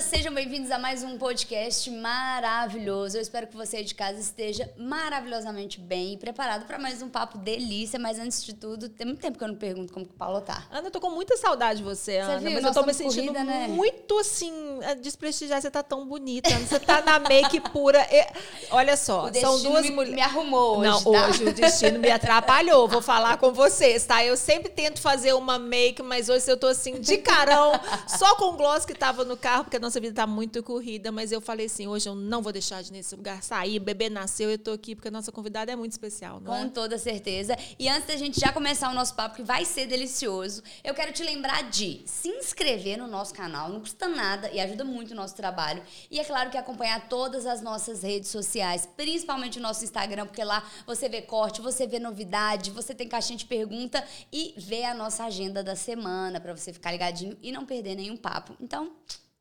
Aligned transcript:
sejam 0.00 0.34
bem-vindos 0.34 0.70
a 0.72 0.78
mais 0.78 1.02
um 1.04 1.16
podcast 1.16 1.88
maravilhoso. 1.90 3.16
Eu 3.16 3.22
espero 3.22 3.46
que 3.46 3.56
você 3.56 3.76
aí 3.78 3.84
de 3.84 3.94
casa 3.94 4.18
esteja 4.20 4.68
maravilhosamente 4.76 5.78
bem 5.80 6.14
e 6.14 6.16
preparado 6.16 6.66
para 6.66 6.78
mais 6.78 7.00
um 7.00 7.08
papo 7.08 7.38
delícia. 7.38 7.98
Mas 7.98 8.18
antes 8.18 8.44
de 8.44 8.54
tudo, 8.54 8.88
tem 8.88 9.06
muito 9.06 9.20
tempo 9.20 9.38
que 9.38 9.44
eu 9.44 9.48
não 9.48 9.54
pergunto 9.54 9.92
como 9.92 10.04
que 10.04 10.12
o 10.12 10.16
Paulo 10.16 10.40
tá. 10.40 10.64
Ana, 10.70 10.88
eu 10.88 10.90
tô 10.90 11.00
com 11.00 11.10
muita 11.10 11.36
saudade 11.36 11.78
de 11.78 11.84
você, 11.84 12.18
Ana. 12.18 12.38
viu? 12.38 12.50
Mas 12.52 12.62
Nós 12.64 12.76
eu 12.76 12.82
tô 12.82 12.86
me 12.86 12.92
sentindo 12.92 13.32
corrida, 13.32 13.44
né? 13.44 13.68
muito 13.68 14.18
assim, 14.18 14.52
a 14.84 14.94
desprestigiar. 14.94 15.62
Você 15.62 15.70
tá 15.70 15.82
tão 15.82 16.06
bonita, 16.06 16.48
Ana. 16.52 16.66
Você 16.66 16.80
tá 16.80 17.00
na 17.00 17.18
make 17.20 17.60
pura. 17.60 18.04
E- 18.10 18.26
olha 18.72 18.96
só, 18.96 19.26
O 19.30 19.34
são 19.34 19.62
duas 19.62 19.82
me, 19.84 19.92
mulheres. 19.92 20.14
me 20.16 20.22
arrumou 20.22 20.78
hoje, 20.80 20.90
Não, 20.90 21.12
tá? 21.12 21.28
hoje 21.28 21.44
o 21.44 21.52
destino 21.52 21.98
me 22.00 22.10
atrapalhou. 22.10 22.88
Vou 22.88 23.00
falar 23.00 23.38
com 23.38 23.52
vocês, 23.52 24.04
tá? 24.04 24.24
Eu 24.24 24.36
sempre 24.36 24.70
tento 24.70 25.00
fazer 25.00 25.32
uma 25.34 25.58
make, 25.58 26.02
mas 26.02 26.28
hoje 26.28 26.50
eu 26.50 26.56
tô 26.56 26.66
assim, 26.66 27.00
de 27.00 27.18
carão, 27.18 27.72
só 28.08 28.34
com 28.34 28.46
o 28.46 28.52
gloss 28.56 28.84
que 28.84 28.94
tava 28.94 29.24
no 29.24 29.36
carro, 29.36 29.64
porque 29.64 29.83
nossa 29.84 30.00
vida 30.00 30.14
tá 30.14 30.26
muito 30.26 30.62
corrida. 30.62 31.12
Mas 31.12 31.30
eu 31.30 31.40
falei 31.40 31.66
assim: 31.66 31.86
hoje 31.86 32.08
eu 32.08 32.14
não 32.14 32.42
vou 32.42 32.52
deixar 32.52 32.82
de 32.82 32.90
nesse 32.90 33.14
lugar 33.14 33.42
sair. 33.42 33.78
Bebê 33.78 34.08
nasceu, 34.08 34.50
eu 34.50 34.58
tô 34.58 34.72
aqui, 34.72 34.94
porque 34.94 35.08
a 35.08 35.10
nossa 35.10 35.30
convidada 35.30 35.70
é 35.70 35.76
muito 35.76 35.92
especial, 35.92 36.40
não 36.40 36.52
Com 36.52 36.64
é? 36.64 36.68
toda 36.68 36.98
certeza. 36.98 37.56
E 37.78 37.88
antes 37.88 38.08
da 38.08 38.16
gente 38.16 38.40
já 38.40 38.52
começar 38.52 38.90
o 38.90 38.94
nosso 38.94 39.14
papo, 39.14 39.36
que 39.36 39.42
vai 39.42 39.64
ser 39.64 39.86
delicioso, 39.86 40.62
eu 40.82 40.94
quero 40.94 41.12
te 41.12 41.22
lembrar 41.22 41.70
de 41.70 42.02
se 42.06 42.28
inscrever 42.28 42.96
no 42.96 43.06
nosso 43.06 43.34
canal, 43.34 43.68
não 43.68 43.80
custa 43.80 44.08
nada 44.08 44.50
e 44.50 44.60
ajuda 44.60 44.84
muito 44.84 45.12
o 45.12 45.14
nosso 45.14 45.34
trabalho. 45.34 45.82
E 46.10 46.18
é 46.18 46.24
claro 46.24 46.50
que 46.50 46.56
acompanhar 46.56 47.08
todas 47.08 47.46
as 47.46 47.60
nossas 47.60 48.02
redes 48.02 48.30
sociais, 48.30 48.88
principalmente 48.96 49.58
o 49.58 49.62
nosso 49.62 49.84
Instagram, 49.84 50.26
porque 50.26 50.42
lá 50.42 50.64
você 50.86 51.08
vê 51.08 51.20
corte, 51.20 51.60
você 51.60 51.86
vê 51.86 51.98
novidade, 51.98 52.70
você 52.70 52.94
tem 52.94 53.08
caixinha 53.08 53.36
de 53.36 53.44
pergunta 53.44 54.02
e 54.32 54.54
vê 54.56 54.84
a 54.84 54.94
nossa 54.94 55.24
agenda 55.24 55.62
da 55.62 55.76
semana 55.76 56.40
pra 56.40 56.56
você 56.56 56.72
ficar 56.72 56.92
ligadinho 56.92 57.36
e 57.42 57.52
não 57.52 57.66
perder 57.66 57.94
nenhum 57.94 58.16
papo. 58.16 58.56
Então, 58.60 58.92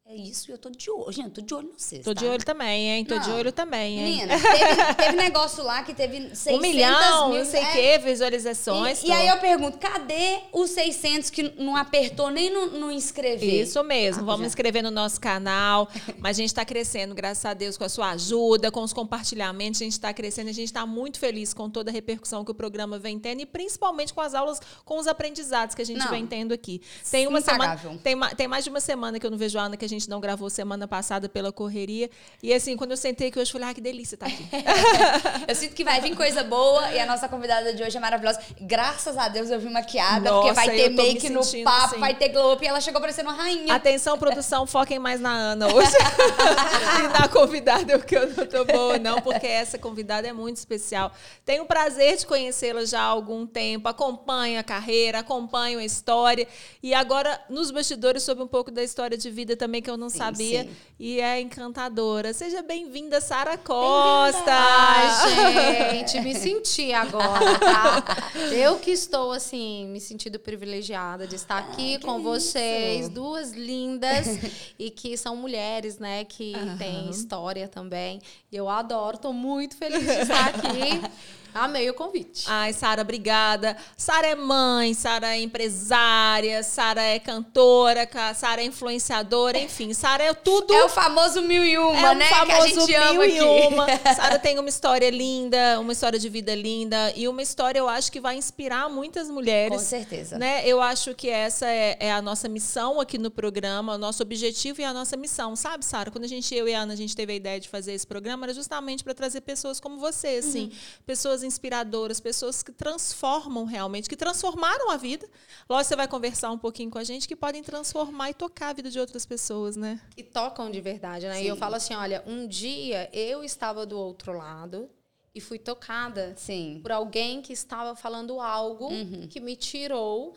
é 0.05 0.15
isso. 0.17 0.51
Eu 0.51 0.57
tô 0.57 0.69
de 0.69 0.91
olho. 0.91 1.11
Gente, 1.13 1.29
tô 1.31 1.41
de 1.41 1.53
olho 1.55 1.69
em 1.69 1.79
vocês. 1.79 2.03
Tô 2.03 2.13
tá? 2.13 2.19
de 2.19 2.27
olho 2.27 2.43
também, 2.43 2.89
hein? 2.89 3.05
Tô 3.05 3.17
de 3.17 3.29
Não. 3.29 3.37
olho 3.37 3.51
também, 3.53 3.99
hein? 3.99 4.03
Menina, 4.27 4.35
teve, 4.37 4.93
teve 4.95 5.15
negócio 5.15 5.63
lá 5.63 5.81
que 5.81 5.93
teve 5.93 6.35
600 6.35 6.57
um 6.57 6.61
milhão, 6.61 7.29
mil. 7.29 7.39
não 7.39 7.45
sei 7.49 7.61
o 7.61 7.65
é, 7.65 7.71
quê, 7.71 7.97
visualizações. 7.99 9.01
e, 9.01 9.07
e 9.07 9.11
aí 9.13 9.27
eu 9.29 9.37
pergunto, 9.37 9.77
cadê 9.77 10.39
os 10.51 10.71
600 10.71 11.29
que 11.29 11.43
não 11.57 11.77
apertou 11.77 12.29
nem 12.29 12.49
no, 12.51 12.65
no 12.79 12.91
inscrever? 12.91 13.61
Isso 13.61 13.81
mesmo, 13.83 14.23
Ah, 14.23 14.25
vamos 14.25 14.41
já. 14.41 14.47
inscrever 14.47 14.83
no 14.83 14.91
nosso 14.91 15.21
canal. 15.21 15.87
Mas 16.19 16.37
a 16.37 16.39
gente 16.41 16.47
está 16.49 16.65
crescendo, 16.65 17.15
graças 17.15 17.45
a 17.45 17.53
Deus, 17.53 17.77
com 17.77 17.85
a 17.85 17.89
sua 17.89 18.09
ajuda, 18.11 18.69
com 18.69 18.83
os 18.83 18.91
compartilhamentos. 18.91 19.79
A 19.81 19.85
gente 19.85 19.93
está 19.93 20.13
crescendo, 20.13 20.49
a 20.49 20.53
gente 20.53 20.65
está 20.67 20.85
muito 20.85 21.17
feliz 21.17 21.53
com 21.53 21.69
toda 21.69 21.89
a 21.89 21.93
repercussão 21.93 22.43
que 22.43 22.51
o 22.51 22.55
programa 22.55 22.99
vem 22.99 23.17
tendo 23.17 23.39
e 23.41 23.45
principalmente 23.45 24.13
com 24.13 24.19
as 24.21 24.33
aulas, 24.33 24.59
com 24.83 24.99
os 24.99 25.07
aprendizados 25.07 25.73
que 25.73 25.81
a 25.81 25.85
gente 25.85 25.99
Não. 25.99 26.09
vem 26.09 26.27
tendo 26.27 26.53
aqui. 26.53 26.81
Tem 27.09 27.25
uma 27.25 27.39
semana, 27.39 27.73
Impagável. 27.73 27.97
tem, 28.03 28.15
ma- 28.15 28.35
tem 28.35 28.49
mais 28.49 28.65
de 28.65 28.69
uma 28.69 28.81
semana 28.81 29.17
que 29.17 29.25
eu 29.25 29.31
não 29.31 29.37
vejo 29.37 29.57
a 29.57 29.63
Ana, 29.63 29.77
que 29.77 29.85
a 29.85 29.87
gente 29.89 29.92
não 30.07 30.19
gravou 30.19 30.49
semana 30.49 30.87
passada 30.87 31.29
pela 31.29 31.51
correria. 31.51 32.09
E 32.41 32.53
assim, 32.53 32.75
quando 32.75 32.91
eu 32.91 32.97
sentei 32.97 33.27
aqui 33.29 33.39
hoje, 33.39 33.49
eu 33.49 33.53
falei, 33.53 33.69
ah, 33.69 33.73
que 33.73 33.81
delícia 33.81 34.15
estar 34.15 34.27
aqui. 34.27 34.43
Eu 35.47 35.55
sinto 35.55 35.75
que 35.75 35.83
vai 35.83 35.99
vir 36.01 36.15
coisa 36.15 36.43
boa 36.43 36.91
e 36.91 36.99
a 36.99 37.05
nossa 37.05 37.27
convidada 37.27 37.73
de 37.73 37.83
hoje 37.83 37.97
é 37.97 37.99
maravilhosa. 37.99 38.39
Graças 38.61 39.17
a 39.17 39.27
Deus 39.27 39.49
eu 39.49 39.59
vim 39.59 39.69
maquiada, 39.69 40.31
porque 40.31 40.49
Nossa, 40.49 40.53
vai 40.53 40.69
ter 40.69 40.89
make 40.89 41.29
no 41.29 41.63
papo, 41.63 41.85
assim. 41.85 41.99
vai 41.99 42.15
ter 42.15 42.29
glow 42.29 42.53
up 42.53 42.63
e 42.63 42.67
ela 42.67 42.81
chegou 42.81 42.99
parecendo 42.99 43.29
uma 43.29 43.35
rainha. 43.35 43.73
Atenção, 43.73 44.17
produção, 44.17 44.65
foquem 44.65 44.99
mais 44.99 45.19
na 45.19 45.31
Ana 45.31 45.67
hoje. 45.73 45.91
e 47.03 47.19
na 47.19 47.27
convidada, 47.27 47.99
porque 47.99 48.15
eu 48.15 48.27
não 48.27 48.45
tô 48.45 48.65
boa, 48.65 48.97
não, 48.97 49.21
porque 49.21 49.45
essa 49.45 49.77
convidada 49.77 50.27
é 50.27 50.33
muito 50.33 50.57
especial. 50.57 51.11
Tenho 51.45 51.63
o 51.63 51.65
prazer 51.65 52.17
de 52.17 52.25
conhecê-la 52.25 52.85
já 52.85 53.01
há 53.01 53.05
algum 53.05 53.45
tempo, 53.45 53.87
acompanho 53.87 54.59
a 54.59 54.63
carreira, 54.63 55.19
acompanho 55.19 55.79
a 55.79 55.85
história. 55.85 56.47
E 56.81 56.93
agora, 56.93 57.39
nos 57.49 57.69
bastidores, 57.71 58.23
sobre 58.23 58.43
um 58.43 58.47
pouco 58.47 58.71
da 58.71 58.83
história 58.83 59.17
de 59.17 59.29
vida 59.29 59.55
também, 59.55 59.81
que 59.83 59.89
eu 59.89 59.97
não 59.97 60.09
Sim, 60.09 60.17
sabia. 60.17 60.63
sim. 60.63 60.69
E 60.99 61.19
é 61.19 61.41
encantadora. 61.41 62.33
Seja 62.33 62.61
bem-vinda, 62.61 63.19
Sara 63.19 63.57
Costa! 63.57 64.51
Ai, 64.51 65.91
gente, 65.91 66.21
me 66.21 66.33
senti 66.33 66.93
agora, 66.93 67.59
tá? 67.59 68.03
Eu 68.55 68.79
que 68.79 68.91
estou, 68.91 69.33
assim, 69.33 69.85
me 69.89 69.99
sentindo 69.99 70.39
privilegiada 70.39 71.27
de 71.27 71.35
estar 71.35 71.57
aqui 71.57 71.99
com 71.99 72.21
vocês, 72.21 73.01
isso. 73.01 73.09
duas 73.11 73.51
lindas 73.51 74.25
e 74.79 74.89
que 74.89 75.17
são 75.17 75.35
mulheres, 75.35 75.99
né, 75.99 76.23
que 76.23 76.53
Aham. 76.55 76.77
têm 76.77 77.09
história 77.09 77.67
também. 77.67 78.21
E 78.51 78.55
eu 78.55 78.69
adoro, 78.69 79.17
tô 79.17 79.33
muito 79.33 79.75
feliz 79.75 80.05
de 80.05 80.21
estar 80.21 80.47
aqui. 80.47 81.01
Amei 81.53 81.89
o 81.89 81.93
convite. 81.93 82.45
Ai, 82.47 82.73
Sara, 82.73 83.01
obrigada. 83.01 83.77
Sara 83.97 84.27
é 84.27 84.35
mãe, 84.35 84.93
Sara 84.93 85.35
é 85.35 85.41
empresária, 85.41 86.63
Sara 86.63 87.01
é 87.01 87.19
cantora, 87.19 88.05
ca- 88.05 88.33
Sara 88.33 88.61
é 88.61 88.65
influenciadora, 88.65 89.57
enfim, 89.57 89.93
Sara 89.93 90.23
é 90.23 90.33
tudo. 90.33 90.73
É 90.73 90.83
o 90.85 90.89
famoso 90.89 91.41
mil 91.41 91.63
e 91.63 91.77
uma, 91.77 92.11
É 92.11 92.15
né? 92.15 92.27
Que 92.27 92.33
a 92.33 92.37
famoso 92.45 92.67
gente 92.87 92.95
ama 92.95 93.13
mil 93.13 93.23
e 93.25 93.41
uma. 93.67 93.87
Sara 94.15 94.39
tem 94.39 94.57
uma 94.59 94.69
história 94.69 95.09
linda, 95.09 95.79
uma 95.79 95.91
história 95.93 96.17
de 96.17 96.29
vida 96.29 96.55
linda 96.55 97.11
e 97.15 97.27
uma 97.27 97.41
história 97.41 97.79
eu 97.79 97.87
acho 97.89 98.11
que 98.11 98.19
vai 98.19 98.35
inspirar 98.35 98.89
muitas 98.89 99.27
Com 99.27 99.33
mulheres. 99.33 99.81
certeza. 99.81 100.37
Né? 100.37 100.67
Eu 100.67 100.81
acho 100.81 101.13
que 101.13 101.29
essa 101.29 101.67
é, 101.67 101.97
é 101.99 102.11
a 102.11 102.21
nossa 102.21 102.47
missão 102.49 102.99
aqui 102.99 103.17
no 103.17 103.29
programa, 103.29 103.95
o 103.95 103.97
nosso 103.97 104.23
objetivo 104.23 104.81
e 104.81 104.83
a 104.83 104.93
nossa 104.93 105.15
missão, 105.17 105.55
sabe, 105.55 105.85
Sara? 105.85 106.09
Quando 106.09 106.23
a 106.23 106.27
gente, 106.27 106.53
eu 106.55 106.67
e 106.67 106.73
a 106.73 106.81
Ana, 106.81 106.93
a 106.93 106.95
gente 106.95 107.15
teve 107.15 107.33
a 107.33 107.35
ideia 107.35 107.59
de 107.59 107.69
fazer 107.69 107.93
esse 107.93 108.07
programa, 108.07 108.45
era 108.45 108.53
justamente 108.53 109.03
para 109.03 109.13
trazer 109.13 109.41
pessoas 109.41 109.79
como 109.79 109.97
você, 109.97 110.39
assim, 110.39 110.71
pessoas 111.05 111.42
inspiradoras, 111.43 112.19
pessoas 112.19 112.63
que 112.63 112.71
transformam 112.71 113.65
realmente, 113.65 114.09
que 114.09 114.15
transformaram 114.15 114.89
a 114.89 114.97
vida. 114.97 115.29
Lógico, 115.69 115.89
você 115.89 115.95
vai 115.95 116.07
conversar 116.07 116.51
um 116.51 116.57
pouquinho 116.57 116.89
com 116.89 116.97
a 116.97 117.03
gente, 117.03 117.27
que 117.27 117.35
podem 117.35 117.61
transformar 117.61 118.31
e 118.31 118.33
tocar 118.33 118.69
a 118.69 118.73
vida 118.73 118.89
de 118.89 118.99
outras 118.99 119.25
pessoas, 119.25 119.75
né? 119.75 120.01
E 120.17 120.23
tocam 120.23 120.71
de 120.71 120.81
verdade, 120.81 121.27
né? 121.27 121.35
Sim. 121.35 121.43
E 121.43 121.47
eu 121.47 121.55
falo 121.55 121.75
assim, 121.75 121.93
olha, 121.93 122.23
um 122.25 122.47
dia 122.47 123.09
eu 123.13 123.43
estava 123.43 123.85
do 123.85 123.97
outro 123.97 124.33
lado 124.33 124.89
e 125.35 125.41
fui 125.41 125.59
tocada 125.59 126.33
Sim. 126.37 126.79
por 126.81 126.91
alguém 126.91 127.41
que 127.41 127.53
estava 127.53 127.95
falando 127.95 128.39
algo 128.39 128.89
que 129.29 129.39
me 129.39 129.55
tirou 129.55 130.35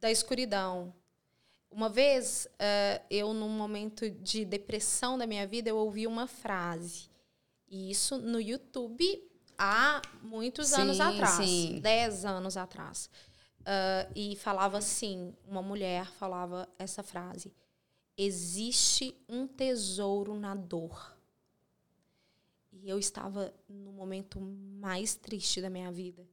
da 0.00 0.10
escuridão. 0.10 0.92
Uma 1.70 1.88
vez, 1.88 2.48
eh, 2.58 3.02
eu, 3.10 3.34
num 3.34 3.48
momento 3.48 4.08
de 4.10 4.44
depressão 4.44 5.18
da 5.18 5.26
minha 5.26 5.46
vida, 5.46 5.68
eu 5.68 5.76
ouvi 5.76 6.06
uma 6.06 6.26
frase. 6.26 7.10
E 7.68 7.90
isso 7.90 8.16
no 8.18 8.40
YouTube 8.40 9.22
há 9.58 10.02
muitos 10.22 10.68
Sim, 10.68 10.82
anos 10.82 11.00
atrás. 11.00 11.30
sim. 11.48 11.80
Dez 11.80 12.24
anos 12.24 12.56
atrás. 12.56 13.10
Ah, 13.66 14.08
e 14.14 14.36
falava 14.36 14.78
assim, 14.78 15.34
uma 15.46 15.60
mulher 15.60 16.06
falava 16.12 16.68
essa 16.78 17.02
frase. 17.02 17.52
Existe 18.16 19.14
um 19.28 19.46
tesouro 19.46 20.38
na 20.38 20.54
dor. 20.54 21.14
E 22.72 22.88
eu 22.88 22.98
estava 22.98 23.52
no 23.68 23.92
momento 23.92 24.40
mais 24.40 25.16
triste 25.16 25.60
da 25.60 25.68
minha 25.68 25.90
vida. 25.90 26.24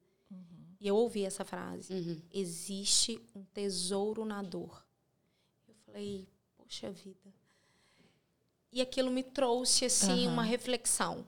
E 0.80 0.88
eu 0.88 0.96
ouvi 0.96 1.26
essa 1.26 1.44
frase. 1.44 1.92
Uhum. 1.94 2.22
Existe 2.32 3.20
um 3.34 3.44
tesouro 3.46 4.26
na 4.26 4.42
dor. 4.44 4.86
Eu 5.68 5.74
falei, 5.86 6.28
poxa 6.58 6.92
vida. 6.92 7.34
E 8.72 8.82
aquilo 8.82 9.10
me 9.10 9.24
trouxe, 9.24 9.86
assim, 9.86 10.26
Aham. 10.26 10.34
uma 10.34 10.44
reflexão. 10.44 11.26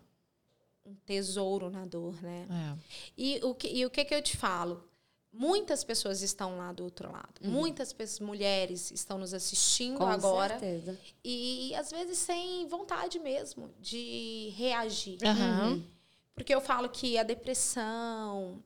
Um 0.85 0.93
tesouro 1.05 1.69
na 1.69 1.85
dor, 1.85 2.21
né? 2.21 2.77
E 3.17 3.39
o 3.43 3.55
que, 3.55 3.67
e 3.67 3.85
o 3.85 3.89
que, 3.89 4.05
que 4.05 4.13
eu 4.13 4.21
te 4.21 4.37
falo? 4.37 4.87
Muitas 5.33 5.83
pessoas 5.83 6.21
estão 6.21 6.57
lá 6.57 6.71
do 6.71 6.83
outro 6.83 7.11
lado. 7.11 7.41
Muitas 7.41 7.91
pessoas, 7.91 8.25
mulheres 8.25 8.91
estão 8.91 9.17
nos 9.17 9.33
assistindo 9.33 9.97
Com 9.97 10.07
agora. 10.07 10.57
certeza. 10.59 10.97
E, 11.23 11.75
às 11.75 11.91
vezes, 11.91 12.19
sem 12.19 12.65
vontade 12.67 13.19
mesmo 13.19 13.69
de 13.81 14.53
reagir. 14.55 15.17
Aham. 15.25 15.83
Porque 16.33 16.53
eu 16.53 16.61
falo 16.61 16.87
que 16.89 17.17
a 17.17 17.23
depressão, 17.23 18.63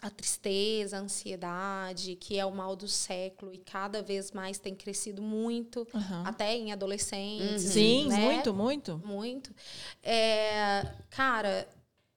a 0.00 0.10
tristeza, 0.10 0.96
a 0.96 1.00
ansiedade, 1.00 2.16
que 2.16 2.38
é 2.38 2.46
o 2.46 2.52
mal 2.54 2.76
do 2.76 2.86
século 2.86 3.52
e 3.52 3.58
cada 3.58 4.02
vez 4.02 4.30
mais 4.32 4.58
tem 4.58 4.74
crescido 4.74 5.20
muito, 5.20 5.86
Aham. 5.94 6.22
até 6.26 6.56
em 6.56 6.72
adolescentes. 6.72 7.62
Sim, 7.62 8.08
né? 8.08 8.16
muito, 8.16 8.54
muito. 8.54 8.98
Muito. 9.04 9.54
É, 10.02 10.86
cara, 11.10 11.68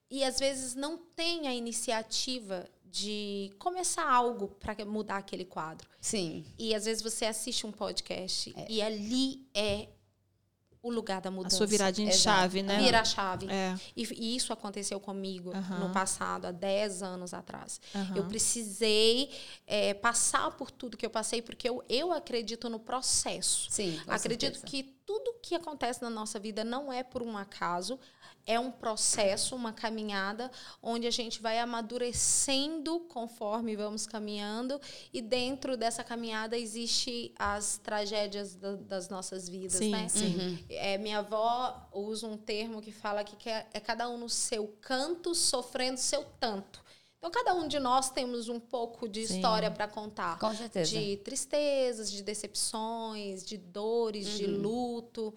e 0.10 0.24
às 0.24 0.40
vezes 0.40 0.76
não 0.76 0.98
tem 0.98 1.48
a 1.48 1.54
iniciativa 1.54 2.68
de 2.86 3.52
começar 3.58 4.08
algo 4.08 4.50
para 4.50 4.84
mudar 4.86 5.18
aquele 5.18 5.46
quadro. 5.46 5.90
Sim. 6.00 6.46
E 6.60 6.76
às 6.76 6.86
vezes 6.86 7.02
você 7.02 7.26
assiste 7.26 7.66
um 7.66 7.72
podcast 7.72 8.54
e 8.68 8.82
ali 8.82 9.48
é 9.54 9.88
o 10.84 10.90
lugar 10.90 11.22
da 11.22 11.30
A 11.30 11.32
mudança. 11.32 11.58
sua 11.58 11.68
viradinha 11.68 12.10
de 12.12 12.18
chave, 12.18 12.64
né? 12.64 12.80
Vira 12.82 13.02
a 13.02 13.06
chave. 13.06 13.48
É. 13.50 13.76
E, 13.96 14.04
e 14.14 14.36
isso 14.36 14.52
aconteceu 14.52 15.00
comigo 15.00 15.56
Aham. 15.56 15.80
no 15.80 15.94
passado, 15.94 16.46
há 16.46 16.52
10 16.52 17.04
anos 17.04 17.34
atrás. 17.34 17.80
Aham. 17.94 18.16
Eu 18.18 18.26
precisei 18.26 19.30
é, 19.68 19.94
passar 19.94 20.50
por 20.52 20.72
tudo 20.72 20.98
que 20.98 21.06
eu 21.06 21.10
passei, 21.10 21.42
porque 21.42 21.70
eu, 21.70 21.84
eu 21.88 22.12
acredito 22.12 22.68
no 22.70 22.80
processo. 22.80 23.68
Sim. 23.70 24.00
com 24.04 24.12
acredito 24.12 24.58
certeza. 24.58 24.66
que 24.66 24.84
tudo 25.06 25.36
que 25.42 25.54
acontece 25.56 26.02
na 26.02 26.10
nossa 26.10 26.40
vida 26.40 26.64
não 26.64 26.92
é 26.92 27.04
por 27.04 27.22
um 27.22 27.38
acaso, 27.38 28.00
é 28.46 28.60
um 28.60 28.72
processo, 28.72 29.56
uma 29.56 29.72
caminhada 29.72 30.52
onde 30.82 31.08
a 31.08 31.12
gente 31.12 31.42
vai 31.42 31.60
amadurecendo 31.60 33.00
conforme 33.02 33.76
vamos 33.76 34.06
caminhando 34.06 34.80
e 35.14 35.22
dentro 35.22 35.78
dessa 35.78 36.04
caminhada 36.04 36.58
existe 36.58 37.34
as 37.38 37.78
tragédias 37.78 38.56
da, 38.56 38.76
das 38.76 39.10
nossas 39.10 39.48
vidas, 39.48 39.78
sim, 39.80 39.92
né? 39.92 40.08
Sim. 40.10 40.36
Uhum. 40.36 40.58
É, 40.70 40.98
minha 40.98 41.20
avó 41.20 41.90
usa 41.94 42.28
um 42.28 42.38
termo 42.38 42.82
que 42.82 42.92
fala 42.92 43.24
que 43.24 43.50
é, 43.50 43.68
é 43.74 43.80
cada 43.80 44.10
um 44.10 44.18
no 44.18 44.30
seu 44.30 44.68
canto 44.82 45.34
sofrendo 45.36 45.98
seu 45.98 46.26
tanto. 46.40 46.82
Então, 47.18 47.30
cada 47.30 47.54
um 47.54 47.68
de 47.68 47.80
nós 47.80 48.10
temos 48.10 48.50
um 48.50 48.60
pouco 48.60 49.08
de 49.08 49.28
Sim. 49.28 49.36
história 49.36 49.70
para 49.70 49.88
contar. 49.88 50.40
Com 50.40 50.56
certeza. 50.56 50.90
De 50.90 51.18
tristezas, 51.18 52.12
de 52.12 52.24
decepções, 52.24 53.46
de 53.46 53.58
dores, 53.58 54.28
uhum. 54.28 54.38
de 54.38 54.46
luto 54.48 55.34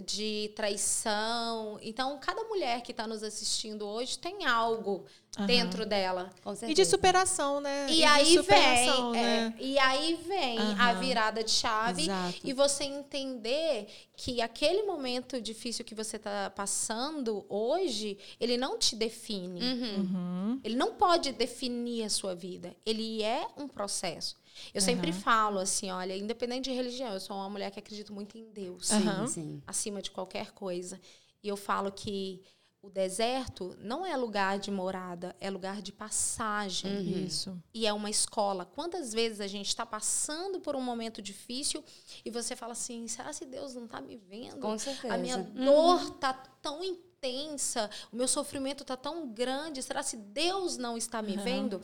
de 0.00 0.52
traição. 0.56 1.78
Então, 1.82 2.18
cada 2.18 2.42
mulher 2.44 2.80
que 2.82 2.92
está 2.92 3.06
nos 3.06 3.22
assistindo 3.22 3.86
hoje 3.86 4.18
tem 4.18 4.46
algo 4.46 5.04
uhum. 5.38 5.46
dentro 5.46 5.86
dela. 5.86 6.30
E 6.68 6.74
de 6.74 6.84
superação, 6.84 7.60
né? 7.60 7.86
E, 7.88 8.00
e 8.00 8.04
aí 8.04 8.38
vem, 8.38 9.10
né? 9.12 9.54
é, 9.58 9.62
e 9.62 9.78
aí 9.78 10.20
vem 10.26 10.58
uhum. 10.58 10.74
a 10.78 10.92
virada 10.94 11.42
de 11.42 11.50
chave 11.50 12.02
Exato. 12.02 12.38
e 12.44 12.52
você 12.52 12.84
entender 12.84 13.86
que 14.16 14.40
aquele 14.40 14.82
momento 14.82 15.40
difícil 15.40 15.84
que 15.84 15.94
você 15.94 16.16
está 16.16 16.50
passando 16.50 17.44
hoje, 17.48 18.18
ele 18.38 18.56
não 18.56 18.78
te 18.78 18.94
define. 18.94 19.60
Uhum. 19.60 19.96
uhum. 19.96 20.60
Ele 20.62 20.76
não 20.76 20.94
pode 20.94 21.32
definir 21.32 22.04
a 22.04 22.10
sua 22.10 22.34
vida. 22.34 22.76
Ele 22.84 23.22
é 23.22 23.46
um 23.56 23.66
processo. 23.66 24.36
Eu 24.74 24.80
uhum. 24.80 24.86
sempre 24.86 25.12
falo 25.12 25.58
assim, 25.58 25.90
olha, 25.90 26.14
independente 26.16 26.68
de 26.68 26.76
religião, 26.76 27.12
eu 27.14 27.20
sou 27.20 27.34
uma 27.34 27.48
mulher 27.48 27.70
que 27.70 27.78
acredito 27.78 28.12
muito 28.12 28.36
em 28.36 28.50
Deus, 28.50 28.90
uhum. 28.90 29.26
sim, 29.26 29.62
acima 29.66 30.02
de 30.02 30.10
qualquer 30.10 30.52
coisa. 30.52 31.00
E 31.42 31.48
eu 31.48 31.56
falo 31.56 31.90
que 31.90 32.42
o 32.82 32.90
deserto 32.90 33.76
não 33.78 34.04
é 34.04 34.16
lugar 34.16 34.58
de 34.58 34.70
morada, 34.70 35.36
é 35.40 35.48
lugar 35.48 35.80
de 35.80 35.92
passagem. 35.92 36.90
Uhum. 36.90 37.26
Isso. 37.26 37.62
E 37.72 37.86
é 37.86 37.92
uma 37.92 38.10
escola. 38.10 38.66
Quantas 38.66 39.12
vezes 39.12 39.40
a 39.40 39.46
gente 39.46 39.68
está 39.68 39.86
passando 39.86 40.58
por 40.58 40.74
um 40.74 40.80
momento 40.80 41.22
difícil 41.22 41.82
e 42.24 42.30
você 42.30 42.56
fala 42.56 42.72
assim: 42.72 43.06
será 43.06 43.32
que 43.32 43.46
Deus 43.46 43.74
não 43.74 43.84
está 43.84 44.00
me 44.00 44.16
vendo? 44.16 44.58
Com 44.58 44.76
certeza. 44.76 45.14
A 45.14 45.16
minha 45.16 45.38
dor 45.38 46.02
está 46.02 46.32
tão 46.32 46.82
intensa, 46.82 47.88
o 48.12 48.16
meu 48.16 48.26
sofrimento 48.26 48.82
está 48.82 48.96
tão 48.96 49.28
grande. 49.28 49.80
Será 49.80 50.02
que 50.02 50.16
Deus 50.16 50.76
não 50.76 50.98
está 50.98 51.22
me 51.22 51.36
vendo? 51.36 51.80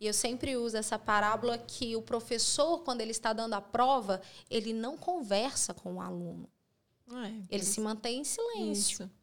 E 0.00 0.06
eu 0.08 0.12
sempre 0.12 0.56
uso 0.56 0.76
essa 0.76 0.98
parábola 0.98 1.56
que 1.56 1.94
o 1.94 2.02
professor, 2.02 2.82
quando 2.82 3.00
ele 3.00 3.12
está 3.12 3.32
dando 3.32 3.54
a 3.54 3.60
prova, 3.60 4.20
ele 4.50 4.72
não 4.72 4.96
conversa 4.96 5.72
com 5.72 5.94
o 5.94 6.00
aluno. 6.00 6.50
É, 7.08 7.54
ele 7.54 7.62
se 7.62 7.80
mantém 7.80 8.20
em 8.20 8.24
silêncio. 8.24 9.04
Isso. 9.04 9.21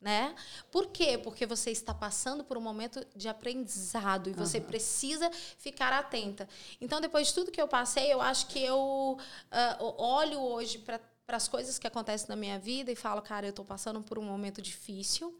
Né? 0.00 0.34
Por 0.70 0.86
quê? 0.86 1.18
Porque 1.18 1.44
você 1.44 1.70
está 1.70 1.92
passando 1.92 2.42
por 2.42 2.56
um 2.56 2.60
momento 2.60 3.04
de 3.14 3.28
aprendizado 3.28 4.30
e 4.30 4.32
você 4.32 4.56
uhum. 4.56 4.64
precisa 4.64 5.30
ficar 5.58 5.92
atenta. 5.92 6.48
Então, 6.80 7.02
depois 7.02 7.26
de 7.26 7.34
tudo 7.34 7.50
que 7.50 7.60
eu 7.60 7.68
passei, 7.68 8.10
eu 8.10 8.18
acho 8.18 8.46
que 8.46 8.58
eu 8.64 9.18
uh, 9.18 10.02
olho 10.02 10.40
hoje 10.40 10.78
para 10.78 10.98
as 11.28 11.46
coisas 11.46 11.78
que 11.78 11.86
acontecem 11.86 12.28
na 12.30 12.36
minha 12.36 12.58
vida 12.58 12.90
e 12.90 12.96
falo, 12.96 13.20
cara, 13.20 13.46
eu 13.46 13.50
estou 13.50 13.64
passando 13.64 14.00
por 14.00 14.18
um 14.18 14.22
momento 14.22 14.62
difícil, 14.62 15.36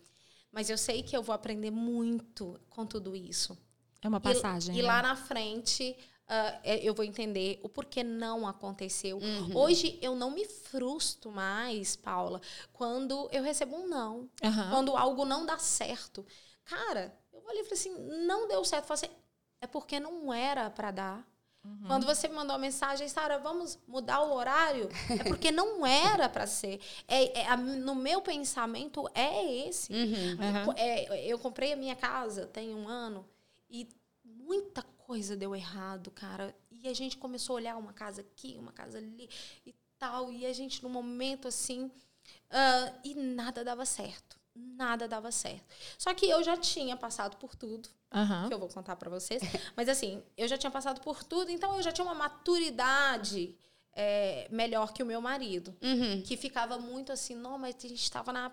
mas 0.53 0.69
eu 0.69 0.77
sei 0.77 1.03
que 1.03 1.17
eu 1.17 1.23
vou 1.23 1.35
aprender 1.35 1.71
muito 1.71 2.61
com 2.69 2.85
tudo 2.85 3.17
isso. 3.17 3.57
É 4.03 4.09
uma 4.09 4.21
passagem. 4.21 4.75
E, 4.75 4.79
né? 4.79 4.85
e 4.85 4.87
lá 4.87 5.01
na 5.01 5.17
frente 5.17 5.97
uh, 6.31 6.61
eu 6.65 6.95
vou 6.95 7.05
entender 7.05 7.59
o 7.63 7.69
porquê 7.69 8.03
não 8.03 8.47
aconteceu. 8.47 9.19
Uhum. 9.19 9.57
Hoje 9.57 9.99
eu 10.01 10.15
não 10.15 10.31
me 10.31 10.47
frustro 10.47 11.31
mais, 11.31 11.97
Paula, 11.97 12.41
quando 12.73 13.29
eu 13.33 13.43
recebo 13.43 13.77
um 13.77 13.89
não. 13.89 14.29
Uhum. 14.43 14.71
Quando 14.71 14.97
algo 14.97 15.25
não 15.25 15.45
dá 15.45 15.59
certo. 15.59 16.25
Cara, 16.65 17.13
eu 17.33 17.41
vou 17.41 17.51
ali 17.51 17.61
e 17.61 17.65
falei 17.65 17.79
assim, 17.79 18.27
não 18.27 18.47
deu 18.47 18.65
certo. 18.65 18.85
Eu 18.85 18.97
falei 18.97 19.05
assim, 19.05 19.21
é 19.61 19.67
porque 19.67 19.99
não 19.99 20.33
era 20.33 20.71
para 20.71 20.91
dar. 20.91 21.31
Uhum. 21.63 21.87
Quando 21.87 22.07
você 22.07 22.27
me 22.27 22.35
mandou 22.35 22.57
a 22.57 22.59
mensagem, 22.59 23.07
Sara, 23.07 23.39
vamos 23.39 23.79
mudar 23.87 24.23
o 24.23 24.33
horário, 24.33 24.89
é 25.11 25.25
porque 25.25 25.51
não 25.51 25.85
era 25.85 26.27
para 26.27 26.47
ser. 26.47 26.81
É, 27.07 27.43
é, 27.43 27.57
no 27.57 27.95
meu 27.95 28.23
pensamento 28.23 29.07
é 29.15 29.67
esse. 29.67 29.93
Uhum. 29.93 30.73
É, 30.75 31.27
eu 31.31 31.39
comprei 31.39 31.73
a 31.73 31.77
minha 31.77 31.95
casa 31.95 32.47
tem 32.47 32.75
um 32.75 32.89
ano 32.89 33.29
e 33.69 33.87
muita 34.25 34.83
coisa 35.11 35.37
deu 35.37 35.57
errado, 35.57 36.09
cara. 36.13 36.55
E 36.71 36.87
a 36.87 36.95
gente 36.95 37.17
começou 37.17 37.55
a 37.55 37.57
olhar 37.57 37.77
uma 37.77 37.93
casa 37.93 38.21
aqui, 38.21 38.55
uma 38.57 38.71
casa 38.71 38.99
ali 38.99 39.29
e 39.67 39.75
tal. 39.99 40.31
E 40.31 40.47
a 40.47 40.53
gente, 40.53 40.85
num 40.85 40.89
momento 40.89 41.49
assim. 41.49 41.87
Uh, 41.87 42.95
e 43.03 43.13
nada 43.17 43.65
dava 43.65 43.85
certo. 43.85 44.39
Nada 44.55 45.09
dava 45.09 45.33
certo. 45.33 45.65
Só 45.99 46.15
que 46.15 46.31
eu 46.31 46.45
já 46.45 46.57
tinha 46.57 46.97
passado 46.97 47.37
por 47.39 47.57
tudo. 47.57 47.89
Uhum. 48.15 48.47
Que 48.47 48.55
eu 48.55 48.59
vou 48.61 48.69
contar 48.69 48.95
para 48.95 49.11
vocês. 49.11 49.43
Mas 49.75 49.89
assim, 49.89 50.23
eu 50.37 50.47
já 50.47 50.57
tinha 50.57 50.71
passado 50.71 51.01
por 51.01 51.25
tudo, 51.25 51.51
então 51.51 51.75
eu 51.75 51.83
já 51.83 51.91
tinha 51.91 52.05
uma 52.05 52.15
maturidade 52.15 53.59
é, 53.93 54.47
melhor 54.49 54.93
que 54.93 55.03
o 55.03 55.07
meu 55.07 55.21
marido. 55.21 55.77
Uhum. 55.83 56.23
Que 56.23 56.37
ficava 56.37 56.79
muito 56.79 57.11
assim, 57.11 57.35
não, 57.35 57.59
mas 57.59 57.75
a 57.75 57.89
gente 57.89 58.03
estava 58.03 58.33
na 58.33 58.53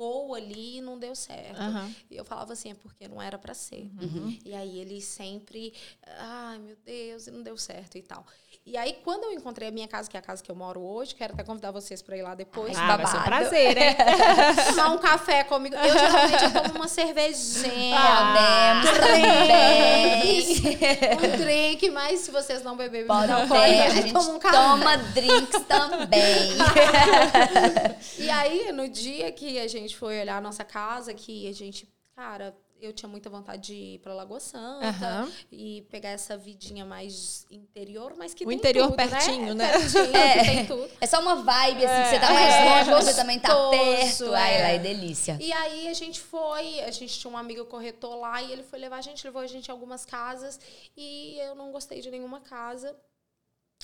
gol 0.00 0.34
ali 0.34 0.78
e 0.78 0.80
não 0.80 0.98
deu 0.98 1.14
certo. 1.14 1.60
Uhum. 1.60 1.94
E 2.10 2.16
eu 2.16 2.24
falava 2.24 2.54
assim, 2.54 2.70
é 2.70 2.74
porque 2.74 3.06
não 3.06 3.20
era 3.20 3.38
para 3.38 3.52
ser. 3.52 3.90
Uhum. 4.00 4.38
E 4.42 4.54
aí 4.54 4.78
ele 4.78 4.98
sempre, 5.02 5.74
ai 6.16 6.58
meu 6.58 6.74
Deus, 6.76 7.26
e 7.26 7.30
não 7.30 7.42
deu 7.42 7.58
certo 7.58 7.98
e 7.98 8.02
tal. 8.02 8.24
E 8.66 8.76
aí, 8.76 8.98
quando 9.02 9.24
eu 9.24 9.32
encontrei 9.32 9.68
a 9.68 9.70
minha 9.70 9.88
casa, 9.88 10.08
que 10.08 10.16
é 10.16 10.20
a 10.20 10.22
casa 10.22 10.42
que 10.42 10.50
eu 10.50 10.54
moro 10.54 10.80
hoje, 10.80 11.14
quero 11.14 11.32
até 11.32 11.42
convidar 11.42 11.70
vocês 11.70 12.02
para 12.02 12.16
ir 12.16 12.22
lá 12.22 12.34
depois. 12.34 12.76
Ah, 12.76 12.96
vai 12.96 13.06
ser 13.06 13.16
um 13.16 13.22
prazer, 13.22 13.78
hein? 13.78 13.96
Tomar 14.68 14.92
um 14.92 14.98
café 14.98 15.42
comigo. 15.44 15.74
Eu 15.74 15.98
geralmente 15.98 16.44
eu 16.44 16.52
tomo 16.52 16.74
uma 16.76 16.86
cervejinha. 16.86 17.96
Ah, 17.98 18.82
Podemos 18.82 19.00
também. 19.00 20.44
um 21.16 21.36
drink, 21.38 21.90
mas 21.90 22.20
se 22.20 22.30
vocês 22.30 22.62
não 22.62 22.76
beberem, 22.76 23.06
pode 23.06 23.28
não 23.28 23.48
pode. 23.48 23.62
A 23.62 23.88
gente 23.90 24.12
toma, 24.12 24.30
um 24.34 24.38
toma 24.38 24.96
drinks 25.14 25.62
também. 25.66 26.52
e 28.18 28.30
aí, 28.30 28.70
no 28.72 28.88
dia 28.88 29.32
que 29.32 29.58
a 29.58 29.66
gente 29.66 29.96
foi 29.96 30.20
olhar 30.20 30.36
a 30.36 30.40
nossa 30.40 30.64
casa, 30.64 31.14
que 31.14 31.48
a 31.48 31.52
gente, 31.52 31.88
cara, 32.14 32.54
eu 32.80 32.92
tinha 32.92 33.08
muita 33.08 33.28
vontade 33.28 33.68
de 33.68 33.74
ir 33.74 33.98
para 33.98 34.14
Lagoa 34.14 34.40
Santa 34.40 35.24
uhum. 35.24 35.32
e 35.52 35.82
pegar 35.90 36.10
essa 36.10 36.36
vidinha 36.36 36.84
mais 36.84 37.46
interior, 37.50 38.14
mas 38.16 38.34
que 38.34 38.44
o 38.44 38.52
interior 38.52 38.86
tudo, 38.86 38.96
pertinho, 38.96 39.54
né? 39.54 39.66
né? 39.66 39.72
Pertinho, 39.72 40.16
é. 40.16 40.44
tem 40.44 40.66
tudo. 40.66 40.90
É 41.00 41.06
só 41.06 41.20
uma 41.20 41.36
vibe 41.36 41.84
assim, 41.84 41.94
é, 41.94 42.02
que 42.02 42.08
você 42.10 42.20
tá 42.20 42.32
mais 42.32 42.54
é, 42.54 42.64
longe, 42.90 43.04
você 43.04 43.14
também 43.14 43.38
tá 43.38 43.70
perto. 43.70 44.34
É. 44.34 44.38
Ai, 44.38 44.62
lá 44.62 44.68
é 44.68 44.78
delícia. 44.78 45.38
E 45.40 45.52
aí 45.52 45.88
a 45.88 45.94
gente 45.94 46.20
foi, 46.20 46.80
a 46.80 46.90
gente 46.90 47.18
tinha 47.18 47.32
um 47.32 47.36
amigo 47.36 47.64
corretor 47.66 48.16
lá 48.16 48.42
e 48.42 48.52
ele 48.52 48.62
foi 48.62 48.78
levar 48.78 48.96
a 48.96 49.02
gente, 49.02 49.24
levou 49.24 49.42
a 49.42 49.46
gente 49.46 49.68
em 49.68 49.72
algumas 49.72 50.04
casas 50.04 50.58
e 50.96 51.38
eu 51.40 51.54
não 51.54 51.70
gostei 51.72 52.00
de 52.00 52.10
nenhuma 52.10 52.40
casa. 52.40 52.96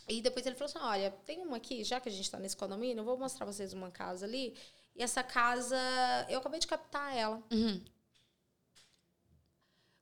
E 0.09 0.21
depois 0.21 0.47
ele 0.47 0.55
falou 0.55 0.71
assim: 0.71 0.79
olha, 0.79 1.11
tem 1.25 1.41
uma 1.41 1.57
aqui, 1.57 1.83
já 1.83 2.01
que 2.01 2.09
a 2.09 2.13
gente 2.13 2.25
está 2.25 2.39
nesse 2.39 2.57
condomínio, 2.57 3.01
eu 3.01 3.05
vou 3.05 3.19
mostrar 3.19 3.47
vocês 3.47 3.73
uma 3.73 3.91
casa 3.91 4.25
ali. 4.25 4.55
E 4.95 5.03
essa 5.03 5.23
casa, 5.23 5.77
eu 6.29 6.39
acabei 6.39 6.59
de 6.59 6.67
captar 6.67 7.15
ela. 7.15 7.43
Uhum. 7.53 7.83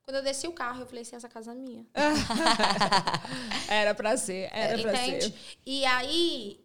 Quando 0.04 0.16
eu 0.16 0.22
desci 0.22 0.46
o 0.46 0.52
carro, 0.52 0.82
eu 0.82 0.86
falei 0.86 1.02
assim, 1.02 1.16
essa 1.16 1.28
casa 1.28 1.52
é 1.52 1.54
minha. 1.54 1.86
era 3.68 3.94
pra 3.94 4.16
ser, 4.18 4.50
era 4.52 4.78
Entende? 4.78 4.82
pra 4.82 5.30
ser. 5.30 5.34
E 5.64 5.84
aí, 5.86 6.64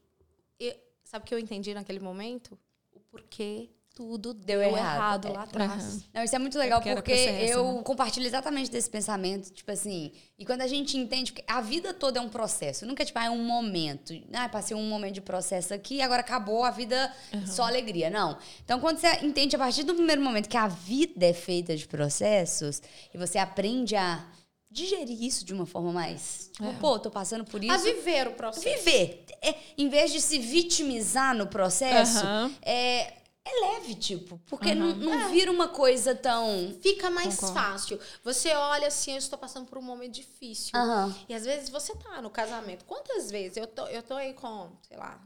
eu, 0.60 0.75
sabe 1.05 1.24
o 1.24 1.27
que 1.27 1.34
eu 1.34 1.39
entendi 1.39 1.74
naquele 1.74 2.01
momento? 2.01 2.60
O 2.91 3.00
porquê 3.00 3.69
tudo 4.00 4.34
deu, 4.34 4.62
deu 4.62 4.77
errado, 4.77 5.27
errado, 5.27 5.34
lá 5.34 5.44
atrás. 5.44 5.84
Uhum. 5.84 6.01
Não, 6.13 6.24
isso 6.24 6.34
é 6.34 6.39
muito 6.39 6.58
legal 6.58 6.82
é 6.86 6.96
porque, 6.96 7.12
eu 7.12 7.74
né? 7.74 7.82
compartilho 7.84 8.25
exatamente 8.25 8.72
desse 8.72 8.89
pensamento, 8.89 9.51
tipo 9.51 9.70
assim, 9.70 10.13
e 10.38 10.46
quando 10.46 10.62
a 10.62 10.68
gente 10.68 10.98
entende 10.98 11.34
que 11.34 11.44
a 11.46 11.60
vida 11.60 11.94
toda 11.94 12.18
é 12.18 12.22
um 12.22 12.29
processo, 12.29 12.86
nunca 12.86 13.03
tipo, 13.03 13.20
ah, 13.20 13.25
é 13.25 13.29
um 13.29 13.44
momento, 13.44 14.13
ah, 14.32 14.48
passei 14.48 14.77
um 14.77 14.88
momento 14.88 15.15
de 15.15 15.22
processo 15.22 15.74
aqui, 15.74 16.01
agora 16.01 16.22
acabou 16.22 16.63
a 16.63 16.72
vida 16.72 17.13
uhum. 17.34 17.46
só 17.46 17.63
alegria, 17.63 18.10
não. 18.10 18.38
Então, 18.63 18.79
quando 18.79 19.00
você 19.00 19.10
entende 19.22 19.58
a 19.58 19.60
partir 19.60 19.84
do 19.84 19.94
primeiro 19.94 20.22
momento 20.22 20.48
que 20.48 20.56
a 20.56 20.70
vida 20.70 21.25
é 21.25 21.34
feita 21.34 21.75
de 21.75 21.86
processos 21.86 22.82
e 23.13 23.18
você 23.18 23.38
aprende 23.38 23.98
a 23.98 24.25
digerir 24.72 25.22
isso 25.22 25.44
de 25.44 25.53
uma 25.53 25.65
forma 25.65 25.91
mais. 25.91 26.50
Tipo, 26.53 26.70
é. 26.70 26.74
pô, 26.79 26.98
tô 27.00 27.12
passando 27.12 27.44
por 27.44 27.62
isso. 27.62 27.74
A 27.74 27.77
viver 27.77 28.27
o 28.27 28.32
processo. 28.32 28.63
Viver. 28.63 29.25
É, 29.41 29.56
em 29.77 29.89
vez 29.89 30.13
de 30.13 30.22
se 30.22 30.39
vitimizar 30.39 31.36
no 31.36 31.48
processo, 31.48 32.25
uhum. 32.25 32.53
é, 32.62 33.19
é 33.50 33.72
leve, 33.74 33.96
tipo, 33.96 34.39
porque 34.48 34.70
uhum. 34.70 34.75
não, 34.75 34.96
não 34.96 35.13
é. 35.13 35.29
vira 35.29 35.51
uma 35.51 35.68
coisa 35.68 36.13
tão. 36.15 36.77
Fica 36.82 37.10
mais 37.10 37.36
Concordo. 37.36 37.53
fácil. 37.53 38.00
Você 38.24 38.53
olha 38.53 38.88
assim, 38.88 39.12
eu 39.12 39.18
estou 39.18 39.38
passando 39.38 39.68
por 39.68 39.77
um 39.77 39.82
momento 39.82 40.13
difícil. 40.13 40.72
Uhum. 40.79 41.13
E 41.27 41.34
às 41.34 41.46
vezes 41.46 41.70
você 41.70 41.96
tá 41.96 42.22
no 42.22 42.29
casamento. 42.29 42.86
Quantas 42.86 43.32
vezes? 43.32 43.58
Eu 43.58 43.68
tô, 43.68 43.88
eu 43.88 44.03
tô 44.03 44.15
aí 44.15 44.34
com, 44.34 44.70
sei 44.88 44.98
lá, 44.98 45.20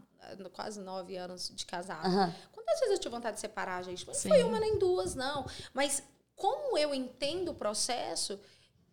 quase 0.54 0.80
nove 0.80 1.18
anos 1.18 1.52
de 1.54 1.66
casado. 1.66 2.08
Uhum. 2.08 2.34
Quantas 2.52 2.80
vezes 2.80 2.96
eu 2.96 3.00
tive 3.00 3.16
vontade 3.16 3.36
de 3.36 3.42
separar, 3.42 3.84
gente? 3.84 4.08
Não 4.08 4.14
foi 4.14 4.44
uma 4.44 4.60
nem 4.60 4.78
duas, 4.78 5.16
não. 5.16 5.46
Mas 5.74 6.04
como 6.36 6.78
eu 6.78 6.94
entendo 6.94 7.50
o 7.50 7.56
processo, 7.56 8.40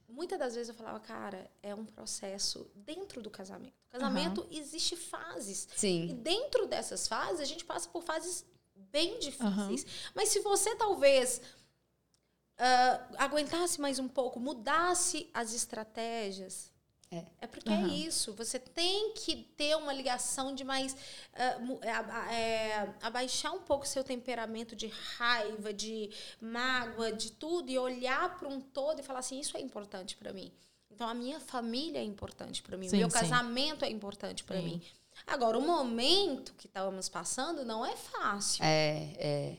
muitas 0.09 0.39
das 0.39 0.55
vezes 0.55 0.69
eu 0.69 0.75
falava, 0.75 1.01
cara, 1.01 1.51
é 1.63 1.75
um 1.75 1.85
processo 1.85 2.71
dentro 2.75 3.23
do 3.23 3.31
casamento. 3.31 3.75
O 3.89 3.93
casamento 3.93 4.47
existe 4.51 4.97
fases. 4.97 5.69
E 5.77 5.79
Sim. 5.79 6.21
dentro 6.23 6.67
dessas 6.67 7.09
fases, 7.09 7.41
a 7.41 7.45
gente 7.45 7.65
passa 7.65 7.89
por 7.89 8.03
fases 8.03 8.45
bem 8.93 9.19
difíceis. 9.19 9.87
Mas 10.15 10.29
se 10.31 10.41
você 10.41 10.75
talvez 10.77 11.41
ah, 12.59 13.07
aguentasse 13.19 13.81
mais 13.81 13.99
um 13.99 14.09
pouco, 14.09 14.39
mudasse 14.39 15.29
as 15.33 15.53
estratégias. 15.55 16.71
É. 17.13 17.47
porque 17.49 17.69
Aham. 17.69 17.91
é 17.91 17.95
isso. 17.95 18.33
Você 18.35 18.57
tem 18.57 19.13
que 19.15 19.35
ter 19.57 19.77
uma 19.77 19.93
ligação 19.93 20.55
de 20.55 20.63
mais. 20.63 20.95
mu- 21.59 21.81
é, 21.83 21.91
aba- 21.91 22.33
é, 22.33 22.95
abaixar 23.03 23.53
um 23.53 23.59
pouco 23.63 23.85
seu 23.85 24.05
temperamento 24.05 24.77
de 24.77 24.87
raiva, 24.87 25.73
de 25.73 26.09
mágoa, 26.41 27.11
de 27.11 27.33
tudo, 27.33 27.69
e 27.69 27.77
olhar 27.77 28.39
para 28.39 28.47
um 28.49 28.61
todo 28.61 29.01
e 29.01 29.03
falar 29.03 29.19
assim: 29.21 29.41
isso 29.41 29.57
é 29.57 29.61
importante 29.61 30.17
para 30.17 30.33
mim. 30.33 30.53
Então, 30.89 31.09
a 31.09 31.15
minha 31.15 31.41
família 31.41 31.99
é 31.99 32.05
importante 32.05 32.63
para 32.63 32.77
mim, 32.77 32.89
Sim, 32.89 32.97
o 32.97 32.99
meu 33.01 33.11
sim. 33.11 33.19
casamento 33.19 33.85
é 33.85 33.91
importante 33.91 34.45
para 34.45 34.61
mim. 34.63 34.81
Agora, 35.31 35.57
o 35.57 35.63
momento 35.63 36.53
que 36.55 36.67
estávamos 36.67 37.09
passando 37.09 37.65
não 37.65 37.87
é 37.87 37.97
fácil. 37.97 38.65
É, 38.65 39.13
é. 39.17 39.57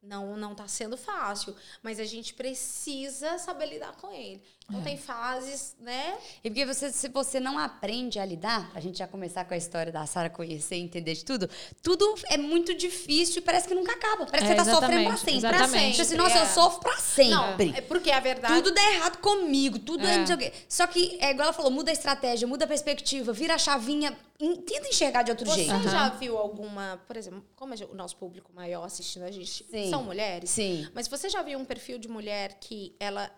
Não, 0.00 0.36
não 0.36 0.54
tá 0.54 0.68
sendo 0.68 0.96
fácil. 0.96 1.54
Mas 1.82 1.98
a 1.98 2.04
gente 2.04 2.32
precisa 2.32 3.36
saber 3.38 3.66
lidar 3.66 3.96
com 3.96 4.12
ele. 4.12 4.40
É. 4.70 4.72
Então, 4.72 4.82
tem 4.82 4.96
fases, 4.96 5.76
né? 5.80 6.16
E 6.44 6.48
porque 6.50 6.64
você, 6.64 6.90
se 6.92 7.08
você 7.08 7.40
não 7.40 7.58
aprende 7.58 8.18
a 8.18 8.24
lidar, 8.24 8.70
a 8.74 8.80
gente 8.80 8.98
já 8.98 9.06
começar 9.06 9.44
com 9.44 9.52
a 9.52 9.56
história 9.56 9.90
da 9.92 10.06
Sara 10.06 10.30
conhecer 10.30 10.76
e 10.76 10.80
entender 10.80 11.14
de 11.14 11.24
tudo, 11.24 11.50
tudo 11.82 12.14
é 12.28 12.36
muito 12.38 12.72
difícil 12.74 13.38
e 13.38 13.40
parece 13.40 13.66
que 13.66 13.74
nunca 13.74 13.92
acaba. 13.92 14.26
Parece 14.26 14.46
que 14.46 14.52
É, 14.52 14.64
você 14.64 14.70
tá 14.70 14.76
sofrendo 14.76 15.04
pra 15.08 15.16
sempre. 15.16 15.36
exatamente. 15.36 15.68
Pra 15.70 15.78
sempre. 15.80 16.02
Assim, 16.02 16.14
nossa, 16.16 16.38
É. 16.38 16.42
eu 16.42 16.46
sofro 16.46 16.80
pra 16.80 16.96
sempre. 16.98 17.66
Não, 17.70 17.74
é 17.76 17.80
porque 17.80 18.10
a 18.10 18.20
verdade. 18.20 18.54
Tudo 18.54 18.72
dá 18.74 18.82
errado 18.92 19.18
comigo, 19.18 19.78
tudo 19.78 20.06
é. 20.06 20.20
É. 20.20 20.52
Só 20.68 20.86
que, 20.86 21.18
é 21.20 21.30
igual 21.30 21.46
ela 21.48 21.52
falou, 21.52 21.70
muda 21.70 21.90
a 21.90 21.92
estratégia, 21.92 22.46
muda 22.46 22.64
a 22.64 22.68
perspectiva, 22.68 23.32
vira 23.32 23.54
a 23.54 23.58
chavinha, 23.58 24.16
em- 24.38 24.56
tenta 24.56 24.88
enxergar 24.88 25.22
de 25.22 25.30
outro 25.30 25.46
Você 25.46 25.64
jeito. 25.64 25.82
já 25.88 26.08
viu 26.10 26.38
alguma, 26.38 27.00
por 27.06 27.16
exemplo, 27.16 27.44
como 27.56 27.74
o 27.90 27.94
nosso 27.94 28.16
público 28.16 28.50
maior 28.54 28.84
assistindo 28.84 29.24
a 29.24 29.30
gente 29.30 29.64
Sim. 29.70 29.90
são 29.90 30.02
mulheres? 30.04 30.50
Sim. 30.50 30.86
Mas 30.94 31.08
você 31.08 31.28
já 31.28 31.42
viu 31.42 31.58
um 31.58 31.64
perfil 31.64 31.98
de 31.98 32.08
mulher 32.08 32.54
que 32.60 32.94
ela 33.00 33.30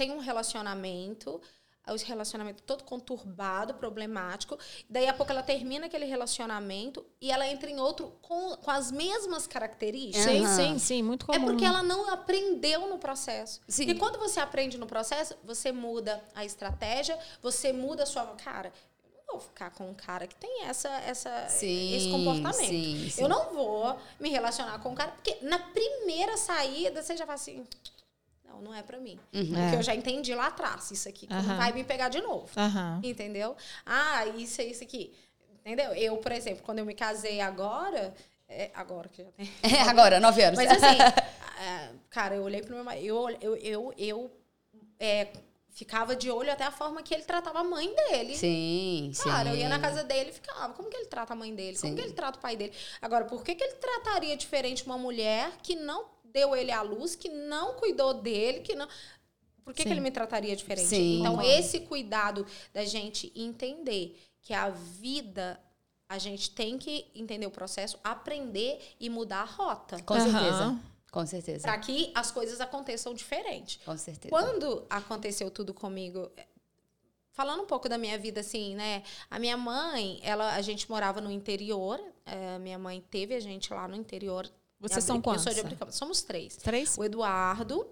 tem 0.00 0.12
um 0.12 0.18
relacionamento, 0.18 1.38
o 1.86 1.94
relacionamento 2.06 2.62
todo 2.62 2.84
conturbado, 2.84 3.74
problemático, 3.74 4.58
daí 4.88 5.06
a 5.06 5.12
pouco 5.12 5.30
ela 5.30 5.42
termina 5.42 5.88
aquele 5.88 6.06
relacionamento 6.06 7.04
e 7.20 7.30
ela 7.30 7.46
entra 7.46 7.68
em 7.68 7.78
outro 7.78 8.10
com, 8.22 8.56
com 8.56 8.70
as 8.70 8.90
mesmas 8.90 9.46
características? 9.46 10.24
Sim, 10.24 10.42
Aham. 10.42 10.56
sim, 10.56 10.78
sim, 10.78 11.02
muito 11.02 11.26
comum. 11.26 11.38
É 11.38 11.44
porque 11.44 11.66
ela 11.66 11.82
não 11.82 12.08
aprendeu 12.08 12.88
no 12.88 12.96
processo. 12.96 13.60
Sim. 13.68 13.90
E 13.90 13.94
quando 13.94 14.18
você 14.18 14.40
aprende 14.40 14.78
no 14.78 14.86
processo, 14.86 15.36
você 15.44 15.70
muda 15.70 16.24
a 16.34 16.46
estratégia, 16.46 17.18
você 17.42 17.70
muda 17.70 18.04
a 18.04 18.06
sua. 18.06 18.24
Cara, 18.42 18.72
eu 19.04 19.10
não 19.26 19.34
vou 19.34 19.40
ficar 19.40 19.68
com 19.72 19.90
um 19.90 19.94
cara 19.94 20.26
que 20.26 20.36
tem 20.36 20.64
essa, 20.64 20.88
essa, 21.00 21.46
Sim, 21.50 21.94
esse 21.94 22.10
comportamento. 22.10 22.70
sim, 22.70 23.10
sim. 23.10 23.20
Eu 23.20 23.28
não 23.28 23.52
vou 23.52 23.98
me 24.18 24.30
relacionar 24.30 24.78
com 24.78 24.92
um 24.92 24.94
cara, 24.94 25.10
porque 25.10 25.36
na 25.42 25.58
primeira 25.58 26.38
saída 26.38 27.02
você 27.02 27.14
já 27.18 27.26
fala 27.26 27.34
assim. 27.34 27.66
Não, 28.60 28.70
não 28.70 28.74
é 28.74 28.82
pra 28.82 28.98
mim. 28.98 29.18
Porque 29.30 29.74
É. 29.74 29.76
eu 29.78 29.82
já 29.82 29.94
entendi 29.94 30.34
lá 30.34 30.46
atrás 30.48 30.90
isso 30.90 31.08
aqui, 31.08 31.26
Aham. 31.30 31.56
vai 31.56 31.72
me 31.72 31.84
pegar 31.84 32.08
de 32.08 32.20
novo. 32.20 32.48
Aham. 32.56 33.00
Entendeu? 33.02 33.56
Ah, 33.84 34.26
isso, 34.26 34.60
isso 34.62 34.84
aqui. 34.84 35.12
Entendeu? 35.60 35.92
Eu, 35.92 36.16
por 36.18 36.32
exemplo, 36.32 36.62
quando 36.64 36.78
eu 36.78 36.86
me 36.86 36.94
casei 36.94 37.40
agora. 37.40 38.14
é, 38.48 38.70
agora 38.74 39.08
que 39.08 39.22
já 39.22 39.30
tem. 39.32 39.50
É, 39.62 39.82
agora, 39.82 40.18
nove 40.20 40.42
anos. 40.42 40.58
Mas 40.58 40.70
assim, 40.70 40.98
é, 41.62 41.90
cara, 42.08 42.34
eu 42.36 42.42
olhei 42.42 42.62
pro 42.62 42.74
meu 42.74 42.84
marido. 42.84 43.06
Eu, 43.06 43.28
eu, 43.40 43.56
eu, 43.56 43.94
eu 43.96 44.30
é, 44.98 45.28
ficava 45.70 46.16
de 46.16 46.30
olho 46.30 46.50
até 46.52 46.64
a 46.64 46.70
forma 46.72 47.02
que 47.02 47.14
ele 47.14 47.22
tratava 47.22 47.60
a 47.60 47.64
mãe 47.64 47.94
dele. 47.94 48.36
Sim, 48.36 49.10
sim. 49.14 49.22
Cara, 49.28 49.50
eu 49.50 49.56
ia 49.56 49.68
na 49.68 49.78
casa 49.78 50.02
dele 50.02 50.30
e 50.30 50.32
ficava. 50.32 50.72
Como 50.74 50.88
que 50.88 50.96
ele 50.96 51.06
trata 51.06 51.32
a 51.32 51.36
mãe 51.36 51.54
dele? 51.54 51.78
Como 51.78 51.90
Sim. 51.92 51.94
que 51.96 52.02
ele 52.02 52.12
trata 52.12 52.38
o 52.38 52.40
pai 52.40 52.56
dele? 52.56 52.72
Agora, 53.00 53.24
por 53.26 53.44
que, 53.44 53.54
que 53.54 53.62
ele 53.62 53.74
trataria 53.74 54.36
diferente 54.36 54.84
uma 54.84 54.98
mulher 54.98 55.52
que 55.62 55.76
não 55.76 56.06
deu 56.32 56.54
ele 56.54 56.70
à 56.70 56.82
luz, 56.82 57.14
que 57.14 57.28
não 57.28 57.74
cuidou 57.74 58.14
dele, 58.14 58.60
que 58.60 58.74
não. 58.74 58.88
Por 59.64 59.74
que, 59.74 59.84
que 59.84 59.88
ele 59.88 60.00
me 60.00 60.10
trataria 60.10 60.56
diferente? 60.56 60.88
Sim. 60.88 61.20
Então, 61.20 61.36
Concordo. 61.36 61.50
esse 61.58 61.80
cuidado 61.80 62.46
da 62.72 62.84
gente 62.84 63.32
entender 63.34 64.18
que 64.42 64.52
a 64.52 64.70
vida. 64.70 65.60
A 66.08 66.18
gente 66.18 66.50
tem 66.50 66.76
que 66.76 67.06
entender 67.14 67.46
o 67.46 67.52
processo, 67.52 67.96
aprender 68.02 68.96
e 68.98 69.08
mudar 69.08 69.42
a 69.42 69.44
rota. 69.44 70.02
Com 70.02 70.18
certeza. 70.18 70.80
Com 71.12 71.26
certeza. 71.26 71.62
Para 71.62 71.78
que 71.78 72.10
as 72.16 72.32
coisas 72.32 72.60
aconteçam 72.60 73.14
diferente. 73.14 73.78
Com 73.84 73.96
certeza. 73.96 74.28
Quando 74.28 74.84
aconteceu 74.90 75.52
tudo 75.52 75.72
comigo, 75.72 76.30
é, 76.36 76.46
falando 77.30 77.62
um 77.62 77.66
pouco 77.66 77.88
da 77.88 77.96
minha 77.96 78.18
vida, 78.18 78.40
assim, 78.40 78.74
né? 78.74 79.04
A 79.30 79.38
minha 79.38 79.56
mãe, 79.56 80.18
ela, 80.22 80.54
a 80.54 80.62
gente 80.62 80.90
morava 80.90 81.20
no 81.20 81.30
interior. 81.30 82.00
é, 82.26 82.58
minha 82.58 82.78
mãe 82.78 83.04
teve 83.08 83.34
a 83.34 83.40
gente 83.40 83.72
lá 83.72 83.86
no 83.86 83.94
interior. 83.94 84.50
Vocês 84.80 85.04
são 85.04 85.20
quantos? 85.20 85.44
Eu 85.46 85.52
sou 85.52 85.54
de 85.54 85.66
Abricama. 85.66 85.92
Somos 85.92 86.22
três. 86.22 86.56
Três? 86.56 86.96
O 86.96 87.04
Eduardo, 87.04 87.86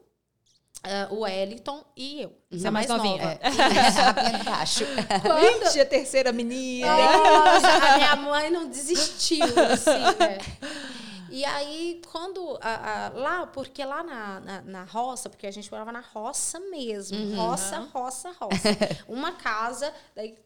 é, 0.82 1.06
o 1.10 1.20
Wellington 1.20 1.84
e 1.96 2.22
eu. 2.22 2.32
Você 2.50 2.66
é 2.66 2.70
mais 2.70 2.88
novinha. 2.88 3.16
nova. 3.18 3.38
É, 3.42 4.42
baixo. 4.44 4.84
Quando, 5.22 5.66
Ixi, 5.66 5.80
a 5.80 5.86
terceira 5.86 6.32
menina. 6.32 6.86
Nossa, 6.88 7.68
a 7.68 7.96
minha 7.96 8.16
mãe 8.16 8.50
não 8.50 8.68
desistiu, 8.68 9.44
assim, 9.44 9.90
né? 10.18 10.38
E 11.30 11.44
aí, 11.44 12.00
quando. 12.10 12.58
a- 12.62 13.06
a- 13.06 13.08
lá, 13.10 13.46
porque 13.46 13.84
lá 13.84 14.02
na, 14.02 14.40
na, 14.40 14.60
na 14.62 14.84
roça, 14.84 15.28
porque 15.28 15.46
a 15.46 15.50
gente 15.50 15.70
morava 15.70 15.92
na 15.92 16.00
roça 16.00 16.58
mesmo. 16.58 17.18
Uhum. 17.18 17.36
Roça, 17.36 17.80
roça, 17.92 18.30
roça. 18.40 18.58
Uma 19.06 19.32
casa, 19.32 19.92
daí 20.16 20.38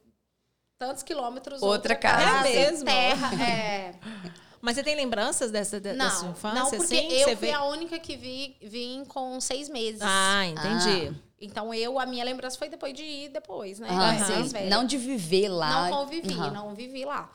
tantos 0.76 1.04
quilômetros, 1.04 1.62
Outra 1.62 1.94
outra, 1.94 1.94
casa. 1.94 2.24
casa. 2.24 2.48
É 2.48 2.70
mesmo? 2.70 2.84
Terra, 2.84 3.30
é. 3.44 3.94
Mas 4.62 4.76
você 4.76 4.82
tem 4.84 4.94
lembranças 4.94 5.50
dessa, 5.50 5.80
de- 5.80 5.92
da 5.94 6.08
sua 6.08 6.22
Não, 6.26 6.30
infância? 6.32 6.60
não, 6.62 6.70
porque 6.70 6.94
assim? 6.96 7.08
eu 7.12 7.28
Você 7.28 7.36
fui 7.36 7.48
vê- 7.48 7.52
a 7.52 7.64
única 7.64 7.98
que 7.98 8.16
vi, 8.16 8.56
vim 8.62 9.04
com 9.04 9.38
seis 9.40 9.68
meses. 9.68 10.00
Ah, 10.02 10.46
entendi. 10.46 11.12
Então, 11.40 11.74
eu, 11.74 11.98
a 11.98 12.06
minha 12.06 12.24
lembrança 12.24 12.56
foi 12.56 12.68
depois 12.68 12.94
de 12.94 13.02
ir 13.02 13.28
depois, 13.30 13.80
né? 13.80 13.88
Ah, 13.90 14.42
velha. 14.44 14.70
Não 14.70 14.84
de 14.86 14.96
viver 14.96 15.48
lá. 15.48 15.90
Não 15.90 15.98
convivi, 15.98 16.32
Aham. 16.34 16.50
não 16.52 16.74
vivi 16.76 17.04
lá. 17.04 17.28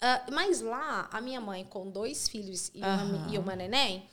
Ah, 0.00 0.22
mas 0.32 0.62
lá, 0.62 1.06
a 1.12 1.20
minha 1.20 1.40
mãe 1.40 1.64
com 1.66 1.90
dois 1.90 2.26
filhos 2.26 2.70
e 2.74 2.78
uma, 2.78 2.88
Aham. 2.94 3.26
e 3.30 3.38
uma 3.38 3.54
neném, 3.54 4.08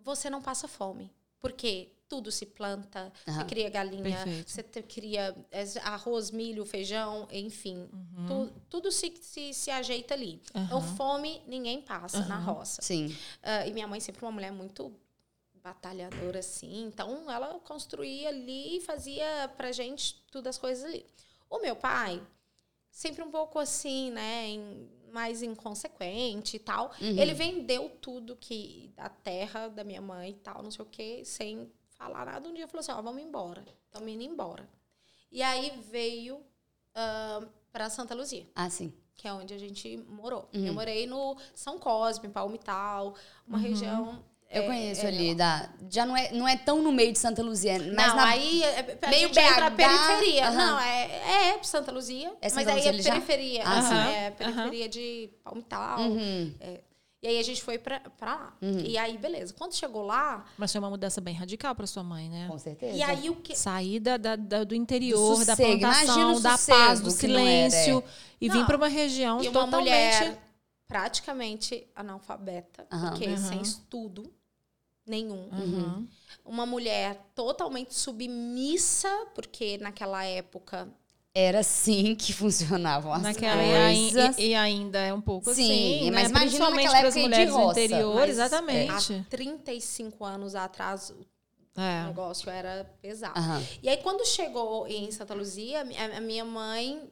você 0.00 0.28
não 0.28 0.42
passa 0.42 0.66
fome. 0.66 1.08
Porque 1.38 1.88
tudo 2.12 2.30
se 2.30 2.44
planta, 2.44 3.10
você 3.24 3.30
Aham. 3.30 3.46
cria 3.46 3.70
galinha, 3.70 4.02
Perfeito. 4.02 4.50
você 4.50 4.62
cria 4.82 5.34
é, 5.50 5.64
arroz, 5.82 6.30
milho, 6.30 6.62
feijão, 6.66 7.26
enfim. 7.32 7.88
Tu- 8.28 8.52
tudo 8.68 8.92
se, 8.92 9.14
se, 9.22 9.54
se 9.54 9.70
ajeita 9.70 10.12
ali. 10.12 10.42
Então, 10.54 10.76
Aham. 10.76 10.94
fome 10.96 11.40
ninguém 11.46 11.80
passa 11.80 12.20
na 12.26 12.38
roça. 12.38 12.82
Sim. 12.82 13.16
Ah, 13.42 13.66
e 13.66 13.72
minha 13.72 13.86
mãe 13.86 13.98
sempre 13.98 14.22
uma 14.26 14.30
mulher 14.32 14.52
muito 14.52 14.92
batalhadora, 15.62 16.40
assim. 16.40 16.82
Então, 16.84 17.30
ela 17.30 17.58
construía 17.60 18.28
ali 18.28 18.76
e 18.76 18.80
fazia 18.82 19.50
pra 19.56 19.72
gente 19.72 20.22
todas 20.30 20.56
as 20.56 20.58
coisas 20.60 20.84
ali. 20.84 21.06
O 21.48 21.60
meu 21.60 21.74
pai, 21.76 22.20
sempre 22.90 23.22
um 23.22 23.30
pouco 23.30 23.58
assim, 23.58 24.10
né? 24.10 24.48
em- 24.48 24.88
mais 25.12 25.42
inconsequente 25.42 26.56
e 26.56 26.58
tal. 26.58 26.90
Uhum. 26.98 27.18
Ele 27.18 27.34
vendeu 27.34 27.90
tudo 28.00 28.34
que 28.34 28.90
da 28.96 29.10
terra 29.10 29.68
da 29.68 29.84
minha 29.84 30.00
mãe 30.00 30.30
e 30.30 30.34
tal, 30.34 30.62
não 30.62 30.70
sei 30.70 30.82
o 30.82 30.88
quê, 30.88 31.22
sem 31.22 31.70
falar 32.02 32.26
nada. 32.26 32.48
Um 32.48 32.54
dia 32.54 32.66
falou 32.66 32.80
assim: 32.80 32.92
ó, 32.92 33.00
vamos 33.00 33.22
embora. 33.22 33.64
Estamos 33.86 34.08
indo 34.08 34.22
embora. 34.22 34.68
E 35.30 35.42
aí 35.42 35.72
veio 35.90 36.40
ah, 36.94 37.42
pra 37.72 37.88
Santa 37.88 38.14
Luzia 38.14 38.46
Ah, 38.54 38.68
sim. 38.68 38.92
que 39.14 39.26
é 39.26 39.32
onde 39.32 39.54
a 39.54 39.58
gente 39.58 39.96
morou. 40.08 40.48
Uhum. 40.52 40.66
Eu 40.66 40.74
morei 40.74 41.06
no 41.06 41.36
São 41.54 41.78
Cosme, 41.78 42.28
Palmital, 42.28 43.14
uma 43.46 43.58
região. 43.58 44.22
Eu 44.50 44.64
é, 44.64 44.66
conheço 44.66 45.06
é, 45.06 45.08
ali. 45.08 45.34
Da, 45.34 45.70
já 45.90 46.04
não 46.04 46.14
é, 46.14 46.30
não 46.32 46.46
é 46.46 46.58
tão 46.58 46.82
no 46.82 46.92
meio 46.92 47.10
de 47.10 47.18
Santa 47.18 47.42
Luzia, 47.42 47.78
mas 47.94 48.08
não, 48.08 48.16
na, 48.16 48.26
aí 48.26 48.62
é, 48.62 48.98
é, 49.00 49.08
meio 49.08 49.28
gente 49.28 49.40
entra 49.40 49.70
BH, 49.70 49.76
periferia. 49.76 50.48
aham. 50.48 50.66
Não, 50.66 50.80
é, 50.80 51.54
é 51.54 51.62
Santa 51.62 51.90
Luzia. 51.90 52.34
É 52.38 52.50
Santa 52.50 52.66
mas 52.66 52.68
aí 52.68 52.74
Luzia 52.74 52.90
é 52.90 52.92
ali 52.92 53.02
já? 53.02 53.12
periferia. 53.12 53.62
Ah, 53.64 53.78
assim, 53.78 53.88
sim. 53.88 54.14
é 54.14 54.30
periferia 54.30 54.88
de 54.90 55.30
Palmital. 55.42 56.00
Uhum. 56.00 56.54
E 57.22 57.28
aí 57.28 57.38
a 57.38 57.42
gente 57.44 57.62
foi 57.62 57.78
pra, 57.78 58.00
pra 58.00 58.34
lá. 58.34 58.56
E 58.84 58.98
aí, 58.98 59.16
beleza. 59.16 59.54
Quando 59.54 59.72
chegou 59.74 60.02
lá, 60.02 60.44
Mas 60.58 60.72
foi 60.72 60.80
uma 60.80 60.90
mudança 60.90 61.20
bem 61.20 61.34
radical 61.34 61.72
para 61.72 61.86
sua 61.86 62.02
mãe, 62.02 62.28
né? 62.28 62.48
Com 62.48 62.58
certeza. 62.58 62.96
e 62.96 63.02
aí 63.02 63.30
o 63.30 63.36
que. 63.36 63.54
Sair 63.56 64.00
da, 64.00 64.16
da- 64.16 64.34
da- 64.34 64.64
do 64.64 64.74
interior, 64.74 65.38
Do 65.38 65.44
da 65.44 65.54
sossego. 65.54 65.78
Imagina 65.78 66.04
plantação, 66.14 66.40
da 66.42 66.56
sossego 66.56 66.78
paz, 66.78 67.00
do 67.00 67.04
não 67.04 67.10
era, 67.10 67.70
silêncio 67.70 68.04
e 68.40 68.48
vir 68.48 68.58
Não. 68.58 68.66
para 68.66 68.76
uma 68.76 68.88
região 68.88 69.40
E 69.40 69.46
uma 69.48 69.52
totalmente. 69.52 69.78
mulher 69.78 70.42
praticamente 70.88 71.86
analfabeta, 71.94 72.86
Aham. 72.92 73.10
porque 73.10 73.26
Aham. 73.26 73.36
sem 73.36 73.60
estudo 73.62 74.32
nenhum. 75.06 75.48
Uhum. 75.52 76.08
uma 76.44 76.66
mulher 76.66 77.20
totalmente 77.36 77.94
submissa, 77.94 79.08
porque 79.34 79.78
naquela 79.78 80.24
época. 80.24 80.88
Era 81.34 81.60
assim 81.60 82.14
que 82.14 82.32
funcionavam 82.32 83.12
as 83.12 83.22
Naquela, 83.22 83.62
coisas. 83.62 84.36
e- 84.38 84.48
e 84.48 84.54
ainda 84.54 84.98
é 84.98 85.14
um 85.14 85.20
pouco 85.20 85.54
Sim, 85.54 85.62
assim, 85.62 86.10
mas 86.10 86.24
né? 86.24 86.28
imagina 86.28 86.40
principalmente 86.40 86.84
naquela 86.84 86.98
para 86.98 87.08
as 87.08 87.16
época 87.16 87.20
de 87.20 87.22
mulheres 87.22 87.52
do 87.54 87.58
roça. 87.58 87.80
interior, 87.80 88.14
mas, 88.16 88.30
exatamente. 88.30 89.12
Há 89.14 89.24
35 89.30 90.24
anos 90.26 90.54
atrás, 90.54 91.14
É. 91.74 92.02
O 92.04 92.06
negócio 92.08 92.50
era 92.50 92.84
pesado. 93.00 93.38
Aham. 93.38 93.62
E 93.82 93.88
aí, 93.88 93.96
quando 93.96 94.26
chegou 94.26 94.86
em 94.86 95.10
Santa 95.10 95.32
Luzia, 95.32 95.80
a, 95.80 96.18
a 96.18 96.20
minha 96.20 96.44
mãe 96.44 97.10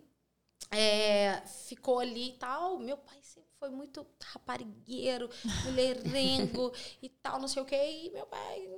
é, 0.70 1.40
ficou 1.66 1.98
ali 1.98 2.28
e 2.28 2.32
tal. 2.34 2.78
Meu 2.78 2.98
pai 2.98 3.16
sempre 3.22 3.48
foi 3.58 3.70
muito 3.70 4.06
raparigueiro, 4.22 5.30
mulherengo 5.64 6.72
e 7.02 7.08
tal, 7.08 7.40
não 7.40 7.48
sei 7.48 7.62
o 7.62 7.64
quê. 7.64 7.76
E 8.04 8.10
meu 8.10 8.26
pai 8.26 8.68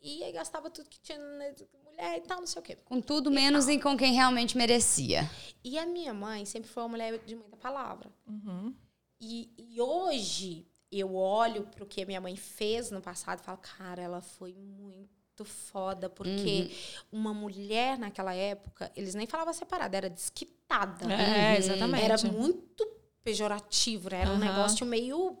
ia 0.00 0.28
e 0.28 0.32
gastava 0.32 0.70
tudo 0.70 0.88
que 0.88 1.00
tinha 1.00 1.18
né, 1.18 1.52
mulher 1.98 2.18
e 2.18 2.20
tal, 2.20 2.38
não 2.38 2.46
sei 2.46 2.60
o 2.60 2.62
quê. 2.62 2.76
Com 2.84 3.00
tudo 3.00 3.30
menos 3.30 3.68
em 3.68 3.78
com 3.78 3.96
quem 3.96 4.14
realmente 4.14 4.56
merecia. 4.56 5.28
E 5.64 5.78
a 5.78 5.84
minha 5.84 6.14
mãe 6.14 6.44
sempre 6.44 6.70
foi 6.70 6.82
uma 6.84 6.90
mulher 6.90 7.18
de 7.26 7.34
muita 7.34 7.56
palavra. 7.56 8.10
Uhum. 8.26 8.74
E, 9.20 9.50
e 9.58 9.80
hoje 9.80 10.66
eu 10.90 11.14
olho 11.14 11.64
pro 11.64 11.86
que 11.86 12.02
a 12.02 12.06
minha 12.06 12.20
mãe 12.20 12.36
fez 12.36 12.90
no 12.90 13.00
passado 13.00 13.40
e 13.40 13.44
falo, 13.44 13.58
cara, 13.58 14.00
ela 14.00 14.20
foi 14.20 14.54
muito 14.54 15.44
foda, 15.44 16.08
porque 16.08 16.70
uma 17.12 17.34
mulher 17.34 17.98
naquela 17.98 18.34
época, 18.34 18.90
eles 18.96 19.14
nem 19.14 19.26
falavam 19.26 19.52
separada, 19.52 19.96
era 19.96 20.08
desquitada. 20.08 21.12
É, 21.12 21.56
exatamente. 21.58 22.04
Era 22.04 22.32
muito 22.32 22.86
pejorativo, 23.22 24.10
né? 24.10 24.22
Era 24.22 24.30
um 24.30 24.34
Aham. 24.34 24.44
negócio 24.44 24.86
meio 24.86 25.36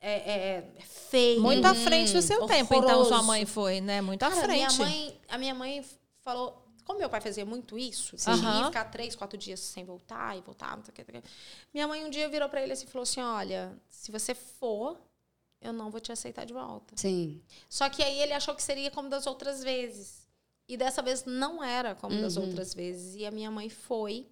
é, 0.00 0.12
é, 0.30 0.64
feio. 0.80 1.40
Muito 1.42 1.66
à 1.66 1.74
frente 1.74 2.12
do 2.12 2.22
seu 2.22 2.46
tempo, 2.46 2.72
então 2.74 2.88
Horroroso. 2.88 3.08
sua 3.08 3.22
mãe 3.22 3.44
foi, 3.44 3.80
né? 3.80 4.00
Muito 4.00 4.22
à 4.22 4.30
Cara, 4.30 4.42
frente. 4.42 4.76
Minha 4.76 4.88
mãe, 4.88 5.20
a 5.28 5.38
minha 5.38 5.54
mãe 5.54 5.84
falou. 6.28 6.64
Como 6.84 6.98
meu 7.00 7.10
pai 7.10 7.20
fazia 7.20 7.44
muito 7.44 7.78
isso, 7.78 8.16
de 8.16 8.30
Aham. 8.30 8.64
ficar 8.66 8.84
três, 8.86 9.14
quatro 9.14 9.36
dias 9.36 9.60
sem 9.60 9.84
voltar 9.84 10.38
e 10.38 10.40
voltar, 10.40 10.74
não 10.74 10.82
sei 10.82 10.90
o 10.90 10.94
que, 10.94 11.02
não 11.02 11.06
sei 11.12 11.20
o 11.20 11.22
que. 11.22 11.28
Minha 11.74 11.86
mãe 11.86 12.02
um 12.02 12.08
dia 12.08 12.30
virou 12.30 12.48
pra 12.48 12.62
ele 12.62 12.72
assim 12.72 12.86
e 12.86 12.88
falou 12.88 13.02
assim: 13.02 13.20
Olha, 13.20 13.78
se 13.90 14.10
você 14.10 14.34
for, 14.34 14.98
eu 15.60 15.70
não 15.72 15.90
vou 15.90 16.00
te 16.00 16.10
aceitar 16.12 16.46
de 16.46 16.54
volta. 16.54 16.94
Sim. 16.96 17.42
Só 17.68 17.90
que 17.90 18.02
aí 18.02 18.18
ele 18.20 18.32
achou 18.32 18.54
que 18.54 18.62
seria 18.62 18.90
como 18.90 19.10
das 19.10 19.26
outras 19.26 19.62
vezes. 19.62 20.26
E 20.66 20.78
dessa 20.78 21.02
vez 21.02 21.24
não 21.26 21.62
era 21.62 21.94
como 21.94 22.18
das 22.22 22.36
Uhum. 22.36 22.44
outras 22.44 22.72
vezes. 22.72 23.14
E 23.16 23.26
a 23.26 23.30
minha 23.30 23.50
mãe 23.50 23.68
foi 23.68 24.26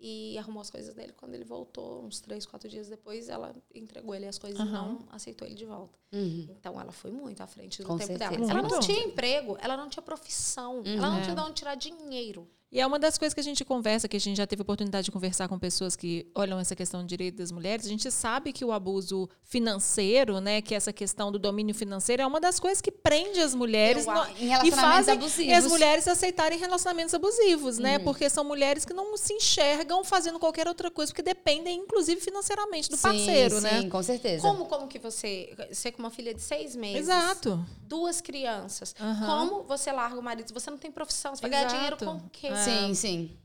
e 0.00 0.36
arrumou 0.38 0.60
as 0.60 0.70
coisas 0.70 0.94
dele. 0.94 1.12
Quando 1.16 1.34
ele 1.34 1.44
voltou, 1.44 2.02
uns 2.04 2.20
três, 2.20 2.46
quatro 2.46 2.68
dias 2.68 2.88
depois, 2.88 3.28
ela 3.28 3.54
entregou 3.74 4.14
ele 4.14 4.26
as 4.26 4.38
coisas 4.38 4.58
e 4.58 4.62
Aham. 4.62 4.70
não 5.00 5.08
aceitou 5.10 5.46
ele 5.46 5.54
de 5.56 5.64
volta. 5.64 5.98
Uhum. 6.12 6.46
Então 6.50 6.80
ela 6.80 6.92
foi 6.92 7.10
muito 7.10 7.42
à 7.42 7.46
frente 7.46 7.82
do 7.82 7.86
Com 7.86 7.96
tempo 7.96 8.08
certeza. 8.08 8.30
dela. 8.30 8.50
Ela 8.50 8.62
não 8.62 8.70
Muito. 8.70 8.86
tinha 8.86 9.04
emprego, 9.04 9.56
ela 9.60 9.76
não 9.76 9.88
tinha 9.88 10.02
profissão, 10.02 10.82
ela 10.84 11.10
não 11.10 11.18
É. 11.18 11.22
tinha 11.22 11.34
de 11.34 11.40
onde 11.42 11.52
tirar 11.54 11.74
dinheiro. 11.74 12.48
E 12.70 12.80
é 12.80 12.86
uma 12.86 12.98
das 12.98 13.16
coisas 13.16 13.32
que 13.32 13.40
a 13.40 13.44
gente 13.44 13.64
conversa, 13.64 14.06
que 14.06 14.16
a 14.16 14.20
gente 14.20 14.36
já 14.36 14.46
teve 14.46 14.60
oportunidade 14.60 15.06
de 15.06 15.10
conversar 15.10 15.48
com 15.48 15.58
pessoas 15.58 15.96
que 15.96 16.30
olham 16.34 16.58
essa 16.60 16.76
questão 16.76 17.00
do 17.00 17.06
direito 17.06 17.36
das 17.36 17.50
mulheres. 17.50 17.86
A 17.86 17.88
gente 17.88 18.10
sabe 18.10 18.52
que 18.52 18.62
o 18.62 18.72
abuso 18.72 19.26
financeiro, 19.42 20.38
né, 20.38 20.60
que 20.60 20.74
essa 20.74 20.92
questão 20.92 21.32
do 21.32 21.38
domínio 21.38 21.74
financeiro 21.74 22.20
é 22.20 22.26
uma 22.26 22.38
das 22.38 22.60
coisas 22.60 22.82
que 22.82 22.92
prende 22.92 23.40
as 23.40 23.54
mulheres 23.54 24.06
Eu 24.06 24.12
no-. 24.12 24.26
Em 24.38 24.68
e 24.68 24.70
fazem 24.70 25.14
abusivos. 25.14 25.54
as 25.54 25.66
mulheres 25.66 26.06
aceitarem 26.06 26.58
relacionamentos 26.58 27.14
abusivos, 27.14 27.78
né? 27.78 27.98
Porque 28.00 28.28
são 28.28 28.44
mulheres 28.44 28.84
que 28.84 28.92
não 28.92 29.16
se 29.16 29.32
enxergam 29.32 30.04
fazendo 30.04 30.38
qualquer 30.38 30.68
outra 30.68 30.90
coisa, 30.90 31.10
porque 31.10 31.22
dependem, 31.22 31.78
inclusive, 31.80 32.20
financeiramente 32.20 32.90
do 32.90 32.96
Sim, 32.98 33.02
parceiro, 33.02 33.62
né? 33.62 33.80
Sim, 33.80 33.88
com 33.88 34.02
certeza. 34.02 34.42
Como, 34.46 34.66
como 34.66 34.86
que 34.88 34.98
você, 34.98 35.54
você 35.72 35.90
com 35.90 36.00
uma 36.02 36.10
filha 36.10 36.34
de 36.34 36.42
seis 36.42 36.76
meses, 36.76 37.08
Exato. 37.08 37.64
duas 37.80 38.20
crianças, 38.20 38.94
Aham. 39.00 39.26
como 39.26 39.62
você 39.62 39.90
larga 39.90 40.20
o 40.20 40.22
marido? 40.22 40.52
Você 40.52 40.70
não 40.70 40.76
tem 40.76 40.92
profissão, 40.92 41.34
você 41.34 41.40
vai 41.40 41.50
ganhar 41.50 41.64
dinheiro 41.64 41.96
com 41.96 42.16
o 42.16 42.30
quê? 42.30 42.57
Sim, 42.64 42.94
sim. 42.94 43.38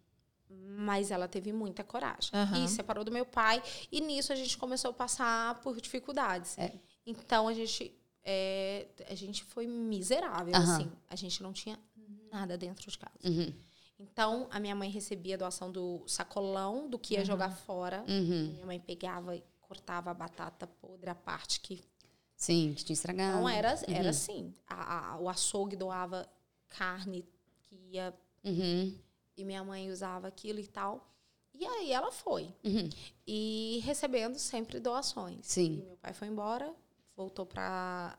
Mas 0.50 1.12
ela 1.12 1.28
teve 1.28 1.52
muita 1.54 1.84
coragem. 1.84 2.30
Aham. 2.34 2.66
E 2.66 2.68
separou 2.68 3.04
do 3.04 3.12
meu 3.12 3.26
pai. 3.26 3.62
E 3.92 4.02
nisso 4.02 4.34
a 4.34 4.36
gente 4.36 4.58
começou 4.58 4.92
a 4.92 4.94
passar 4.94 5.60
por 5.62 5.80
dificuldades. 5.80 6.58
É. 6.58 6.74
Então 7.06 7.48
a 7.48 7.54
gente, 7.54 7.96
é, 8.24 8.88
a 9.10 9.16
gente 9.16 9.44
foi 9.44 9.68
miserável, 9.68 10.54
Aham. 10.56 10.76
assim. 10.76 10.92
A 11.10 11.16
gente 11.16 11.42
não 11.44 11.54
tinha 11.54 11.80
nada 12.32 12.58
dentro 12.58 12.90
de 12.90 12.98
casa. 12.98 13.16
Uhum. 13.24 13.54
Então 14.00 14.48
a 14.52 14.60
minha 14.60 14.76
mãe 14.76 14.90
recebia 14.90 15.36
a 15.36 15.38
doação 15.38 15.72
do 15.72 16.04
sacolão, 16.08 16.90
do 16.90 16.98
que 16.98 17.14
ia 17.14 17.24
jogar 17.24 17.52
fora. 17.52 18.04
Uhum. 18.08 18.52
Minha 18.54 18.66
mãe 18.66 18.80
pegava 18.80 19.36
e 19.36 19.44
cortava 19.62 20.12
a 20.12 20.14
batata 20.14 20.66
podre, 20.68 21.10
a 21.10 21.16
parte 21.16 21.60
que 21.60 21.82
Sim, 22.36 22.74
que 22.76 22.84
tinha 22.84 22.94
estragado. 22.96 23.38
não 23.38 23.48
era, 23.48 23.76
Uhum. 23.76 23.94
era 23.96 24.10
assim. 24.10 24.54
A- 24.68 25.14
a- 25.14 25.20
o 25.20 25.30
açougue 25.30 25.76
doava 25.76 26.28
carne 26.68 27.24
que 27.62 27.76
ia 27.92 28.14
Uhum. 28.44 28.96
e 29.38 29.44
minha 29.46 29.64
mãe 29.64 29.92
usava 29.92 30.28
aquilo 30.28 30.60
e 30.60 30.68
tal. 30.68 31.08
E 31.54 31.66
aí 31.66 31.92
ela 31.92 32.12
foi. 32.12 32.54
Uhum. 32.64 32.90
E 33.28 33.80
recebendo 33.86 34.38
sempre 34.40 34.80
doações. 34.80 35.46
Sim. 35.46 35.80
E 35.82 35.86
meu 35.86 35.98
pai 35.98 36.14
foi 36.14 36.28
embora, 36.28 36.74
voltou 37.16 37.46
para 37.46 38.18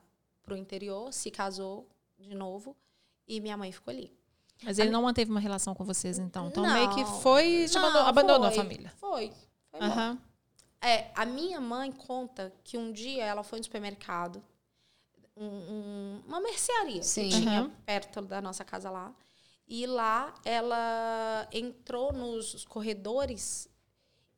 o 0.48 0.54
interior, 0.56 1.12
se 1.12 1.30
casou 1.30 1.88
de 2.18 2.34
novo 2.34 2.76
e 3.26 3.40
minha 3.40 3.56
mãe 3.56 3.72
ficou 3.72 3.90
ali. 3.92 4.12
Mas 4.62 4.78
ele 4.78 4.90
não 4.90 5.02
manteve 5.02 5.30
uma 5.30 5.40
relação 5.40 5.74
com 5.74 5.84
vocês, 5.84 6.16
então. 6.18 6.46
Então, 6.48 6.62
Não. 6.62 6.72
meio 6.72 6.94
que 6.94 7.04
foi 7.22 7.64
e 7.64 7.66
Não, 7.74 7.80
abandonou, 7.86 8.06
abandonou 8.08 8.46
a 8.46 8.52
família. 8.52 8.92
Foi. 8.96 9.32
Foi. 9.70 9.80
Aham. 9.80 10.18
É, 10.80 11.10
a 11.14 11.24
minha 11.26 11.60
mãe 11.60 11.90
conta 11.90 12.52
que 12.62 12.78
um 12.78 12.92
dia 12.92 13.24
ela 13.24 13.42
foi 13.42 13.58
no 13.58 13.64
supermercado, 13.64 14.42
um- 15.36 15.44
um- 15.44 16.22
uma 16.26 16.40
mercearia 16.40 17.02
Sim. 17.02 17.28
que 17.28 17.40
tinha 17.40 17.60
Aham. 17.62 17.70
perto 17.84 18.22
da 18.22 18.40
nossa 18.40 18.64
casa 18.64 18.90
lá. 18.90 19.12
E 19.66 19.86
lá 19.86 20.34
ela 20.44 21.48
entrou 21.52 22.12
nos 22.12 22.64
corredores 22.66 23.68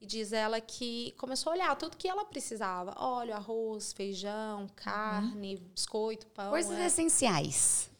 e 0.00 0.06
diz 0.06 0.32
ela 0.32 0.60
que 0.60 1.12
começou 1.18 1.50
a 1.52 1.56
olhar 1.56 1.76
tudo 1.76 1.96
que 1.96 2.06
ela 2.08 2.24
precisava. 2.24 2.94
Óleo, 2.96 3.34
arroz, 3.34 3.92
feijão, 3.92 4.68
carne, 4.76 5.56
biscoito, 5.56 6.26
pão. 6.28 6.50
Coisas 6.50 6.78
é. 6.78 6.86
essenciais. 6.86 7.90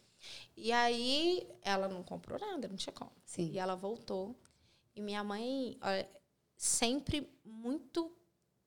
E 0.55 0.71
aí 0.71 1.47
ela 1.61 1.87
não 1.87 2.01
comprou 2.01 2.39
nada, 2.39 2.67
não 2.67 2.75
tinha 2.77 2.93
como. 2.93 3.11
Sim. 3.25 3.51
E 3.51 3.59
ela 3.59 3.75
voltou. 3.75 4.35
E 4.95 5.01
minha 5.01 5.23
mãe, 5.23 5.77
olha, 5.81 6.09
sempre 6.55 7.29
muito. 7.45 8.11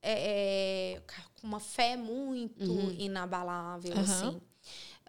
é, 0.02 0.94
é, 0.96 1.02
com 1.40 1.46
uma 1.46 1.60
fé 1.60 1.94
muito 1.96 2.72
Uhum. 2.72 2.90
inabalável, 2.92 3.92
Aham. 3.92 4.02
assim. 4.02 4.40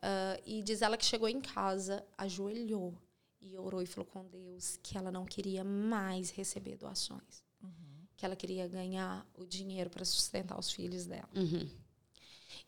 Ah, 0.02 0.38
e 0.46 0.62
diz 0.64 0.82
ela 0.82 0.98
que 0.98 1.06
chegou 1.06 1.30
em 1.30 1.40
casa, 1.40 2.04
ajoelhou 2.18 2.94
e 3.42 3.58
orou 3.58 3.82
e 3.82 3.86
falou 3.86 4.06
com 4.06 4.26
Deus 4.28 4.80
que 4.84 4.98
ela 4.98 5.12
não 5.12 5.26
queria 5.26 5.64
mais 5.64 6.30
receber 6.30 6.78
doações. 6.78 7.44
Que 8.16 8.26
ela 8.26 8.36
queria 8.36 8.68
ganhar 8.68 9.26
o 9.34 9.44
dinheiro 9.46 9.90
para 9.90 10.06
sustentar 10.06 10.60
os 10.60 10.72
filhos 10.72 11.08
dela. 11.08 11.28
Uhum. 11.36 11.68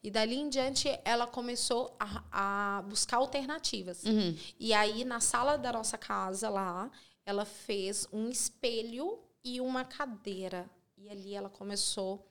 E 0.02 0.10
dali 0.10 0.36
em 0.36 0.50
diante, 0.50 0.90
ela 1.06 1.28
começou 1.28 1.96
a, 2.00 2.78
a 2.80 2.82
buscar 2.82 3.18
alternativas. 3.18 4.04
Uhum. 4.04 4.36
E 4.60 4.74
aí, 4.74 5.06
na 5.06 5.20
sala 5.20 5.56
da 5.56 5.72
nossa 5.72 5.98
casa 5.98 6.50
lá, 6.50 6.92
ela 7.26 7.46
fez 7.46 8.08
um 8.12 8.30
espelho 8.30 9.20
e 9.44 9.62
uma 9.62 9.86
cadeira. 9.86 10.70
E 10.98 11.10
ali 11.10 11.34
ela 11.34 11.50
começou 11.50 12.28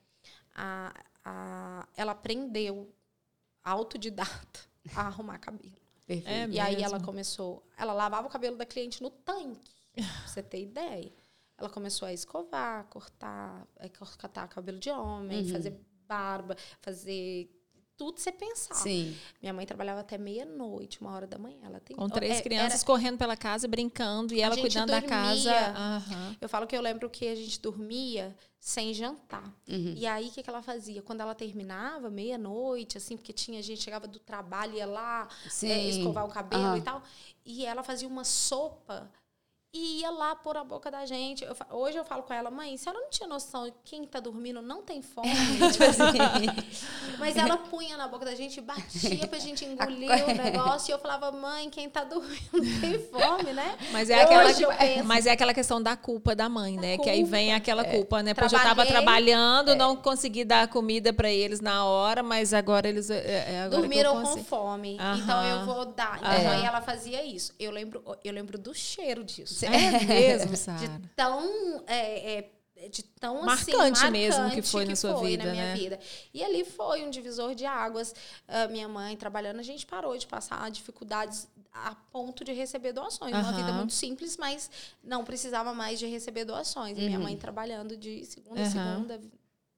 a. 0.53 0.93
a 1.23 1.87
ela 1.95 2.11
aprendeu, 2.11 2.93
autodidata, 3.63 4.59
a 4.95 5.07
arrumar 5.07 5.39
cabelo. 5.39 5.82
Perfeito. 6.05 6.27
É 6.29 6.47
E 6.49 6.59
aí 6.59 6.81
ela 6.83 6.99
começou. 6.99 7.65
Ela 7.77 7.93
lavava 7.93 8.27
o 8.27 8.29
cabelo 8.29 8.57
da 8.57 8.65
cliente 8.65 9.01
no 9.01 9.09
tanque, 9.09 9.73
pra 9.93 10.03
você 10.27 10.43
ter 10.43 10.61
ideia. 10.61 11.11
Ela 11.57 11.69
começou 11.69 12.07
a 12.07 12.13
escovar, 12.13 12.85
cortar, 12.87 13.67
é, 13.77 13.87
cortar 13.89 14.47
cabelo 14.47 14.79
de 14.79 14.89
homem, 14.89 15.43
Uhum. 15.45 15.49
fazer 15.51 15.79
barba, 16.07 16.57
fazer 16.81 17.49
tudo 17.97 18.19
você 18.19 18.31
pensava. 18.31 18.79
Sim. 18.79 19.15
Minha 19.41 19.53
mãe 19.53 19.65
trabalhava 19.65 20.01
até 20.01 20.17
meia-noite, 20.17 20.99
uma 21.01 21.11
hora 21.11 21.27
da 21.27 21.37
manhã. 21.37 21.57
Ela 21.63 21.79
tem, 21.79 21.95
Com 21.95 22.09
três 22.09 22.37
é, 22.39 22.41
crianças 22.41 22.79
era- 22.79 22.85
correndo 22.85 23.17
pela 23.17 23.37
casa, 23.37 23.67
brincando, 23.67 24.33
e 24.33 24.41
ela 24.41 24.57
cuidando 24.57 24.89
da 24.89 25.01
casa. 25.01 25.51
dormia. 25.51 25.69
Aham. 25.77 26.35
eu 26.41 26.49
falo 26.49 26.65
que 26.67 26.75
eu 26.75 26.81
lembro 26.81 27.09
que 27.09 27.27
a 27.27 27.35
gente 27.35 27.59
dormia 27.61 28.35
sem 28.59 28.93
jantar. 28.93 29.43
Uhum. 29.67 29.93
E 29.97 30.05
aí, 30.07 30.27
o 30.29 30.31
que, 30.31 30.41
que 30.41 30.49
ela 30.49 30.61
fazia? 30.61 31.01
Quando 31.01 31.21
ela 31.21 31.35
terminava, 31.35 32.09
meia-noite, 32.09 32.97
assim, 32.97 33.15
porque 33.17 33.33
tinha 33.33 33.61
gente 33.61 33.81
chegava 33.81 34.07
do 34.07 34.19
trabalho, 34.19 34.75
ia 34.75 34.85
lá 34.85 35.27
é, 35.63 35.87
escovar 35.89 36.25
o 36.25 36.29
cabelo 36.29 36.63
Aham. 36.63 36.77
e 36.77 36.81
tal. 36.81 37.03
E 37.45 37.65
ela 37.65 37.83
fazia 37.83 38.07
uma 38.07 38.23
sopa 38.23 39.11
e 39.73 40.01
ia 40.01 40.11
lá 40.11 40.35
pôr 40.35 40.55
a 40.55 40.63
boca 40.63 40.91
da 40.91 41.03
gente. 41.03 41.43
Eu 41.43 41.55
hoje 41.71 41.97
eu 41.97 42.05
falo 42.05 42.21
com 42.21 42.31
ela, 42.31 42.51
mãe, 42.51 42.77
se 42.77 42.87
ela 42.87 42.99
não 42.99 43.09
tinha 43.09 43.27
noção 43.27 43.65
de 43.65 43.73
quem 43.83 44.05
tá 44.05 44.19
dormindo 44.19 44.61
não 44.61 44.83
tem 44.83 45.01
fome. 45.01 45.29
Tipo 45.71 45.83
assim. 45.85 46.67
Mas 47.17 47.35
ela 47.35 47.57
punha 47.57 47.97
na 47.97 48.07
boca 48.07 48.23
da 48.23 48.35
gente, 48.35 48.61
batia 48.61 49.27
pra 49.27 49.39
gente 49.39 49.65
engolir 49.65 50.11
o 50.11 50.33
negócio. 50.35 50.91
E 50.91 50.93
eu 50.93 50.99
falava, 50.99 51.31
mãe, 51.31 51.71
quem 51.71 51.89
tá 51.89 52.03
dormindo 52.03 52.81
tem 52.81 52.99
fome, 52.99 53.51
né? 53.51 53.75
Mas 53.91 54.11
é, 54.11 54.21
aquela, 54.21 54.45
Hoje 54.45 54.65
penso- 54.77 55.03
mas 55.05 55.25
é 55.25 55.31
aquela 55.31 55.53
questão 55.55 55.81
da 55.81 55.97
culpa 55.97 56.35
da 56.35 56.47
mãe, 56.47 56.77
né? 56.77 56.97
Que 56.99 57.09
aí 57.09 57.23
vem 57.23 57.45
culpa. 57.47 57.57
aquela 57.57 57.83
culpa, 57.83 58.21
né? 58.21 58.35
Poxa, 58.35 58.55
eu 58.55 58.61
tava 58.61 58.85
trabalhando, 58.85 59.75
não 59.75 59.95
consegui 59.95 60.45
dar 60.45 60.67
comida 60.67 61.11
pra 61.11 61.31
eles 61.31 61.59
na 61.59 61.83
hora, 61.83 62.21
mas 62.21 62.53
agora 62.53 62.87
eles. 62.87 63.09
É, 63.09 63.53
é 63.53 63.61
agora 63.63 63.81
Dormiram 63.81 64.21
com 64.21 64.43
fome. 64.43 64.97
Aham. 64.99 65.17
Então 65.17 65.43
eu 65.45 65.65
vou 65.65 65.85
dar. 65.85 66.17
Então 66.17 66.51
aí 66.51 66.63
ela 66.63 66.81
fazia 66.81 67.25
isso. 67.25 67.53
Eu 67.59 67.71
lembro, 67.71 68.03
eu 68.23 68.33
lembro 68.33 68.59
do 68.59 68.73
cheiro 68.75 69.23
disso. 69.23 69.62
É 69.65 70.05
mesmo, 70.05 70.51
De 70.51 70.57
Sara. 70.57 71.01
tão 71.15 71.83
é, 71.87 72.39
é, 72.39 72.49
de 72.89 73.03
tão 73.03 73.43
Marcante 73.43 73.99
assim, 73.99 74.11
mesmo 74.11 74.41
marcante 74.41 74.61
que 74.61 74.67
foi 74.67 74.85
na 74.85 74.95
sua 74.95 75.17
foi 75.17 75.31
vida, 75.31 75.45
na 75.45 75.51
minha 75.51 75.65
né? 75.65 75.73
vida. 75.75 75.99
E 76.33 76.43
ali 76.43 76.65
foi 76.65 77.05
um 77.05 77.09
divisor 77.09 77.55
de 77.55 77.65
águas. 77.65 78.13
Ah, 78.47 78.67
minha 78.67 78.87
mãe 78.87 79.15
trabalhando, 79.15 79.59
a 79.59 79.63
gente 79.63 79.85
parou 79.85 80.17
de 80.17 80.27
passar 80.27 80.69
dificuldades 80.69 81.47
a 81.71 81.95
ponto 82.11 82.43
de 82.43 82.51
receber 82.51 82.93
doações. 82.93 83.33
Uma 83.33 83.41
Aham. 83.41 83.57
vida 83.57 83.73
muito 83.73 83.93
simples, 83.93 84.37
mas 84.37 84.69
não 85.03 85.23
precisava 85.23 85.73
mais 85.73 85.97
de 85.99 86.05
receber 86.07 86.45
doações. 86.45 86.97
E 86.97 87.01
minha 87.01 87.19
mãe 87.19 87.35
trabalhando 87.37 87.95
de 87.97 88.25
segunda 88.25 88.61
a 88.61 88.65
segunda, 88.65 89.21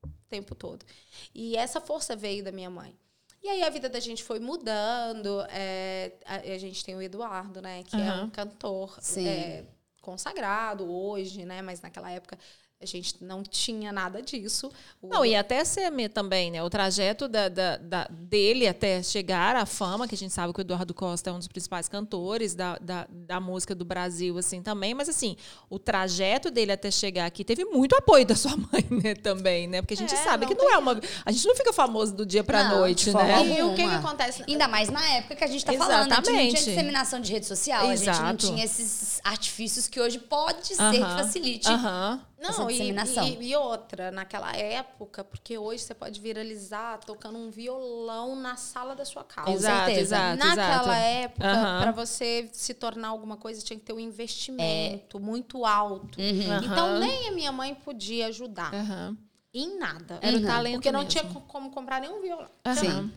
o 0.04 0.10
tempo 0.28 0.56
todo. 0.56 0.86
E 1.34 1.56
essa 1.56 1.80
força 1.80 2.15
veio 2.15 2.43
da 2.43 2.52
minha 2.52 2.69
mãe. 2.69 2.98
E 3.41 3.48
aí 3.48 3.62
a 3.62 3.69
vida 3.69 3.88
da 3.88 4.00
gente 4.00 4.24
foi 4.24 4.39
mudando. 4.39 5.45
é, 5.50 6.13
a, 6.26 6.38
a 6.38 6.58
gente 6.58 6.84
tem 6.84 6.95
o 6.95 7.02
Eduardo, 7.02 7.62
né? 7.62 7.84
Que 7.84 7.95
é 7.95 8.13
um 8.13 8.30
cantor 8.30 8.98
Sim. 9.00 9.28
é, 9.28 9.65
consagrado 10.06 10.89
hoje, 10.89 11.46
né? 11.46 11.62
Mas 11.62 11.82
naquela 11.82 12.12
época 12.12 12.38
a 12.81 12.85
gente 12.85 13.23
não 13.23 13.41
tinha 13.41 13.91
nada 13.93 14.21
disso. 14.21 14.69
O 15.01 15.07
Não, 15.07 15.25
e 15.25 15.33
até 15.33 15.63
ser 15.63 15.89
me- 15.89 16.09
também, 16.09 16.51
né? 16.51 16.61
O 16.61 16.69
trajeto 16.69 17.25
da, 17.27 17.47
da- 17.47 17.77
da- 17.77 18.07
dele 18.11 18.67
até 18.67 19.01
chegar 19.01 19.55
à 19.55 19.65
fama, 19.65 20.07
que 20.09 20.13
a 20.13 20.17
gente 20.17 20.33
sabe 20.33 20.51
que 20.53 20.59
o 20.59 20.61
Eduardo 20.61 20.93
Costa 20.93 21.29
é 21.29 21.33
um 21.33 21.38
dos 21.39 21.47
principais 21.47 21.88
cantores 21.88 22.53
da, 22.53 22.77
da, 22.79 23.07
da 23.09 23.39
música 23.39 23.73
do 23.73 23.85
Brasil, 23.85 24.38
assim, 24.38 24.61
também. 24.61 24.93
Mas, 24.93 25.07
assim, 25.07 25.38
o 25.69 25.79
trajeto 25.79 26.51
dele 26.51 26.73
até 26.73 26.91
chegar 26.91 27.25
aqui 27.25 27.45
teve 27.45 27.63
muito 27.63 27.95
apoio 27.95 28.25
da 28.25 28.35
sua 28.35 28.51
mãe, 28.57 28.85
né? 28.91 29.15
Também, 29.15 29.67
né? 29.67 29.81
Porque 29.81 29.93
a 29.93 29.97
gente 29.97 30.13
É, 30.13 30.17
sabe 30.17 30.45
não 30.45 30.53
que 30.53 30.61
não 30.61 30.71
é 30.71 30.77
uma... 30.77 30.99
A 31.25 31.31
gente 31.31 31.47
não 31.47 31.55
fica 31.55 31.71
famoso 31.71 32.13
do 32.13 32.25
dia 32.25 32.43
pra 32.43 32.65
Não, 32.65 32.79
noite, 32.79 33.11
né? 33.13 33.39
E 33.57 33.63
o 33.63 33.69
que, 33.69 33.75
que 33.77 33.81
alguma. 33.83 33.99
acontece? 33.99 34.43
Ainda 34.47 34.67
mais 34.67 34.89
na 34.89 35.03
época 35.13 35.35
que 35.38 35.43
a 35.45 35.47
gente 35.47 35.63
tá 35.65 35.71
falando. 35.73 35.91
A 35.91 36.03
gente 36.03 36.09
não 36.09 36.17
Exatamente. 36.19 36.55
tinha 36.55 36.65
disseminação 36.75 37.21
de 37.21 37.31
rede 37.31 37.45
social. 37.45 37.88
A 37.88 37.95
gente 37.95 38.05
não 38.07 38.13
Exato. 38.13 38.47
tinha 38.47 38.65
esses 38.65 39.21
artifícios 39.23 39.88
que 39.88 39.99
hoje 39.99 40.19
pode 40.19 40.75
ser 40.75 40.81
Aham, 40.81 40.91
que 40.91 40.99
facilite. 41.23 41.67
Aham. 41.69 42.21
essa 42.21 42.35
Não, 42.38 42.69
e, 42.69 42.74
disseminação. 42.74 43.26
e, 43.28 43.50
e 43.52 43.56
outra, 43.56 44.12
naquela 44.12 44.56
época, 44.56 45.24
porque 45.24 45.58
hoje 45.58 45.84
você 45.84 45.93
pode 45.93 46.19
viralizar 46.19 47.00
tocando 47.00 47.38
um 47.39 47.50
violão 47.50 48.36
na 48.36 48.56
sala 48.58 48.93
da 48.95 49.06
sua 49.06 49.24
casa. 49.24 49.48
Com 49.48 49.54
Exato, 49.54 49.86
certeza. 49.86 50.15
exato, 50.15 50.38
Naquela 50.38 50.76
exato. 50.82 50.89
época, 50.91 51.48
Aham. 51.52 51.82
para 51.82 51.91
você 51.91 52.50
se 52.52 52.74
tornar 52.74 53.08
alguma 53.08 53.38
coisa, 53.38 53.62
tinha 53.63 53.80
que 53.80 53.86
ter 53.86 53.93
um 53.93 54.00
investimento 54.00 55.19
muito 55.19 55.65
alto. 55.65 56.19
Aham. 56.19 56.62
Então, 56.63 57.00
nem 57.00 57.30
a 57.30 57.32
minha 57.32 57.52
mãe 57.52 57.74
podia 57.74 58.28
ajudar 58.28 58.74
Aham. 58.74 59.17
em 59.54 59.78
nada. 59.80 60.19
Era 60.21 60.36
o 60.36 60.39
Uhum. 60.41 60.45
talento 60.45 60.74
Porque 60.76 60.91
não 60.91 61.04
mesmo. 61.04 61.12
tinha 61.12 61.34
co- 61.34 61.41
como 61.41 61.71
comprar 61.71 62.02
nenhum 62.02 62.21
violão. 62.21 62.50
Aham. 62.65 63.12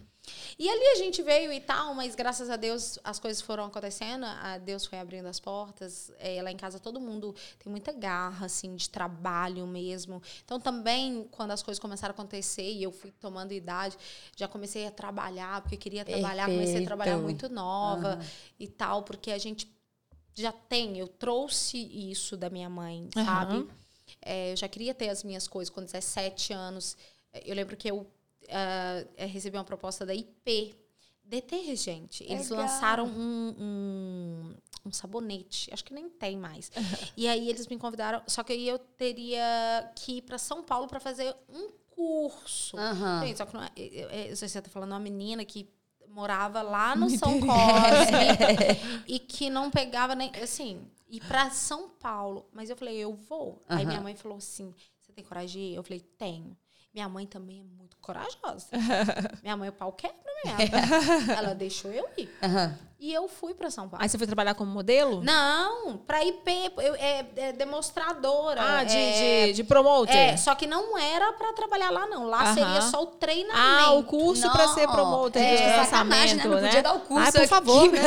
E 0.58 0.68
ali 0.68 0.84
a 0.88 0.94
gente 0.96 1.22
veio 1.22 1.52
e 1.52 1.60
tal, 1.60 1.94
mas 1.94 2.16
graças 2.16 2.50
a 2.50 2.56
Deus 2.56 2.98
as 3.04 3.20
coisas 3.20 3.40
foram 3.40 3.66
acontecendo, 3.66 4.24
a 4.26 4.58
Deus 4.58 4.86
foi 4.86 4.98
abrindo 4.98 5.26
as 5.26 5.38
portas. 5.38 6.10
É, 6.18 6.42
lá 6.42 6.50
em 6.50 6.56
casa 6.56 6.80
todo 6.80 7.00
mundo 7.00 7.32
tem 7.60 7.70
muita 7.70 7.92
garra, 7.92 8.46
assim, 8.46 8.74
de 8.74 8.90
trabalho 8.90 9.64
mesmo. 9.68 10.20
Então 10.44 10.58
também, 10.58 11.28
quando 11.30 11.52
as 11.52 11.62
coisas 11.62 11.78
começaram 11.78 12.10
a 12.10 12.14
acontecer 12.14 12.68
e 12.72 12.82
eu 12.82 12.90
fui 12.90 13.12
tomando 13.12 13.52
idade, 13.52 13.96
já 14.36 14.48
comecei 14.48 14.84
a 14.84 14.90
trabalhar, 14.90 15.60
porque 15.62 15.76
queria 15.76 16.04
trabalhar, 16.04 16.46
comecei 16.46 16.56
a 16.56 16.64
Perfeito. 16.64 16.86
trabalhar 16.86 17.18
muito 17.18 17.48
nova 17.48 18.18
e 18.58 18.66
tal, 18.66 19.04
porque 19.04 19.30
a 19.30 19.38
gente 19.38 19.72
já 20.34 20.50
tem, 20.50 20.98
eu 20.98 21.06
trouxe 21.06 21.78
isso 21.78 22.36
da 22.36 22.50
minha 22.50 22.68
mãe, 22.68 23.08
Aham. 23.16 23.24
sabe? 23.24 23.70
É, 24.20 24.52
eu 24.52 24.56
já 24.56 24.66
queria 24.66 24.92
ter 24.92 25.08
as 25.08 25.22
minhas 25.22 25.46
coisas 25.46 25.70
com 25.70 25.84
17 25.84 26.52
anos. 26.52 26.96
Eu 27.44 27.54
lembro 27.54 27.76
que 27.76 27.88
eu 27.88 28.04
ah, 28.50 29.04
eh, 29.16 29.26
recebi 29.26 29.56
uma 29.56 29.64
proposta 29.64 30.04
da 30.04 30.14
IP 30.14 30.76
detergente. 31.28 32.24
Eles 32.24 32.48
Legal. 32.48 32.64
lançaram 32.64 33.06
um, 33.06 33.54
um, 33.58 34.54
um 34.86 34.92
sabonete, 34.92 35.70
acho 35.72 35.84
que 35.84 35.92
nem 35.92 36.08
tem 36.08 36.36
mais. 36.36 36.70
e 37.16 37.28
aí 37.28 37.48
eles 37.48 37.66
me 37.66 37.76
convidaram, 37.76 38.22
só 38.26 38.42
que 38.42 38.52
aí 38.52 38.66
eu 38.66 38.78
teria 38.78 39.92
que 39.94 40.18
ir 40.18 40.22
para 40.22 40.38
São 40.38 40.62
Paulo 40.62 40.86
para 40.88 40.98
fazer 40.98 41.34
um 41.48 41.70
curso. 41.90 42.78
Aham. 42.78 43.26
Gente, 43.26 43.36
só 43.38 43.44
que 43.44 43.54
não 43.54 43.62
é, 43.62 43.70
é, 43.76 44.30
é, 44.30 44.34
você 44.34 44.62
tá 44.62 44.70
falando 44.70 44.92
uma 44.92 45.00
menina 45.00 45.44
que 45.44 45.68
morava 46.08 46.62
lá 46.62 46.96
no 46.96 47.02
Muito 47.02 47.18
São 47.18 47.38
Cosme 47.38 49.04
e 49.06 49.18
que 49.18 49.50
não 49.50 49.70
pegava 49.70 50.14
nem 50.14 50.32
assim 50.42 50.90
ir 51.08 51.20
para 51.20 51.50
São 51.50 51.90
Paulo 51.90 52.48
mas 52.52 52.70
eu 52.70 52.76
falei 52.76 52.96
eu 52.96 53.14
vou 53.14 53.62
aí 53.68 53.82
Aham. 53.82 53.88
minha 53.88 54.00
mãe 54.00 54.16
falou 54.16 54.38
assim 54.38 54.74
você 54.98 55.12
tem 55.12 55.22
coragem 55.22 55.50
de 55.50 55.58
ir 55.58 55.74
eu 55.74 55.82
falei 55.82 56.00
tenho 56.00 56.56
minha 56.92 57.08
mãe 57.08 57.26
também 57.26 57.60
é 57.60 57.64
muito 57.64 57.96
corajosa. 57.98 58.68
Minha 59.42 59.56
mãe 59.56 59.68
o 59.68 59.72
pau 59.72 59.92
quebra 59.92 60.16
mesmo 60.44 60.76
ela 61.36 61.54
deixou 61.54 61.92
eu 61.92 62.08
ir. 62.16 62.30
Aham. 62.42 62.78
E 63.00 63.14
eu 63.14 63.28
fui 63.28 63.54
para 63.54 63.70
São 63.70 63.88
Paulo 63.88 64.02
Aí 64.02 64.08
você 64.08 64.18
foi 64.18 64.26
trabalhar 64.26 64.54
como 64.54 64.70
modelo? 64.72 65.22
não 65.22 65.96
para 65.98 66.24
IP 66.24 66.72
eu, 66.78 66.94
é, 66.96 67.24
é 67.36 67.52
demonstradora 67.52 68.60
Ah, 68.60 68.84
de, 68.84 68.96
é, 68.96 69.46
de, 69.46 69.52
de 69.54 69.64
promoter. 69.64 70.16
é, 70.16 70.36
só 70.36 70.54
que 70.54 70.66
não 70.66 70.98
era 70.98 71.32
para 71.34 71.52
trabalhar 71.52 71.90
lá 71.90 72.06
não 72.06 72.26
lá 72.26 72.42
Aham. 72.42 72.54
seria 72.54 72.82
só 72.82 73.02
o 73.02 73.06
treinamento 73.06 73.58
Ah, 73.84 73.92
o 73.92 74.02
curso 74.04 74.50
para 74.50 74.68
ser 74.68 74.88
promoter 74.88 75.38
é, 75.40 75.50
de 75.52 75.58
sacanagem, 75.86 76.36
lançamento, 76.36 76.36
né? 76.36 76.44
Não 76.48 76.60
né? 76.60 76.66
podia 76.68 76.82
dar 76.82 76.94
o 76.94 77.00
curso 77.00 77.24
Ai, 77.26 77.32
por 77.32 77.38
aqui, 77.38 77.46
favor, 77.48 77.92
né? 77.92 78.00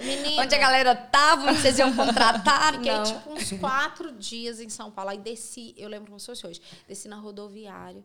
Menina, 0.00 0.42
Onde 0.42 0.54
a 0.54 0.58
galera 0.58 0.94
tava, 0.94 1.50
onde 1.50 1.60
vocês 1.60 1.78
iam 1.78 1.94
contratar. 1.94 2.74
Fiquei, 2.78 2.92
não. 2.92 3.02
tipo, 3.02 3.30
uns 3.32 3.50
quatro 3.60 4.12
dias 4.12 4.60
em 4.60 4.68
São 4.68 4.90
Paulo. 4.90 5.10
Aí 5.10 5.18
desci, 5.18 5.74
eu 5.76 5.88
lembro 5.88 6.06
como 6.08 6.20
se 6.20 6.26
fosse 6.26 6.46
hoje, 6.46 6.60
desci 6.88 7.08
na 7.08 7.16
rodoviária. 7.16 8.04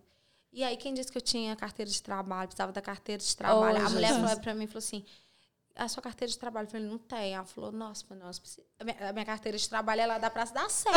E 0.51 0.63
aí, 0.63 0.77
quem 0.77 0.93
disse 0.93 1.11
que 1.11 1.17
eu 1.17 1.21
tinha 1.21 1.53
carteira 1.55 1.91
de 1.91 2.01
trabalho, 2.01 2.47
precisava 2.47 2.71
da 2.71 2.81
carteira 2.81 3.21
de 3.21 3.35
trabalho? 3.35 3.77
Oh, 3.83 3.87
a 3.87 3.89
mulher 3.89 4.07
Jesus. 4.13 4.29
falou 4.29 4.41
pra 4.41 4.53
mim, 4.53 4.67
falou 4.67 4.79
assim, 4.79 5.03
a 5.75 5.87
sua 5.87 6.01
carteira 6.01 6.31
de 6.31 6.37
trabalho? 6.39 6.65
Eu 6.65 6.71
falei, 6.71 6.87
não 6.87 6.97
tem. 6.97 7.35
Ela 7.35 7.45
falou, 7.45 7.71
nossa, 7.71 8.05
mas 8.09 8.19
nós 8.19 8.39
precisamos... 8.39 8.69
A 8.79 9.11
minha, 9.13 9.25
carteira 9.25 9.57
de 9.57 9.67
trabalho 9.69 10.01
é 10.01 10.05
lá 10.05 10.17
da 10.17 10.29
Praça 10.29 10.53
da 10.53 10.69
Sé. 10.69 10.89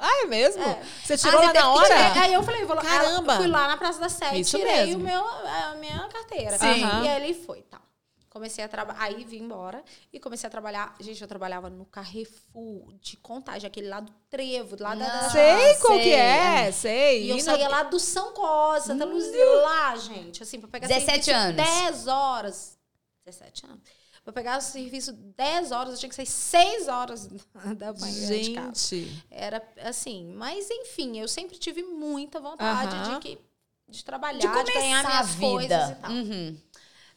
Ah, 0.00 0.22
é 0.22 0.26
mesmo? 0.26 0.62
É. 0.62 0.82
Você 1.04 1.16
tirou 1.16 1.40
Ah, 1.40 1.46
lá 1.46 1.52
na 1.52 1.70
hora? 1.72 2.20
Aí 2.22 2.34
eu 2.34 2.42
falei, 2.42 2.64
vou 2.64 2.76
lá. 2.76 2.82
Caramba! 2.82 3.36
Fui 3.36 3.46
lá 3.46 3.68
na 3.68 3.76
Praça 3.76 4.00
da 4.00 4.08
Sé 4.08 4.36
e 4.36 4.40
Isso 4.40 4.56
tirei 4.58 4.86
mesmo. 4.86 5.00
o 5.00 5.04
meu, 5.04 5.24
a 5.24 5.74
minha 5.78 6.08
carteira. 6.08 6.58
Sim. 6.58 6.82
Aham. 6.82 7.04
E 7.04 7.08
aí 7.08 7.22
ele 7.24 7.34
foi, 7.34 7.62
tá. 7.62 7.80
Comecei 8.28 8.62
a 8.62 8.68
trabalhar, 8.68 9.00
aí 9.02 9.24
vim 9.24 9.38
embora 9.44 9.82
e 10.12 10.20
comecei 10.20 10.46
a 10.46 10.50
trabalhar. 10.50 10.94
Gente, 11.00 11.22
eu 11.22 11.26
trabalhava 11.28 11.70
no 11.70 11.86
Carrefour 11.86 12.92
de 13.00 13.16
Contagem, 13.16 13.66
aquele 13.66 13.88
lá 13.88 14.00
do 14.00 14.12
Trevo, 14.28 14.76
lá 14.78 14.94
da- 14.94 15.06
da. 15.06 15.30
Sei 15.30 15.74
qual 15.76 15.94
sei. 15.94 16.02
que 16.02 16.12
é, 16.12 16.70
sei. 16.72 17.22
E 17.24 17.30
eu 17.30 17.36
E 17.36 17.40
saía 17.40 17.66
lá 17.66 17.84
do 17.84 17.98
São 17.98 18.34
Costa, 18.34 18.88
Santa 18.88 19.06
Luzia, 19.06 19.44
lá, 19.62 19.96
gente. 19.96 20.42
Assim, 20.42 20.60
pra 20.60 20.68
pegar 20.68 20.86
17 20.86 21.24
serviço 21.24 21.32
anos. 21.34 21.56
10 21.56 22.06
horas. 22.08 22.75
17 23.26 23.66
anos. 23.66 23.80
Pra 24.24 24.32
pegar 24.32 24.58
o 24.58 24.60
serviço 24.60 25.12
10 25.12 25.72
horas, 25.72 25.92
eu 25.94 25.98
tinha 25.98 26.08
que 26.08 26.14
sair 26.14 26.26
6 26.26 26.88
horas 26.88 27.26
da 27.76 27.92
manhã 27.92 28.40
de 28.40 28.54
casa. 28.54 28.96
Gente. 28.96 29.24
Era 29.30 29.62
assim, 29.82 30.32
mas 30.34 30.68
enfim, 30.70 31.18
eu 31.18 31.28
sempre 31.28 31.58
tive 31.58 31.82
muita 31.82 32.40
vontade 32.40 33.10
de, 33.10 33.20
que, 33.20 33.38
de 33.88 34.04
trabalhar, 34.04 34.38
De 34.38 34.64
de, 34.64 34.72
ganhar 34.72 35.04
a 35.04 35.08
minhas 35.08 35.34
coisas 35.34 35.62
e 35.62 35.62
vida. 35.62 35.98
tal. 36.00 36.10
Uhum. 36.10 36.56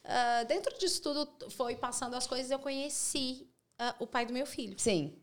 Ah, 0.04 0.44
dentro 0.44 0.78
disso 0.78 1.02
tudo, 1.02 1.30
foi 1.52 1.76
passando 1.76 2.16
as 2.16 2.26
coisas, 2.26 2.50
eu 2.50 2.60
conheci 2.60 3.48
ah, 3.78 3.96
o 4.00 4.08
pai 4.08 4.26
do 4.26 4.34
meu 4.34 4.46
filho. 4.46 4.76
Sim. 4.78 5.14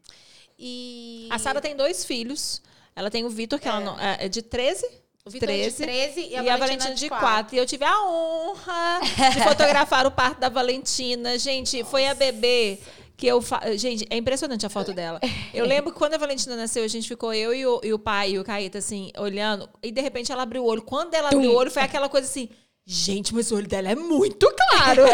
E 0.58 1.28
A 1.30 1.38
Sara 1.38 1.60
tem 1.60 1.76
dois 1.76 2.04
filhos. 2.04 2.62
Ela 2.94 3.10
tem 3.10 3.24
o 3.26 3.28
Vitor, 3.28 3.60
que 3.60 3.68
ela 3.68 3.80
não, 3.80 4.00
é 4.00 4.24
é 4.24 4.28
de 4.28 4.40
13. 4.40 4.88
O 5.26 5.30
Vitor 5.30 5.50
é 5.50 5.68
de 5.68 5.72
13, 5.72 5.76
13 5.82 6.20
e 6.20 6.36
a, 6.36 6.42
E 6.44 6.48
a 6.48 6.56
Valentina, 6.56 6.94
de 6.94 7.00
de 7.00 7.08
4. 7.08 7.26
4. 7.26 7.56
E 7.56 7.58
eu 7.58 7.66
tive 7.66 7.84
a 7.84 8.02
honra 8.04 9.00
de 9.34 9.42
fotografar 9.42 10.06
o 10.06 10.10
parto 10.12 10.38
da 10.38 10.48
Valentina. 10.48 11.36
Gente, 11.36 11.82
foi 11.82 12.06
a 12.06 12.14
bebê 12.14 12.78
que 13.16 13.26
eu. 13.26 13.42
Fa... 13.42 13.60
Gente, 13.76 14.06
é 14.08 14.16
impressionante 14.16 14.64
a 14.64 14.68
foto 14.68 14.92
dela. 14.92 15.20
Eu 15.52 15.66
lembro 15.66 15.90
que 15.92 15.98
quando 15.98 16.14
a 16.14 16.18
Valentina 16.18 16.54
nasceu, 16.54 16.84
a 16.84 16.88
gente 16.88 17.08
ficou 17.08 17.34
eu 17.34 17.52
e 17.52 17.66
o, 17.66 17.80
e 17.82 17.92
o 17.92 17.98
pai 17.98 18.32
e 18.32 18.38
o 18.38 18.44
Caíta, 18.44 18.78
assim, 18.78 19.10
olhando. 19.18 19.68
E 19.82 19.90
de 19.90 20.00
repente 20.00 20.30
ela 20.30 20.44
abriu 20.44 20.62
o 20.62 20.66
olho. 20.66 20.82
Quando 20.82 21.12
ela 21.14 21.30
abriu 21.30 21.50
o 21.50 21.54
olho, 21.56 21.72
foi 21.72 21.82
aquela 21.82 22.08
coisa 22.08 22.28
assim. 22.28 22.48
Gente, 22.88 23.34
mas 23.34 23.50
o 23.50 23.56
olho 23.56 23.66
dela 23.66 23.88
é 23.90 23.96
muito 23.96 24.46
claro. 24.70 25.02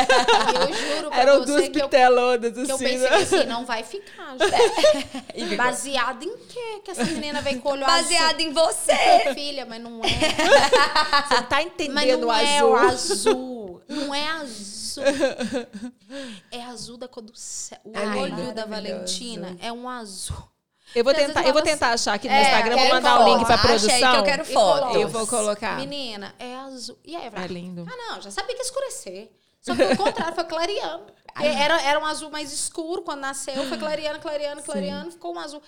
Eu 0.69 0.75
juro 0.97 1.09
pra 1.09 1.21
Eram 1.23 1.39
você 1.39 1.47
duas 1.47 1.69
que 1.71 1.79
eu, 1.81 1.85
bitelonas, 1.89 2.53
que 2.53 2.71
eu 2.71 2.75
assim. 2.75 2.85
pensei 2.85 2.99
né? 3.11 3.17
assim, 3.17 3.45
não 3.45 3.65
vai 3.65 3.83
ficar. 3.83 4.37
gente. 5.35 5.57
Baseado 5.57 6.23
em 6.23 6.37
quê 6.37 6.81
que 6.85 6.91
essa 6.91 7.05
menina 7.07 7.41
vem 7.41 7.59
com 7.59 7.71
o 7.71 7.73
olho 7.73 7.87
Baseado 7.87 8.41
em 8.41 8.53
você. 8.53 8.93
azul? 8.93 9.35
Filha, 9.35 9.65
mas 9.65 9.81
não 9.83 10.01
é. 10.05 10.09
Você 11.29 11.35
não 11.35 11.43
tá 11.45 11.63
entendendo 11.63 12.21
não 12.21 12.29
o 12.29 12.33
é 12.33 12.59
azul. 12.59 12.71
o 12.71 12.77
azul. 12.77 13.83
Não 13.89 14.15
é 14.15 14.29
azul. 14.29 15.05
É 16.51 16.63
azul 16.65 16.97
da 16.99 17.09
cor 17.09 17.23
do 17.23 17.33
céu. 17.35 17.79
O 17.85 17.93
Ai, 17.95 18.19
olho 18.19 18.53
da. 18.53 18.67
Valentina 18.67 19.57
é 19.61 19.73
um 19.73 19.89
azul. 19.89 20.52
Eu 20.95 21.05
vou 21.05 21.15
tentar, 21.15 21.47
eu 21.47 21.53
vou 21.53 21.63
tentar 21.63 21.89
achar 21.91 22.15
aqui 22.15 22.29
no 22.29 22.35
É, 22.35 22.43
Instagram, 22.43 22.77
vou 22.77 22.89
mandar 22.89 23.15
o 23.15 23.19
foto. 23.25 23.37
link 23.39 23.47
pra 23.47 23.59
produção. 23.59 24.13
que 24.13 24.19
eu 24.19 24.25
quero 24.25 24.45
fotos. 24.45 24.81
coloca. 24.81 24.99
Eu 24.99 25.09
vou 25.09 25.27
colocar. 25.27 25.77
Menina, 25.77 26.35
é 26.39 26.57
azul. 26.57 26.99
E 27.05 27.17
aí, 27.17 27.31
É 27.35 27.47
lindo. 27.47 27.87
ah, 27.91 27.97
não, 27.97 28.21
já 28.21 28.31
sabia 28.31 28.55
que 28.55 28.61
ia 28.61 28.65
escurecer. 28.67 29.31
Só 29.61 29.75
que 29.77 29.83
o 29.83 29.97
contrário, 29.97 30.35
foi 30.35 30.45
clareando. 30.45 31.05
Porque 31.33 31.47
Era, 31.49 31.81
era 31.83 31.99
um 31.99 32.05
azul 32.05 32.31
mais 32.31 32.53
escuro 32.53 33.03
quando 33.03 33.21
nasceu, 33.21 33.65
foi 33.69 33.79
clareando, 33.79 34.19
clareando, 34.21 34.63
clareando, 34.63 35.11
ficou 35.13 35.35
um 35.35 35.39
azul. 35.39 35.63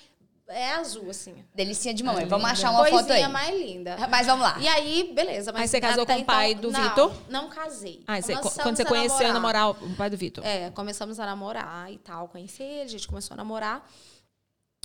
É 0.46 0.72
azul, 0.72 1.08
assim. 1.08 1.42
Delicinha 1.54 1.94
de 1.94 2.02
mamãe. 2.02 2.26
Vamos 2.26 2.44
achar 2.50 2.70
uma 2.70 2.80
foto 2.84 2.90
Coisinha 3.06 3.26
aí. 3.28 3.32
mais 3.32 3.56
linda. 3.58 3.96
Mas 4.10 4.26
vamos 4.26 4.42
lá. 4.44 4.56
E 4.60 4.68
aí, 4.68 5.10
beleza. 5.14 5.52
Mas 5.52 5.62
Aí 5.62 5.68
você 5.68 5.80
casou 5.80 6.04
com 6.04 6.12
o 6.18 6.24
pai 6.24 6.50
então- 6.50 6.60
do 6.60 6.70
não, 6.70 6.82
Vitor? 6.82 7.12
Não 7.30 7.48
casei. 7.48 8.04
Ah, 8.06 8.20
você- 8.20 8.34
quando 8.37 8.76
você 8.76 8.82
a 8.82 8.84
conheceu 8.84 9.32
namorar. 9.32 9.62
namorar 9.64 9.70
o 9.70 9.96
pai 9.96 10.10
do 10.10 10.18
Vitor. 10.18 10.44
É, 10.44 10.68
começamos 10.72 11.18
a 11.18 11.24
namorar 11.24 11.90
e 11.90 11.96
tal. 11.96 12.28
Conheci 12.28 12.62
ele, 12.62 12.82
a 12.82 12.88
gente 12.88 13.08
começou 13.08 13.32
a 13.32 13.38
namorar. 13.38 13.88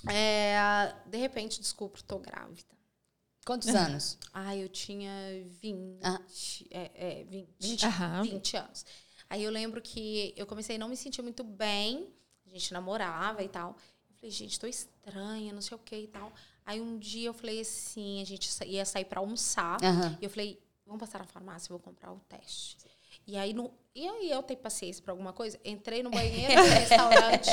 É, 0.08 0.94
de 1.06 1.18
repente, 1.18 1.60
descubro, 1.60 2.02
tô 2.04 2.20
grávida. 2.20 2.78
Quantos 3.46 3.68
anos? 3.74 4.18
Ah, 4.34 4.56
eu 4.56 4.70
tinha 4.70 5.12
20, 5.62 6.00
Ah. 6.04 6.22
é, 6.72 6.92
é, 6.94 7.24
20, 7.24 7.50
20? 7.60 7.86
Aham. 7.86 8.22
20 8.24 8.58
anos. 8.58 8.86
Aí 9.30 9.44
eu 9.44 9.52
lembro 9.52 9.82
que 9.82 10.34
eu 10.36 10.46
comecei 10.46 10.76
a 10.76 10.80
não 10.80 10.90
me 10.90 10.98
sentir 10.98 11.22
muito 11.22 11.44
bem. 11.44 12.14
A 12.46 12.50
gente 12.50 12.74
namorava 12.74 13.44
e 13.44 13.50
tal. 13.50 13.76
Eu 14.10 14.16
falei, 14.16 14.32
gente, 14.32 14.60
tô 14.60 14.66
estranha, 14.68 15.54
não 15.54 15.62
sei 15.62 15.76
o 15.76 15.80
que 15.80 15.96
e 15.96 16.08
tal. 16.08 16.32
Aí 16.66 16.82
um 16.82 16.98
dia 16.98 17.28
eu 17.30 17.34
falei 17.34 17.62
assim, 17.62 18.22
a 18.22 18.26
gente 18.26 18.50
ia 18.66 18.86
sair 18.86 19.06
pra 19.06 19.20
almoçar. 19.20 19.78
Aham. 19.84 20.18
E 20.20 20.24
eu 20.26 20.30
falei, 20.30 20.60
vamos 20.86 21.00
passar 21.00 21.20
na 21.20 21.26
farmácia, 21.26 21.72
eu 21.72 21.78
vou 21.78 21.80
comprar 21.80 22.12
o 22.12 22.20
teste. 22.22 22.78
E 23.28 23.38
aí, 23.38 23.54
no, 23.54 23.72
e 24.04 24.08
aí 24.08 24.32
eu 24.32 24.42
tenho 24.44 24.60
paciência 24.60 25.04
pra 25.04 25.12
alguma 25.14 25.34
coisa? 25.34 25.60
Entrei 25.66 26.02
no 26.04 26.10
banheiro 26.12 26.56
do 26.64 26.70
restaurante. 26.70 27.50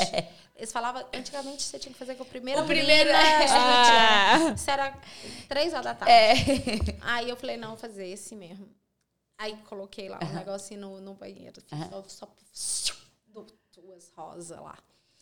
Eles 0.55 0.71
falavam, 0.71 1.05
antigamente 1.13 1.63
você 1.63 1.77
tinha 1.77 1.91
que 1.93 1.99
fazer 1.99 2.15
com 2.15 2.23
o 2.23 2.25
primeiro 2.25 2.61
O 2.61 2.65
primeiro, 2.65 3.09
urina, 3.09 3.21
é. 3.23 3.47
Ah. 3.51 4.53
Isso 4.55 4.71
era 4.71 4.93
três 5.47 5.73
horas 5.73 5.85
da 5.85 5.95
tarde. 5.95 6.11
É. 6.13 6.33
Aí 7.01 7.29
eu 7.29 7.35
falei, 7.37 7.57
não, 7.57 7.69
vou 7.69 7.77
fazer 7.77 8.07
esse 8.07 8.35
mesmo. 8.35 8.67
Aí 9.37 9.55
coloquei 9.69 10.09
lá 10.09 10.17
um 10.23 10.33
negocinho 10.33 10.79
no, 10.81 10.99
no 11.01 11.13
banheiro. 11.13 11.61
Assim, 11.71 12.03
só, 12.07 12.27
só 12.51 12.93
dou 13.27 13.45
duas 13.75 14.09
rosas 14.15 14.57
lá. 14.59 14.75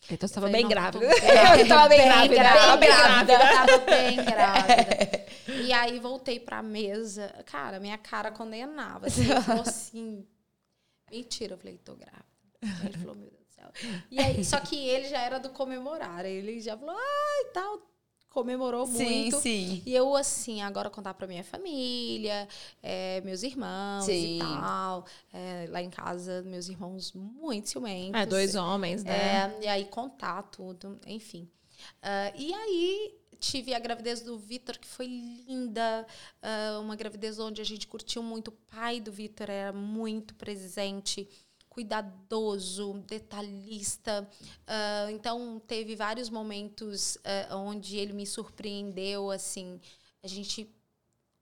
Então 0.10 0.28
você 0.28 0.34
Eu 0.38 0.42
tava 0.42 0.48
falei, 0.48 0.62
bem 0.62 0.70
grávida. 0.70 1.00
bem- 1.00 1.60
Eu 1.60 1.68
tava 1.68 1.90
bem 1.90 2.06
grávida. 2.06 2.36
grávida, 2.36 2.78
bem 2.78 2.90
grávida. 2.96 3.40
Tava 3.40 3.78
bem 3.80 4.16
grávida. 4.24 5.26
E 5.48 5.74
aí 5.74 6.00
voltei 6.00 6.40
pra 6.40 6.62
mesa. 6.64 7.28
Cara, 7.46 7.80
minha 7.80 7.98
cara 7.98 8.32
condenava. 8.32 9.08
Assim, 9.08 9.26
falou 9.42 9.64
assim, 9.64 10.26
mentira. 11.12 11.54
Eu 11.54 11.58
falei, 11.58 11.78
tô 11.78 11.96
grávida. 11.96 12.26
Ele 12.84 12.98
falou, 12.98 13.16
meu 13.16 13.30
Deus 13.30 13.44
do 13.44 13.54
céu. 13.54 13.72
E 14.10 14.20
aí, 14.20 14.44
só 14.44 14.60
que 14.60 14.76
ele 14.76 15.08
já 15.08 15.20
era 15.22 15.40
do 15.40 15.50
comemorar. 15.50 16.26
Ele 16.26 16.60
já 16.60 16.78
falou, 16.78 16.96
ai, 16.98 17.46
tal. 17.54 17.92
Comemorou 18.30 18.86
Sim, 18.86 19.22
muito. 19.22 19.40
sim. 19.40 19.82
E 19.86 19.96
eu, 19.96 20.14
assim, 20.14 20.62
agora 20.62 20.90
contar 20.90 21.14
pra 21.14 21.26
minha 21.26 21.42
família, 21.44 22.50
é, 22.84 23.22
meus 23.22 23.44
irmãos 23.44 24.04
Sim. 24.04 24.36
e 24.36 24.40
tal. 24.40 25.06
É, 25.32 25.68
lá 25.70 25.82
em 25.82 25.90
casa, 25.90 26.44
meus 26.44 26.68
irmãos 26.68 27.14
muito 27.14 27.70
ciumentos. 27.70 28.20
É, 28.20 28.26
dois 28.26 28.56
homens, 28.56 29.06
né? 29.06 29.14
É, 29.14 29.64
e 29.64 29.68
aí 29.70 29.86
contar 29.86 30.44
tudo, 30.44 31.00
enfim. 31.08 31.50
Ah, 32.02 32.32
e 32.36 32.54
aí 32.54 33.18
tive 33.40 33.74
a 33.74 33.80
gravidez 33.80 34.22
do 34.22 34.38
Vitor, 34.38 34.78
que 34.80 34.88
foi 34.88 35.08
linda. 35.08 36.06
ah, 36.42 36.80
uma 36.82 36.96
gravidez 36.96 37.40
onde 37.40 37.62
a 37.62 37.66
gente 37.66 37.88
curtiu 37.88 38.24
muito. 38.24 38.50
O 38.50 38.52
pai 38.52 39.00
do 39.00 39.12
Vitor 39.12 39.50
era 39.50 39.72
muito 39.74 40.36
presente, 40.36 41.28
cuidadoso, 41.70 43.04
detalhista. 43.08 44.30
Ah, 44.68 45.08
então 45.12 45.62
teve 45.68 45.96
vários 45.96 46.30
momentos 46.30 47.18
ah, 47.24 47.58
onde 47.58 47.98
ele 47.98 48.14
me 48.14 48.26
surpreendeu, 48.26 49.32
assim. 49.32 49.80
A 50.24 50.28
gente 50.28 50.70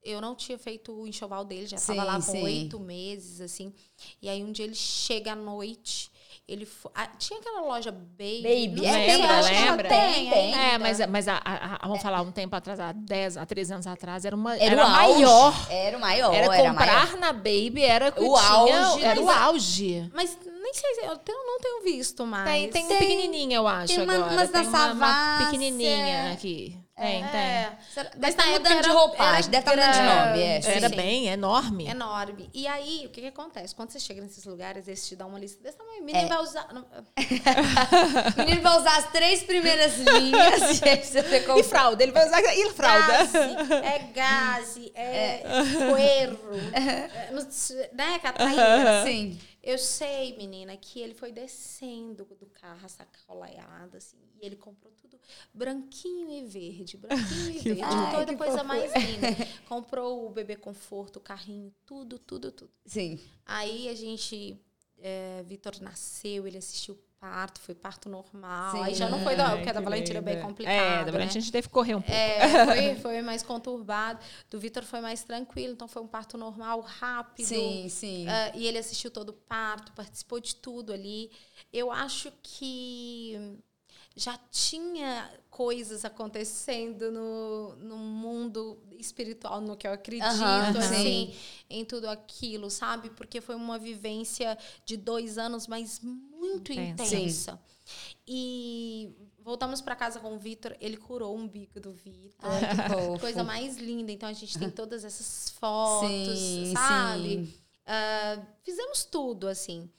eu 0.04 0.20
não 0.20 0.34
tinha 0.34 0.58
feito 0.58 0.92
o 0.92 1.06
enxoval 1.06 1.44
dele, 1.44 1.66
já 1.66 1.76
estava 1.76 2.04
lá 2.04 2.22
com 2.22 2.42
oito 2.42 2.78
meses, 2.78 3.40
assim. 3.40 3.72
E 4.20 4.28
aí 4.28 4.44
um 4.44 4.52
dia 4.52 4.66
ele 4.66 4.74
chega 4.74 5.32
à 5.32 5.36
noite, 5.36 6.12
ele 6.46 6.66
fo- 6.66 6.90
ah, 6.94 7.06
tinha 7.18 7.38
aquela 7.40 7.62
loja 7.62 7.90
Baby. 7.90 8.42
Baby, 8.42 8.82
não 8.82 8.94
é, 8.94 9.06
lembra, 9.06 9.38
acho 9.38 9.48
que 9.48 9.54
lembra? 9.54 9.88
Tem, 9.88 10.30
Tem, 10.30 10.54
ainda. 10.54 10.56
É, 10.58 10.78
mas, 10.78 11.06
mas 11.08 11.28
a, 11.28 11.34
a- 11.44 11.78
a- 11.82 11.86
vamos 11.86 12.02
falar 12.02 12.20
um 12.22 12.30
tempo 12.30 12.54
atrás, 12.54 12.78
há 12.78 12.92
10, 12.92 13.36
há 13.38 13.46
13 13.46 13.72
anos 13.72 13.86
atrás, 13.86 14.24
era 14.26 14.36
uma 14.36 14.54
Era, 14.56 14.64
era 14.74 14.86
maior. 14.88 15.54
Era 15.70 15.96
o 15.96 16.00
maior. 16.00 16.34
Era 16.34 16.54
era 16.56 16.68
comprar 16.70 17.06
maior. 17.06 17.18
na 17.18 17.32
Baby, 17.32 17.82
era 17.82 18.12
que 18.12 18.20
O 18.20 18.36
auge, 18.36 19.02
era 19.04 19.20
o 19.20 19.30
auge. 19.30 20.10
Mas 20.14 20.36
nem 20.44 20.74
sei, 20.74 20.94
se- 20.96 21.04
eu 21.06 21.16
tenho- 21.16 21.46
não 21.46 21.58
tenho 21.60 21.82
visto 21.82 22.26
mais. 22.26 22.44
Tem, 22.50 22.68
tem, 22.70 22.86
Tem- 22.88 22.98
pequenininha, 22.98 23.56
eu 23.56 23.66
acho, 23.66 23.94
tem 23.94 24.04
uma- 24.04 24.14
agora. 24.14 24.32
umas 24.32 24.50
tem 24.50 24.60
uma, 24.66 24.92
uma 24.92 25.06
Savassi, 25.08 25.44
pequenininha 25.44 26.32
aqui. 26.32 26.78
Tem, 26.96 27.24
É, 27.24 27.72
Será- 27.92 28.10
Mas 28.16 28.20
Deve 28.20 28.20
na 28.20 28.28
estar 28.28 28.42
época 28.46 28.58
mudando 28.70 28.82
de 28.84 28.90
roupagem, 28.90 29.50
deve 29.50 29.58
estar 29.68 29.70
mudando 29.72 29.92
de 29.94 30.00
nome. 30.00 30.42
É, 30.42 30.60
tem. 30.60 30.72
Era 30.76 30.88
sim. 30.88 30.94
bem 30.94 31.26
enorme. 31.26 31.86
enorme. 31.88 32.48
E 32.54 32.68
aí, 32.68 33.02
o 33.06 33.08
que, 33.10 33.20
que 33.20 33.26
acontece? 33.26 33.74
Quando 33.74 33.90
você 33.90 33.98
chega 33.98 34.22
nesses 34.22 34.44
lugares, 34.44 34.86
eles 34.86 35.04
te 35.08 35.16
dão 35.16 35.28
uma 35.28 35.38
lista 35.40 35.60
desse 35.60 35.76
tamanho. 35.76 35.98
O 35.98 36.02
É. 36.02 36.04
menino 36.06 36.28
vai 36.28 36.38
usar. 36.38 36.68
não- 36.72 36.82
O 36.82 36.86
menino 38.46 38.62
vai 38.62 38.78
usar 38.78 38.96
as 38.98 39.10
três 39.10 39.42
primeiras 39.42 39.96
linhas 39.98 40.80
e 40.82 40.88
aí 40.88 41.02
você 41.04 41.22
ficou... 41.24 41.58
E 41.58 41.64
fralda, 41.64 42.00
ele 42.02 42.12
vai 42.12 42.26
usar. 42.28 42.40
E 42.42 42.70
fralda? 42.70 43.12
Gaze, 43.24 43.38
é 43.82 43.98
gaze, 44.14 44.92
é, 44.94 45.42
coerro, 45.90 46.50
é, 46.72 47.32
não 47.32 47.44
sei, 47.50 47.88
né, 47.92 48.18
Catarina? 48.20 49.02
Sim. 49.04 49.38
Eu 49.66 49.78
sei, 49.78 50.36
menina, 50.36 50.76
que 50.76 51.00
ele 51.00 51.14
foi 51.14 51.32
descendo 51.32 52.24
do 52.38 52.46
carro, 52.46 52.86
sacolaiado, 52.86 53.96
assim, 53.96 54.18
e 54.38 54.44
ele 54.44 54.56
comprou 54.56 54.92
tudo 55.00 55.18
branquinho 55.54 56.30
e 56.30 56.44
verde, 56.44 56.98
branquinho 56.98 57.50
e 57.56 57.58
verde, 57.60 57.82
Ai, 57.82 58.14
toda 58.14 58.36
coisa 58.36 58.58
fofura. 58.58 58.64
mais 58.64 58.92
linda. 58.94 59.28
Comprou 59.66 60.26
o 60.26 60.30
bebê 60.30 60.54
conforto, 60.54 61.16
o 61.16 61.20
carrinho, 61.20 61.74
tudo, 61.86 62.18
tudo, 62.18 62.52
tudo. 62.52 62.70
Sim. 62.84 63.18
Aí 63.46 63.88
a 63.88 63.94
gente, 63.94 64.60
é, 64.98 65.42
Vitor 65.44 65.80
nasceu, 65.80 66.46
ele 66.46 66.58
assistiu 66.58 66.98
parto, 67.24 67.58
foi 67.58 67.74
parto 67.74 68.10
normal. 68.10 68.72
Sim. 68.72 68.82
Aí 68.82 68.94
já 68.94 69.08
não 69.08 69.18
foi 69.20 69.34
da, 69.34 69.48
Ai, 69.48 69.56
porque 69.56 69.70
a 69.70 69.72
da 69.72 69.80
Valentina 69.80 70.18
é 70.18 70.22
bem 70.22 70.42
complicado. 70.42 70.74
É, 70.74 70.98
da 70.98 71.04
né? 71.06 71.12
Valentina 71.12 71.38
a 71.38 71.40
gente 71.40 71.52
teve 71.52 71.68
que 71.68 71.72
correr 71.72 71.94
um 71.94 72.02
pouco. 72.02 72.12
É, 72.14 72.66
foi, 72.66 72.94
foi 72.96 73.22
mais 73.22 73.42
conturbado. 73.42 74.20
Do 74.50 74.60
Vitor 74.60 74.84
foi 74.84 75.00
mais 75.00 75.24
tranquilo, 75.24 75.72
então 75.72 75.88
foi 75.88 76.02
um 76.02 76.06
parto 76.06 76.36
normal, 76.36 76.80
rápido. 76.82 77.46
Sim, 77.46 77.88
sim. 77.88 78.26
Ah, 78.28 78.52
e 78.54 78.66
ele 78.66 78.76
assistiu 78.76 79.10
todo 79.10 79.30
o 79.30 79.32
parto, 79.32 79.92
participou 79.92 80.38
de 80.38 80.54
tudo 80.56 80.92
ali. 80.92 81.30
Eu 81.72 81.90
acho 81.90 82.30
que 82.42 83.58
já 84.16 84.38
tinha 84.50 85.28
coisas 85.50 86.04
acontecendo 86.04 87.10
no, 87.10 87.74
no 87.76 87.96
mundo 87.96 88.78
espiritual, 88.98 89.60
no 89.60 89.76
que 89.76 89.86
eu 89.86 89.92
acredito, 89.92 90.24
Aham, 90.24 90.78
assim, 90.78 91.32
sim. 91.32 91.34
em 91.68 91.84
tudo 91.84 92.08
aquilo, 92.08 92.70
sabe? 92.70 93.10
Porque 93.10 93.40
foi 93.40 93.54
uma 93.56 93.78
vivência 93.78 94.56
de 94.84 94.96
dois 94.96 95.36
anos, 95.36 95.66
mas 95.66 96.00
muito 96.54 96.72
Intensa. 96.72 97.16
intensa. 97.16 97.60
E 98.26 99.12
voltamos 99.38 99.80
para 99.80 99.94
casa 99.94 100.18
com 100.20 100.34
o 100.34 100.38
Vitor, 100.38 100.74
ele 100.80 100.96
curou 100.96 101.34
o 101.34 101.38
umbigo 101.38 101.78
do 101.80 101.92
Vitor. 101.92 102.50
Fofo. 102.88 103.20
Coisa 103.20 103.44
mais 103.44 103.76
linda. 103.76 104.10
Então 104.10 104.28
a 104.28 104.32
gente 104.32 104.58
tem 104.58 104.70
todas 104.72 105.04
essas 105.04 105.50
fotos, 105.50 106.10
Sim, 106.38 106.72
sabe? 106.74 107.28
sim. 107.46 107.54
Ah, 107.86 108.40
fizemos 108.62 109.04
tudo, 109.04 109.46
assim. 109.46 109.90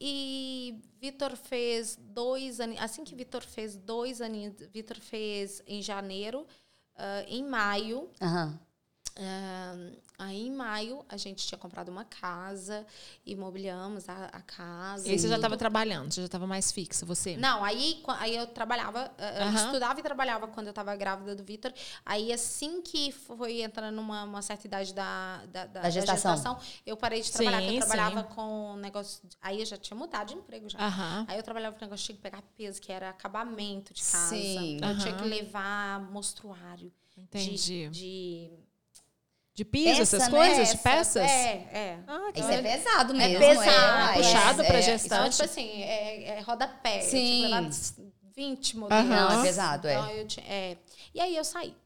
E 0.00 0.78
Vitor 1.00 1.36
fez 1.36 1.96
dois 1.98 2.60
aninhos. 2.60 2.82
Assim 2.82 3.04
que 3.04 3.14
Vitor 3.14 3.42
fez 3.42 3.76
dois 3.76 4.20
aninhos, 4.20 4.54
Vitor 4.72 4.98
fez 5.00 5.62
em 5.66 5.80
janeiro. 5.80 6.46
ah, 6.96 7.24
em 7.26 7.42
maio. 7.44 8.10
Ah, 9.16 9.74
aí 10.18 10.46
em 10.46 10.50
maio, 10.52 11.04
a 11.08 11.16
gente 11.16 11.46
tinha 11.46 11.58
comprado 11.58 11.88
uma 11.88 12.04
casa, 12.04 12.86
imobiliamos 13.26 14.08
a, 14.08 14.26
a 14.26 14.40
casa. 14.42 15.08
E 15.08 15.12
aí 15.12 15.18
você 15.18 15.28
já 15.28 15.36
estava 15.36 15.56
trabalhando, 15.56 16.12
você 16.12 16.20
já 16.20 16.26
estava 16.26 16.46
mais 16.46 16.70
fixa, 16.72 17.04
você? 17.06 17.36
Não, 17.36 17.64
aí, 17.64 18.02
aí 18.18 18.36
eu 18.36 18.46
trabalhava, 18.46 19.10
eh, 19.18 19.42
eu 19.46 19.54
estudava 19.54 19.98
e 20.00 20.02
trabalhava 20.02 20.48
quando 20.48 20.66
eu 20.66 20.70
estava 20.70 20.94
grávida 20.96 21.34
do 21.34 21.42
Vitor. 21.44 21.72
Aí, 22.04 22.32
assim 22.32 22.82
que 22.82 23.12
foi 23.12 23.62
entrando 23.62 23.94
numa 23.96 24.24
uma 24.24 24.42
certa 24.42 24.66
idade 24.66 24.92
da, 24.94 25.44
da, 25.46 25.66
da- 25.66 25.80
da 25.82 25.90
gestação. 25.90 26.58
eu 26.86 26.96
parei 26.96 27.22
de 27.22 27.30
trabalhar, 27.32 27.58
porque 27.58 27.70
Sim, 27.72 27.78
eu 27.80 27.86
trabalhava 27.86 28.22
sim. 28.28 28.34
com 28.34 28.76
negócio. 28.76 29.22
Aí 29.40 29.60
eu 29.60 29.66
já 29.66 29.76
tinha 29.76 29.96
mudado 29.96 30.28
de 30.28 30.34
emprego 30.34 30.68
já. 30.68 30.78
Aí 31.28 31.36
eu 31.36 31.42
trabalhava 31.42 31.76
com 31.76 31.84
negócio 31.84 32.12
de 32.14 32.20
pegar 32.20 32.42
peso, 32.56 32.80
que 32.80 32.90
era 32.92 33.10
acabamento 33.10 33.92
de 33.94 34.02
casa. 34.02 34.28
Sim. 34.36 34.78
Eu 34.82 34.98
tinha 34.98 35.14
que 35.16 35.24
levar 35.24 36.00
mostruário. 36.10 36.90
de- 37.16 37.20
Entendi. 37.22 37.88
De, 37.88 37.90
De, 37.90 38.50
piso, 39.64 39.98
Peça, 39.98 40.02
essas 40.02 40.28
né? 40.28 40.30
coisas? 40.30 40.68
De 40.70 40.78
peça. 40.78 41.20
peças? 41.20 41.30
É, 41.30 41.52
é. 41.72 41.98
Ah, 42.06 42.30
Isso 42.34 42.48
é 42.50 42.62
pesado 42.62 43.14
mesmo. 43.14 43.38
pesado, 43.38 43.68
uai, 43.68 44.14
puxado 44.14 44.64
pra 44.64 44.78
é, 44.78 44.82
gestante. 44.82 45.06
Então, 45.06 45.30
tipo 45.30 45.44
assim, 45.44 45.82
é, 45.82 46.22
é 46.38 46.40
rodapé. 46.40 46.98
Tinha 46.98 47.10
Sim. 47.10 47.42
que 47.42 47.46
levar 47.48 47.70
20 48.36 48.76
modelos. 48.78 49.04
Aham. 49.04 49.28
Não, 49.34 49.40
é 49.40 49.42
pesado, 49.42 49.88
é. 49.88 49.94
Então, 49.94 50.44
é. 50.46 50.76
E 51.14 51.20
aí 51.20 51.36
eu 51.36 51.44
saí. 51.44 51.76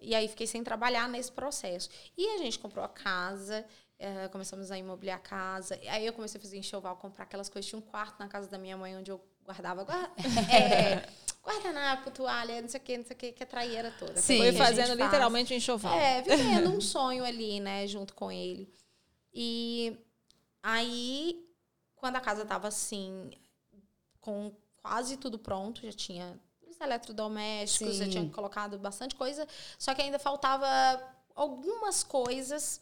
E 0.00 0.14
aí 0.14 0.26
fiquei 0.28 0.46
sem 0.46 0.62
trabalhar 0.64 1.08
nesse 1.08 1.30
processo. 1.30 1.88
E 2.18 2.26
a 2.34 2.38
gente 2.38 2.58
comprou 2.58 2.84
a 2.84 2.88
casa, 2.88 3.64
eh, 4.00 4.28
começamos 4.32 4.70
a 4.72 4.76
imobiliar 4.76 5.16
a 5.16 5.20
casa. 5.20 5.78
E 5.80 5.88
aí 5.88 6.04
eu 6.04 6.12
comecei 6.12 6.38
a 6.38 6.42
fazer 6.42 6.58
enxoval, 6.58 6.96
comprar 6.96 7.22
aquelas 7.24 7.48
coisas. 7.48 7.68
Tinha 7.68 7.78
um 7.78 7.82
quarto 7.82 8.18
na 8.18 8.26
casa 8.26 8.48
da 8.48 8.58
minha 8.58 8.76
mãe 8.76 8.96
onde 8.96 9.12
eu 9.12 9.24
guardava 9.44 9.84
gua- 9.84 10.10
é, 10.52 11.08
guardanapo, 11.42 12.10
toalha, 12.10 12.62
não 12.62 12.68
sei 12.68 12.80
o 12.80 12.82
que, 12.82 12.98
não 12.98 13.04
sei 13.04 13.16
o 13.16 13.18
que, 13.18 13.32
que 13.32 13.42
a 13.42 13.46
traíra 13.46 13.92
toda. 13.98 14.20
Sim. 14.20 14.38
Foi 14.38 14.52
fazendo 14.52 14.88
faz. 14.88 15.00
literalmente 15.00 15.52
um 15.52 15.56
enxoval. 15.56 15.98
É, 15.98 16.22
vivendo 16.22 16.70
um 16.74 16.80
sonho 16.80 17.24
ali, 17.24 17.58
né, 17.60 17.86
junto 17.86 18.14
com 18.14 18.30
ele. 18.30 18.72
E 19.34 19.98
aí, 20.62 21.44
quando 21.96 22.16
a 22.16 22.20
casa 22.20 22.44
tava 22.44 22.68
assim, 22.68 23.30
com 24.20 24.52
quase 24.76 25.16
tudo 25.16 25.38
pronto, 25.38 25.82
já 25.82 25.92
tinha 25.92 26.38
os 26.66 26.80
eletrodomésticos, 26.80 27.96
já 27.96 28.04
Sim. 28.04 28.10
tinha 28.10 28.28
colocado 28.30 28.78
bastante 28.78 29.14
coisa, 29.14 29.46
só 29.78 29.94
que 29.94 30.02
ainda 30.02 30.18
faltava 30.18 30.66
algumas 31.34 32.04
coisas. 32.04 32.80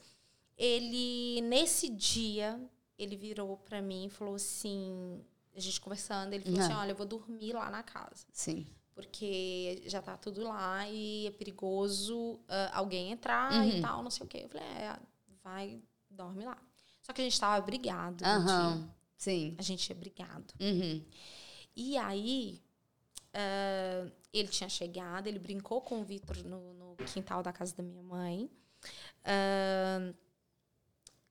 Ele, 0.56 1.40
nesse 1.42 1.88
dia, 1.88 2.60
ele 2.98 3.16
virou 3.16 3.56
pra 3.56 3.80
mim 3.80 4.06
e 4.06 4.10
falou 4.10 4.34
assim, 4.34 5.24
a 5.54 5.60
gente 5.60 5.80
conversando, 5.80 6.32
ele 6.32 6.44
falou 6.44 6.60
Ah. 6.60 6.64
assim, 6.64 6.74
olha, 6.74 6.90
eu 6.92 6.96
vou 6.96 7.06
dormir 7.06 7.52
lá 7.52 7.70
na 7.70 7.82
casa 7.82 8.26
Sim. 8.32 8.66
porque 8.94 9.82
já 9.86 10.00
tá 10.00 10.16
tudo 10.16 10.42
lá 10.44 10.88
e 10.88 11.26
é 11.26 11.30
perigoso 11.32 12.38
ah, 12.48 12.70
alguém 12.74 13.10
entrar 13.12 13.52
e 13.66 13.74
Uhum. 13.76 13.80
tal, 13.82 14.02
não 14.02 14.10
sei 14.10 14.24
o 14.24 14.28
quê. 14.28 14.40
Eu 14.44 14.48
falei, 14.48 14.66
é, 14.66 14.98
vai, 15.42 15.82
dorme 16.08 16.44
lá. 16.44 16.56
Só 17.02 17.12
que 17.12 17.20
a 17.20 17.24
gente 17.24 17.38
tava 17.40 17.60
brigado. 17.64 18.16
dia. 18.24 18.88
Sim. 19.16 19.54
A 19.58 19.62
gente 19.62 19.84
tinha 19.84 19.96
brigado. 19.96 20.54
Uhum. 20.60 21.04
E 21.76 21.96
aí, 21.98 22.60
ah, 23.34 24.10
ele 24.32 24.48
tinha 24.48 24.68
chegado, 24.68 25.26
ele 25.26 25.38
brincou 25.38 25.80
com 25.80 26.00
o 26.00 26.04
Vitor 26.04 26.36
no, 26.44 26.74
no 26.74 26.96
quintal 27.12 27.42
da 27.42 27.52
casa 27.52 27.74
da 27.74 27.82
minha 27.82 28.02
mãe. 28.02 28.48
Ah, 29.24 30.12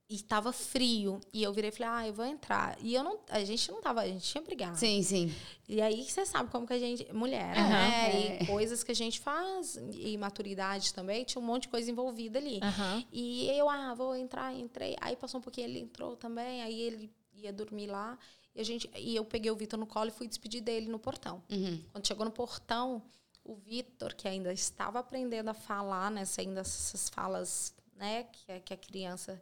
e 0.10 0.20
tava 0.24 0.52
frio. 0.52 1.22
E 1.32 1.44
eu 1.44 1.54
virei 1.54 1.70
e 1.70 1.72
falei, 1.72 1.94
ah, 1.94 2.08
eu 2.08 2.14
vou 2.14 2.26
entrar. 2.26 2.76
E 2.82 2.96
eu 2.96 3.04
não. 3.04 3.20
A 3.30 3.44
gente 3.44 3.72
não 3.72 3.80
tava, 3.80 4.02
a 4.02 4.08
gente 4.08 4.24
tinha 4.24 4.42
brigado. 4.42 4.76
Sim, 4.76 5.04
sim. 5.04 5.32
E 5.68 5.80
aí 5.80 6.04
você 6.04 6.26
sabe 6.26 6.50
como 6.50 6.66
que 6.66 6.74
a 6.74 6.80
gente. 6.80 7.14
Mulher, 7.14 7.56
Aham. 7.56 7.70
né? 7.70 8.10
É. 8.10 8.44
E 8.44 8.48
coisas 8.48 8.84
que 8.84 8.92
a 8.92 8.96
gente 8.96 9.20
faz, 9.20 9.78
e 9.94 10.18
maturidade 10.18 10.94
também, 10.96 11.24
tinha 11.24 11.40
um 11.40 11.46
monte 11.46 11.64
de 11.64 11.68
coisa 11.68 11.92
envolvida 11.92 12.40
ali. 12.40 12.60
Aham. 12.64 13.06
E 13.14 13.48
eu, 13.52 13.70
ah, 13.70 13.94
vou 13.94 14.16
entrar, 14.16 14.52
entrei. 14.56 14.96
Aí 15.00 15.16
passou 15.16 15.40
um 15.40 15.44
pouquinho, 15.44 15.68
ele 15.68 15.80
entrou 15.80 16.18
também, 16.18 16.64
aí 16.64 16.82
ele 16.82 17.12
ia 17.36 17.54
dormir 17.54 17.86
lá. 17.88 18.18
E, 18.56 18.62
a 18.62 18.64
gente, 18.64 18.90
e 18.98 19.16
eu 19.16 19.24
peguei 19.24 19.52
o 19.52 19.56
Vitor 19.56 19.80
no 19.80 19.86
colo 19.86 20.08
e 20.10 20.12
fui 20.12 20.28
despedir 20.28 20.62
dele 20.62 20.88
no 20.88 20.98
portão. 20.98 21.44
Uhum. 21.52 21.84
Quando 21.92 22.08
chegou 22.08 22.26
no 22.26 22.32
portão, 22.32 23.04
o 23.44 23.54
Vitor, 23.54 24.16
que 24.16 24.28
ainda 24.28 24.52
estava 24.52 24.98
aprendendo 24.98 25.50
a 25.50 25.54
falar, 25.54 26.10
né, 26.10 26.24
ainda 26.40 26.62
essas 26.62 27.10
falas 27.10 27.76
né, 27.96 28.24
que, 28.24 28.60
que 28.62 28.74
a 28.74 28.78
criança 28.78 29.40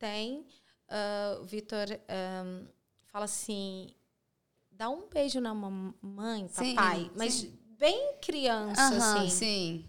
tem, 0.00 0.46
ah, 0.88 1.38
o 1.40 1.44
Vitor 1.44 1.86
ah, 2.08 2.64
fala 3.06 3.26
assim: 3.26 3.94
dá 4.72 4.88
um 4.88 5.08
beijo 5.08 5.40
na 5.40 5.54
mamãe, 5.54 6.48
Sim, 6.48 6.74
papai, 6.74 7.10
mas 7.14 7.34
sim. 7.34 7.58
bem 7.78 8.16
criança, 8.20 8.82
Aham, 8.82 9.24
assim. 9.26 9.30
sim. 9.30 9.84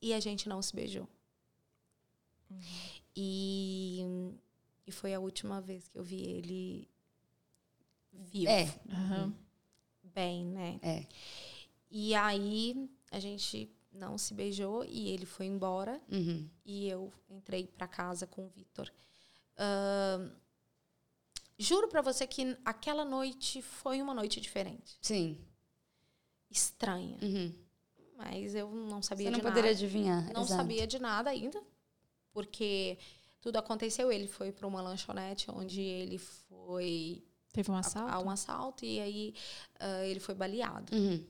E 0.00 0.12
a 0.12 0.18
gente 0.18 0.48
não 0.48 0.60
se 0.60 0.74
beijou. 0.74 1.08
E, 3.14 4.00
e 4.86 4.90
foi 4.90 5.14
a 5.14 5.20
última 5.20 5.60
vez 5.60 5.86
que 5.86 5.96
eu 5.98 6.02
vi 6.02 6.22
ele 6.22 6.88
vivo. 8.12 8.50
É. 8.50 8.64
Aham. 8.90 9.34
Bem, 10.02 10.44
né? 10.44 10.80
É. 10.82 11.06
E 11.90 12.14
aí 12.14 12.90
a 13.10 13.20
gente 13.20 13.70
não 13.92 14.16
se 14.18 14.32
beijou 14.34 14.84
e 14.84 15.08
ele 15.10 15.26
foi 15.26 15.46
embora 15.46 16.00
Uhum. 16.10 16.48
e 16.64 16.88
eu 16.88 17.12
entrei 17.30 17.66
pra 17.66 17.86
casa 17.86 18.26
com 18.26 18.46
o 18.46 18.48
Vitor. 18.48 18.90
Ahn, 19.58 20.30
juro 21.58 21.88
pra 21.88 22.00
você 22.02 22.26
que 22.26 22.56
aquela 22.64 23.04
noite 23.04 23.60
foi 23.62 24.00
uma 24.02 24.14
noite 24.14 24.40
diferente, 24.40 24.96
Sim. 25.00 25.38
estranha, 26.50 27.18
Uhum. 27.22 27.54
mas 28.16 28.54
eu 28.54 28.70
não 28.70 29.02
sabia 29.02 29.26
Você 29.26 29.30
não 29.30 29.38
de 29.38 29.42
poderia 29.42 29.70
nada. 29.70 29.74
adivinhar. 29.84 30.24
Não 30.32 30.42
exato. 30.42 30.60
sabia 30.62 30.86
de 30.86 30.98
nada 30.98 31.30
ainda, 31.30 31.62
porque 32.32 32.98
tudo 33.40 33.56
aconteceu. 33.56 34.10
Ele 34.12 34.26
foi 34.26 34.52
para 34.52 34.66
uma 34.66 34.80
lanchonete 34.80 35.50
onde 35.50 35.80
ele 35.80 36.18
foi 36.18 37.22
Teve 37.52 37.70
um 37.70 37.74
a, 37.74 37.80
assalto? 37.80 38.14
a 38.14 38.18
um 38.20 38.30
assalto 38.30 38.84
e 38.84 39.00
aí 39.00 39.34
ah, 39.80 40.04
ele 40.06 40.20
foi 40.20 40.34
baleado. 40.34 40.94
Uhum. 40.96 41.24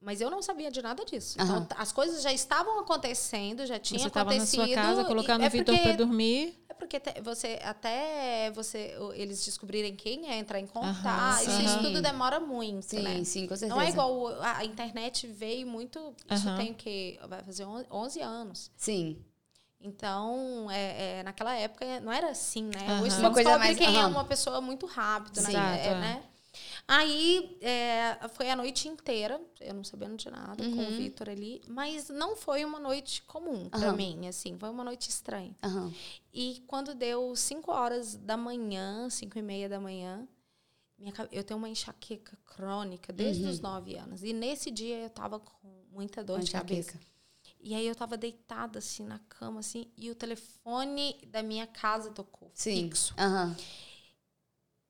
Mas 0.00 0.20
eu 0.20 0.30
não 0.30 0.40
sabia 0.40 0.70
de 0.70 0.80
nada 0.80 1.04
disso. 1.04 1.36
Então, 1.40 1.66
as 1.76 1.90
coisas 1.90 2.22
já 2.22 2.32
estavam 2.32 2.78
acontecendo, 2.78 3.66
já 3.66 3.80
tinha 3.80 3.98
Você 3.98 4.06
estava 4.06 4.30
na 4.30 4.36
acontecido. 4.36 4.64
sua 4.66 4.74
casa, 4.74 5.04
colocando 5.04 5.42
é 5.42 5.46
o 5.48 5.50
Vitor 5.50 5.74
porque- 5.74 5.88
para 5.88 5.96
dormir. 5.96 6.64
É 6.68 6.74
porque 6.74 7.00
te- 7.00 7.20
você 7.20 7.58
até 7.64 8.52
você 8.52 8.96
eles 9.14 9.44
descobrirem 9.44 9.96
quem 9.96 10.30
é, 10.30 10.38
entrar 10.38 10.60
em 10.60 10.68
contato, 10.68 11.42
isso, 11.42 11.60
isso 11.62 11.82
tudo 11.82 12.00
demora 12.00 12.38
muito, 12.38 12.84
Sim, 12.86 13.02
né? 13.02 13.24
sim, 13.24 13.48
com 13.48 13.56
certeza. 13.56 13.74
Não 13.74 13.80
é 13.82 13.88
igual 13.88 14.28
a, 14.40 14.58
a 14.58 14.64
internet 14.64 15.26
veio 15.26 15.66
muito. 15.66 16.14
Isso 16.30 16.48
Aham. 16.48 16.56
tem 16.58 16.70
o 16.70 16.74
quê? 16.74 17.18
Vai 17.28 17.42
fazer 17.42 17.64
on- 17.64 17.84
11 17.90 18.20
anos. 18.20 18.70
Sim. 18.76 19.18
Então, 19.80 20.68
é, 20.70 21.18
é, 21.18 21.22
naquela 21.24 21.54
época 21.56 22.00
não 22.00 22.12
era 22.12 22.30
assim, 22.30 22.64
né? 22.64 22.86
Aham. 22.88 23.02
Hoje 23.02 23.18
Uma 23.18 23.32
coisa 23.32 23.58
mais- 23.58 23.76
quem 23.76 23.86
é 23.96 23.98
aham. 24.00 24.08
uma 24.10 24.24
pessoa 24.24 24.60
muito 24.60 24.86
rápido, 24.86 25.40
né? 25.42 25.52
É, 25.82 25.86
é. 25.88 25.94
né? 25.96 26.22
Aí 26.90 27.58
é, 27.60 28.18
foi 28.30 28.50
a 28.50 28.56
noite 28.56 28.88
inteira, 28.88 29.38
eu 29.60 29.74
não 29.74 29.84
sabendo 29.84 30.16
de 30.16 30.30
nada, 30.30 30.64
com 30.64 30.70
o 30.70 30.84
Uhum. 30.86 30.96
Vitor 30.96 31.28
ali, 31.28 31.60
mas 31.68 32.08
não 32.08 32.34
foi 32.34 32.64
uma 32.64 32.80
noite 32.80 33.22
comum 33.24 33.68
pra 33.68 33.88
Aham. 33.88 33.92
mim, 33.92 34.26
assim, 34.26 34.56
foi 34.58 34.70
uma 34.70 34.82
noite 34.82 35.10
estranha. 35.10 35.54
Aham. 35.62 35.92
E 36.32 36.64
quando 36.66 36.94
deu 36.94 37.36
5 37.36 37.70
horas 37.70 38.14
da 38.16 38.38
manhã, 38.38 39.10
5 39.10 39.38
e 39.38 39.42
meia 39.42 39.68
da 39.68 39.78
manhã, 39.78 40.26
minha 40.98 41.12
eu 41.30 41.44
tenho 41.44 41.58
uma 41.58 41.68
enxaqueca 41.68 42.38
crônica 42.46 43.12
desde 43.12 43.44
Uhum. 43.44 43.50
os 43.50 43.60
9 43.60 43.94
anos. 43.94 44.22
E 44.22 44.32
nesse 44.32 44.70
dia 44.70 44.96
eu 44.96 45.10
tava 45.10 45.38
com 45.38 45.68
muita 45.92 46.24
dor 46.24 46.38
Com 46.38 46.44
de 46.44 46.50
cabeça. 46.52 46.92
enxaqueca. 46.92 47.08
E 47.60 47.74
aí 47.74 47.86
eu 47.86 47.94
tava 47.94 48.16
deitada 48.16 48.78
assim 48.78 49.04
na 49.04 49.18
cama, 49.28 49.60
assim, 49.60 49.90
e 49.96 50.10
o 50.10 50.14
telefone 50.14 51.18
da 51.26 51.42
minha 51.42 51.66
casa 51.66 52.10
tocou. 52.10 52.50
Sim. 52.54 52.84
Fixo. 52.84 53.14
Aham. 53.18 53.54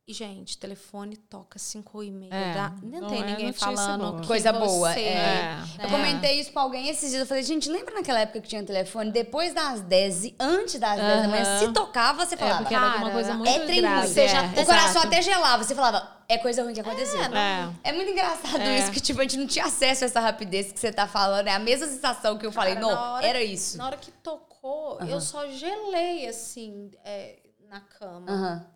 E, 0.08 0.14
gente, 0.14 0.56
telefone 0.56 1.18
toca 1.18 1.58
5 1.58 2.02
e 2.02 2.10
meia. 2.10 2.32
É, 2.32 2.54
da... 2.54 2.70
Não, 2.82 3.02
não 3.02 3.08
tem 3.10 3.22
é 3.22 3.26
ninguém 3.26 3.52
falando. 3.52 4.12
boa. 4.12 4.26
Coisa 4.26 4.50
você- 4.54 4.58
boa, 4.66 4.94
é. 4.98 5.02
É. 5.02 5.58
Eu 5.84 5.90
comentei 5.90 6.40
isso 6.40 6.50
com 6.50 6.58
alguém 6.60 6.88
esses 6.88 7.10
dias. 7.10 7.20
Eu 7.20 7.26
falei, 7.26 7.42
gente, 7.42 7.68
lembra 7.68 7.94
naquela 7.94 8.20
época 8.20 8.40
que 8.40 8.48
tinha 8.48 8.64
telefone 8.64 9.12
depois 9.12 9.52
das 9.52 9.82
10 9.82 10.24
e 10.24 10.34
antes 10.40 10.80
das 10.80 10.96
10 10.98 11.22
da 11.24 11.28
manhã? 11.28 11.58
Se 11.58 11.72
tocava, 11.74 12.24
você 12.24 12.36
É, 12.36 12.38
falava. 12.38 12.58
porque 12.60 12.74
era 12.74 12.90
alguma 12.90 13.10
coisa 13.10 13.34
muito 13.34 13.50
é 13.50 13.66
trem 13.66 13.80
grave. 13.82 14.00
ruim. 14.06 14.14
Você 14.14 14.28
já 14.28 14.42
é, 14.44 14.46
o 14.46 14.64
coração 14.64 14.90
exato. 14.92 15.06
até 15.08 15.20
gelava. 15.20 15.62
Você 15.62 15.74
falava, 15.74 16.16
é 16.26 16.38
coisa 16.38 16.62
ruim 16.62 16.72
que 16.72 16.80
aconteceu. 16.80 17.20
É. 17.22 17.70
É 17.84 17.92
muito 17.92 18.10
engraçado 18.10 18.62
É. 18.62 18.78
isso, 18.78 18.90
que 18.90 19.00
tipo, 19.02 19.20
a 19.20 19.24
gente 19.24 19.36
não 19.36 19.46
tinha 19.46 19.66
acesso 19.66 20.04
a 20.04 20.06
essa 20.06 20.20
rapidez 20.20 20.72
que 20.72 20.80
você 20.80 20.90
tá 20.90 21.06
falando. 21.06 21.48
É 21.48 21.52
a 21.52 21.58
mesma 21.58 21.86
sensação 21.86 22.38
que 22.38 22.46
eu 22.46 22.50
falei, 22.52 22.76
Cara, 22.76 22.86
não, 22.86 22.98
hora- 23.12 23.26
era 23.26 23.42
isso. 23.44 23.76
Na 23.76 23.84
hora 23.84 23.98
que 23.98 24.10
tocou, 24.10 24.94
Aham. 25.02 25.06
eu 25.10 25.20
só 25.20 25.46
gelei, 25.48 26.26
assim, 26.26 26.90
é, 27.04 27.40
na 27.68 27.80
cama. 27.80 28.24
Aham. 28.32 28.66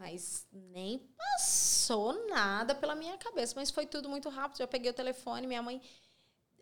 Mas 0.00 0.46
nem 0.50 0.98
passou 1.14 2.26
nada 2.26 2.74
pela 2.74 2.94
minha 2.94 3.18
cabeça. 3.18 3.52
Mas 3.54 3.70
foi 3.70 3.84
tudo 3.84 4.08
muito 4.08 4.30
rápido. 4.30 4.56
Já 4.56 4.66
peguei 4.66 4.90
o 4.90 4.94
telefone, 4.94 5.46
minha 5.46 5.62
mãe 5.62 5.82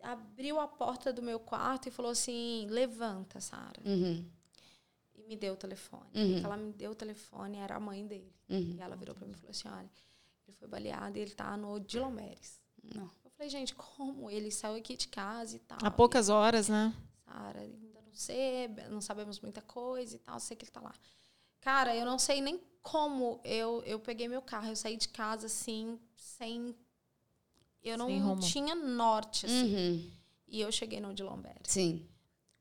abriu 0.03 0.59
a 0.59 0.67
porta 0.67 1.13
do 1.13 1.21
meu 1.21 1.39
quarto 1.39 1.87
e 1.87 1.91
falou 1.91 2.11
assim: 2.11 2.67
levanta, 2.69 3.39
Sara. 3.39 3.81
Uhum. 3.85 4.29
E 5.15 5.23
me 5.23 5.37
deu 5.37 5.53
o 5.53 5.55
telefone. 5.55 6.11
Uhum. 6.13 6.37
E 6.37 6.43
ela 6.43 6.57
me 6.57 6.73
deu 6.73 6.91
o 6.91 6.95
telefone 6.95 7.55
era 7.55 7.77
a 7.77 7.79
mãe 7.79 8.05
dele. 8.05 8.35
Uhum. 8.49 8.75
E 8.77 8.81
ela 8.81 8.97
virou 8.97 9.15
pra 9.15 9.25
mim 9.25 9.31
e 9.31 9.37
falou 9.37 9.51
assim: 9.51 9.69
olha, 9.69 9.89
ele 10.45 10.57
foi 10.57 10.67
baleado 10.67 11.17
e 11.17 11.21
ele 11.21 11.31
tá 11.31 11.55
no 11.55 11.79
Dilomeres. 11.79 12.59
Não. 12.93 13.09
Eu 13.23 13.31
falei, 13.31 13.49
gente, 13.49 13.73
como? 13.73 14.29
Ele 14.29 14.51
saiu 14.51 14.75
aqui 14.75 14.97
de 14.97 15.07
casa 15.07 15.55
e 15.55 15.59
tal. 15.59 15.77
Há 15.81 15.89
poucas 15.89 16.27
horas, 16.27 16.67
né? 16.67 16.93
Sara, 17.23 17.61
ainda 17.61 18.01
não 18.01 18.13
sei, 18.13 18.67
não 18.89 18.99
sabemos 18.99 19.39
muita 19.39 19.61
coisa 19.61 20.17
e 20.17 20.19
tal, 20.19 20.37
sei 20.41 20.57
que 20.57 20.65
ele 20.65 20.71
tá 20.71 20.81
lá. 20.81 20.93
Cara, 21.61 21.95
eu 21.95 22.05
não 22.05 22.19
sei 22.19 22.41
nem 22.41 22.59
como 22.81 23.39
eu, 23.43 23.83
eu 23.85 23.99
peguei 23.99 24.27
meu 24.27 24.41
carro, 24.41 24.67
eu 24.67 24.75
saí 24.75 24.97
de 24.97 25.09
casa 25.09 25.45
assim, 25.47 25.99
sem. 26.15 26.75
Eu 27.83 27.97
não 27.97 28.07
Sem 28.41 28.51
tinha 28.51 28.75
norte, 28.75 29.45
assim. 29.45 29.75
Uhum. 29.75 30.11
E 30.47 30.59
eu 30.61 30.71
cheguei 30.71 30.99
no 30.99 31.09
Odilomberes. 31.11 31.61
Sim. 31.65 32.05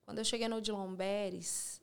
Quando 0.05 0.19
eu 0.19 0.25
cheguei 0.25 0.47
no 0.49 0.57
Odilomberes, 0.57 1.81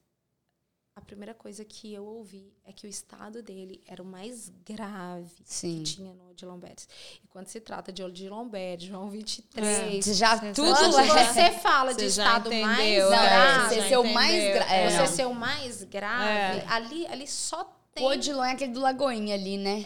a 0.95 1.01
primeira 1.01 1.33
coisa 1.33 1.65
que 1.65 1.93
eu 1.93 2.05
ouvi 2.05 2.53
é 2.63 2.71
que 2.71 2.85
o 2.87 2.89
estado 2.89 3.43
dele 3.43 3.81
era 3.85 4.01
o 4.01 4.05
mais 4.05 4.49
grave 4.65 5.35
Sim. 5.43 5.79
que 5.79 5.83
tinha 5.95 6.13
no 6.13 6.29
Odilomberes. 6.29 6.87
E 7.23 7.27
quando 7.27 7.47
se 7.47 7.59
trata 7.59 7.91
de 7.91 8.01
Odilomberes, 8.03 8.85
João 8.85 9.09
23, 9.09 10.05
Você 10.05 10.13
já 10.13 10.37
Você- 10.37 10.53
tudo 10.53 10.73
quando 10.73 10.99
é. 10.99 11.33
você 11.33 11.51
fala 11.59 11.93
de 11.93 12.03
Você 12.03 12.09
já 12.11 12.23
estado 12.25 12.49
mais 12.49 12.79
entendeu, 12.79 13.09
Não, 13.09 13.17
é, 13.17 13.25
grave, 13.29 13.69
você 13.75 13.81
já 13.81 13.87
ser 13.89 13.97
o 13.97 14.13
mais 14.13 14.33
entendeu. 14.33 14.53
gra- 14.53 14.73
é, 14.73 14.89
você 15.07 15.07
ser 15.13 15.27
o 15.27 15.33
mais 15.35 15.83
grave, 15.83 16.59
É. 16.59 16.65
ali, 16.69 17.05
ali 17.07 17.27
só 17.27 17.74
tem. 17.95 18.03
O 18.03 18.07
Odilon 18.09 18.43
é 18.43 18.51
aquele 18.51 18.73
do 18.73 18.79
Lagoinha 18.81 19.33
ali, 19.35 19.57
né? 19.57 19.81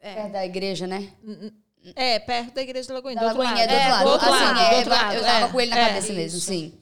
É. 0.00 0.14
Perto 0.14 0.32
da 0.32 0.46
igreja, 0.46 0.86
né? 0.86 1.12
É, 1.94 2.18
perto 2.18 2.54
da 2.54 2.62
igreja 2.62 2.88
da 2.88 2.94
Lagoinha. 2.94 3.20
Da 3.20 3.32
Do 3.32 3.38
outro 3.38 3.42
Lagoinha, 3.42 3.66
lado. 3.66 3.72
é 3.72 3.78
do 3.78 3.82
outro 3.82 3.90
lado. 3.90 4.04
do 4.04 4.10
outro 4.10 4.28
assim, 4.28 4.44
lado, 4.44 4.60
é, 4.60 4.70
do 4.70 4.76
outro 4.76 4.90
lado. 4.90 5.14
Eu 5.14 5.22
tava 5.22 5.46
é. 5.46 5.52
com 5.52 5.60
ele 5.60 5.70
na 5.70 5.78
É. 5.78 5.86
cabeça 5.88 6.12
mesmo, 6.12 6.38
isso. 6.38 6.46
sim. 6.46 6.74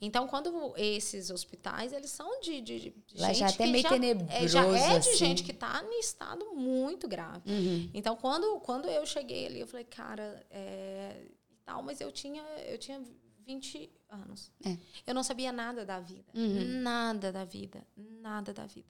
Então, 0.00 0.26
quando 0.26 0.74
esses 0.76 1.30
hospitais, 1.30 1.92
eles 1.92 2.10
são 2.10 2.40
de, 2.40 2.60
de, 2.60 2.80
de 2.80 2.94
Lá 3.16 3.28
gente 3.28 3.38
já 3.38 3.46
é 3.46 3.48
até 3.50 3.64
que 3.66 3.70
meio 3.70 3.82
já, 3.82 3.88
tenebroso, 3.88 4.32
é, 4.32 4.48
já 4.48 4.64
é 4.66 4.88
de 4.98 5.08
assim. 5.08 5.16
gente 5.16 5.44
que 5.44 5.52
tá 5.52 5.84
em 5.88 6.00
estado 6.00 6.44
muito 6.56 7.06
grave. 7.06 7.48
Uhum. 7.50 7.88
Então, 7.94 8.16
quando, 8.16 8.58
quando 8.60 8.88
eu 8.88 9.06
cheguei 9.06 9.46
ali, 9.46 9.60
eu 9.60 9.66
falei, 9.66 9.84
cara, 9.84 10.44
é, 10.50 11.22
e 11.50 11.54
tal, 11.64 11.82
mas 11.84 12.00
eu 12.00 12.10
tinha, 12.10 12.42
eu 12.66 12.78
tinha 12.78 13.00
20 13.46 13.90
anos. 14.10 14.50
É. 14.66 14.76
Eu 15.06 15.14
não 15.14 15.22
sabia 15.22 15.52
nada 15.52 15.84
da 15.84 16.00
vida. 16.00 16.24
Uhum. 16.34 16.80
Nada 16.82 17.30
da 17.30 17.44
vida. 17.44 17.86
Nada 17.96 18.52
da 18.52 18.66
vida. 18.66 18.88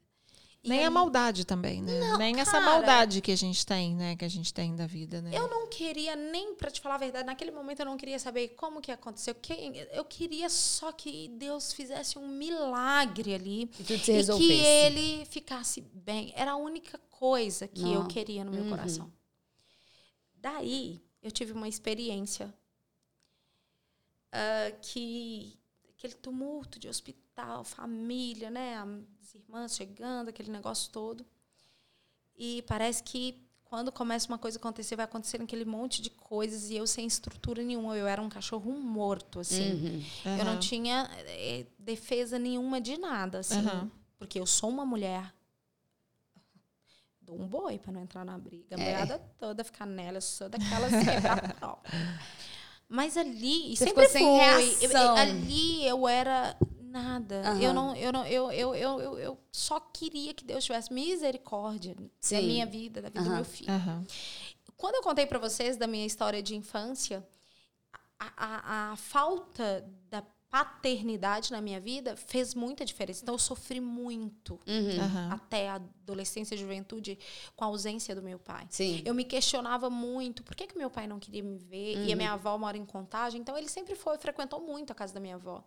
Nem 0.65 0.79
aí, 0.79 0.85
a 0.85 0.91
maldade 0.91 1.45
também, 1.45 1.83
né? 1.83 1.99
Não, 1.99 2.19
Nem 2.19 2.39
essa 2.39 2.53
cara. 2.53 2.65
maldade 2.65 3.21
que 3.21 3.33
a 3.33 3.37
gente 3.37 3.67
tem, 3.67 3.97
né? 3.97 4.15
Que 4.15 4.25
a 4.25 4.29
gente 4.29 4.55
tem 4.55 4.77
da 4.77 4.87
vida, 4.87 5.21
né? 5.21 5.31
Eu 5.35 5.49
não 5.49 5.67
queria 5.69 6.15
nem, 6.15 6.55
pra 6.55 6.71
te 6.71 6.81
falar 6.81 6.95
a 6.95 6.99
verdade, 6.99 7.27
naquele 7.27 7.51
momento 7.51 7.81
eu 7.81 7.87
não 7.87 7.97
queria 7.97 8.19
saber 8.19 8.49
como 8.51 8.81
que 8.81 8.93
aconteceu. 8.93 9.35
Quem, 9.35 9.77
eu 9.93 10.05
queria 10.05 10.49
só 10.49 10.93
que 10.93 11.27
Deus 11.29 11.73
fizesse 11.73 12.17
um 12.17 12.29
milagre 12.29 13.35
ali. 13.35 13.63
E 13.79 13.83
tudo 13.85 13.99
se 13.99 14.13
E 14.13 14.25
que 14.37 14.53
ele 14.53 15.25
ficasse 15.25 15.81
bem. 15.81 16.33
Era 16.37 16.53
a 16.53 16.57
única 16.57 16.97
coisa 17.11 17.67
que 17.67 17.83
eu 17.83 18.01
Não. 18.03 18.07
queria 18.09 18.45
no 18.45 18.53
meu 18.53 18.63
Uhum. 18.63 18.71
coração. 18.71 19.13
Daí, 20.37 21.01
eu 21.21 21.31
tive 21.33 21.53
uma 21.53 21.69
experiência 21.69 22.53
uh, 24.33 24.79
que 24.81 25.59
aquele 25.97 26.15
tumulto 26.15 26.79
de 26.79 26.89
hospital, 26.89 27.65
família, 27.65 28.51
né? 28.51 28.77
As 29.33 29.35
irmãs 29.35 29.75
chegando, 29.75 30.29
aquele 30.29 30.51
negócio 30.51 30.93
todo. 30.93 31.25
E 32.37 32.63
parece 32.67 33.03
que 33.03 33.43
quando 33.65 33.91
começa 33.91 34.29
uma 34.29 34.37
coisa 34.37 34.59
a 34.59 34.61
acontecer, 34.61 34.95
vai 34.95 35.07
acontecer 35.07 35.41
aquele 35.41 35.65
monte 35.65 36.03
de 36.03 36.11
coisas 36.11 36.69
e 36.69 36.77
eu 36.77 36.87
sem 36.87 37.07
estrutura 37.07 37.63
nenhuma. 37.63 37.97
Eu 37.97 38.07
era 38.07 38.21
um 38.21 38.29
cachorro 38.29 38.71
morto, 38.73 39.41
assim. 39.41 39.73
Uhum. 39.73 40.05
Uhum. 40.27 40.39
Eu 40.39 40.45
não 40.45 40.61
tinha 40.61 41.11
é, 41.17 41.65
defesa 41.79 42.39
nenhuma 42.39 42.79
de 42.79 42.99
nada, 42.99 43.39
assim. 43.39 43.67
Uhum. 43.67 43.91
Porque 44.19 44.39
eu 44.39 44.45
sou 44.45 44.69
uma 44.69 44.85
mulher. 44.85 45.33
Dou 47.23 47.41
um 47.41 47.47
boi 47.47 47.79
para 47.79 47.93
não 47.93 48.03
entrar 48.03 48.27
na 48.27 48.37
briga. 48.37 48.77
A 48.77 48.81
é. 48.81 49.19
toda 49.39 49.65
ficar 49.65 49.87
nela, 49.87 50.19
eu 50.19 50.23
sou 50.23 50.51
daquelas 50.51 50.91
quebrar 50.91 51.55
pau. 51.59 51.83
Mas 52.87 53.17
ali, 53.17 53.75
Você 53.75 53.87
sempre 53.87 54.07
foi. 54.11 54.21
Reação. 54.21 55.17
Ali 55.17 55.87
eu 55.87 56.07
era 56.07 56.55
Nada. 56.93 57.43
Uhum. 57.53 57.61
Eu 57.61 57.73
não, 57.73 57.97
eu 57.97 58.13
não, 58.13 58.27
eu, 58.27 58.53
eu, 58.53 58.75
eu, 58.75 59.01
eu, 59.01 59.19
eu, 59.19 59.39
só 59.51 59.81
queria 59.81 60.35
que 60.35 60.45
Deus 60.45 60.63
tivesse 60.63 60.93
misericórdia 60.93 61.97
Sim. 62.21 62.37
da 62.37 62.43
minha 62.43 62.67
vida, 62.67 63.01
da 63.01 63.09
vida 63.09 63.21
uhum. 63.21 63.29
do 63.29 63.35
meu 63.37 63.45
filho. 63.45 63.73
Uhum. 63.73 64.05
Quando 64.77 64.97
eu 64.97 65.03
contei 65.03 65.25
para 65.27 65.39
vocês 65.39 65.79
da 65.79 65.87
minha 65.87 66.05
história 66.05 66.43
de 66.43 66.55
infância, 66.55 67.27
a, 68.21 68.33
a, 68.37 68.93
a 68.93 68.97
falta 68.97 69.89
da 70.11 70.23
paternidade 70.51 71.51
na 71.51 71.63
minha 71.63 71.81
vida 71.81 72.15
fez 72.15 72.55
muita 72.55 72.85
diferença. 72.85 73.23
Então, 73.23 73.35
eu 73.35 73.39
sofri 73.39 73.81
muito 73.81 74.61
uhum. 74.67 75.33
até 75.33 75.71
a 75.71 75.81
adolescência 76.03 76.55
e 76.55 76.59
juventude 76.59 77.19
com 77.57 77.65
a 77.65 77.69
ausência 77.69 78.15
do 78.15 78.23
meu 78.23 78.39
pai. 78.39 78.67
Sim. 78.71 79.03
Eu 79.05 79.15
me 79.15 79.25
questionava 79.25 79.89
muito 79.89 80.43
por 80.43 80.55
que, 80.55 80.67
que 80.67 80.77
meu 80.77 80.91
pai 80.91 81.07
não 81.07 81.19
queria 81.19 81.43
me 81.43 81.59
ver 81.59 81.97
uhum. 81.97 82.05
e 82.05 82.13
a 82.13 82.17
minha 82.17 82.33
avó 82.33 82.57
mora 82.59 82.77
em 82.77 82.85
Contagem. 82.85 83.41
Então, 83.41 83.57
ele 83.57 83.69
sempre 83.69 83.95
foi, 83.95 84.19
frequentou 84.19 84.61
muito 84.61 84.93
a 84.93 84.95
casa 84.95 85.15
da 85.15 85.21
minha 85.21 85.37
avó. 85.37 85.65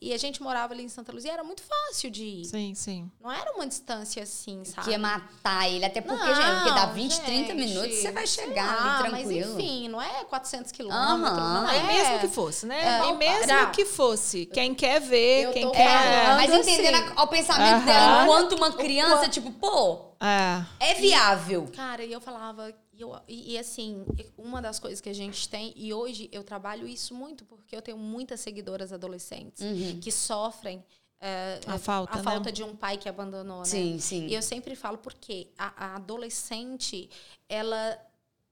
E 0.00 0.12
a 0.12 0.18
gente 0.18 0.42
morava 0.42 0.74
ali 0.74 0.82
em 0.82 0.88
Santa 0.88 1.12
Luzia, 1.12 1.32
era 1.32 1.44
muito 1.44 1.62
fácil 1.62 2.10
de 2.10 2.24
ir. 2.24 2.44
Sim, 2.44 2.74
sim. 2.74 3.10
Não 3.20 3.30
era 3.30 3.52
uma 3.52 3.66
distância 3.66 4.22
assim, 4.22 4.64
sabe? 4.64 4.84
Que 4.84 4.90
ia 4.90 4.98
matar 4.98 5.70
ele, 5.70 5.84
até 5.84 6.00
porque, 6.00 6.24
não, 6.24 6.34
gente, 6.34 6.54
porque 6.56 6.70
dá 6.72 6.86
20, 6.86 7.12
gente, 7.12 7.24
30 7.24 7.54
minutos, 7.54 7.96
você 7.96 8.12
vai 8.12 8.26
chegar 8.26 8.68
ali 8.68 9.08
tranquilo. 9.08 9.54
Mas 9.54 9.64
enfim, 9.64 9.88
não 9.88 10.02
é 10.02 10.24
400 10.24 10.72
quilômetros, 10.72 11.38
uhum. 11.38 11.54
não 11.54 11.68
é. 11.68 11.78
E 11.78 11.82
mesmo 11.84 12.18
que 12.20 12.28
fosse, 12.28 12.66
né? 12.66 13.00
É, 13.00 13.08
e 13.08 13.12
mesmo 13.16 13.70
que 13.72 13.84
fosse, 13.84 14.46
quem 14.46 14.74
quer 14.74 15.00
ver, 15.00 15.52
quem 15.52 15.70
quer... 15.70 15.80
É, 15.80 16.34
mas 16.34 16.52
entendendo 16.52 16.94
assim. 16.96 17.14
o 17.16 17.26
pensamento 17.26 17.80
uhum. 17.80 17.86
dela, 17.86 18.22
enquanto 18.24 18.52
uma 18.56 18.72
criança, 18.72 19.28
tipo, 19.28 19.50
pô, 19.52 19.71
é, 20.20 20.90
é 20.90 20.94
viável. 20.94 21.68
Cara, 21.74 22.04
e 22.04 22.12
eu 22.12 22.20
falava 22.20 22.72
eu, 22.98 23.18
e, 23.26 23.54
e, 23.54 23.58
assim, 23.58 24.04
uma 24.36 24.60
das 24.60 24.78
coisas 24.78 25.00
que 25.00 25.08
a 25.08 25.14
gente 25.14 25.48
tem, 25.48 25.72
e 25.74 25.92
hoje 25.92 26.28
eu 26.30 26.44
trabalho 26.44 26.86
isso 26.86 27.14
muito, 27.14 27.44
porque 27.44 27.74
eu 27.74 27.82
tenho 27.82 27.96
muitas 27.96 28.40
seguidoras 28.40 28.92
adolescentes 28.92 29.62
uhum. 29.62 29.98
que 30.00 30.12
sofrem 30.12 30.84
é, 31.24 31.60
a 31.66 31.78
falta, 31.78 32.14
a 32.14 32.16
né? 32.16 32.22
falta 32.22 32.50
de 32.50 32.64
um 32.64 32.74
pai 32.74 32.96
que 32.96 33.08
abandonou, 33.08 33.64
sim, 33.64 33.94
né? 33.94 33.98
Sim, 34.00 34.26
E 34.26 34.34
eu 34.34 34.42
sempre 34.42 34.74
falo 34.74 34.98
porque 34.98 35.48
a, 35.56 35.86
a 35.86 35.96
adolescente, 35.96 37.08
ela 37.48 37.96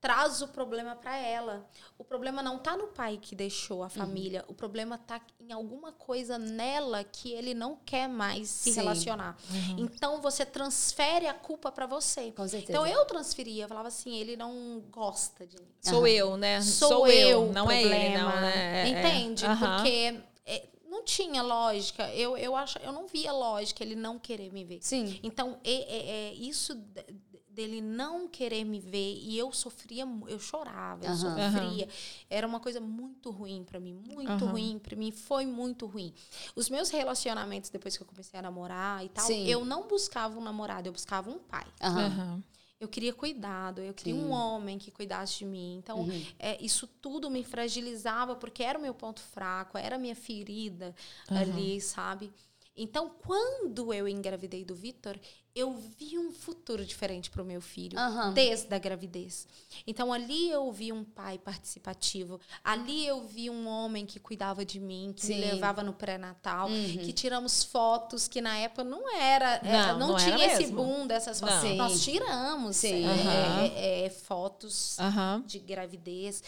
traz 0.00 0.40
o 0.40 0.48
problema 0.48 0.96
para 0.96 1.16
ela. 1.16 1.68
O 1.98 2.04
problema 2.04 2.42
não 2.42 2.58
tá 2.58 2.76
no 2.76 2.86
pai 2.88 3.18
que 3.20 3.34
deixou 3.34 3.82
a 3.82 3.84
uhum. 3.84 3.90
família, 3.90 4.40
uhum. 4.46 4.52
o 4.52 4.54
problema 4.54 4.96
tá 4.96 5.20
em 5.38 5.52
alguma 5.52 5.92
coisa 5.92 6.38
nela 6.38 7.04
que 7.04 7.32
ele 7.32 7.52
não 7.52 7.76
quer 7.84 8.08
mais 8.08 8.48
se 8.48 8.72
Sim. 8.72 8.80
relacionar. 8.80 9.36
Uhum. 9.50 9.76
Então 9.78 10.20
você 10.20 10.46
transfere 10.46 11.26
a 11.26 11.34
culpa 11.34 11.70
para 11.70 11.86
você. 11.86 12.32
Então 12.68 12.86
eu 12.86 13.04
transferia, 13.04 13.64
eu 13.64 13.68
falava 13.68 13.88
assim, 13.88 14.16
ele 14.16 14.36
não 14.36 14.82
gosta 14.90 15.46
de 15.46 15.58
mim. 15.58 15.68
Sou 15.82 16.00
uhum. 16.00 16.06
eu, 16.06 16.36
né? 16.36 16.62
Sou, 16.62 16.88
Sou 16.88 17.06
eu, 17.06 17.52
não 17.52 17.66
problema. 17.66 17.94
é 17.94 18.06
ele, 18.06 18.18
não, 18.18 18.40
né? 18.40 18.54
É, 18.54 18.88
é. 18.88 18.88
Entende? 18.88 19.44
Porque 19.46 20.20
é, 20.46 20.68
não 20.88 21.04
tinha 21.04 21.42
lógica. 21.42 22.08
Eu, 22.14 22.38
eu, 22.38 22.56
acho, 22.56 22.78
eu 22.78 22.92
não 22.92 23.06
via 23.06 23.32
lógica 23.32 23.84
ele 23.84 23.94
não 23.94 24.18
querer 24.18 24.50
me 24.50 24.64
ver. 24.64 24.78
Sim. 24.80 25.20
Então, 25.22 25.58
é, 25.62 25.72
é, 25.72 26.28
é 26.30 26.34
isso 26.34 26.74
dele 27.60 27.82
não 27.82 28.26
querer 28.26 28.64
me 28.64 28.80
ver 28.80 29.18
e 29.20 29.36
eu 29.36 29.52
sofria, 29.52 30.08
eu 30.28 30.38
chorava, 30.38 31.04
eu 31.04 31.10
uhum. 31.10 31.16
sofria. 31.16 31.84
Uhum. 31.84 31.90
Era 32.30 32.46
uma 32.46 32.58
coisa 32.58 32.80
muito 32.80 33.30
ruim 33.30 33.62
para 33.64 33.78
mim, 33.78 33.92
muito 33.92 34.44
uhum. 34.44 34.52
ruim 34.52 34.78
para 34.78 34.96
mim, 34.96 35.12
foi 35.12 35.44
muito 35.44 35.86
ruim. 35.86 36.14
Os 36.56 36.70
meus 36.70 36.88
relacionamentos 36.88 37.68
depois 37.68 37.96
que 37.96 38.02
eu 38.02 38.06
comecei 38.06 38.38
a 38.38 38.42
namorar 38.42 39.04
e 39.04 39.10
tal, 39.10 39.26
Sim. 39.26 39.46
eu 39.46 39.64
não 39.64 39.86
buscava 39.86 40.38
um 40.38 40.42
namorado, 40.42 40.88
eu 40.88 40.92
buscava 40.92 41.30
um 41.30 41.38
pai. 41.38 41.66
Eu 42.80 42.88
queria 42.88 43.12
cuidado, 43.12 43.82
eu 43.82 43.92
queria 43.92 44.14
Sim. 44.14 44.22
um 44.22 44.30
homem 44.30 44.78
que 44.78 44.90
cuidasse 44.90 45.40
de 45.40 45.44
mim. 45.44 45.76
Então, 45.76 46.00
uhum. 46.00 46.26
é, 46.38 46.56
isso 46.64 46.86
tudo 46.86 47.28
me 47.28 47.44
fragilizava 47.44 48.34
porque 48.34 48.62
era 48.62 48.78
o 48.78 48.80
meu 48.82 48.94
ponto 48.94 49.20
fraco, 49.20 49.76
era 49.76 49.96
a 49.96 49.98
minha 49.98 50.16
ferida 50.16 50.94
ali, 51.28 51.78
sabe? 51.78 52.32
Então, 52.74 53.10
quando 53.10 53.92
eu 53.92 54.08
engravidei 54.08 54.64
do 54.64 54.74
Vitor, 54.74 55.18
eu 55.54 55.72
vi 55.98 56.16
um 56.18 56.30
futuro 56.30 56.84
diferente 56.84 57.30
para 57.30 57.42
o 57.42 57.44
meu 57.44 57.60
filho 57.60 57.98
uhum. 57.98 58.32
desde 58.32 58.72
a 58.74 58.78
gravidez. 58.78 59.46
Então 59.86 60.12
ali 60.12 60.48
eu 60.48 60.70
vi 60.70 60.92
um 60.92 61.04
pai 61.04 61.38
participativo, 61.38 62.40
ali 62.62 63.06
eu 63.06 63.26
vi 63.26 63.50
um 63.50 63.66
homem 63.66 64.06
que 64.06 64.20
cuidava 64.20 64.64
de 64.64 64.78
mim, 64.78 65.12
que 65.14 65.26
Sim. 65.26 65.36
me 65.36 65.52
levava 65.52 65.82
no 65.82 65.92
pré-natal, 65.92 66.68
uhum. 66.68 66.98
que 66.98 67.12
tiramos 67.12 67.64
fotos 67.64 68.28
que 68.28 68.40
na 68.40 68.56
época 68.58 68.84
não 68.84 69.14
era, 69.16 69.60
não, 69.62 69.70
era, 69.70 69.92
não, 69.94 70.08
não 70.10 70.16
tinha 70.16 70.46
esse 70.46 70.62
mesmo. 70.62 70.76
boom 70.76 71.06
dessas 71.06 71.40
fotos. 71.40 71.62
Não. 71.64 71.76
Nós 71.76 72.02
tiramos. 72.02 72.84
É, 72.84 72.90
é, 72.90 74.04
é, 74.06 74.10
fotos 74.10 74.96
uhum. 74.98 75.42
de 75.42 75.58
gravidez 75.58 76.42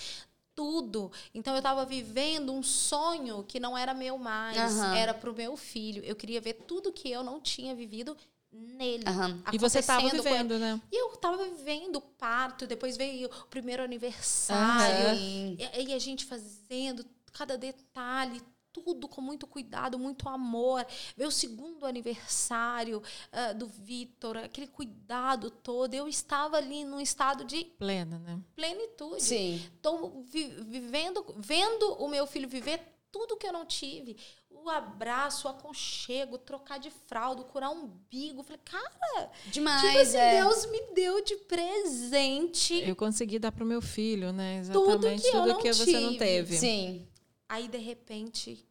tudo. 0.55 1.11
Então 1.35 1.55
eu 1.55 1.59
estava 1.59 1.85
vivendo 1.85 2.53
um 2.53 2.63
sonho 2.63 3.43
que 3.45 3.59
não 3.59 3.77
era 3.77 3.95
meu 3.95 4.19
mais, 4.19 4.75
uhum. 4.75 4.95
era 4.95 5.15
para 5.15 5.31
o 5.31 5.35
meu 5.35 5.57
filho. 5.57 6.03
Eu 6.05 6.15
queria 6.15 6.41
ver 6.41 6.55
tudo 6.67 6.93
que 6.93 7.11
eu 7.11 7.23
não 7.23 7.41
tinha 7.41 7.75
vivido 7.75 8.17
nele. 8.53 9.05
Uhum. 9.09 9.43
E 9.53 9.59
você 9.59 9.79
estava 9.79 10.09
vivendo, 10.09 10.59
né? 10.59 10.81
E 10.91 11.01
eu 11.01 11.15
estava 11.15 11.45
vivendo 11.45 11.97
o 11.97 12.01
parto, 12.01 12.67
depois 12.67 12.97
veio 12.97 13.29
o 13.29 13.47
primeiro 13.47 13.83
aniversário. 13.83 15.19
Uhum. 15.19 15.57
E, 15.59 15.85
e, 15.89 15.95
a 15.95 15.99
gente 15.99 16.25
fazendo 16.25 17.05
cada 17.33 17.57
detalhe, 17.57 18.43
tudo 18.73 19.09
com 19.09 19.21
muito 19.21 19.47
cuidado, 19.47 19.99
muito 19.99 20.29
amor. 20.29 20.87
Ver 21.17 21.27
o 21.27 21.31
segundo 21.31 21.87
aniversário 21.87 23.03
uh, 23.33 23.55
do 23.57 23.67
Vitor, 23.67 24.37
aquele 24.37 24.67
cuidado 24.67 25.51
todo. 25.51 25.95
Eu 25.95 26.09
estava 26.09 26.57
ali 26.57 26.85
num 26.85 27.01
estado 27.01 27.45
de 27.45 27.65
plena, 27.65 28.19
né? 28.19 28.41
Plenitude. 28.55 29.23
Sim. 29.23 29.63
Estou 29.77 30.23
vi 30.25 30.49
vivendo, 30.63 31.35
vendo 31.37 31.95
o 31.95 32.09
meu 32.09 32.27
filho 32.27 32.49
viver 32.49 32.81
tudo 33.11 33.37
que 33.37 33.47
eu 33.47 33.53
não 33.53 33.67
tive 33.67 34.17
o 34.65 34.71
abraço, 34.71 35.47
o 35.47 35.51
aconchego, 35.51 36.39
trocar 36.39 36.79
de 36.79 36.91
fralda, 36.91 37.43
curar 37.45 37.71
um 37.71 37.85
umbigo. 37.85 38.43
Falei, 38.43 38.61
cara, 38.65 39.31
demais. 39.47 39.83
Tipo 39.83 39.99
assim, 39.99 40.17
é. 40.17 40.43
Deus 40.43 40.67
me 40.67 40.95
deu 40.95 41.25
de 41.25 41.37
presente. 41.37 42.75
Eu 42.75 42.97
consegui 42.97 43.39
dar 43.39 43.53
pro 43.53 43.67
meu 43.67 43.83
filho, 43.83 44.33
né? 44.33 44.59
Exatamente 44.59 45.23
tudo 45.23 45.23
que, 45.23 45.31
tudo 45.31 45.59
que 45.59 45.73
você 45.73 46.01
não 46.01 46.17
teve. 46.17 46.57
Sim. 46.57 47.07
Aí, 47.49 47.69
de 47.69 47.79
repente, 47.79 48.67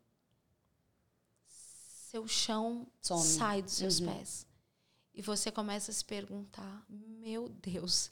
seu 1.47 2.27
chão 2.27 2.87
Some. 3.01 3.23
sai 3.23 3.61
dos 3.61 3.73
seus 3.73 3.99
uhum. 3.99 4.07
pés. 4.07 4.47
E 5.13 5.21
você 5.21 5.51
começa 5.51 5.91
a 5.91 5.93
se 5.93 6.03
perguntar: 6.03 6.85
meu 6.89 7.49
Deus, 7.49 8.11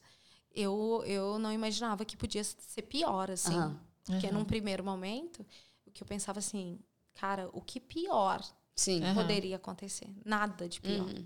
eu, 0.53 1.03
eu 1.05 1.39
não 1.39 1.51
imaginava 1.51 2.05
que 2.05 2.17
podia 2.17 2.43
ser 2.43 2.84
pior, 2.84 3.32
assim. 3.32 3.57
Uhum. 3.57 3.77
Porque 4.05 4.27
uhum. 4.27 4.34
num 4.34 4.45
primeiro 4.45 4.84
momento, 4.84 5.45
o 5.86 5.91
que 5.91 6.03
eu 6.03 6.07
pensava 6.07 6.39
assim, 6.39 6.80
cara, 7.20 7.49
o 7.51 7.61
que 7.61 7.80
pior 7.80 8.41
Sim. 8.76 9.01
poderia 9.13 9.57
acontecer? 9.57 10.07
Nada 10.24 10.70
de 10.70 10.80
pior. 10.80 11.05
Uhum. 11.05 11.26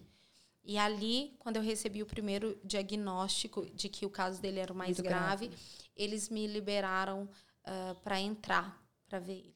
E 0.64 0.78
ali, 0.78 1.36
quando 1.38 1.58
eu 1.58 1.62
recebi 1.62 2.02
o 2.02 2.06
primeiro 2.06 2.60
diagnóstico 2.64 3.66
de 3.72 3.90
que 3.90 4.06
o 4.06 4.10
caso 4.10 4.42
dele 4.42 4.60
era 4.60 4.74
o 4.74 4.76
mais 4.76 5.00
grave, 5.00 5.50
grave, 5.50 5.64
eles 5.96 6.30
me 6.30 6.48
liberaram 6.48 7.24
uh, 7.24 7.96
para 8.02 8.20
entrar 8.20 8.82
para 9.08 9.20
ver 9.20 9.34
ele. 9.34 9.56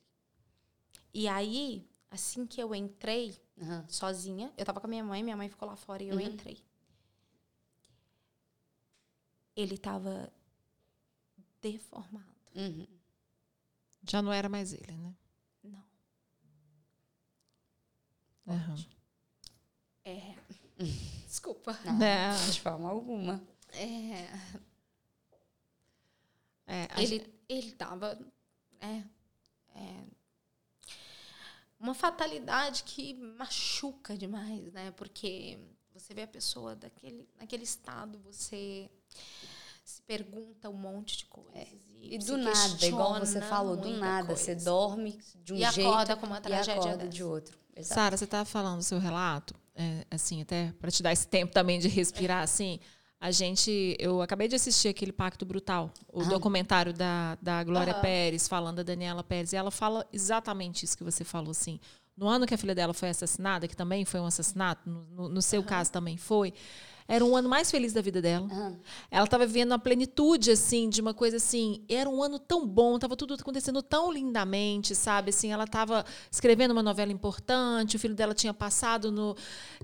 E 1.13 1.27
aí, 1.27 1.89
assim 2.11 2.45
que 2.45 2.61
eu 2.61 2.75
entrei, 2.75 3.35
uhum. 3.57 3.83
sozinha, 3.87 4.53
eu 4.57 4.65
tava 4.65 4.79
com 4.79 4.85
a 4.85 4.89
minha 4.89 5.03
mãe, 5.03 5.23
minha 5.23 5.37
mãe 5.37 5.49
ficou 5.49 5.67
lá 5.67 5.75
fora 5.75 6.03
e 6.03 6.09
eu 6.09 6.15
uhum. 6.15 6.21
entrei. 6.21 6.61
Ele 9.55 9.77
tava 9.77 10.31
deformado. 11.61 12.27
Uhum. 12.53 12.85
Já 14.07 14.21
não 14.21 14.31
era 14.31 14.47
mais 14.47 14.73
ele, 14.73 14.95
né? 14.97 15.15
Uhum. 18.47 18.85
É. 20.05 20.35
Desculpa. 21.27 21.77
Não, 21.83 22.03
é. 22.03 22.31
De 22.51 22.61
forma 22.61 22.89
alguma. 22.89 23.41
É. 23.73 24.29
é 26.65 26.87
ele, 26.97 27.07
gente... 27.07 27.33
ele 27.49 27.71
tava. 27.73 28.17
É, 28.79 29.03
é. 29.75 30.03
Uma 31.79 31.93
fatalidade 31.93 32.83
que 32.83 33.13
machuca 33.13 34.17
demais, 34.17 34.71
né? 34.73 34.91
Porque 34.91 35.59
você 35.93 36.13
vê 36.13 36.23
a 36.23 36.27
pessoa 36.27 36.75
daquele, 36.75 37.27
naquele 37.37 37.63
estado, 37.63 38.17
você 38.19 38.89
se 39.89 40.01
pergunta 40.01 40.69
um 40.69 40.73
monte 40.73 41.17
de 41.19 41.25
coisas. 41.25 41.53
É. 41.55 41.67
E, 42.01 42.15
E 42.15 42.17
do 42.19 42.37
nada, 42.37 42.85
igual 42.85 43.19
você 43.19 43.41
falou, 43.41 43.75
do 43.77 43.89
nada. 43.97 44.35
Você 44.35 44.51
coisa. 44.53 44.65
dorme 44.65 45.17
de 45.43 45.53
um 45.53 45.55
E 45.55 45.71
jeito 45.71 45.89
acorda 45.89 46.15
com 46.15 46.25
uma 46.25 46.37
e 46.37 46.41
tragédia 46.41 46.73
acorda 46.73 46.97
dessa. 46.97 47.09
de 47.09 47.23
outro. 47.23 47.57
Sara, 47.81 48.17
você 48.17 48.23
estava 48.25 48.43
falando 48.45 48.77
do 48.79 48.83
seu 48.83 48.99
relato, 48.99 49.53
é, 49.75 50.05
assim, 50.11 50.41
até 50.41 50.73
para 50.79 50.89
te 50.91 51.01
dar 51.03 51.13
esse 51.13 51.27
tempo 51.27 51.53
também 51.53 51.79
de 51.79 51.87
respirar, 51.87 52.41
assim. 52.43 52.79
A 53.19 53.31
gente, 53.31 53.95
eu 53.99 54.21
acabei 54.21 54.47
de 54.47 54.55
assistir 54.55 54.89
aquele 54.89 55.11
Pacto 55.11 55.45
Brutal, 55.45 55.91
o 56.11 56.21
Ah. 56.21 56.25
documentário 56.25 56.93
da, 56.93 57.35
da 57.41 57.63
Glória 57.63 57.93
Aham. 57.93 58.01
Pérez, 58.01 58.47
falando 58.47 58.77
da 58.77 58.83
Daniela 58.83 59.23
Pérez, 59.23 59.53
e 59.53 59.55
ela 59.55 59.71
fala 59.71 60.05
exatamente 60.13 60.83
isso 60.85 60.97
que 60.97 61.03
você 61.03 61.23
falou, 61.23 61.51
assim. 61.51 61.79
No 62.15 62.27
ano 62.27 62.45
que 62.45 62.53
a 62.53 62.57
filha 62.57 62.75
dela 62.75 62.93
foi 62.93 63.09
assassinada, 63.09 63.67
que 63.67 63.75
também 63.75 64.03
foi 64.05 64.19
um 64.19 64.25
assassinato, 64.25 64.87
no, 64.89 65.03
no- 65.05 65.29
no 65.29 65.41
seu 65.41 65.63
caso 65.63 65.91
também 65.91 66.17
foi, 66.17 66.53
era 67.07 67.23
um 67.23 67.35
ano 67.35 67.47
mais 67.47 67.71
feliz 67.71 67.93
da 67.93 68.01
vida 68.01 68.21
dela. 68.21 68.45
Aham. 68.51 68.79
Ela 69.09 69.25
estava 69.25 69.45
vivendo 69.45 69.71
uma 69.71 69.79
plenitude, 69.79 70.51
assim, 70.51 70.89
de 70.89 70.99
uma 71.01 71.13
coisa 71.13 71.37
assim. 71.37 71.83
Era 71.87 72.09
um 72.09 72.21
ano 72.21 72.37
tão 72.37 72.67
bom, 72.67 72.95
estava 72.95 73.15
tudo 73.15 73.33
acontecendo 73.33 73.81
tão 73.81 74.11
lindamente, 74.11 74.93
sabe? 74.93 75.29
Assim, 75.29 75.51
ela 75.51 75.63
estava 75.63 76.05
escrevendo 76.29 76.71
uma 76.71 76.83
novela 76.83 77.11
importante, 77.11 77.95
o 77.95 77.99
filho 77.99 78.15
dela 78.15 78.33
tinha 78.33 78.53
passado 78.53 79.11
no. 79.11 79.35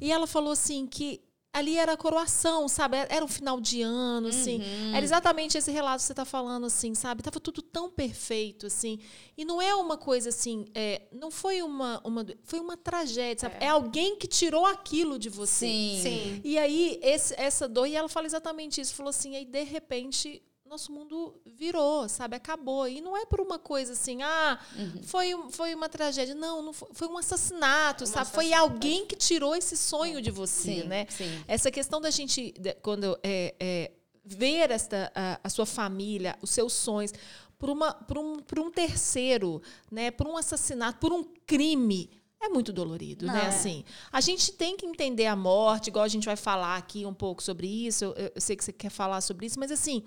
E 0.01 0.11
ela 0.11 0.27
falou 0.27 0.51
assim 0.51 0.85
que 0.85 1.21
ali 1.53 1.77
era 1.77 1.93
a 1.93 1.97
coroação, 1.97 2.67
sabe? 2.67 2.97
Era 3.09 3.23
um 3.23 3.27
final 3.27 3.61
de 3.61 3.81
ano, 3.83 4.29
assim. 4.29 4.59
Era 4.93 5.03
exatamente 5.05 5.57
esse 5.57 5.69
relato 5.71 5.97
que 5.99 6.03
você 6.07 6.11
está 6.13 6.25
falando, 6.25 6.65
assim, 6.65 6.95
sabe? 6.95 7.21
Tava 7.21 7.39
tudo 7.39 7.61
tão 7.61 7.91
perfeito, 7.91 8.65
assim. 8.65 8.97
E 9.37 9.45
não 9.45 9.61
é 9.61 9.75
uma 9.75 9.95
coisa 9.95 10.29
assim, 10.29 10.65
é, 10.73 11.03
não 11.11 11.29
foi 11.29 11.61
uma, 11.61 12.01
uma. 12.03 12.25
Foi 12.43 12.59
uma 12.59 12.75
tragédia, 12.75 13.41
sabe? 13.49 13.63
É. 13.63 13.67
alguém 13.67 14.15
que 14.17 14.27
tirou 14.27 14.65
aquilo 14.65 15.19
de 15.19 15.29
você. 15.29 15.67
Sim. 15.67 15.99
Sim. 16.01 16.41
E 16.43 16.57
aí, 16.57 16.99
esse- 17.03 17.35
essa 17.37 17.67
dor, 17.67 17.85
e 17.85 17.95
ela 17.95 18.09
fala 18.09 18.25
exatamente 18.25 18.81
isso, 18.81 18.93
falou 18.95 19.11
assim, 19.11 19.35
aí 19.35 19.45
de 19.45 19.63
repente 19.63 20.41
nosso 20.73 20.91
mundo 20.91 21.35
virou, 21.45 22.07
sabe? 22.09 22.35
Acabou. 22.35 22.87
E 22.87 22.99
não 23.01 23.15
é 23.15 23.25
por 23.25 23.39
uma 23.39 23.57
coisa 23.57 23.93
assim, 23.93 24.21
ah, 24.21 24.59
foi, 25.03 25.33
um- 25.35 25.49
foi 25.49 25.73
uma 25.73 25.87
tragédia. 25.87 26.35
Não, 26.35 26.61
não 26.61 26.73
foi, 26.73 26.89
foi 26.93 27.07
um 27.07 27.17
assassinato, 27.17 28.03
Um 28.03 28.07
sabe? 28.07 28.29
Foi 28.31 28.45
assassinato. 28.51 28.73
alguém 28.73 29.05
que 29.05 29.15
tirou 29.15 29.55
esse 29.55 29.77
sonho 29.77 30.21
de 30.21 30.31
você, 30.31 30.81
Sim, 30.81 30.87
né? 30.87 31.05
sim. 31.09 31.43
Essa 31.47 31.71
questão 31.71 32.01
da 32.01 32.09
gente, 32.09 32.53
quando 32.81 33.17
é, 33.23 33.55
é, 33.59 33.91
ver 34.25 34.71
esta, 34.71 35.11
a, 35.15 35.39
a 35.43 35.49
sua 35.49 35.65
família, 35.65 36.37
os 36.41 36.49
seus 36.49 36.73
sonhos, 36.73 37.11
por, 37.57 37.69
uma, 37.69 37.93
por, 37.93 38.17
um, 38.17 38.39
por 38.39 38.59
um 38.59 38.69
terceiro, 38.71 39.61
né? 39.91 40.11
por 40.11 40.27
um 40.27 40.35
assassinato, 40.37 40.99
por 40.99 41.13
um 41.13 41.23
crime. 41.45 42.09
É 42.41 42.49
muito 42.49 42.73
dolorido, 42.73 43.25
Não, 43.25 43.33
né? 43.33 43.43
é. 43.45 43.47
Assim, 43.47 43.85
a 44.11 44.19
gente 44.19 44.51
tem 44.51 44.75
que 44.75 44.85
entender 44.85 45.27
a 45.27 45.35
morte, 45.35 45.87
igual 45.87 46.03
a 46.03 46.09
gente 46.09 46.25
vai 46.25 46.35
falar 46.35 46.75
aqui 46.75 47.05
um 47.05 47.13
pouco 47.13 47.41
sobre 47.41 47.65
isso. 47.67 48.03
Eu, 48.03 48.31
eu 48.35 48.41
sei 48.41 48.57
que 48.57 48.63
você 48.65 48.73
quer 48.73 48.89
falar 48.89 49.21
sobre 49.21 49.45
isso, 49.45 49.57
mas 49.57 49.71
assim, 49.71 50.03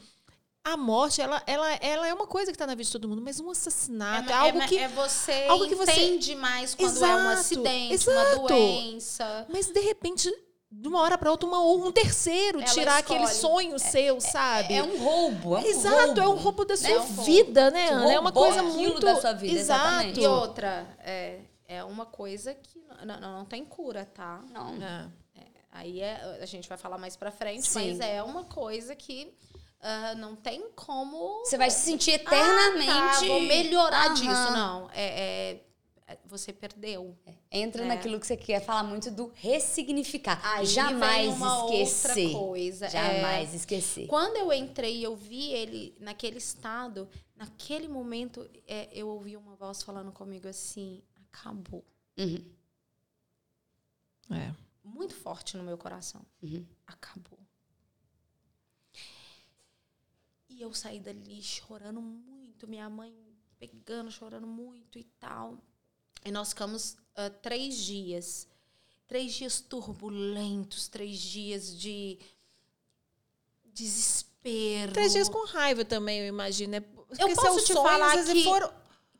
a 0.72 0.76
morte, 0.76 1.20
ela, 1.22 1.42
ela, 1.46 1.72
ela 1.74 2.08
é 2.08 2.12
uma 2.12 2.26
coisa 2.26 2.50
que 2.50 2.56
está 2.56 2.66
na 2.66 2.74
vida 2.74 2.84
de 2.84 2.92
todo 2.92 3.08
mundo, 3.08 3.22
mas 3.22 3.38
um 3.40 3.50
assassinato 3.50 4.30
é, 4.30 4.34
ma- 4.34 4.40
algo 4.40 4.58
ma- 4.58 4.66
que. 4.66 4.76
é 4.78 4.88
você 4.88 5.46
algo 5.48 5.66
que 5.68 5.74
você- 5.74 5.92
entende 5.92 6.34
mais 6.34 6.74
quando 6.74 6.96
é 7.04 7.08
um 7.08 7.18
Exato, 7.20 7.28
acidente, 7.40 7.94
exato. 7.94 8.40
uma 8.40 8.48
doença. 8.48 9.46
Mas 9.48 9.66
de 9.68 9.80
repente, 9.80 10.28
de 10.70 10.88
uma 10.88 11.00
hora 11.00 11.16
para 11.16 11.30
outra, 11.30 11.48
uma, 11.48 11.62
um 11.62 11.92
terceiro 11.92 12.60
Ela 12.60 12.68
tirar 12.72 12.98
aquele 12.98 13.24
escolhe. 13.24 13.40
sonho 13.70 13.78
seu, 13.78 14.20
sabe? 14.20 14.74
É 14.74 14.82
um 14.82 14.98
roubo. 14.98 15.56
É 15.56 15.60
um 15.60 15.64
Exato, 15.66 15.96
roubo. 16.06 16.20
é 16.20 16.28
um 16.28 16.34
roubo 16.34 16.64
da 16.64 16.76
sua 16.76 16.88
É 16.90 16.98
um 16.98 17.06
roubo. 17.06 17.22
vida, 17.22 17.70
né, 17.70 17.88
Ana? 17.90 18.12
É 18.12 18.18
uma 18.18 18.32
coisa 18.32 18.62
muito. 18.62 19.00
da 19.00 19.20
sua 19.20 19.32
vida, 19.32 19.58
Exato. 19.58 19.84
exatamente. 19.84 20.20
E 20.20 20.26
outra, 20.26 20.86
é, 20.98 21.40
é 21.68 21.84
uma 21.84 22.06
coisa 22.06 22.52
que 22.54 22.84
não, 23.04 23.20
não, 23.20 23.38
não 23.38 23.44
tem 23.44 23.64
cura, 23.64 24.04
tá? 24.04 24.42
Não. 24.52 24.74
É. 24.82 25.06
Aí 25.70 26.00
é- 26.00 26.38
a 26.42 26.46
gente 26.46 26.68
vai 26.68 26.78
falar 26.78 26.96
mais 26.98 27.16
pra 27.16 27.30
frente, 27.30 27.68
Sim. 27.68 27.90
mas 27.90 28.00
é 28.00 28.22
uma 28.22 28.44
coisa 28.44 28.96
que 28.96 29.32
ah, 29.80 30.14
não 30.14 30.34
tem 30.36 30.70
como. 30.74 31.40
Você 31.44 31.56
vai 31.58 31.70
se 31.70 31.80
sentir 31.84 32.12
Ah, 32.12 32.14
eternamente. 32.14 32.86
tá, 33.20 33.20
vou 33.26 33.40
melhorar 33.42 34.06
Aham. 34.06 34.14
disso. 34.14 34.52
Não. 34.52 34.90
É, 34.92 35.04
é- 35.04 35.66
é- 36.08 36.18
você 36.24 36.52
perdeu. 36.52 37.16
Entra 37.50 37.82
É. 37.82 37.86
naquilo 37.86 38.18
que 38.20 38.26
você 38.26 38.36
quer 38.36 38.60
falar 38.64 38.82
muito 38.84 39.10
do 39.10 39.32
ressignificar. 39.34 40.40
Aí 40.44 40.66
Jamais 40.66 41.34
esquecer. 41.34 42.26
outra 42.26 42.38
coisa. 42.46 42.88
Jamais 42.88 43.54
esquecer. 43.54 44.06
Quando 44.06 44.36
eu 44.36 44.52
entrei 44.52 44.98
e 44.98 45.02
eu 45.02 45.16
vi 45.16 45.52
ele 45.52 45.96
naquele 46.00 46.38
estado, 46.38 47.08
naquele 47.34 47.88
momento, 47.88 48.48
é, 48.66 48.88
eu 48.92 49.08
ouvi 49.08 49.36
uma 49.36 49.54
voz 49.56 49.82
falando 49.82 50.12
comigo 50.12 50.46
assim: 50.48 51.02
acabou. 51.30 51.84
Uhum. 52.18 52.44
É. 54.30 54.52
Muito 54.84 55.14
forte 55.14 55.56
no 55.56 55.62
meu 55.62 55.76
coração. 55.78 56.22
Uhum. 56.42 56.64
Acabou. 56.86 57.35
E 60.56 60.62
eu 60.62 60.72
saí 60.72 60.98
dali 60.98 61.42
chorando 61.42 62.00
muito, 62.00 62.66
minha 62.66 62.88
mãe 62.88 63.14
pegando, 63.58 64.10
chorando 64.10 64.46
muito 64.46 64.98
e 64.98 65.04
tal. 65.20 65.58
E 66.24 66.30
nós 66.30 66.48
ficamos 66.48 66.96
ah, 67.14 67.28
três 67.28 67.76
dias. 67.76 68.48
Três 69.06 69.34
dias 69.34 69.60
turbulentos, 69.60 70.88
três 70.88 71.18
dias 71.20 71.78
de 71.78 72.18
desespero. 73.66 74.92
Três 74.92 75.12
dias 75.12 75.28
com 75.28 75.44
raiva 75.46 75.84
também, 75.84 76.20
eu 76.20 76.26
imagino. 76.26 76.72
né? 76.72 76.80
Porque 76.80 77.22
Eu 77.22 77.34
posso 77.34 77.64
te 77.64 77.72
falar 77.74 78.24
que- 78.24 78.44
foram- 78.44 78.72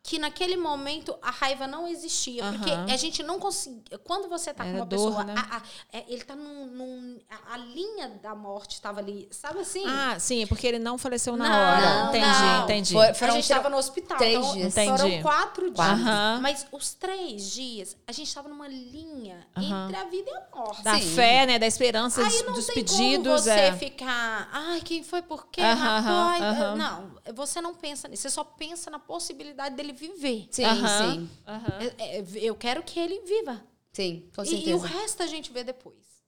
que 0.06 0.20
naquele 0.20 0.56
momento 0.56 1.16
a 1.20 1.32
raiva 1.32 1.66
não 1.66 1.88
existia. 1.88 2.44
Porque 2.52 2.70
Aham. 2.70 2.86
a 2.88 2.96
gente 2.96 3.22
não 3.24 3.40
conseguia. 3.40 3.98
Quando 4.04 4.28
você 4.28 4.54
tá 4.54 4.62
com 4.62 4.70
Era 4.70 4.78
uma 4.78 4.86
dor, 4.86 4.96
pessoa. 5.08 5.24
né? 5.24 5.34
a- 5.36 5.56
a- 5.56 5.62
é, 5.92 6.04
ele 6.08 6.22
tá 6.22 6.36
num. 6.36 6.66
num- 6.66 7.18
a, 7.28 7.54
a 7.54 7.56
linha 7.56 8.08
da 8.22 8.32
morte 8.34 8.74
estava 8.74 9.00
ali. 9.00 9.28
Sabe 9.32 9.58
assim? 9.60 9.82
Ah, 9.84 10.16
sim, 10.20 10.44
é 10.44 10.46
porque 10.46 10.64
ele 10.64 10.78
não 10.78 10.96
faleceu 10.96 11.36
na 11.36 11.48
Não, 11.48 11.54
hora. 11.56 11.80
não, 12.04 12.08
entendi, 12.10 12.26
não. 12.40 12.64
entendi. 12.64 12.92
Foi- 12.92 13.08
a 13.08 13.14
foram 13.14 13.34
gente 13.34 13.42
estava 13.42 13.68
no 13.68 13.76
hospital. 13.76 14.16
três 14.16 14.36
então, 14.38 14.52
dias. 14.54 14.74
Foram 14.74 14.94
Entendi. 15.08 15.22
quatro 15.22 15.70
dias. 15.72 15.88
Aham. 15.88 16.38
Mas 16.40 16.66
os 16.70 16.94
três 16.94 17.50
dias, 17.50 17.96
a 18.06 18.12
gente 18.12 18.28
estava 18.28 18.48
numa 18.48 18.68
linha 18.68 19.44
Aham. 19.56 19.84
entre 19.88 19.96
a 19.96 20.04
vida 20.04 20.30
e 20.30 20.34
a 20.34 20.56
morte. 20.56 20.82
Da 20.84 20.94
Sim. 21.00 21.14
fé, 21.16 21.46
né? 21.46 21.58
Da 21.58 21.66
esperança 21.66 22.22
Aí 22.24 22.42
não 22.44 22.52
dos 22.52 22.66
tem 22.66 22.76
pedidos. 22.76 23.26
como 23.26 23.38
você 23.38 23.50
é. 23.50 23.72
ficar, 23.72 24.48
ai, 24.52 24.80
quem 24.82 25.02
foi 25.02 25.20
por 25.22 25.48
quê? 25.48 25.60
Aham, 25.62 26.00
rapaz?" 26.00 26.42
aham. 26.42 26.76
Não, 26.76 27.34
você 27.34 27.60
não 27.60 27.74
pensa 27.74 28.06
nisso. 28.06 28.22
Você 28.22 28.30
só 28.30 28.44
pensa 28.44 28.88
na 28.90 28.98
possibilidade 29.00 29.74
dele 29.74 29.95
viver. 29.96 30.48
Sim, 30.50 30.64
sim. 30.86 31.30
É, 31.98 32.18
é, 32.18 32.24
Eu 32.36 32.54
quero 32.54 32.82
que 32.82 33.00
ele 33.00 33.20
viva. 33.22 33.64
Sim, 33.92 34.30
com 34.34 34.44
E, 34.44 34.48
e 34.48 34.74
o 34.74 34.78
certeza. 34.78 34.86
resto 34.86 35.22
a 35.22 35.26
gente 35.26 35.50
vê 35.50 35.64
depois. 35.64 36.22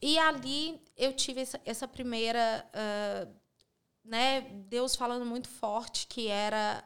E 0.00 0.18
ali 0.18 0.78
eu 0.96 1.12
tive 1.14 1.40
essa, 1.40 1.60
essa 1.64 1.88
primeira, 1.88 2.68
ah, 2.74 3.26
né, 4.04 4.42
Deus 4.68 4.94
falando 4.94 5.24
muito 5.24 5.48
forte 5.48 6.06
que 6.06 6.28
era 6.28 6.84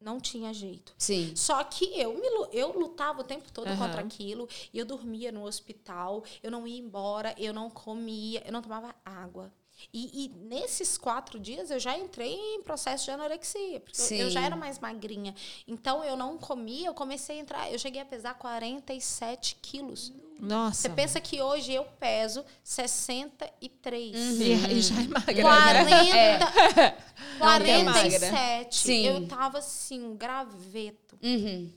não 0.00 0.20
tinha 0.20 0.52
jeito. 0.52 0.94
Sim. 0.98 1.34
Só 1.36 1.62
que 1.64 1.84
eu 1.98 2.14
me 2.14 2.26
eu 2.52 2.72
lutava 2.78 3.20
o 3.20 3.24
tempo 3.24 3.50
todo 3.52 3.68
Aham. 3.68 3.78
contra 3.78 4.00
aquilo, 4.02 4.48
e 4.72 4.78
eu 4.78 4.84
dormia 4.84 5.30
no 5.30 5.44
hospital, 5.44 6.24
eu 6.42 6.50
não 6.50 6.66
ia 6.66 6.78
embora, 6.78 7.34
eu 7.38 7.52
não 7.54 7.70
comia, 7.70 8.42
eu 8.44 8.52
não 8.52 8.60
tomava 8.62 8.94
água. 9.04 9.52
E, 9.92 10.24
e 10.26 10.28
nesses 10.46 10.98
quatro 10.98 11.38
dias 11.40 11.70
eu 11.70 11.78
já 11.78 11.96
entrei 11.96 12.34
em 12.34 12.62
processo 12.62 13.04
de 13.06 13.10
anorexia, 13.10 13.80
porque 13.80 14.00
eu- 14.00 14.16
eu, 14.18 14.26
Sim. 14.26 14.30
já 14.30 14.42
era 14.42 14.56
mais 14.56 14.78
magrinha. 14.78 15.34
Então 15.66 16.04
eu 16.04 16.16
não 16.16 16.36
comia, 16.36 16.88
eu 16.88 16.94
comecei 16.94 17.38
a 17.38 17.40
entrar, 17.40 17.72
eu 17.72 17.78
cheguei 17.78 18.02
a 18.02 18.04
pesar 18.04 18.34
47 18.34 19.56
quilos. 19.62 20.12
Nossa. 20.40 20.82
Você 20.82 20.88
pensa 20.88 21.20
que 21.20 21.40
hoje 21.40 21.72
eu 21.72 21.84
peso 22.00 22.44
63. 22.64 24.16
E, 24.40 24.52
e 24.72 24.80
já 24.82 24.94
é 25.00 25.06
magra, 25.06 25.84
né? 25.84 26.38
40, 26.38 26.96
Não, 27.38 27.60
que 27.60 27.70
é 27.70 27.82
magra. 27.84 28.18
47. 28.18 28.76
Sim. 28.76 29.06
Eu 29.06 29.26
tava 29.28 29.58
assim, 29.58 30.02
um 30.04 30.16
graveto. 30.16 31.16
Uhum. 31.22 31.70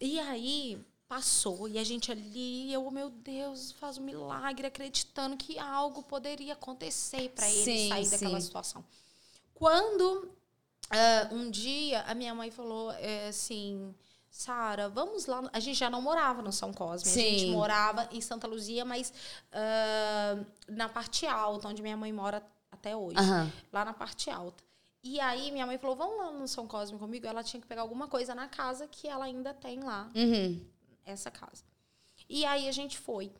E 0.00 0.18
aí 0.18 0.78
passou, 1.10 1.68
e 1.68 1.76
a 1.76 1.82
gente 1.82 2.12
ali, 2.12 2.72
eu, 2.72 2.88
meu 2.88 3.10
Deus, 3.10 3.72
faz 3.72 3.98
um 3.98 4.02
milagre, 4.02 4.68
acreditando 4.68 5.36
que 5.36 5.58
algo 5.58 6.04
poderia 6.04 6.52
acontecer 6.52 7.30
para 7.30 7.50
ele 7.50 7.64
Sim, 7.64 7.88
sair 7.88 8.08
daquela 8.08 8.40
sim. 8.40 8.46
situação. 8.46 8.84
Quando 9.52 10.30
ah, 10.88 11.28
um 11.32 11.50
dia 11.50 12.02
a 12.02 12.14
minha 12.14 12.32
mãe 12.32 12.52
falou 12.52 12.92
eh, 12.92 13.26
assim. 13.26 13.92
Sara, 14.30 14.88
vamos 14.88 15.26
lá. 15.26 15.42
no-" 15.42 15.50
A 15.52 15.58
gente 15.58 15.76
já 15.76 15.90
não 15.90 16.00
morava 16.00 16.40
no 16.42 16.52
São 16.52 16.72
Cosme. 16.72 17.10
A 17.10 17.14
gente 17.14 17.40
Sim. 17.40 17.50
morava 17.50 18.08
em 18.12 18.20
Santa 18.20 18.46
Luzia, 18.46 18.84
mas 18.84 19.12
ah, 19.50 20.38
na 20.68 20.88
parte 20.88 21.26
alta, 21.26 21.66
onde 21.66 21.82
minha 21.82 21.96
mãe 21.96 22.12
mora 22.12 22.40
até 22.70 22.94
hoje 22.96 23.18
lá 23.72 23.84
na 23.84 23.92
parte 23.92 24.30
alta. 24.30 24.62
E 25.02 25.18
aí 25.18 25.50
minha 25.50 25.66
mãe 25.66 25.76
falou: 25.76 25.96
"Vamos 25.96 26.16
lá 26.18 26.30
no 26.30 26.46
São 26.46 26.68
Cosme 26.68 26.96
comigo". 27.00 27.26
Ela 27.26 27.42
tinha 27.42 27.60
que 27.60 27.66
pegar 27.66 27.82
alguma 27.82 28.06
coisa 28.06 28.32
na 28.32 28.46
casa 28.46 28.86
que 28.86 29.08
ela 29.08 29.24
ainda 29.24 29.52
tem 29.52 29.80
lá, 29.80 30.08
Uhum. 30.14 30.64
Essa 31.10 31.30
casa. 31.30 31.64
E 32.28 32.44
aí 32.44 32.68
a 32.68 32.72
gente 32.72 32.98
foi. 32.98 33.32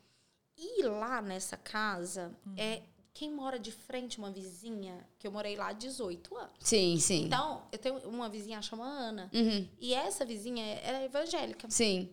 E 0.57 0.83
lá 0.83 1.21
nessa 1.21 1.57
casa 1.57 2.35
é 2.57 2.81
quem 3.13 3.31
mora 3.31 3.59
de 3.59 3.71
frente 3.71 4.17
uma 4.17 4.31
vizinha, 4.31 5.05
que 5.19 5.27
eu 5.27 5.31
morei 5.31 5.55
lá 5.55 5.67
há 5.67 5.73
18 5.73 6.35
anos. 6.37 6.53
Sim, 6.59 6.97
sim. 6.99 7.25
Então, 7.25 7.67
eu 7.71 7.77
tenho 7.77 7.97
uma 8.07 8.29
vizinha 8.29 8.61
chama 8.61 8.85
Ana, 8.85 9.29
Uhum. 9.33 9.67
e 9.79 9.93
essa 9.93 10.23
vizinha 10.25 10.63
era 10.81 11.03
evangélica. 11.03 11.69
Sim. 11.69 12.09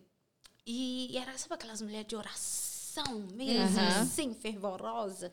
E, 0.67 1.13
e 1.13 1.17
era 1.19 1.37
sabe 1.39 1.55
aquelas 1.55 1.81
mulheres 1.81 2.07
de 2.07 2.17
oração 2.17 3.21
mesmo, 3.33 3.79
Aham. 3.81 4.01
assim, 4.03 4.35
fervorosa. 4.35 5.31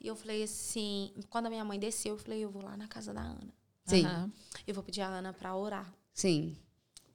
E 0.00 0.06
eu 0.06 0.14
falei 0.14 0.42
assim, 0.42 1.12
quando 1.30 1.46
a 1.46 1.50
minha 1.50 1.64
mãe 1.64 1.78
desceu, 1.78 2.14
eu 2.14 2.18
falei, 2.18 2.40
eu 2.44 2.50
vou 2.50 2.62
lá 2.62 2.76
na 2.76 2.86
casa 2.86 3.12
da 3.14 3.22
Ana. 3.22 3.52
Sim. 3.84 4.04
Aham. 4.04 4.32
Eu 4.66 4.74
vou 4.74 4.84
pedir 4.84 5.00
a 5.00 5.08
Ana 5.08 5.32
para 5.32 5.56
orar 5.56 5.90
Sim. 6.12 6.56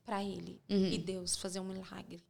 para 0.03 0.23
ele 0.23 0.59
Uhum. 0.69 0.87
e 0.91 0.97
Deus 0.97 1.37
fazer 1.37 1.59
um 1.59 1.63
milagre 1.65 2.23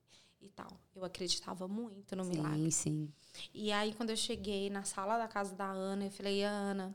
e 0.46 0.50
tal. 0.50 0.68
Eu 0.96 1.04
acreditava 1.04 1.68
muito 1.68 2.16
no 2.16 2.26
milagre. 2.26 2.72
Sim, 2.72 2.72
sim. 2.72 3.14
E 3.54 3.72
aí, 3.72 3.94
quando 3.94 4.12
eu 4.12 4.18
cheguei 4.18 4.70
na 4.70 4.84
sala 4.84 5.18
da 5.18 5.28
casa 5.28 5.56
da 5.56 5.66
Ana, 5.66 6.06
eu 6.06 6.12
falei, 6.12 6.44
Ana, 6.44 6.94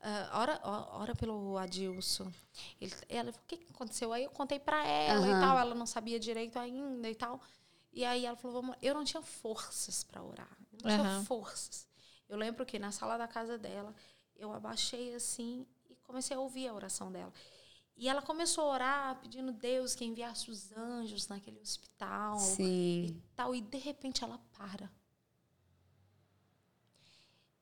ah, 0.00 0.30
ora, 0.40 0.60
ora 0.64 1.14
pelo 1.14 1.56
Adilson. 1.58 2.30
Ele, 2.80 2.92
ela 3.08 3.32
falou, 3.32 3.44
o 3.44 3.48
que 3.48 3.66
aconteceu? 3.70 4.12
Aí 4.12 4.24
eu 4.24 4.30
contei 4.30 4.58
pra 4.58 4.84
ela 4.86 5.26
e 5.26 5.30
Aham. 5.30 5.40
tal, 5.40 5.58
ela 5.58 5.74
não 5.74 5.86
sabia 5.86 6.18
direito 6.18 6.58
ainda 6.58 7.08
e 7.08 7.14
tal. 7.14 7.40
E 7.92 8.04
aí 8.04 8.26
ela 8.26 8.36
falou, 8.36 8.62
vamos, 8.62 8.76
eu 8.82 8.94
não 8.94 9.04
tinha 9.04 9.22
forças 9.22 10.02
pra 10.04 10.22
orar. 10.22 10.50
Eu 10.72 10.78
não 10.82 10.90
tinha 10.90 11.04
Aham. 11.04 11.24
forças. 11.24 11.86
Eu 12.28 12.36
lembro 12.36 12.66
que 12.66 12.78
na 12.78 12.90
sala 12.90 13.16
da 13.16 13.28
casa 13.28 13.56
dela, 13.56 13.94
eu 14.36 14.52
abaixei 14.52 15.14
assim 15.14 15.66
e 15.88 15.94
comecei 15.96 16.36
a 16.36 16.40
ouvir 16.40 16.68
a 16.68 16.74
oração 16.74 17.10
dela. 17.10 17.32
E 17.96 18.08
ela 18.08 18.20
começou 18.20 18.64
a 18.64 18.74
orar, 18.74 19.20
pedindo 19.20 19.52
Deus 19.52 19.94
que 19.94 20.04
enviasse 20.04 20.50
os 20.50 20.70
anjos 20.72 21.28
naquele 21.28 21.58
hospital 21.60 22.38
Sim. 22.38 23.22
tal, 23.34 23.54
e 23.54 23.60
de 23.60 23.78
repente 23.78 24.22
ela 24.22 24.38
para. 24.52 24.92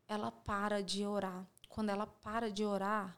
Ela 0.08 0.32
para 0.32 0.82
de 0.82 1.06
orar. 1.06 1.46
Quando 1.68 1.90
ela 1.90 2.06
para 2.06 2.50
de 2.50 2.64
orar, 2.64 3.16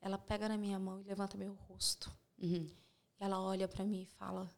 ela 0.00 0.18
pega 0.18 0.48
na 0.48 0.56
minha 0.56 0.78
mão 0.78 1.00
e 1.00 1.04
levanta 1.04 1.38
meu 1.38 1.54
rosto. 1.54 2.10
Uhum. 2.38 2.68
Ela 3.20 3.40
olha 3.40 3.68
para 3.68 3.84
mim 3.84 4.02
e 4.02 4.06
fala: 4.06 4.50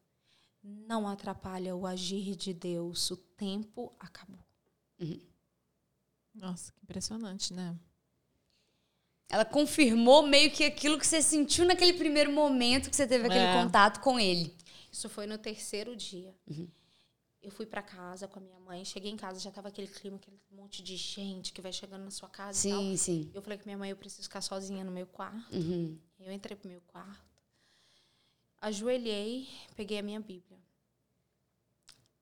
Não 0.62 1.06
atrapalha 1.06 1.76
o 1.76 1.86
agir 1.86 2.34
de 2.34 2.54
Deus, 2.54 3.10
o 3.10 3.16
tempo 3.16 3.94
acabou. 3.98 4.44
Nossa, 6.34 6.72
que 6.72 6.82
impressionante, 6.82 7.52
né? 7.52 7.78
Ela 9.30 9.44
confirmou 9.44 10.26
meio 10.26 10.50
que 10.50 10.64
aquilo 10.64 10.98
que 10.98 11.06
você 11.06 11.22
sentiu 11.22 11.64
naquele 11.64 11.92
primeiro 11.94 12.32
momento 12.32 12.90
que 12.90 12.96
você 12.96 13.06
teve 13.06 13.26
aquele 13.26 13.44
É. 13.44 13.52
contato 13.62 14.00
com 14.00 14.18
ele. 14.18 14.54
Isso 14.92 15.08
foi 15.08 15.26
no 15.26 15.38
terceiro 15.38 15.94
dia. 15.94 16.34
Uhum. 16.48 16.68
Eu 17.40 17.50
fui 17.50 17.64
para 17.64 17.80
casa 17.80 18.26
com 18.28 18.38
a 18.38 18.42
minha 18.42 18.58
mãe. 18.60 18.84
Cheguei 18.84 19.10
em 19.10 19.16
casa, 19.16 19.38
já 19.40 19.50
tava 19.50 19.68
aquele 19.68 19.86
clima, 19.86 20.16
aquele 20.16 20.38
monte 20.50 20.82
de 20.82 20.96
gente 20.96 21.52
que 21.52 21.62
vai 21.62 21.72
chegando 21.72 22.04
na 22.04 22.10
sua 22.10 22.28
casa 22.28 22.66
e 22.66 22.70
tal. 22.70 22.80
Sim, 22.80 22.96
sim. 22.96 23.30
Eu 23.32 23.40
falei 23.40 23.56
com 23.56 23.64
minha 23.66 23.78
mãe, 23.78 23.88
eu 23.90 23.96
preciso 23.96 24.24
ficar 24.24 24.40
sozinha 24.42 24.82
no 24.84 24.90
meu 24.90 25.06
quarto. 25.06 25.54
Uhum. 25.54 25.96
Eu 26.18 26.32
entrei 26.32 26.56
pro 26.56 26.68
meu 26.68 26.82
quarto, 26.88 27.24
ajoelhei, 28.60 29.48
peguei 29.76 29.98
a 29.98 30.02
minha 30.02 30.20
Bíblia. 30.20 30.58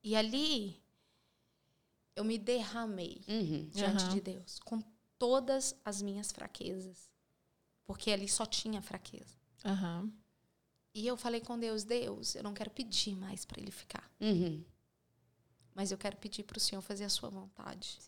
E 0.04 0.14
ali 0.14 0.80
eu 2.14 2.22
me 2.24 2.38
derramei 2.38 3.22
Uhum. 3.26 3.68
diante 3.72 4.08
de 4.10 4.20
Deus, 4.20 4.58
com 4.60 4.80
todas 5.18 5.74
as 5.84 6.00
minhas 6.02 6.30
fraquezas. 6.32 7.10
Porque 7.84 8.10
ali 8.10 8.28
só 8.28 8.44
tinha 8.46 8.80
fraqueza. 8.82 9.36
Aham. 9.64 10.12
E 10.94 11.06
eu 11.06 11.16
falei 11.16 11.40
com 11.40 11.58
Deus, 11.58 11.84
Deus, 11.84 12.34
eu 12.34 12.42
não 12.42 12.52
quero 12.54 12.70
pedir 12.70 13.14
mais 13.14 13.44
para 13.44 13.60
ele 13.60 13.70
ficar, 13.70 14.10
Uhum. 14.20 14.64
mas 15.74 15.92
eu 15.92 15.98
quero 15.98 16.16
pedir 16.16 16.42
para 16.42 16.56
o 16.56 16.60
Senhor 16.60 16.80
fazer 16.82 17.04
a 17.04 17.08
sua 17.08 17.28
vontade. 17.28 17.98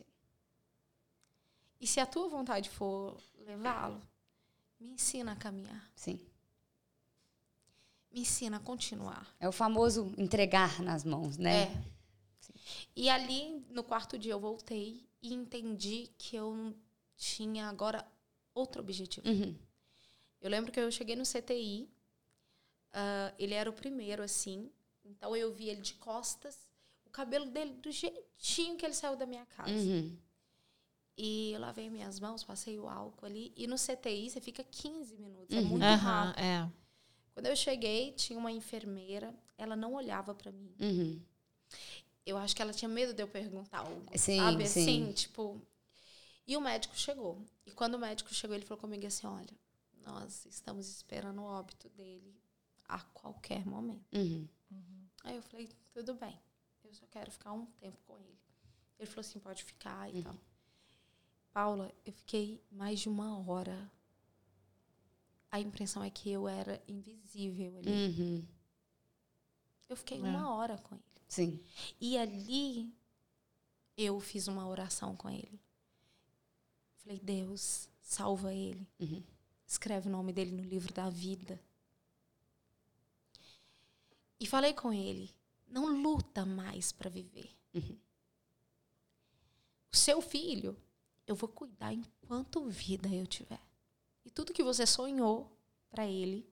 E 1.81 1.87
se 1.87 2.01
a 2.01 2.07
tua 2.07 2.29
vontade 2.29 2.69
for 2.69 3.17
levá-lo, 3.47 4.03
me 4.81 4.91
ensina 4.91 5.33
a 5.33 5.37
caminhar, 5.37 5.89
Sim. 5.95 6.19
me 8.11 8.21
ensina 8.23 8.57
a 8.57 8.61
continuar. 8.61 9.27
É 9.39 9.49
o 9.49 9.53
famoso 9.53 10.13
entregar 10.19 10.83
nas 10.83 11.05
mãos, 11.05 11.37
né? 11.37 11.65
É. 11.65 11.85
E 12.97 13.09
ali, 13.09 13.65
no 13.71 13.85
quarto 13.85 14.19
dia, 14.19 14.33
eu 14.33 14.41
voltei 14.41 15.07
e 15.23 15.33
entendi 15.33 16.11
que 16.19 16.35
eu 16.35 16.75
tinha 17.21 17.69
agora 17.69 18.05
outro 18.55 18.81
objetivo. 18.81 19.29
Uhum. 19.29 19.55
Eu 20.41 20.49
lembro 20.49 20.73
que 20.73 20.81
eu 20.81 20.91
cheguei 20.91 21.15
no 21.15 21.25
CTI, 21.25 21.87
ah, 22.93 23.33
ele 23.39 23.53
era 23.55 23.69
o 23.69 23.73
primeiro, 23.75 24.23
assim, 24.23 24.71
então 25.05 25.37
eu 25.37 25.53
vi 25.53 25.69
ele 25.69 25.83
de 25.83 25.95
costas, 25.95 26.57
o 27.05 27.11
cabelo 27.11 27.47
dele 27.47 27.75
do 27.75 27.91
jeitinho 27.93 28.77
que 28.79 28.87
ele 28.87 28.95
saiu 28.95 29.17
da 29.17 29.27
minha 29.27 29.45
casa. 29.47 29.71
Uhum. 29.71 30.17
E 31.17 31.53
eu 31.53 31.61
lavei 31.61 31.91
minhas 31.91 32.19
mãos, 32.19 32.43
passei 32.43 32.79
o 32.79 32.89
álcool 32.89 33.27
ali, 33.27 33.53
e 33.55 33.67
no 33.67 33.77
CTI 33.77 34.31
você 34.31 34.41
fica 34.41 34.65
15 34.65 35.17
minutos, 35.19 35.55
é 35.55 35.61
Uhum. 35.61 35.67
muito 35.67 35.85
Aham, 35.85 36.25
rápido. 36.27 36.43
é. 36.43 36.71
Quando 37.35 37.47
eu 37.47 37.57
cheguei, 37.57 38.13
tinha 38.13 38.39
uma 38.39 38.51
enfermeira, 38.51 39.35
ela 39.59 39.77
não 39.77 39.93
olhava 39.95 40.35
para 40.35 40.51
mim. 40.51 40.75
Uhum. 40.81 41.21
Eu 42.25 42.37
acho 42.39 42.57
que 42.57 42.63
ela 42.63 42.73
tinha 42.73 42.89
medo 42.89 43.13
de 43.13 43.23
eu 43.23 43.29
perguntar 43.29 43.79
algo. 43.81 44.07
Sim, 44.17 44.37
sabe? 44.39 44.67
sim. 44.67 44.81
Assim, 44.83 45.13
tipo. 45.13 45.61
E 46.51 46.57
o 46.57 46.61
médico 46.61 46.97
chegou. 46.97 47.41
E 47.65 47.71
quando 47.71 47.95
o 47.95 47.99
médico 47.99 48.35
chegou, 48.35 48.57
ele 48.57 48.65
falou 48.67 48.81
comigo 48.81 49.07
assim: 49.07 49.25
olha, 49.25 49.57
nós 49.99 50.45
estamos 50.47 50.89
esperando 50.89 51.41
o 51.41 51.45
óbito 51.45 51.89
dele 51.91 52.35
a 52.89 52.99
qualquer 52.99 53.65
momento. 53.65 54.05
Uhum. 54.13 54.49
Aí 55.23 55.37
eu 55.37 55.43
falei, 55.43 55.69
tudo 55.93 56.13
bem. 56.15 56.37
Eu 56.83 56.93
só 56.93 57.07
quero 57.07 57.31
ficar 57.31 57.53
um 57.53 57.67
tempo 57.67 57.97
com 58.05 58.19
ele. 58.19 58.37
Ele 58.99 59.07
falou 59.07 59.21
assim, 59.21 59.39
pode 59.39 59.63
ficar 59.63 60.13
e 60.13 60.25
tal. 60.25 60.37
Paula, 61.53 61.95
eu 62.05 62.13
fiquei 62.13 62.61
mais 62.69 62.99
de 62.99 63.09
uma 63.09 63.39
hora. 63.49 63.89
A 65.53 65.61
impressão 65.61 66.03
é 66.03 66.11
que 66.11 66.31
eu 66.31 66.49
era 66.49 66.83
invisível 66.89 67.77
ali. 67.79 67.91
Uhum. 67.91 68.47
Eu 69.89 69.97
fiquei 69.97 70.19
É. 70.19 70.23
uma 70.23 70.53
hora 70.53 70.79
com 70.79 70.97
ele. 70.97 71.05
Sim. 71.29 71.61
E 72.01 72.19
ali 72.19 72.93
eu 73.97 74.19
fiz 74.19 74.49
uma 74.49 74.67
oração 74.67 75.15
com 75.15 75.31
ele. 75.31 75.61
Falei, 77.03 77.19
Deus, 77.19 77.89
salva 78.01 78.53
ele. 78.55 78.87
Uhum. 78.99 79.23
Escreve 79.67 80.09
o 80.09 80.13
nome 80.13 80.33
dele 80.33 80.53
no 80.53 80.63
livro 80.63 80.93
da 80.93 81.09
vida. 81.09 81.61
E 84.39 84.47
falei 84.47 84.73
com 84.73 84.93
ele, 84.93 85.31
não 85.69 86.01
luta 86.03 86.47
mais 86.47 86.93
para 86.93 87.11
viver. 87.11 87.51
Uhum. 87.75 87.97
O 89.93 89.97
seu 89.97 90.21
filho, 90.23 90.77
eu 91.27 91.35
vou 91.35 91.49
cuidar 91.49 91.93
enquanto 91.93 92.69
vida 92.69 93.09
eu 93.09 93.27
tiver. 93.27 93.61
E 94.25 94.31
tudo 94.31 94.53
que 94.53 94.63
você 94.63 94.87
sonhou 94.87 95.51
para 95.91 96.07
ele, 96.07 96.49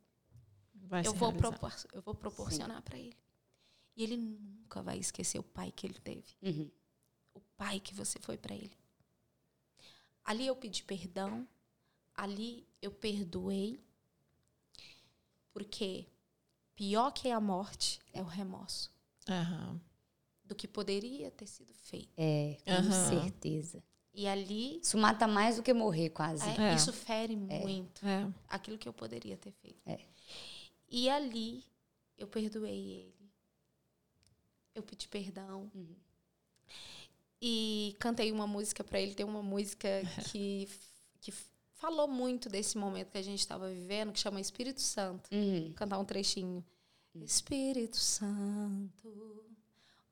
Vai 0.74 1.06
eu 1.06 1.12
vou, 1.12 1.32
propor 1.32 1.72
eu 1.92 2.00
vou 2.02 2.14
proporcionar 2.14 2.82
para 2.82 2.98
ele. 2.98 3.16
E 3.96 4.02
ele 4.02 4.16
nunca 4.16 4.82
vai 4.82 4.98
esquecer 4.98 5.38
o 5.38 5.42
pai 5.42 5.72
que 5.72 5.86
ele 5.86 5.98
teve. 5.98 6.36
Uhum. 6.42 6.70
o 7.34 7.40
pai 7.56 7.80
que 7.80 7.94
você 7.94 8.18
foi 8.20 8.36
para 8.36 8.54
ele. 8.54 8.76
Ali 10.28 10.46
eu 10.46 10.54
pedi 10.54 10.82
perdão, 10.82 11.48
ali 12.14 12.68
eu 12.82 12.90
perdoei, 12.92 13.80
porque 15.54 16.06
pior 16.76 17.10
que 17.12 17.30
a 17.30 17.40
morte 17.40 17.98
é 18.12 18.20
o 18.20 18.26
remorso 18.26 18.92
Aham. 19.26 19.80
do 20.44 20.54
que 20.54 20.68
poderia 20.68 21.30
ter 21.30 21.46
sido 21.46 21.72
feito. 21.72 22.10
É, 22.14 22.58
com 22.62 22.70
Aham. 22.72 23.08
certeza. 23.22 23.82
E 24.12 24.26
ali 24.28 24.80
Isso 24.80 24.98
mata 24.98 25.26
mais 25.26 25.56
do 25.56 25.62
que 25.62 25.72
morrer, 25.72 26.10
quase. 26.10 26.46
é, 26.46 26.72
É. 26.72 26.74
isso 26.74 26.92
fere 26.92 27.34
muito 27.34 28.06
É. 28.06 28.30
aquilo 28.48 28.76
que 28.76 28.86
eu 28.86 28.92
poderia 28.92 29.38
ter 29.38 29.52
feito. 29.52 29.80
É. 29.88 29.98
E 30.90 31.08
ali 31.08 31.64
eu 32.18 32.28
perdoei 32.28 32.90
ele. 32.90 33.30
Eu 34.74 34.82
pedi 34.82 35.08
perdão. 35.08 35.70
Uhum. 35.74 35.96
E 37.40 37.96
cantei 38.00 38.32
uma 38.32 38.46
música 38.46 38.82
para 38.82 39.00
ele. 39.00 39.14
Tem 39.14 39.24
uma 39.24 39.42
música 39.42 39.88
que, 40.30 40.68
que 41.20 41.32
falou 41.74 42.08
muito 42.08 42.48
desse 42.48 42.76
momento 42.76 43.10
que 43.12 43.18
a 43.18 43.22
gente 43.22 43.40
estava 43.40 43.68
vivendo, 43.70 44.12
que 44.12 44.18
chama 44.18 44.40
Espírito 44.40 44.80
Santo. 44.80 45.28
Uhum. 45.32 45.66
Vou 45.66 45.74
cantar 45.74 45.98
um 45.98 46.04
trechinho. 46.04 46.64
Espírito 47.14 47.96
Santo, 47.96 49.44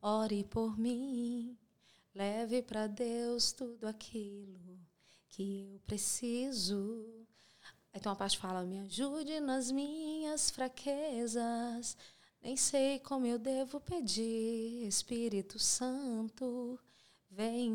ore 0.01 0.43
por 0.43 0.77
mim. 0.77 1.57
Leve 2.13 2.61
para 2.63 2.87
Deus 2.87 3.51
tudo 3.51 3.87
aquilo 3.87 4.79
que 5.29 5.69
eu 5.73 5.79
preciso. 5.81 7.05
Aí 7.93 7.99
tem 8.01 8.09
uma 8.09 8.15
parte 8.15 8.35
que 8.35 8.41
fala: 8.41 8.63
Me 8.63 8.79
ajude 8.79 9.39
nas 9.39 9.71
minhas 9.71 10.49
fraquezas. 10.49 11.95
Nem 12.41 12.57
sei 12.57 12.99
como 12.99 13.25
eu 13.25 13.37
devo 13.37 13.79
pedir. 13.79 14.87
Espírito 14.87 15.59
Santo, 15.59 16.79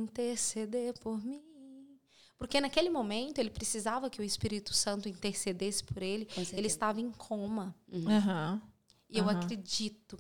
interceder 0.03 0.99
por 1.01 1.23
mim. 1.25 1.43
Porque 2.39 2.61
naquele 2.61 2.91
momento 2.91 3.39
ele 3.39 3.51
precisava 3.51 4.11
que 4.11 4.21
o 4.21 4.25
Espírito 4.25 4.75
Santo 4.75 5.09
intercedesse 5.09 5.85
por 5.85 6.03
ele. 6.03 6.27
Ele 6.53 6.67
estava 6.67 7.01
em 7.01 7.11
coma. 7.13 7.75
Aham. 7.93 8.61
E 9.09 9.19
eu 9.19 9.29
acredito, 9.29 10.19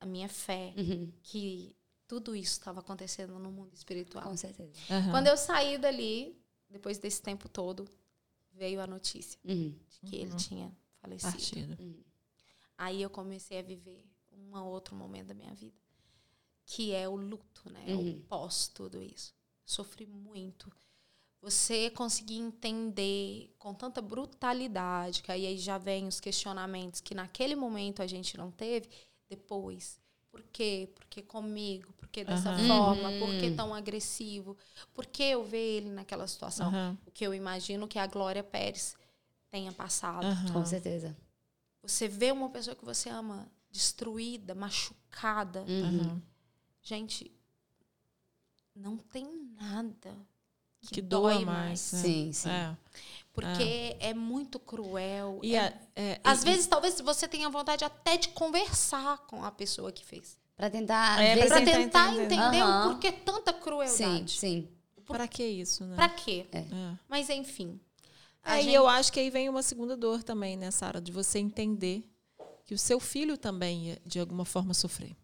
a 0.00 0.06
minha 0.06 0.28
fé, 0.28 0.74
Uhum. 0.76 1.12
que 1.22 1.76
tudo 2.08 2.34
isso 2.34 2.52
estava 2.52 2.80
acontecendo 2.80 3.38
no 3.38 3.52
mundo 3.52 3.72
espiritual. 3.74 4.24
Com 4.24 4.36
certeza. 4.36 4.72
Quando 5.10 5.28
eu 5.28 5.36
saí 5.36 5.78
dali, 5.78 6.36
depois 6.68 6.98
desse 6.98 7.22
tempo 7.22 7.48
todo, 7.48 7.86
veio 8.52 8.80
a 8.80 8.86
notícia 8.86 9.38
Uhum. 9.44 9.74
de 9.88 10.00
que 10.10 10.16
ele 10.16 10.34
tinha 10.34 10.72
falecido. 11.00 11.30
Partido. 11.30 12.04
Aí 12.76 13.00
eu 13.02 13.10
comecei 13.10 13.58
a 13.60 13.62
viver 13.62 14.04
um 14.32 14.56
outro 14.64 14.96
momento 14.96 15.28
da 15.28 15.34
minha 15.34 15.54
vida. 15.54 15.76
Que 16.74 16.94
é 16.94 17.06
o 17.06 17.14
luto, 17.14 17.70
né? 17.70 17.84
Uhum. 17.88 18.12
O 18.12 18.20
pós 18.22 18.66
tudo 18.66 19.02
isso. 19.02 19.34
Sofri 19.62 20.06
muito. 20.06 20.72
Você 21.42 21.90
conseguir 21.90 22.38
entender 22.38 23.54
com 23.58 23.74
tanta 23.74 24.00
brutalidade, 24.00 25.22
que 25.22 25.30
aí 25.30 25.58
já 25.58 25.76
vem 25.76 26.06
os 26.06 26.18
questionamentos 26.18 27.02
que 27.02 27.14
naquele 27.14 27.54
momento 27.54 28.00
a 28.00 28.06
gente 28.06 28.38
não 28.38 28.50
teve, 28.50 28.88
depois. 29.28 30.00
Por 30.30 30.42
quê? 30.44 30.88
Por 30.94 31.04
que 31.06 31.20
comigo? 31.20 31.92
Por 31.92 32.08
que 32.08 32.24
dessa 32.24 32.50
Aham. 32.50 32.66
forma? 32.66 33.10
Uhum. 33.10 33.18
Por 33.18 33.38
que 33.38 33.50
tão 33.50 33.74
agressivo? 33.74 34.56
Por 34.94 35.04
que 35.04 35.24
eu 35.24 35.44
ver 35.44 35.76
ele 35.76 35.90
naquela 35.90 36.26
situação? 36.26 36.68
Aham. 36.68 36.98
O 37.04 37.10
que 37.10 37.26
eu 37.26 37.34
imagino 37.34 37.86
que 37.86 37.98
a 37.98 38.06
Glória 38.06 38.42
Pérez 38.42 38.96
tenha 39.50 39.72
passado. 39.72 40.24
Aham. 40.24 40.52
Com 40.54 40.64
certeza. 40.64 41.14
Você 41.82 42.08
vê 42.08 42.32
uma 42.32 42.48
pessoa 42.48 42.74
que 42.74 42.84
você 42.84 43.10
ama 43.10 43.46
destruída, 43.70 44.54
machucada. 44.54 45.64
Uhum. 45.68 46.22
Gente, 46.82 47.30
não 48.74 48.96
tem 48.96 49.26
nada 49.60 50.16
que, 50.80 50.94
Que 50.94 51.02
dói 51.02 51.34
doa 51.34 51.44
mais. 51.46 51.46
mais. 51.46 51.92
né? 51.92 51.98
Sim, 52.02 52.32
sim. 52.32 52.48
É. 52.50 52.76
Porque 53.32 53.96
é 54.00 54.12
muito 54.12 54.58
cruel. 54.58 55.38
E, 55.42 55.54
é- 55.54 55.68
a- 55.68 55.72
é, 55.94 56.20
às 56.24 56.42
e- 56.42 56.44
vezes, 56.44 56.66
talvez 56.66 57.00
você 57.00 57.28
tenha 57.28 57.48
vontade 57.48 57.84
até 57.84 58.16
de 58.16 58.28
conversar 58.30 59.18
com 59.26 59.44
a 59.44 59.50
pessoa 59.50 59.92
que 59.92 60.04
fez. 60.04 60.38
Pra 60.56 60.68
tentar 60.68 61.20
É, 61.22 61.34
ver 61.34 61.46
Pra 61.46 61.58
tentar 61.60 61.72
tentar 61.72 62.08
entender. 62.14 62.34
entender 62.34 62.60
Aham. 62.60 62.86
o 62.86 62.90
porquê 62.92 63.12
tanta 63.12 63.52
Sim, 63.52 63.60
crueldade. 63.60 64.32
sim. 64.32 64.68
Pra 65.06 65.26
que 65.28 65.44
isso, 65.44 65.84
né? 65.84 65.96
Pra 65.96 66.08
quê? 66.08 66.46
É. 66.52 66.64
Mas 67.08 67.28
enfim. 67.30 67.80
Aí 68.42 68.64
gente- 68.64 68.74
eu 68.74 68.88
acho 68.88 69.12
que 69.12 69.20
aí 69.20 69.30
vem 69.30 69.48
uma 69.48 69.62
segunda 69.62 69.96
dor 69.96 70.22
também, 70.22 70.56
né, 70.56 70.70
Sara? 70.70 71.00
De 71.00 71.12
você 71.12 71.38
entender 71.38 72.04
que 72.64 72.74
o 72.74 72.78
seu 72.78 72.98
filho 73.00 73.36
também 73.38 73.88
ia, 73.88 74.02
de 74.04 74.18
alguma 74.20 74.44
forma, 74.44 74.74
sofrer. 74.74 75.16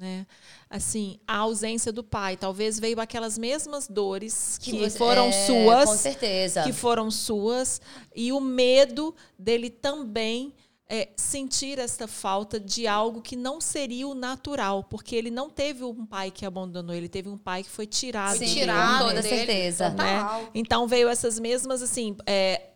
Né? 0.00 0.26
Assim, 0.70 1.20
a 1.28 1.36
ausência 1.36 1.92
do 1.92 2.02
pai. 2.02 2.34
Talvez 2.34 2.80
veio 2.80 2.98
aquelas 2.98 3.36
mesmas 3.36 3.86
dores 3.86 4.56
que, 4.58 4.72
você- 4.78 4.96
foram 4.96 5.26
é, 5.26 5.32
suas. 5.46 5.90
Com 5.90 5.96
certeza. 5.96 6.62
que 6.62 6.72
foram 6.72 7.10
suas 7.10 7.82
e 8.16 8.32
o 8.32 8.40
medo 8.40 9.14
dele 9.38 9.68
também 9.68 10.54
é, 10.88 11.10
sentir 11.16 11.78
essa 11.78 12.08
falta 12.08 12.58
de 12.58 12.86
algo 12.86 13.20
que 13.20 13.36
não 13.36 13.60
seria 13.60 14.08
o 14.08 14.14
natural, 14.14 14.82
porque 14.82 15.14
ele 15.14 15.30
não 15.30 15.48
teve 15.48 15.84
um 15.84 16.04
pai 16.06 16.30
que 16.32 16.44
abandonou, 16.44 16.92
ele 16.96 17.08
teve 17.08 17.28
um 17.28 17.38
pai 17.38 17.62
que 17.62 17.70
foi 17.70 17.86
tirado. 17.86 18.38
Foi 18.38 18.46
dele, 18.46 18.60
tirado 18.60 18.98
com 19.04 19.08
toda 19.10 19.22
dele, 19.22 19.36
certeza. 19.36 19.90
total. 19.90 20.50
Então 20.54 20.88
veio 20.88 21.08
essas 21.08 21.38
mesmas 21.38 21.80
assim, 21.82 22.16
é, 22.26 22.69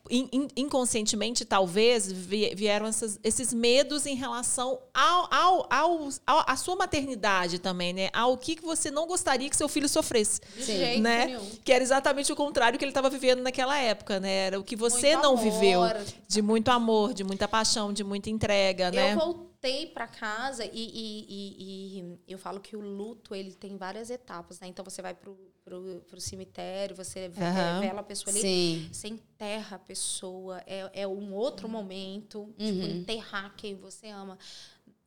inconscientemente 0.56 1.44
talvez 1.44 2.10
vi- 2.10 2.54
vieram 2.54 2.86
essas- 2.86 3.18
esses 3.24 3.52
medos 3.54 4.06
em 4.06 4.14
relação 4.14 4.78
ao, 4.92 5.28
ao, 5.32 5.66
ao, 5.70 6.08
ao- 6.26 6.44
à 6.46 6.56
sua 6.56 6.76
maternidade 6.76 7.58
também, 7.58 7.92
né? 7.92 8.10
Ao 8.12 8.36
que 8.36 8.60
você 8.60 8.90
não 8.90 9.06
gostaria 9.06 9.48
que 9.48 9.56
seu 9.56 9.68
filho 9.68 9.88
sofresse 9.88 10.40
De 10.56 10.64
Sim. 10.64 10.76
jeito 10.76 11.02
né? 11.02 11.26
nenhum. 11.26 11.50
Que 11.64 11.72
era 11.72 11.82
exatamente 11.82 12.32
o 12.32 12.36
contrário 12.36 12.78
que 12.78 12.84
ele 12.84 12.90
estava 12.90 13.08
vivendo 13.10 13.40
naquela 13.42 13.78
época, 13.78 14.20
né? 14.20 14.46
Era 14.46 14.60
o 14.60 14.64
que 14.64 14.76
você 14.76 15.12
Muito 15.14 15.22
não 15.22 15.38
amor. 15.38 15.42
viveu. 15.42 15.80
De 16.28 16.42
muito 16.42 16.68
amor, 16.70 17.14
de 17.14 17.24
muita 17.24 17.48
paixão, 17.48 17.92
de 17.92 18.04
muita 18.04 18.28
entrega, 18.30 18.90
né? 18.90 19.14
Eu 19.14 19.46
voltei 19.64 19.86
pra 19.86 20.06
casa 20.06 20.64
e, 20.64 20.70
e- 20.74 21.26
e- 21.28 22.18
e 22.26 22.32
eu 22.32 22.38
falo 22.38 22.60
que 22.60 22.76
o 22.76 22.80
luto 22.80 23.34
ele 23.34 23.52
tem 23.52 23.76
várias 23.76 24.10
etapas, 24.10 24.60
né? 24.60 24.66
Então 24.66 24.84
você 24.84 25.00
vai 25.00 25.14
pro, 25.14 25.36
pro, 25.64 26.02
pro 26.06 26.20
cemitério, 26.20 26.94
você 26.94 27.28
ve- 27.28 27.42
Aham. 27.42 27.80
vela 27.80 28.00
a 28.00 28.04
pessoa 28.04 28.30
ali, 28.32 28.40
Sim. 28.42 28.88
você 28.92 29.08
enterra 29.08 29.76
a 29.76 29.78
pessoa, 29.78 30.62
é, 30.66 30.90
é 31.02 31.08
um 31.08 31.32
outro 31.32 31.66
momento, 31.68 32.54
tipo, 32.58 32.78
Uhum. 32.78 32.96
enterrar 32.98 33.54
quem 33.56 33.74
você 33.74 34.08
ama. 34.08 34.38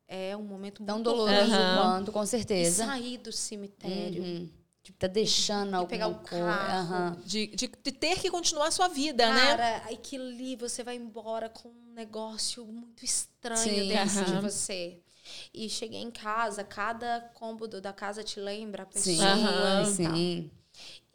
É 0.08 0.36
um 0.36 0.42
momento 0.42 0.82
Tão 0.84 0.96
muito 0.96 1.04
doloroso 1.10 1.52
Aham. 1.54 1.76
quanto, 1.76 2.12
com 2.12 2.22
E 2.22 2.26
certeza. 2.26 2.84
sair 2.86 3.18
do 3.18 3.30
cemitério. 3.30 4.22
Uhum. 4.22 4.48
Tipo, 4.82 4.98
tá 4.98 5.06
deixando 5.06 5.72
E 5.72 5.74
alguma 5.74 5.86
pegar 5.86 6.08
o 6.08 6.14
carro. 6.20 6.94
Aham. 6.94 7.16
De, 7.26 7.46
de, 7.48 7.68
de 7.68 7.92
ter 7.92 8.18
que 8.18 8.30
continuar 8.30 8.68
a 8.68 8.70
sua 8.70 8.88
vida, 8.88 9.30
né? 9.34 9.46
Cara, 9.56 9.76
aquilo 9.92 10.24
ali 10.24 10.56
você 10.56 10.82
vai 10.82 10.96
embora 10.96 11.50
com 11.50 11.68
um 11.68 11.87
negócio 11.98 12.64
muito 12.64 13.04
estranho 13.04 13.58
Sim, 13.58 13.88
dentro 13.88 14.24
de 14.24 14.40
você. 14.40 15.00
E 15.52 15.68
cheguei 15.68 16.00
em 16.00 16.10
casa, 16.10 16.64
cada 16.64 17.20
cômodo 17.34 17.80
da 17.80 17.92
casa 17.92 18.22
te 18.24 18.40
lembra 18.40 18.84
a 18.84 18.86
Sim, 18.98 19.16
pessoa. 19.16 19.28
Aham. 19.28 19.82
e 19.82 19.84
tal. 19.84 20.14
sim. 20.16 20.50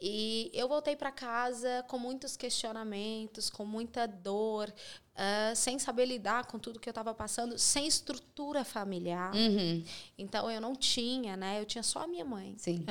E 0.00 0.50
eu 0.52 0.68
voltei 0.68 0.94
para 0.94 1.10
casa 1.10 1.82
com 1.88 1.98
muitos 1.98 2.36
questionamentos, 2.36 3.48
com 3.48 3.64
muita 3.64 4.06
dor, 4.06 4.72
ah, 5.16 5.54
sem 5.56 5.78
saber 5.78 6.04
lidar 6.04 6.44
com 6.46 6.58
tudo 6.58 6.78
que 6.78 6.88
eu 6.88 6.90
estava 6.92 7.14
passando, 7.14 7.58
sem 7.58 7.86
estrutura 7.86 8.62
familiar. 8.64 9.34
Uhum. 9.34 9.82
Então 10.18 10.50
eu 10.50 10.60
não 10.60 10.76
tinha, 10.76 11.36
né? 11.36 11.60
Eu 11.60 11.64
tinha 11.64 11.82
só 11.82 12.00
a 12.00 12.06
minha 12.06 12.24
mãe, 12.24 12.54
Sim. 12.58 12.84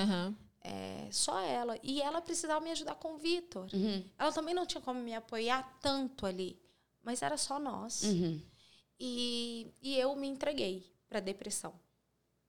É, 0.66 1.08
só 1.12 1.40
ela. 1.42 1.78
E 1.84 2.02
ela 2.02 2.22
precisava 2.22 2.60
me 2.64 2.72
ajudar 2.72 2.96
com 2.96 3.14
o 3.14 3.18
Vitor. 3.18 3.68
Uhum. 3.74 4.04
Ela 4.18 4.32
também 4.32 4.56
não 4.56 4.66
tinha 4.66 4.82
como 4.82 5.00
me 5.00 5.14
apoiar 5.14 5.78
tanto 5.82 6.26
ali, 6.26 6.58
mas 7.04 7.22
era 7.22 7.38
só 7.38 7.60
nós. 7.60 8.04
Uhum. 8.04 8.42
E, 9.00 9.68
e 9.82 9.98
eu 9.98 10.16
me 10.16 10.28
entreguei 10.28 10.90
para 11.10 11.20
depressão. 11.20 11.74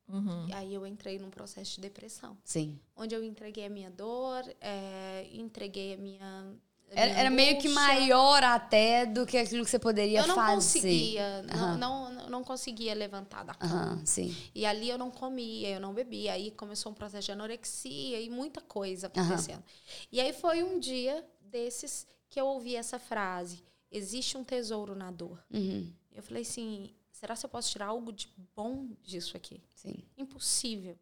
Uhum. 0.09 0.46
E 0.48 0.52
aí 0.52 0.74
eu 0.74 0.86
entrei 0.86 1.18
num 1.18 1.30
processo 1.30 1.76
de 1.76 1.80
depressão, 1.80 2.36
Sim. 2.44 2.78
onde 2.94 3.14
eu 3.14 3.24
entreguei 3.24 3.64
a 3.66 3.70
minha 3.70 3.90
dor, 3.90 4.44
é, 4.61 5.26
entreguei 5.32 5.94
a 5.94 5.96
minha. 5.96 6.55
a 6.90 6.92
Era, 6.94 7.07
minha 7.07 7.20
era 7.20 7.30
meio 7.30 7.59
que 7.59 7.68
maior 7.70 8.44
até 8.44 9.07
do 9.07 9.24
que 9.24 9.38
aquilo 9.38 9.64
que 9.64 9.70
você 9.70 9.78
poderia 9.78 10.20
Eu 10.20 10.26
não 10.26 10.34
fazer. 10.34 10.55
conseguia, 10.57 11.42
não, 11.44 11.55
Aham. 11.55 11.76
não, 11.78 12.11
não, 12.12 12.28
não 12.28 12.44
conseguia 12.44 12.94
levantar 12.94 13.44
da 13.44 13.55
cama. 13.55 13.74
Aham, 13.94 14.05
sim. 14.07 14.36
E 14.55 14.66
ali 14.66 14.90
eu 14.90 14.98
não 14.98 15.11
comia, 15.11 15.70
eu 15.70 15.80
não 15.80 15.94
bebia. 15.94 16.34
Aí 16.34 16.50
começou 16.50 16.92
um 16.92 16.94
processo 16.94 17.24
de 17.24 17.32
anorexia 17.32 18.20
e 18.20 18.28
muita 18.28 18.61
coisa 18.61 19.07
acontecendo. 19.07 19.64
E 20.12 20.20
aí 20.20 20.34
foi 20.34 20.62
um 20.62 20.78
dia 20.78 21.26
desses 21.40 22.07
que 22.28 22.38
eu 22.38 22.46
ouvi 22.46 22.76
essa 22.76 22.98
frase: 22.98 23.64
existe 23.91 24.37
um 24.37 24.45
tesouro 24.45 24.95
na 24.95 25.11
dor. 25.11 25.43
Uhum. 25.51 25.93
Eu 26.12 26.22
falei 26.22 26.43
assim: 26.43 26.95
será 27.11 27.37
que 27.37 27.45
eu 27.45 27.51
posso 27.51 27.70
tirar 27.70 27.87
algo 27.87 28.12
de 28.12 28.28
bom 28.55 28.89
disso 29.03 29.37
aqui? 29.37 29.62
Sim. 29.74 29.95
Impossível 30.16 30.99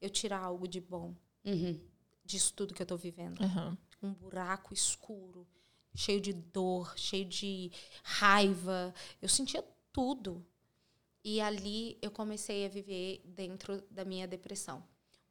eu 0.00 0.10
tirar 0.10 0.40
algo 0.40 0.66
de 0.68 0.80
bom 0.80 1.14
Uhum. 1.44 1.78
disso 2.24 2.52
tudo 2.54 2.74
que 2.74 2.82
eu 2.82 2.86
tô 2.86 2.96
vivendo. 2.96 3.42
Aham. 3.42 3.76
Um 4.02 4.12
buraco 4.12 4.74
escuro, 4.74 5.46
cheio 5.94 6.20
de 6.20 6.32
dor, 6.32 6.92
cheio 6.98 7.24
de 7.24 7.70
raiva. 8.02 8.94
Eu 9.22 9.28
sentia 9.28 9.64
tudo. 9.92 10.44
E 11.22 11.40
ali 11.40 11.96
eu 12.02 12.10
comecei 12.10 12.66
a 12.66 12.68
viver 12.68 13.22
dentro 13.24 13.80
da 13.90 14.04
minha 14.04 14.26
depressão. 14.28 14.84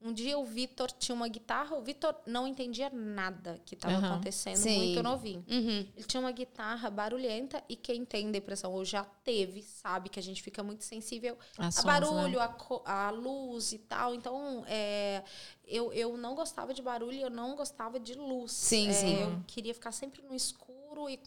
Um 0.06 0.12
dia 0.12 0.38
o 0.38 0.44
Vitor 0.44 0.92
tinha 0.92 1.16
uma 1.16 1.30
guitarra, 1.30 1.78
o 1.78 1.82
Vitor 1.82 2.14
não 2.26 2.46
entendia 2.46 2.90
nada 2.90 3.58
que 3.66 3.74
estava 3.74 3.96
Aham. 3.96 4.14
acontecendo, 4.16 4.58
Sim. 4.58 4.78
muito 4.88 5.02
novinho. 5.02 5.46
Uhum. 5.50 5.88
Ele 5.96 6.06
tinha 6.06 6.20
uma 6.20 6.32
guitarra 6.34 6.90
barulhenta 6.90 7.64
e 7.70 7.76
quem 7.78 8.04
tem 8.04 8.30
depressão 8.30 8.74
ou 8.74 8.84
já 8.84 9.06
teve, 9.24 9.62
sabe 9.62 10.10
que 10.10 10.20
a 10.20 10.24
gente 10.24 10.44
fica 10.44 10.62
muito 10.62 10.84
sensível 10.84 11.38
A 11.58 11.68
a 11.68 11.72
sons, 11.72 11.86
barulho, 11.86 12.38
né? 12.38 12.54
a, 12.86 13.08
a 13.08 13.10
luz 13.12 13.72
e 13.72 13.78
tal. 13.80 14.14
Então, 14.14 14.66
é, 14.68 15.24
eu, 15.66 15.94
eu 15.94 16.18
não 16.18 16.36
gostava 16.36 16.74
de 16.74 16.82
barulho, 16.82 17.18
eu 17.22 17.30
não 17.30 17.56
gostava 17.56 17.98
de 17.98 18.14
luz. 18.14 18.52
Sim, 18.52 18.90
É, 18.90 18.94
sim. 18.94 19.22
Eu 19.22 19.42
queria 19.48 19.74
ficar 19.74 19.94
sempre 19.94 20.22
no 20.22 20.36
escuro 20.36 21.10
e, 21.10 21.18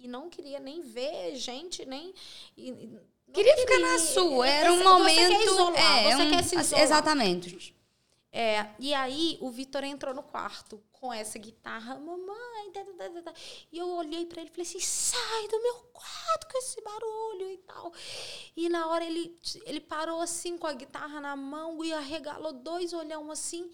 e 0.00 0.06
não 0.06 0.28
queria 0.28 0.60
nem 0.60 0.82
ver 0.82 1.34
gente, 1.36 1.86
nem. 1.86 2.12
e- 2.56 2.72
não 2.72 3.34
Queria 3.34 3.56
ficar 3.56 3.78
na 3.78 3.98
sua, 3.98 4.46
era 4.48 4.72
um 4.72 4.78
Você 4.78 4.84
momento. 4.84 5.28
quer 5.28 5.44
isolar, 5.44 5.98
é, 5.98 6.16
você 6.16 6.22
um- 6.22 6.30
quer 6.30 6.44
se 6.44 6.56
isolar. 6.58 6.82
Exatamente. 6.84 7.77
É, 8.30 8.66
e 8.78 8.92
aí 8.92 9.38
o 9.40 9.50
Vitor 9.50 9.84
entrou 9.84 10.14
no 10.14 10.22
quarto 10.22 10.82
com 10.92 11.12
essa 11.12 11.38
guitarra, 11.38 11.98
mamãe, 11.98 12.70
tá, 12.72 12.84
tá, 12.84 13.22
tá. 13.22 13.32
e 13.72 13.78
eu 13.78 13.88
olhei 13.88 14.26
pra 14.26 14.40
ele 14.40 14.50
e 14.50 14.52
falei 14.52 14.66
assim, 14.66 14.80
sai 14.80 15.48
do 15.48 15.62
meu 15.62 15.74
quarto 15.92 16.48
com 16.50 16.58
esse 16.58 16.80
barulho 16.82 17.50
e 17.50 17.58
tal. 17.58 17.92
E 18.56 18.68
na 18.68 18.86
hora 18.88 19.04
ele, 19.04 19.38
ele 19.64 19.80
parou 19.80 20.20
assim 20.20 20.58
com 20.58 20.66
a 20.66 20.72
guitarra 20.74 21.20
na 21.20 21.36
mão 21.36 21.82
e 21.82 21.92
arregalou 21.92 22.52
dois 22.52 22.92
olhão 22.92 23.30
assim, 23.30 23.70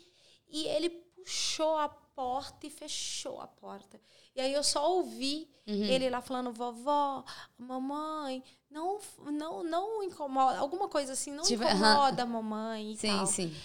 e 0.49 0.67
ele 0.69 0.91
puxou 0.91 1.77
a 1.79 1.89
porta 1.89 2.67
e 2.67 2.71
fechou 2.71 3.41
a 3.41 3.49
porta. 3.49 4.01
E 4.37 4.41
aí 4.41 4.53
eu 4.53 4.63
só 4.63 4.89
ouvi 4.89 5.49
Uhum. 5.67 5.85
ele 5.85 6.11
lá 6.11 6.21
falando, 6.21 6.53
vovó, 6.53 7.25
mamãe, 7.57 8.45
não, 8.71 8.99
não, 9.33 9.65
não 9.65 10.03
incomoda, 10.03 10.59
alguma 10.59 10.89
coisa 10.89 11.15
assim, 11.15 11.33
não 11.33 11.43
Tipo, 11.43 11.65
incomoda 11.65 12.23
a 12.23 12.27
mamãe 12.27 12.93
e 12.93 12.97
Sim, 12.99 13.09
tal 13.09 13.27
sim. 13.27 13.57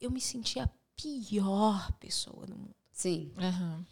Eu 0.00 0.10
me 0.10 0.20
sentia 0.20 0.64
a 0.64 0.70
pior 0.96 1.92
pessoa 1.94 2.46
do 2.46 2.56
mundo. 2.56 2.74
Sim. 2.92 3.32
Aham. 3.38 3.86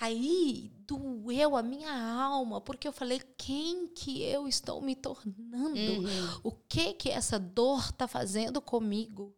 Aí 0.00 0.72
doeu 0.86 1.56
a 1.56 1.62
minha 1.62 1.92
alma, 2.20 2.60
porque 2.60 2.86
eu 2.88 2.92
falei, 2.92 3.20
quem 3.38 3.86
que 3.88 4.22
eu 4.22 4.48
estou 4.48 4.82
me 4.82 4.96
tornando? 4.96 5.78
Uhum. 5.78 6.40
O 6.42 6.50
que 6.50 6.94
que 6.94 7.10
essa 7.10 7.38
dor 7.38 7.92
tá 7.92 8.08
fazendo 8.08 8.60
comigo? 8.60 9.32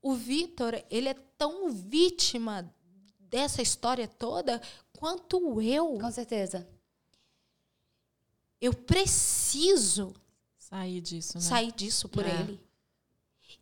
O 0.00 0.14
Vitor, 0.14 0.80
ele 0.88 1.08
é 1.08 1.14
tão 1.14 1.70
vítima 1.72 2.72
dessa 3.18 3.60
história 3.60 4.06
toda 4.06 4.62
quanto 4.96 5.60
eu. 5.60 5.98
Com 5.98 6.10
certeza. 6.12 6.68
Eu 8.60 8.72
preciso 8.74 10.14
Sair 10.58 11.00
disso, 11.00 11.38
né? 11.38 11.40
sair 11.42 11.72
disso 11.72 12.08
por 12.08 12.24
É. 12.24 12.40
ele. 12.40 12.60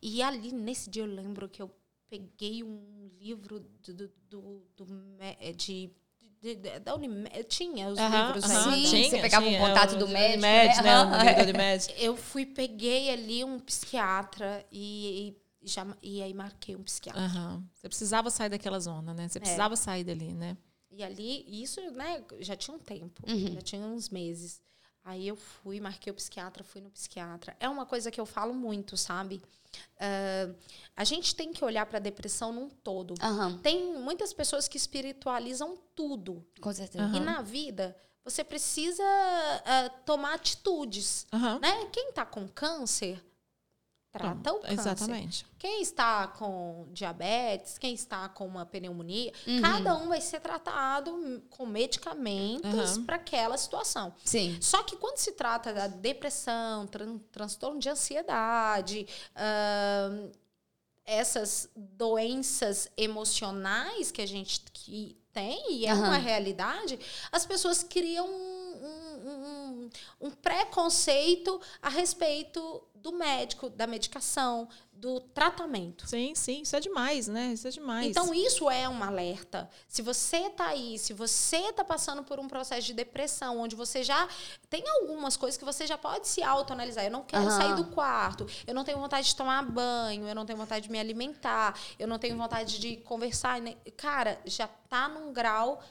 E 0.01 0.21
ali, 0.21 0.51
nesse 0.51 0.89
dia, 0.89 1.03
eu 1.03 1.07
lembro 1.07 1.49
que 1.49 1.61
eu 1.61 1.69
peguei 2.09 2.63
um 2.63 3.09
livro 3.19 3.59
do, 3.59 3.93
do, 3.93 4.11
do, 4.29 4.63
do 4.75 4.87
é, 5.19 5.51
de 5.53 5.91
de, 6.41 6.55
de, 6.55 6.79
da 6.79 6.95
Unimed, 6.95 7.43
tinha 7.45 7.89
os 7.89 7.99
livros 7.99 8.49
aí. 8.49 8.85
Sim, 8.85 8.89
tinha, 8.89 9.09
você 9.09 9.21
pegava 9.21 9.45
o 9.45 9.49
um 9.49 9.57
contato 9.57 9.97
do 9.97 10.07
médico. 10.07 10.41
Med, 10.41 10.81
né? 10.81 11.05
né? 11.43 11.53
Med. 11.53 11.87
Eu 11.99 12.15
fui, 12.15 12.45
peguei 12.45 13.09
ali 13.09 13.43
um 13.43 13.59
psiquiatra 13.59 14.65
e, 14.71 15.35
e, 15.61 15.67
já, 15.67 15.85
e 16.01 16.23
aí 16.23 16.33
marquei 16.33 16.75
um 16.75 16.83
psiquiatra. 16.83 17.21
Uhum. 17.21 17.63
Você 17.73 17.89
precisava 17.89 18.29
sair 18.29 18.49
daquela 18.49 18.79
zona, 18.79 19.13
né? 19.13 19.27
Você 19.27 19.37
é. 19.37 19.41
precisava 19.41 19.73
é. 19.73 19.77
sair 19.77 20.03
dali, 20.03 20.33
né? 20.33 20.57
E 20.91 21.03
ali, 21.03 21.45
isso, 21.61 21.79
né, 21.91 22.23
já 22.39 22.55
tinha 22.55 22.75
um 22.75 22.79
tempo, 22.79 23.21
uhum. 23.27 23.53
já 23.53 23.61
tinha 23.61 23.81
uns 23.81 24.09
meses. 24.09 24.61
Aí 25.09 25.27
eu 25.27 25.35
fui, 25.35 25.79
marquei 25.79 26.11
o 26.11 26.13
psiquiatra, 26.13 26.63
fui 26.63 26.81
no 26.81 26.91
psiquiatra. 26.91 27.57
É 27.59 27.67
uma 27.67 27.83
coisa 27.83 28.11
que 28.11 28.21
eu 28.21 28.27
falo 28.27 28.53
muito, 28.53 28.95
sabe? 28.95 29.41
Uh, 29.95 30.55
a 30.95 31.03
gente 31.03 31.35
tem 31.35 31.51
que 31.51 31.65
olhar 31.65 31.83
para 31.87 31.97
a 31.97 31.99
depressão 31.99 32.53
num 32.53 32.69
todo. 32.69 33.15
Uhum. 33.19 33.57
Tem 33.57 33.97
muitas 33.97 34.31
pessoas 34.33 34.67
que 34.67 34.77
espiritualizam 34.77 35.75
tudo. 35.95 36.45
Com 36.61 36.71
certeza. 36.71 37.05
Uhum. 37.05 37.15
E 37.15 37.19
na 37.21 37.41
vida, 37.41 37.97
você 38.23 38.43
precisa 38.43 39.03
uh, 39.03 40.03
tomar 40.05 40.35
atitudes. 40.35 41.25
Uhum. 41.33 41.57
Né? 41.57 41.87
Quem 41.91 42.09
está 42.09 42.23
com 42.23 42.47
câncer 42.47 43.19
trata 44.11 44.53
o 44.53 44.59
câncer. 44.59 44.73
Exatamente. 44.73 45.45
Quem 45.57 45.81
está 45.81 46.27
com 46.27 46.87
diabetes, 46.91 47.77
quem 47.77 47.93
está 47.93 48.27
com 48.29 48.47
uma 48.47 48.65
pneumonia, 48.65 49.31
uhum. 49.45 49.61
cada 49.61 49.95
um 49.95 50.07
vai 50.07 50.21
ser 50.21 50.39
tratado 50.39 51.43
com 51.49 51.65
medicamentos 51.65 52.97
uhum. 52.97 53.05
para 53.05 53.17
aquela 53.17 53.57
situação. 53.57 54.13
Sim. 54.23 54.57
Só 54.61 54.83
que 54.83 54.95
quando 54.95 55.17
se 55.17 55.33
trata 55.33 55.73
da 55.73 55.87
depressão, 55.87 56.87
tran 56.87 57.17
transtorno 57.31 57.79
de 57.79 57.89
ansiedade, 57.89 59.05
uh, 59.35 60.31
essas 61.05 61.69
doenças 61.75 62.89
emocionais 62.97 64.11
que 64.11 64.21
a 64.21 64.27
gente 64.27 64.61
que 64.73 65.17
tem, 65.31 65.73
e 65.73 65.85
é 65.85 65.93
uhum. 65.93 65.99
uma 65.99 66.17
realidade, 66.17 66.99
as 67.31 67.45
pessoas 67.45 67.83
criam 67.83 68.27
um, 68.81 69.89
um, 70.21 70.31
preconceito 70.31 71.59
a 71.81 71.89
respeito 71.89 72.83
do 72.95 73.13
médico, 73.13 73.69
da 73.69 73.87
medicação, 73.87 74.67
do 74.91 75.21
tratamento. 75.21 76.07
Sim, 76.07 76.35
sim, 76.35 76.61
isso 76.61 76.75
é 76.75 76.79
demais, 76.81 77.27
né? 77.29 77.53
Isso 77.53 77.67
é 77.67 77.71
demais. 77.71 78.07
Então, 78.07 78.33
isso 78.33 78.69
é 78.69 78.89
um 78.89 79.01
alerta. 79.01 79.69
Se 79.87 80.01
você 80.01 80.47
está 80.47 80.67
aí, 80.67 80.99
se 80.99 81.13
você 81.13 81.57
está 81.57 81.85
passando 81.85 82.21
por 82.21 82.39
um 82.39 82.47
processo 82.49 82.85
de 82.85 82.93
depressão, 82.93 83.59
onde 83.59 83.77
você 83.77 84.03
já 84.03 84.27
tem 84.69 84.83
algumas 85.01 85.37
coisas 85.37 85.57
que 85.57 85.63
você 85.63 85.87
já 85.87 85.97
pode 85.97 86.27
se 86.27 86.43
autoanalisar. 86.43 87.05
Eu 87.05 87.11
não 87.11 87.23
quero 87.23 87.45
uhum. 87.45 87.57
sair 87.57 87.75
do 87.75 87.85
quarto, 87.85 88.45
eu 88.67 88.75
não 88.75 88.83
tenho 88.83 88.99
vontade 88.99 89.27
de 89.27 89.35
tomar 89.35 89.63
banho, 89.63 90.27
eu 90.27 90.35
não 90.35 90.45
tenho 90.45 90.59
vontade 90.59 90.87
de 90.87 90.91
me 90.91 90.99
alimentar, 90.99 91.79
eu 91.97 92.07
não 92.07 92.19
tenho 92.19 92.35
vontade 92.35 92.77
de 92.77 92.97
conversar. 92.97 93.61
Cara, 93.95 94.41
já 94.45 94.65
está 94.65 95.07
num 95.07 95.31
grau 95.31 95.81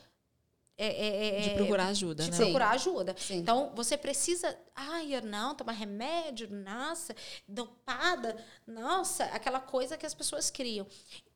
é, 0.78 0.86
é, 0.86 1.38
é, 1.38 1.40
de 1.40 1.50
procurar 1.56 1.88
ajuda, 1.88 2.22
de 2.22 2.30
né? 2.30 2.36
procurar 2.36 2.70
ajuda. 2.70 3.16
Sim. 3.18 3.38
Então, 3.38 3.72
você 3.74 3.96
precisa. 3.96 4.56
Ai, 4.76 5.20
não, 5.22 5.56
tomar 5.56 5.72
remédio, 5.72 6.48
nossa, 6.48 7.12
dopada, 7.48 8.36
nossa, 8.64 9.24
aquela 9.24 9.58
coisa 9.58 9.96
que 9.96 10.06
as 10.06 10.14
pessoas 10.14 10.52
criam. 10.52 10.86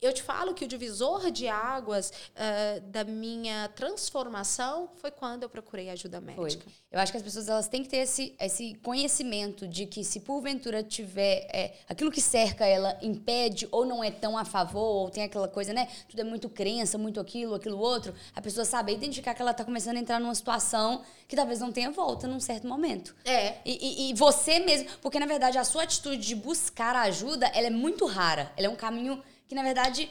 Eu 0.01 0.13
te 0.13 0.23
falo 0.23 0.55
que 0.55 0.65
o 0.65 0.69
divisor 0.69 1.31
de 1.31 1.49
águas 1.49 2.11
uh, 2.11 2.81
da 2.83 3.05
minha 3.05 3.69
transformação 3.69 4.91
foi 4.97 5.11
quando 5.11 5.43
eu 5.43 5.49
procurei 5.49 5.91
ajuda 5.91 6.21
médica. 6.21 6.65
Foi. 6.65 6.73
Eu 6.91 7.01
acho 7.01 7.11
que 7.11 7.19
as 7.19 7.25
pessoas 7.25 7.49
elas 7.49 7.69
têm 7.69 7.83
que 7.83 7.89
ter 7.89 7.99
esse, 7.99 8.37
esse 8.41 8.75
conhecimento 8.83 9.67
de 9.67 9.87
que 9.87 10.05
se 10.05 10.21
porventura 10.21 10.83
tiver 10.83 11.49
é, 11.53 11.75
aquilo 11.89 12.11
que 12.11 12.21
cerca 12.21 12.65
ela 12.67 12.97
impede 13.03 13.69
ou 13.71 13.85
não 13.85 14.03
é 14.03 14.11
tão 14.11 14.37
a 14.37 14.45
favor, 14.45 15.03
ou 15.03 15.11
tem 15.11 15.25
aquela 15.25 15.49
coisa, 15.49 15.73
né? 15.73 15.89
Tudo 16.09 16.21
é 16.21 16.25
muito 16.25 16.49
crença, 16.49 16.99
muito 16.99 17.19
aquilo, 17.21 17.55
aquilo 17.55 17.79
outro, 17.79 18.15
a 18.35 18.41
pessoa 18.41 18.65
saber 18.65 18.95
identificar 18.95 19.32
que 19.35 19.43
ela 19.43 19.53
está 19.53 19.65
começando 19.65 19.97
a 19.97 20.01
entrar 20.01 20.21
numa 20.21 20.35
situação 20.35 21.03
que 21.27 21.37
talvez 21.37 21.61
não 21.61 21.73
tenha 21.73 21.91
volta 21.91 22.27
num 22.27 22.41
certo 22.41 22.67
momento. 22.67 23.15
É. 23.25 23.57
E, 23.65 24.07
e, 24.07 24.11
e, 24.11 24.15
você 24.15 24.59
mesmo, 24.59 24.89
porque 25.01 25.19
na 25.19 25.27
verdade 25.27 25.59
a 25.59 25.65
sua 25.65 25.83
atitude 25.85 26.19
de 26.19 26.35
buscar 26.35 26.95
ajuda, 26.97 27.47
ela 27.55 27.67
é 27.67 27.71
muito 27.71 28.07
rara. 28.07 28.53
Ela 28.57 28.67
é 28.67 28.71
um 28.71 28.77
caminho 28.77 29.23
que 29.49 29.55
na 29.55 29.63
verdade 29.63 30.11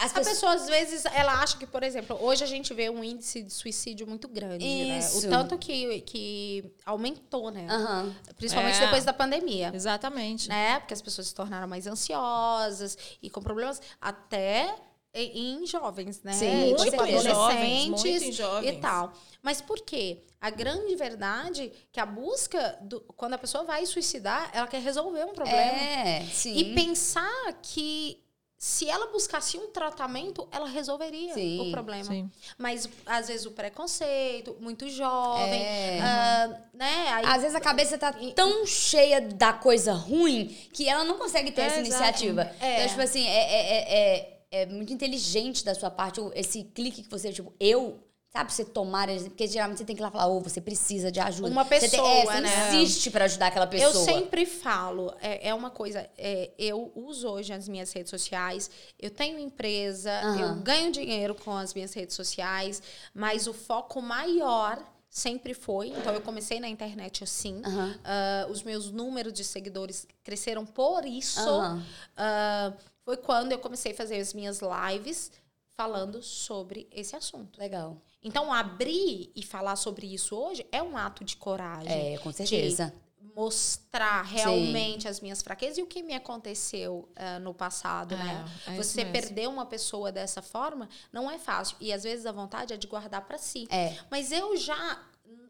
as 0.00 0.12
pessoas... 0.12 0.26
A 0.26 0.30
pessoa, 0.30 0.52
às 0.54 0.66
vezes, 0.66 1.04
ela 1.04 1.42
acha 1.42 1.58
que, 1.58 1.66
por 1.66 1.82
exemplo, 1.82 2.16
hoje 2.20 2.42
a 2.42 2.46
gente 2.46 2.72
vê 2.72 2.88
um 2.88 3.04
índice 3.04 3.42
de 3.42 3.52
suicídio 3.52 4.06
muito 4.06 4.26
grande, 4.26 4.64
Isso. 4.64 5.20
né? 5.22 5.28
O 5.28 5.30
tanto 5.30 5.58
que, 5.58 6.00
que 6.00 6.72
aumentou, 6.86 7.50
né? 7.50 7.66
Uhum. 7.70 8.14
Principalmente 8.34 8.78
é. 8.78 8.80
depois 8.80 9.04
da 9.04 9.12
pandemia. 9.12 9.70
Exatamente. 9.74 10.48
Né? 10.48 10.80
Porque 10.80 10.94
as 10.94 11.02
pessoas 11.02 11.26
se 11.26 11.34
tornaram 11.34 11.68
mais 11.68 11.86
ansiosas 11.86 12.96
e 13.22 13.28
com 13.28 13.42
problemas. 13.42 13.82
Até 14.00 14.74
em 15.14 15.66
jovens, 15.66 16.22
né? 16.22 16.32
Sim, 16.32 16.74
tipo, 16.76 17.02
adolescentes 17.02 18.36
jovens, 18.36 18.68
e 18.68 18.80
tal. 18.80 19.12
Mas 19.42 19.60
por 19.60 19.80
quê? 19.80 20.22
A 20.40 20.50
grande 20.50 20.94
verdade 20.94 21.64
é 21.64 21.72
que 21.92 22.00
a 22.00 22.06
busca, 22.06 22.78
do, 22.82 23.00
quando 23.16 23.34
a 23.34 23.38
pessoa 23.38 23.64
vai 23.64 23.84
suicidar, 23.86 24.50
ela 24.52 24.66
quer 24.66 24.80
resolver 24.80 25.24
um 25.24 25.32
problema. 25.32 25.60
É, 25.60 26.24
sim. 26.32 26.56
E 26.56 26.74
pensar 26.74 27.58
que 27.60 28.22
se 28.56 28.88
ela 28.88 29.06
buscasse 29.06 29.56
um 29.56 29.68
tratamento, 29.68 30.46
ela 30.52 30.68
resolveria 30.68 31.32
sim, 31.32 31.58
o 31.60 31.70
problema. 31.70 32.04
Sim. 32.04 32.30
Mas, 32.58 32.88
às 33.06 33.28
vezes, 33.28 33.46
o 33.46 33.52
preconceito, 33.52 34.54
muito 34.60 34.88
jovem, 34.90 35.62
é. 35.62 35.98
uh, 35.98 36.76
né? 36.76 37.08
Aí, 37.08 37.24
às 37.24 37.40
vezes 37.40 37.54
a 37.56 37.60
cabeça 37.60 37.96
tá 37.96 38.14
tão 38.34 38.66
cheia 38.66 39.20
da 39.20 39.54
coisa 39.54 39.94
ruim 39.94 40.54
que 40.74 40.86
ela 40.86 41.04
não 41.04 41.16
consegue 41.16 41.50
ter 41.52 41.62
é, 41.62 41.66
essa 41.66 41.80
iniciativa. 41.80 42.54
É. 42.60 42.76
Então, 42.76 42.88
tipo 42.88 43.00
assim, 43.00 43.26
é, 43.26 44.39
é, 44.50 44.66
muito 44.66 44.92
inteligente 44.92 45.64
da 45.64 45.74
sua 45.74 45.90
parte 45.90 46.20
esse 46.34 46.64
clique 46.64 47.02
que 47.02 47.10
você, 47.10 47.32
tipo, 47.32 47.52
eu 47.58 48.00
Sabe, 48.32 48.52
você 48.52 48.64
tomar, 48.64 49.08
porque 49.08 49.48
geralmente 49.48 49.78
você 49.78 49.84
tem 49.84 49.96
que 49.96 50.00
ir 50.00 50.04
lá 50.04 50.10
falar, 50.10 50.28
ou 50.28 50.36
oh, 50.36 50.40
você 50.40 50.60
precisa 50.60 51.10
de 51.10 51.18
ajuda. 51.18 51.48
Uma 51.48 51.64
pessoa, 51.64 51.90
você, 51.90 51.96
tem, 51.96 52.20
é, 52.20 52.24
você 52.24 52.40
né? 52.40 52.68
insiste 52.68 53.10
para 53.10 53.24
ajudar 53.24 53.48
aquela 53.48 53.66
pessoa. 53.66 53.90
Eu 53.90 54.04
sempre 54.04 54.46
falo, 54.46 55.12
é, 55.20 55.48
é 55.48 55.52
uma 55.52 55.68
coisa, 55.68 56.08
é, 56.16 56.52
eu 56.56 56.92
uso 56.94 57.26
hoje 57.28 57.52
as 57.52 57.66
minhas 57.66 57.92
redes 57.92 58.08
sociais, 58.08 58.70
eu 59.00 59.10
tenho 59.10 59.36
empresa, 59.36 60.12
uhum. 60.22 60.38
eu 60.38 60.54
ganho 60.62 60.92
dinheiro 60.92 61.34
com 61.34 61.56
as 61.56 61.74
minhas 61.74 61.92
redes 61.92 62.14
sociais, 62.14 62.80
mas 63.12 63.48
o 63.48 63.52
foco 63.52 64.00
maior 64.00 64.80
sempre 65.10 65.52
foi. 65.52 65.88
Então, 65.88 66.14
eu 66.14 66.20
comecei 66.20 66.60
na 66.60 66.68
internet 66.68 67.24
assim. 67.24 67.60
Uhum. 67.66 67.90
Uh, 67.90 68.50
os 68.52 68.62
meus 68.62 68.92
números 68.92 69.32
de 69.32 69.42
seguidores 69.42 70.06
cresceram 70.22 70.64
por 70.64 71.04
isso. 71.04 71.40
Uhum. 71.50 71.78
Uh, 71.80 72.76
foi 73.10 73.16
quando 73.16 73.50
eu 73.50 73.58
comecei 73.58 73.90
a 73.90 73.94
fazer 73.94 74.20
as 74.20 74.32
minhas 74.32 74.60
lives 74.60 75.32
falando 75.76 76.22
sobre 76.22 76.88
esse 76.92 77.16
assunto. 77.16 77.58
Legal. 77.58 77.96
Então, 78.22 78.52
abrir 78.52 79.32
e 79.34 79.42
falar 79.42 79.74
sobre 79.74 80.06
isso 80.06 80.36
hoje 80.36 80.64
é 80.70 80.80
um 80.80 80.96
ato 80.96 81.24
de 81.24 81.36
coragem. 81.36 82.14
É, 82.14 82.18
com 82.18 82.30
certeza. 82.30 82.94
mostrar 83.34 84.22
realmente 84.22 85.02
Sim. 85.02 85.08
as 85.08 85.20
minhas 85.20 85.42
fraquezas 85.42 85.78
e 85.78 85.82
o 85.82 85.86
que 85.86 86.02
me 86.02 86.14
aconteceu 86.14 87.08
uh, 87.16 87.40
no 87.40 87.52
passado, 87.52 88.14
é, 88.14 88.18
né? 88.18 88.44
É 88.68 88.76
Você 88.76 89.04
perder 89.04 89.48
uma 89.48 89.66
pessoa 89.66 90.12
dessa 90.12 90.42
forma 90.42 90.88
não 91.12 91.28
é 91.28 91.38
fácil. 91.38 91.76
E 91.80 91.92
às 91.92 92.04
vezes 92.04 92.26
a 92.26 92.32
vontade 92.32 92.72
é 92.72 92.76
de 92.76 92.86
guardar 92.86 93.24
para 93.26 93.38
si. 93.38 93.66
É. 93.70 93.96
Mas 94.08 94.30
eu 94.30 94.56
já 94.56 95.00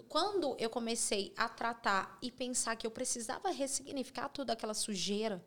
quando 0.09 0.57
eu 0.59 0.69
comecei 0.69 1.33
a 1.37 1.49
tratar 1.49 2.19
e 2.21 2.33
pensar 2.33 2.75
que 2.75 2.85
eu 2.85 2.91
precisava 2.91 3.51
ressignificar 3.51 4.29
toda 4.29 4.53
aquela 4.53 4.75
sujeira, 4.75 5.41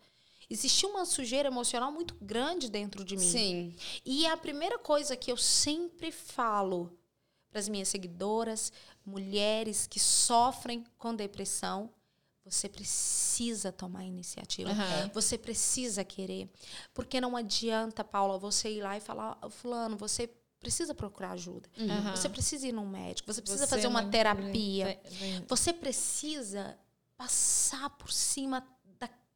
existia 0.50 0.88
uma 0.90 1.06
sujeira 1.06 1.48
emocional 1.48 1.92
muito 1.92 2.16
grande 2.22 2.70
dentro 2.70 3.04
de 3.04 3.16
mim. 3.16 3.30
Sim. 3.30 3.76
E 4.06 4.26
a 4.28 4.38
primeira 4.38 4.78
coisa 4.78 5.16
que 5.16 5.32
eu 5.32 5.38
sempre 5.38 6.12
falo 6.12 6.92
para 7.50 7.60
as 7.60 7.70
minhas 7.70 7.88
seguidoras, 7.88 8.72
mulheres 9.06 9.86
que 9.86 10.00
sofrem 10.00 10.84
com 10.98 11.16
depressão, 11.16 11.90
você 12.44 12.68
precisa 12.68 13.72
tomar 13.72 14.04
iniciativa. 14.04 14.70
Uhum. 14.70 15.10
Você 15.14 15.38
precisa 15.38 16.04
querer. 16.04 16.50
Porque 16.94 17.22
não 17.22 17.38
adianta, 17.38 18.04
Paula, 18.04 18.38
você 18.38 18.70
ir 18.70 18.82
lá 18.82 18.98
e 18.98 19.00
falar, 19.00 19.38
fulano, 19.50 19.96
você 19.96 20.30
precisa 20.60 20.94
procurar 20.94 21.32
ajuda. 21.32 21.70
Uhum. 21.78 22.12
Você 22.12 22.28
precisa 22.28 22.68
ir 22.68 22.72
num 22.72 22.88
médico, 22.88 23.32
você 23.32 23.42
precisa 23.42 23.66
você 23.66 23.70
fazer 23.70 23.88
uma 23.88 24.06
terapia. 24.10 25.00
Você 25.48 25.72
precisa 25.72 26.78
passar 27.16 27.90
por 27.92 28.12
cima 28.12 28.66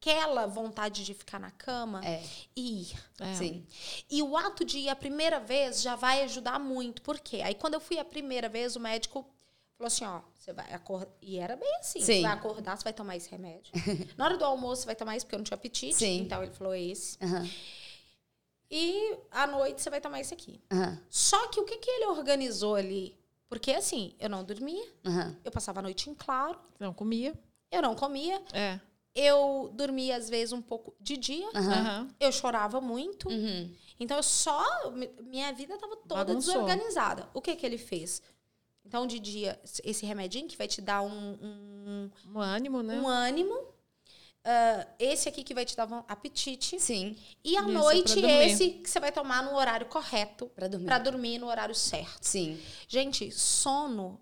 aquela 0.00 0.46
vontade 0.46 1.04
de 1.04 1.12
ficar 1.12 1.38
na 1.38 1.50
cama 1.50 2.00
é. 2.04 2.22
e 2.56 2.82
ir. 2.82 2.96
É. 3.20 3.34
Sim. 3.34 3.66
E 4.08 4.22
o 4.22 4.36
ato 4.36 4.64
de 4.64 4.78
ir 4.78 4.88
a 4.88 4.96
primeira 4.96 5.40
vez 5.40 5.82
já 5.82 5.96
vai 5.96 6.22
ajudar 6.22 6.58
muito. 6.58 7.02
Por 7.02 7.18
quê? 7.18 7.42
Aí 7.44 7.54
quando 7.54 7.74
eu 7.74 7.80
fui 7.80 7.98
a 7.98 8.04
primeira 8.04 8.48
vez, 8.48 8.76
o 8.76 8.80
médico 8.80 9.28
falou 9.76 9.88
assim, 9.88 10.04
ó, 10.04 10.20
você 10.38 10.52
vai 10.52 10.72
acordar. 10.72 11.12
E 11.20 11.38
era 11.38 11.56
bem 11.56 11.76
assim, 11.80 12.00
Sim. 12.00 12.06
você 12.16 12.22
vai 12.22 12.32
acordar, 12.32 12.76
você 12.76 12.84
vai 12.84 12.92
tomar 12.92 13.16
esse 13.16 13.30
remédio. 13.30 13.72
Na 14.16 14.24
hora 14.24 14.38
do 14.38 14.44
almoço, 14.44 14.82
você 14.82 14.86
vai 14.86 14.96
tomar 14.96 15.16
isso, 15.16 15.26
porque 15.26 15.34
eu 15.34 15.38
não 15.38 15.44
tinha 15.44 15.56
apetite. 15.56 15.94
Sim. 15.94 16.20
Então 16.20 16.42
ele 16.42 16.52
falou 16.52 16.74
esse. 16.74 17.18
Uhum. 17.20 17.50
E 18.70 19.16
à 19.30 19.46
noite 19.46 19.82
você 19.82 19.90
vai 19.90 20.00
tomar 20.00 20.20
esse 20.20 20.32
aqui. 20.32 20.60
Uhum. 20.72 20.98
Só 21.10 21.48
que 21.48 21.58
o 21.58 21.64
que, 21.64 21.78
que 21.78 21.90
ele 21.90 22.06
organizou 22.06 22.76
ali? 22.76 23.18
Porque 23.48 23.72
assim, 23.72 24.14
eu 24.20 24.28
não 24.28 24.44
dormia, 24.44 24.86
uhum. 25.06 25.34
eu 25.42 25.50
passava 25.50 25.80
a 25.80 25.82
noite 25.82 26.10
em 26.10 26.14
claro. 26.14 26.58
Não 26.78 26.92
comia. 26.92 27.32
Eu 27.70 27.82
não 27.82 27.94
comia. 27.94 28.40
É 28.52 28.78
eu 29.18 29.70
dormia 29.74 30.16
às 30.16 30.28
vezes 30.28 30.52
um 30.52 30.62
pouco 30.62 30.94
de 31.00 31.16
dia. 31.16 31.48
Aham. 31.54 32.08
Eu 32.20 32.30
chorava 32.32 32.80
muito. 32.80 33.28
Uhum. 33.28 33.74
Então 33.98 34.16
eu 34.16 34.22
só. 34.22 34.90
mi- 34.92 35.10
Minha 35.22 35.52
vida 35.52 35.74
estava 35.74 35.96
toda 35.96 36.24
Bagunçou. 36.24 36.52
desorganizada. 36.54 37.28
O 37.34 37.40
que 37.42 37.56
que 37.56 37.66
ele 37.66 37.78
fez? 37.78 38.22
Então, 38.84 39.06
de 39.06 39.18
dia, 39.18 39.60
esse 39.84 40.06
remedinho 40.06 40.48
que 40.48 40.56
vai 40.56 40.66
te 40.68 40.80
dar 40.80 41.02
um, 41.02 41.10
um, 41.42 42.10
Um 42.34 42.40
ânimo, 42.40 42.82
né? 42.82 42.98
um 42.98 43.06
ânimo. 43.06 43.54
ah, 44.44 44.86
esse 44.98 45.28
aqui 45.28 45.42
que 45.44 45.52
vai 45.52 45.64
te 45.66 45.76
dar 45.76 45.86
um 45.92 46.02
apetite. 46.08 46.80
Sim, 46.80 47.14
E 47.44 47.56
à 47.56 47.60
Isso, 47.60 47.68
noite, 47.70 48.20
esse 48.20 48.70
que 48.70 48.88
você 48.88 48.98
vai 49.00 49.12
tomar 49.12 49.42
no 49.42 49.54
horário 49.56 49.86
correto. 49.88 50.46
pra 50.54 50.68
dormir. 50.68 50.86
Pra 50.86 50.98
dormir 50.98 51.38
no 51.38 51.48
horário 51.48 51.74
certo. 51.74 52.22
Sim. 52.22 52.58
Gente, 52.86 53.30
sono, 53.30 54.18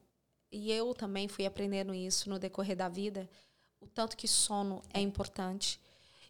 e 0.50 0.72
eu 0.72 0.92
também 0.94 1.28
fui 1.28 1.46
aprendendo 1.46 1.94
isso 1.94 2.28
no 2.28 2.38
decorrer 2.38 2.74
da 2.76 2.88
vida, 2.88 3.28
o 3.86 3.88
tanto 3.94 4.16
que 4.16 4.28
sono 4.28 4.82
é 4.92 5.00
importante. 5.00 5.80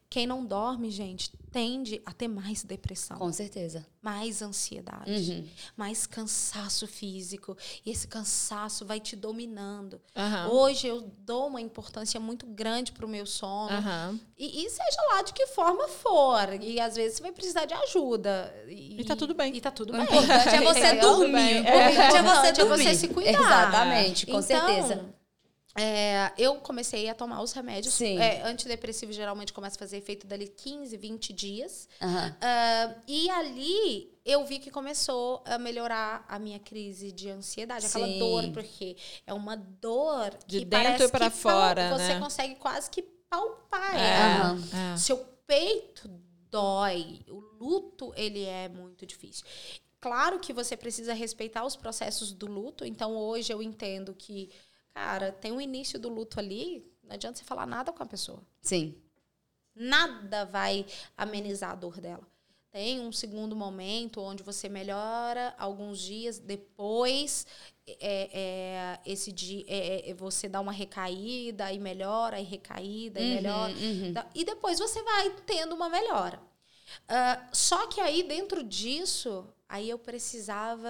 Quem 0.09 0.25
não 0.25 0.47
dorme, 0.47 0.89
gente, 0.89 1.33
tende 1.51 2.01
a 2.07 2.13
ter 2.13 2.29
mais 2.29 2.63
depressão, 2.63 3.19
Com 3.19 3.33
certeza. 3.33 3.85
mais 4.01 4.41
ansiedade, 4.41 5.11
Uhum. 5.11 5.49
mais 5.77 6.07
cansaço 6.07 6.87
físico. 6.87 7.57
E 7.85 7.91
esse 7.91 8.07
cansaço 8.07 8.87
vai 8.87 9.01
te 9.01 9.17
dominando. 9.17 10.01
Aham. 10.15 10.49
Hoje 10.53 10.87
eu 10.87 11.01
dou 11.19 11.49
uma 11.49 11.61
importância 11.61 12.21
muito 12.21 12.47
grande 12.47 12.93
pro 12.93 13.09
meu 13.09 13.27
sono. 13.27 13.73
Aham. 13.73 14.21
E, 14.39 14.65
e 14.65 14.71
seja 14.71 15.03
lá 15.13 15.23
de 15.23 15.33
que 15.33 15.45
forma 15.49 15.89
for. 15.89 16.55
E 16.63 16.79
às 16.79 16.95
vezes 16.95 17.17
você 17.17 17.23
vai 17.25 17.33
precisar 17.33 17.65
de 17.65 17.75
ajuda. 17.75 18.55
E, 18.69 19.01
E 19.01 19.05
tá 19.05 19.17
tudo 19.17 19.35
bem. 19.35 19.57
E 19.57 19.61
tá 19.61 19.73
tudo 19.73 19.91
O 19.93 19.93
bem. 19.97 20.03
importante 20.05 20.49
é 20.55 20.61
você 20.61 20.79
Entendeu? 20.87 21.01
dormir. 21.17 21.29
O 21.29 21.33
bem. 21.33 21.61
importante 21.63 21.99
é 21.99 21.99
você 21.99 22.19
importante 22.21 22.61
é 22.61 22.65
dormir. 22.65 22.85
você 22.85 22.95
se 22.95 23.09
cuidar. 23.09 23.31
Exatamente, 23.33 24.25
com 24.27 24.39
Então, 24.39 24.43
certeza. 24.43 25.16
É, 25.77 26.33
eu 26.39 26.57
comecei 26.57 27.09
a 27.09 27.15
tomar 27.15 27.43
os 27.43 27.53
remédios. 27.53 27.95
Sim. 27.95 28.19
É, 28.19 28.43
antidepressivo 28.43 29.13
geralmente 29.13 29.53
começa 29.53 29.77
a 29.77 29.79
fazer 29.79 29.99
efeito 29.99 30.27
dali 30.27 30.49
15, 30.49 30.97
20 30.97 31.33
dias. 31.33 31.89
Aham. 32.01 32.37
Ah, 32.41 32.95
e 33.07 33.29
ali 33.31 34.11
eu 34.25 34.45
vi 34.45 34.59
que 34.59 34.71
começou 34.71 35.43
a 35.47 35.59
melhorar 35.59 36.25
a 36.29 36.39
minha 36.39 36.59
crise 36.59 37.13
de 37.13 37.29
ansiedade, 37.31 37.87
aquela 37.87 38.07
Sim. 38.07 38.19
dor, 38.19 38.51
porque 38.53 38.97
é 39.27 39.33
uma 39.35 39.57
dor 39.57 40.31
De 40.47 40.61
que 40.61 40.65
dentro 40.65 41.11
que 41.11 41.31
fora, 41.31 41.91
pal- 41.91 41.99
Você 41.99 42.15
né? 42.15 42.21
consegue 42.21 42.55
quase 42.57 42.91
que 42.91 43.03
palpar 43.29 43.95
É, 43.97 44.39
ela. 44.39 44.51
Aham. 44.53 44.95
é. 44.95 44.97
Seu 44.97 45.19
peito 45.47 46.11
dói. 46.51 47.21
O 47.29 47.39
luto, 47.61 48.13
ele 48.17 48.45
é 48.45 48.69
muito 48.69 49.05
difícil. 49.07 49.45
Claro 50.01 50.39
que 50.39 50.53
você 50.53 50.77
precisa 50.77 51.13
respeitar 51.15 51.65
os 51.65 51.75
processos 51.75 52.33
do 52.33 52.47
luto. 52.47 52.85
Então, 52.85 53.17
hoje 53.17 53.53
eu 53.53 53.63
entendo 53.63 54.15
que, 54.15 54.51
cara, 54.97 55.31
tem 55.31 55.53
o 55.53 55.61
início 55.61 55.99
do 55.99 56.09
luto 56.09 56.41
ali. 56.41 56.91
Não 57.03 57.15
adianta 57.15 57.39
você 57.39 57.45
falar 57.45 57.67
nada 57.67 57.93
com 57.93 58.03
a 58.03 58.07
pessoa. 58.07 58.43
Sim. 58.63 58.95
Nada 59.75 60.47
vai 60.47 60.87
amenizar 61.15 61.73
a 61.73 61.75
dor 61.75 62.01
dela. 62.01 62.27
Tem 62.71 62.99
um 63.01 63.13
segundo 63.13 63.55
momento 63.55 64.23
onde 64.23 64.43
você 64.43 64.71
melhora 64.71 65.55
alguns 65.59 65.99
dias 66.01 66.39
depois. 66.39 67.47
É, 67.87 68.31
é, 68.33 69.01
esse 69.05 69.31
dia 69.31 69.65
é, 69.69 70.11
é, 70.11 70.15
você 70.15 70.49
dá 70.49 70.61
uma 70.61 70.73
recaída 70.73 71.71
e 71.71 71.79
melhora, 71.79 72.41
e 72.41 72.45
recaída 72.45 73.21
e 73.21 73.25
Uhum, 73.25 73.35
melhora. 73.35 73.73
uhum. 73.75 74.15
E 74.35 74.45
depois 74.45 74.79
você 74.79 75.03
vai 75.03 75.31
tendo 75.47 75.75
uma 75.75 75.91
melhora. 75.91 76.41
Ah, 77.07 77.49
só 77.53 77.87
que 77.87 78.01
aí, 78.01 78.23
dentro 78.23 78.63
disso, 78.65 79.47
aí 79.69 79.89
eu 79.91 79.99
precisava 79.99 80.89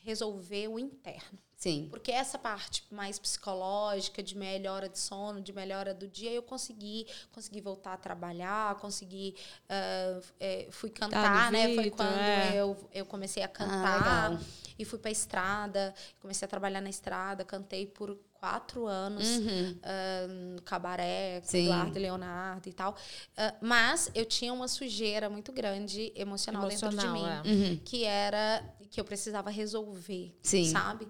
resolver 0.00 0.68
o 0.68 0.78
interno. 0.78 1.38
Sim. 1.64 1.86
Porque 1.88 2.12
essa 2.12 2.38
parte 2.38 2.84
mais 2.90 3.18
psicológica, 3.18 4.22
de 4.22 4.36
melhora 4.36 4.86
de 4.86 4.98
sono, 4.98 5.40
de 5.40 5.50
melhora 5.50 5.94
do 5.94 6.06
dia, 6.06 6.30
eu 6.30 6.42
consegui, 6.42 7.06
consegui 7.32 7.62
voltar 7.62 7.94
a 7.94 7.96
trabalhar, 7.96 8.74
consegui. 8.74 9.34
ah, 9.70 10.20
é, 10.38 10.66
fui 10.70 10.90
cantar, 10.90 11.46
do 11.46 11.52
né? 11.52 11.74
Foi 11.74 11.90
quando 11.90 12.10
é. 12.18 12.54
eu, 12.54 12.76
eu 12.92 13.06
comecei 13.06 13.42
a 13.42 13.46
Ah, 13.46 13.48
cantar 13.48 14.30
legal. 14.30 14.44
e 14.78 14.84
fui 14.84 14.98
pra 14.98 15.10
estrada, 15.10 15.94
comecei 16.20 16.44
a 16.44 16.48
trabalhar 16.48 16.82
na 16.82 16.90
estrada, 16.90 17.44
cantei 17.46 17.86
por 17.86 18.14
quatro 18.34 18.86
anos 18.86 19.26
Uhum. 19.26 19.78
ah, 19.82 20.26
no 20.56 20.60
cabaré, 20.62 21.40
com 21.40 21.46
Sim. 21.48 21.64
Eduardo 21.64 21.98
e 21.98 22.02
Leonardo 22.02 22.68
e 22.68 22.74
tal. 22.74 22.94
Ah, 23.38 23.54
mas 23.62 24.10
eu 24.14 24.26
tinha 24.26 24.52
uma 24.52 24.68
sujeira 24.68 25.30
muito 25.30 25.50
grande 25.50 26.12
emocional, 26.14 26.68
dentro 26.68 26.90
de 26.90 26.96
mim. 26.96 27.02
Emocional, 27.02 27.42
é. 27.42 27.48
Uhum. 27.48 27.80
Que 27.82 28.04
era 28.04 28.62
que 28.90 29.00
eu 29.00 29.04
precisava 29.04 29.48
resolver, 29.48 30.36
Sim. 30.42 30.66
sabe? 30.70 31.08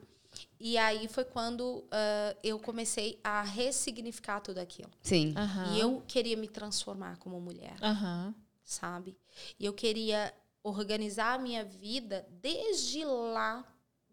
E 0.66 0.78
aí 0.78 1.08
foi 1.08 1.26
quando 1.26 1.84
ah, 1.90 2.34
eu 2.42 2.58
comecei 2.58 3.20
a 3.22 3.42
ressignificar 3.42 4.40
tudo 4.40 4.56
aquilo. 4.56 4.90
Sim. 5.02 5.34
Aham. 5.36 5.74
E 5.74 5.78
eu 5.78 6.02
queria 6.08 6.38
me 6.38 6.48
transformar 6.48 7.18
como 7.18 7.38
mulher, 7.38 7.76
Aham. 7.82 8.34
sabe? 8.64 9.14
E 9.60 9.66
eu 9.66 9.74
queria 9.74 10.32
organizar 10.62 11.34
a 11.34 11.38
minha 11.38 11.62
vida 11.66 12.26
desde 12.40 13.04
lá 13.04 13.62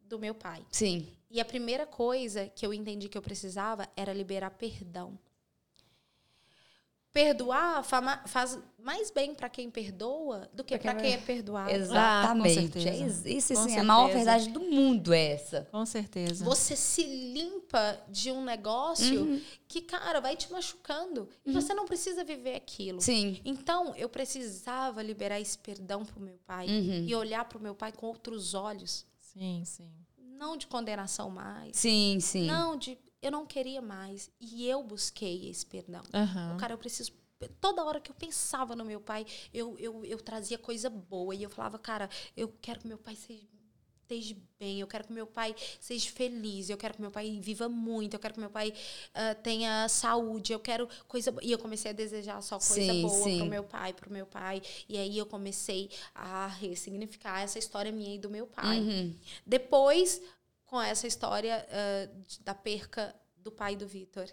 do 0.03 0.19
meu 0.19 0.35
pai. 0.35 0.65
Sim. 0.69 1.07
E 1.29 1.39
a 1.39 1.45
primeira 1.45 1.87
coisa 1.87 2.49
que 2.49 2.65
eu 2.65 2.73
entendi 2.73 3.07
que 3.07 3.17
eu 3.17 3.21
precisava 3.21 3.87
era 3.95 4.11
liberar 4.11 4.51
perdão. 4.51 5.17
Perdoar 7.14 7.84
fama- 7.84 8.22
faz 8.26 8.57
mais 8.80 9.12
bem 9.12 9.36
para 9.36 9.49
quem 9.49 9.70
perdoa 9.70 10.49
do 10.53 10.64
que 10.64 10.78
Pra 10.78 10.93
para 10.93 11.01
quem 11.01 11.12
quem 11.12 11.20
é 11.20 11.22
perdoado. 11.22 11.70
Exatamente. 11.70 12.53
certeza. 12.72 12.89
É 12.89 12.95
isso, 13.07 13.28
isso 13.28 13.53
Com 13.53 13.70
sim, 13.70 13.76
é 13.76 13.80
a 13.80 13.84
maior 13.84 14.07
verdade 14.09 14.49
do 14.49 14.62
mundo 14.62 15.14
é 15.14 15.34
essa. 15.34 15.68
Com 15.72 15.86
certeza. 15.86 16.45
Você 16.45 16.74
se 16.76 17.03
limpa 17.03 17.99
de 18.07 18.32
um 18.32 18.41
negócio 18.43 19.24
Uhum. 19.24 19.41
que, 19.68 19.82
cara, 19.82 20.22
vai 20.22 20.38
te 20.38 20.49
machucando. 20.51 21.28
E 21.45 21.51
você 21.51 21.74
não 21.74 21.86
precisa 21.86 22.24
viver 22.24 22.55
aquilo. 22.55 23.01
Sim. 23.01 23.41
Então, 23.43 23.93
eu 23.97 24.07
precisava 24.07 25.03
liberar 25.03 25.39
esse 25.39 25.57
perdão 25.57 26.05
pro 26.05 26.20
meu 26.22 26.39
pai 26.47 26.66
Uhum. 26.68 27.05
e 27.07 27.14
olhar 27.14 27.43
pro 27.43 27.59
meu 27.59 27.76
pai 27.76 27.91
com 27.91 28.07
outros 28.07 28.53
olhos. 28.53 29.05
Sim, 29.20 29.64
sim. 29.66 29.91
Não 30.18 30.55
de 30.57 30.66
condenação 30.66 31.30
mais. 31.30 31.76
Sim, 31.78 32.20
sim. 32.22 32.47
Não 32.47 32.76
de 32.78 32.97
eu 33.22 33.32
não 33.32 33.45
queria 33.45 33.82
mais. 33.82 34.30
E 34.39 34.67
eu 34.67 34.84
busquei 34.84 35.49
esse 35.49 35.65
perdão. 35.65 36.01
Aham. 36.13 36.57
Cara, 36.57 36.74
eu 36.74 36.78
preciso. 36.78 37.13
Toda 37.59 37.84
hora 37.84 37.99
que 37.99 38.11
eu 38.11 38.15
pensava 38.15 38.76
no 38.76 38.86
meu 38.86 39.01
pai, 39.01 39.26
eu, 39.53 39.76
eu, 39.80 40.05
eu 40.05 40.19
trazia 40.19 40.57
coisa 40.57 40.89
boa. 40.89 41.34
E 41.34 41.41
eu 41.41 41.49
falava, 41.49 41.80
cara, 41.80 42.09
eu 42.38 42.53
quero 42.61 42.82
que 42.82 42.88
meu 42.88 42.99
pai 42.99 43.15
seja, 43.15 43.43
esteja 44.13 44.36
bem, 44.59 44.80
eu 44.80 44.88
quero 44.88 45.05
que 45.05 45.13
meu 45.13 45.26
pai 45.26 45.55
seja 45.80 46.09
feliz, 46.11 46.69
eu 46.69 46.78
quero 46.78 46.93
que 46.93 47.01
meu 47.01 47.09
pai 47.09 47.39
viva 47.41 47.69
muito, 47.69 48.13
eu 48.13 48.19
quero 48.19 48.34
que 48.34 48.39
meu 48.39 48.49
pai 48.49 48.74
ah, 49.13 49.34
tenha 49.36 49.88
saúde, 49.88 50.53
eu 50.53 50.59
quero 50.59 50.88
coisa 51.07 51.32
boa. 51.32 51.43
E 51.43 51.51
eu 51.51 51.57
comecei 51.57 51.91
a 51.91 51.93
desejar 51.93 52.41
só 52.41 52.57
coisa 52.59 52.93
Sim, 52.93 53.01
boa 53.01 53.24
sim. 53.24 53.38
pro 53.38 53.47
meu 53.47 53.63
pai, 53.63 53.93
pro 53.93 54.11
meu 54.11 54.26
pai. 54.26 54.61
E 54.88 54.97
aí 54.97 55.17
eu 55.17 55.26
comecei 55.26 55.89
a 56.13 56.47
ressignificar 56.47 57.41
essa 57.41 57.57
história 57.57 57.91
minha 57.91 58.13
e 58.13 58.19
do 58.19 58.30
meu 58.30 58.45
pai. 58.45 58.80
Uhum. 58.80 59.15
Depois, 59.45 60.22
com 60.72 60.82
essa 60.82 61.05
história 61.05 61.67
de- 62.26 62.39
da 62.39 62.55
perca 62.55 63.13
do 63.36 63.51
pai 63.51 63.76
do 63.76 63.86
Vitor. 63.86 64.26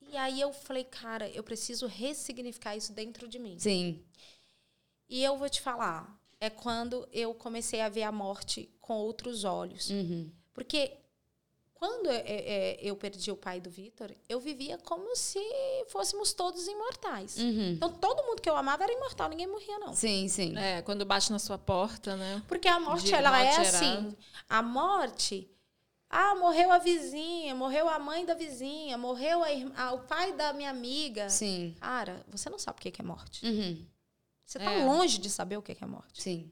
E 0.00 0.16
aí 0.16 0.40
eu 0.40 0.52
falei, 0.52 0.82
cara, 0.82 1.28
eu 1.30 1.44
preciso 1.44 1.86
ressignificar 1.86 2.76
isso 2.76 2.92
dentro 2.92 3.28
de 3.28 3.38
mim. 3.38 3.56
Sim. 3.56 4.04
E 5.08 5.22
eu 5.22 5.36
vou 5.38 5.48
te 5.48 5.60
falar, 5.60 6.12
é 6.40 6.50
quando 6.50 7.08
eu 7.12 7.32
comecei 7.34 7.80
a 7.80 7.88
ver 7.88 8.02
a 8.02 8.10
morte 8.10 8.68
com 8.80 8.94
outros 8.98 9.44
olhos. 9.44 9.88
Uhum. 9.90 10.28
Porque 10.52 10.96
quando 11.72 12.10
é, 12.10 12.22
é, 12.26 12.78
eu 12.82 12.96
perdi 12.96 13.30
o 13.30 13.36
pai 13.36 13.60
do 13.60 13.70
Vitor, 13.70 14.10
eu 14.28 14.40
vivia 14.40 14.78
como 14.78 15.14
se 15.14 15.38
fôssemos 15.88 16.32
todos 16.32 16.66
imortais. 16.66 17.36
Uhum. 17.36 17.72
Então 17.74 17.92
todo 17.92 18.24
mundo 18.24 18.42
que 18.42 18.50
eu 18.50 18.56
amava 18.56 18.82
era 18.82 18.92
imortal, 18.92 19.28
ninguém 19.28 19.46
morria, 19.46 19.78
não. 19.78 19.94
Sim, 19.94 20.26
sim. 20.26 20.56
É, 20.58 20.82
quando 20.82 21.04
bate 21.04 21.30
na 21.30 21.38
sua 21.38 21.58
porta, 21.58 22.16
né? 22.16 22.42
Porque 22.48 22.66
a 22.66 22.80
morte, 22.80 23.06
De 23.06 23.14
ela 23.14 23.40
é 23.40 23.52
geral. 23.52 23.66
assim. 23.68 24.16
A 24.48 24.62
morte. 24.62 25.48
Ah, 26.08 26.34
morreu 26.36 26.70
a 26.70 26.78
vizinha, 26.78 27.54
morreu 27.54 27.88
a 27.88 27.98
mãe 27.98 28.24
da 28.24 28.34
vizinha, 28.34 28.96
morreu 28.96 29.42
a 29.42 29.52
irmã, 29.52 29.72
ah, 29.76 29.92
o 29.92 29.98
pai 30.00 30.32
da 30.34 30.52
minha 30.52 30.70
amiga. 30.70 31.28
Sim. 31.28 31.74
Cara, 31.80 32.24
você 32.28 32.48
não 32.48 32.58
sabe 32.58 32.78
o 32.78 32.80
que 32.92 33.00
é 33.00 33.04
morte. 33.04 33.44
Uhum. 33.44 33.84
Você 34.44 34.58
tá 34.60 34.72
É. 34.72 34.84
longe 34.84 35.18
de 35.18 35.28
saber 35.28 35.56
o 35.56 35.62
que 35.62 35.76
é 35.80 35.86
morte. 35.86 36.22
Sim. 36.22 36.50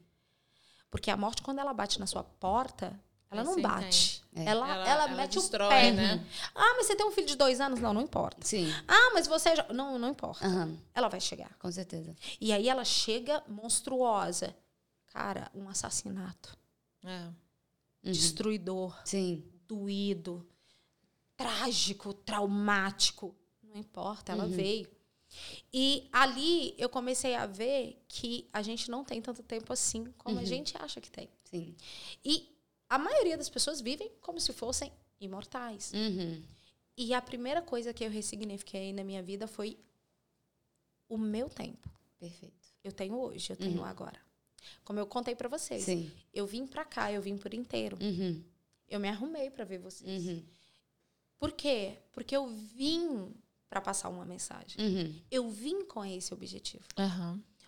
Porque 0.91 1.09
a 1.09 1.15
morte, 1.17 1.41
quando 1.41 1.59
ela 1.59 1.73
bate 1.73 1.99
na 1.99 2.05
sua 2.05 2.23
porta, 2.23 2.87
ela 3.31 3.41
Aí 3.41 3.45
não 3.47 3.53
você 3.55 3.61
bate. 3.61 4.23
É. 4.35 4.43
Ela, 4.43 4.69
Ela- 4.69 4.87
ela, 4.89 5.03
ela 5.05 5.07
mete 5.15 5.35
destrói, 5.35 5.67
o 5.67 5.69
pé. 5.69 5.91
né? 5.91 6.25
Ah, 6.53 6.73
mas 6.77 6.87
você 6.87 6.95
tem 6.95 7.05
um 7.05 7.11
filho 7.11 7.27
de 7.27 7.35
dois 7.37 7.59
anos? 7.61 7.79
Não, 7.79 7.93
não 7.93 8.01
importa. 8.01 8.45
Sim. 8.45 8.67
Ah, 8.87 9.11
mas 9.13 9.25
você 9.27 9.55
já... 9.55 9.65
Não, 9.73 9.97
não 9.97 10.09
importa. 10.09 10.45
Aham. 10.45 10.77
Ela 10.93 11.07
vai 11.07 11.19
chegar. 11.21 11.53
Com 11.57 11.71
certeza. 11.71 12.13
E 12.39 12.51
aí 12.51 12.67
ela 12.67 12.83
chega 12.83 13.41
monstruosa. 13.47 14.53
Cara, 15.07 15.49
um 15.55 15.67
assassinato. 15.69 16.57
É. 17.03 17.29
Uhum. 18.05 18.11
Destruidor. 18.11 18.95
Sim. 19.05 19.43
doído, 19.67 20.47
trágico, 21.35 22.13
traumático. 22.13 23.35
Não 23.63 23.77
importa, 23.77 24.31
ela 24.31 24.43
Uhum. 24.45 24.51
veio. 24.51 24.87
E 25.73 26.07
ali 26.13 26.73
eu 26.77 26.87
comecei 26.87 27.33
a 27.35 27.45
ver 27.47 27.99
que 28.07 28.47
a 28.53 28.61
gente 28.61 28.89
não 28.91 29.03
tem 29.03 29.21
tanto 29.21 29.41
tempo 29.43 29.73
assim 29.73 30.05
como 30.19 30.37
a 30.37 30.41
Uhum. 30.41 30.45
gente 30.45 30.77
acha 30.77 31.01
que 31.01 31.09
tem. 31.09 31.27
Sim. 31.45 31.75
E 32.23 32.55
a 32.87 32.97
maioria 32.99 33.35
das 33.37 33.49
pessoas 33.49 33.81
vivem 33.81 34.09
como 34.21 34.39
se 34.39 34.53
fossem 34.53 34.91
imortais. 35.19 35.91
Uhum. 35.93 36.41
E 36.95 37.13
a 37.13 37.21
primeira 37.21 37.61
coisa 37.61 37.91
que 37.93 38.03
eu 38.05 38.09
ressignifiquei 38.09 38.93
na 38.93 39.03
minha 39.03 39.21
vida 39.23 39.47
foi 39.47 39.77
o 41.09 41.17
meu 41.17 41.49
tempo. 41.49 41.89
Perfeito. 42.19 42.69
Eu 42.83 42.91
tenho 42.93 43.17
hoje, 43.19 43.51
eu 43.51 43.57
tenho 43.57 43.83
agora. 43.83 44.19
Como 44.83 44.99
eu 44.99 45.05
contei 45.07 45.35
pra 45.35 45.47
vocês. 45.49 45.83
Sim. 45.83 46.11
Eu 46.33 46.45
vim 46.45 46.65
pra 46.67 46.85
cá, 46.85 47.11
eu 47.11 47.21
vim 47.21 47.37
por 47.37 47.53
inteiro. 47.53 47.97
Uhum. 48.01 48.43
Eu 48.87 48.99
me 48.99 49.09
arrumei 49.09 49.49
pra 49.49 49.65
ver 49.65 49.79
vocês. 49.79 50.25
Uhum. 50.25 50.43
Por 51.39 51.51
quê? 51.51 51.97
Porque 52.11 52.35
eu 52.35 52.47
vim 52.47 53.33
pra 53.69 53.81
passar 53.81 54.09
uma 54.09 54.25
mensagem. 54.25 54.77
Uhum. 54.79 55.15
Eu 55.29 55.49
vim 55.49 55.83
com 55.85 56.03
esse 56.05 56.33
objetivo. 56.33 56.83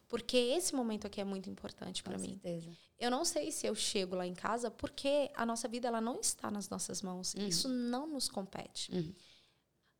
Porque 0.07 0.37
esse 0.37 0.73
momento 0.73 1.05
aqui 1.05 1.19
é 1.19 1.25
muito 1.25 1.49
importante 1.49 2.01
pra 2.01 2.13
Com 2.15 2.21
mim. 2.21 2.29
certeza. 2.29 2.71
Eu 2.97 3.11
não 3.11 3.25
sei 3.25 3.51
se 3.51 3.67
eu 3.67 3.75
chego 3.75 4.15
lá 4.15 4.25
em 4.25 4.33
casa 4.33 4.71
porque 4.71 5.29
a 5.35 5.45
nossa 5.45 5.67
vida 5.67 5.87
ela 5.87 5.99
não 5.99 6.19
está 6.19 6.49
nas 6.49 6.69
nossas 6.69 7.01
mãos. 7.01 7.35
Isso 7.35 7.67
não 7.67 8.07
nos 8.07 8.29
compete. 8.29 8.91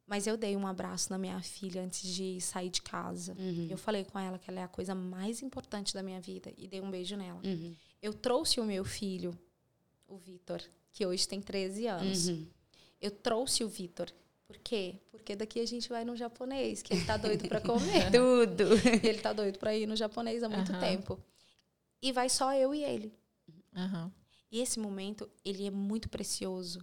Mas 0.08 0.26
eu 0.26 0.38
dei 0.38 0.56
um 0.56 0.66
abraço 0.66 1.12
na 1.12 1.18
minha 1.18 1.40
filha 1.42 1.84
antes 1.84 2.02
de 2.02 2.40
sair 2.40 2.70
de 2.70 2.82
casa. 2.82 3.36
Uhum. 3.38 3.68
Eu 3.70 3.78
falei 3.78 4.06
com 4.06 4.18
ela 4.18 4.40
que 4.40 4.50
ela 4.50 4.62
é 4.62 4.64
a 4.64 4.68
coisa 4.68 4.96
mais 4.96 5.42
importante 5.42 5.94
da 5.94 6.02
minha 6.02 6.22
vida 6.22 6.52
e 6.58 6.66
dei 6.66 6.80
um 6.80 6.90
beijo 6.90 7.18
nela. 7.18 7.42
Uhum. 7.44 7.76
Eu 8.02 8.14
trouxe 8.14 8.62
o 8.62 8.64
meu 8.64 8.86
filho, 8.86 9.38
o 10.08 10.18
Vitor, 10.18 10.62
que 10.94 11.06
hoje 11.06 11.28
tem 11.28 11.42
13 11.42 11.88
anos. 11.88 12.30
Uhum. 12.30 12.48
Eu 13.02 13.12
trouxe 13.12 13.66
o 13.66 13.70
Vitor. 13.70 14.10
Por 14.48 14.58
quê? 14.60 14.96
Porque 15.12 15.36
daqui 15.36 15.60
a 15.60 15.68
gente 15.68 15.90
vai 15.90 16.06
no 16.06 16.16
japonês, 16.16 16.82
que 16.82 16.94
ele 16.94 17.04
tá 17.04 17.18
doido 17.18 17.46
para 17.50 17.60
comer. 17.60 18.08
Tudo. 18.10 18.64
ele 19.04 19.20
tá 19.20 19.34
doido 19.34 19.60
para 19.60 19.76
ir 19.76 19.86
no 19.86 19.96
japonês 19.98 20.42
há 20.42 20.48
muito 20.48 20.72
tempo. 20.80 21.20
E 22.02 22.14
vai 22.14 22.30
só 22.30 22.54
eu 22.54 22.74
e 22.74 22.82
ele. 22.82 23.14
E 24.50 24.62
esse 24.62 24.80
momento, 24.80 25.30
ele 25.44 25.68
é 25.68 25.72
muito 25.72 26.08
precioso 26.08 26.80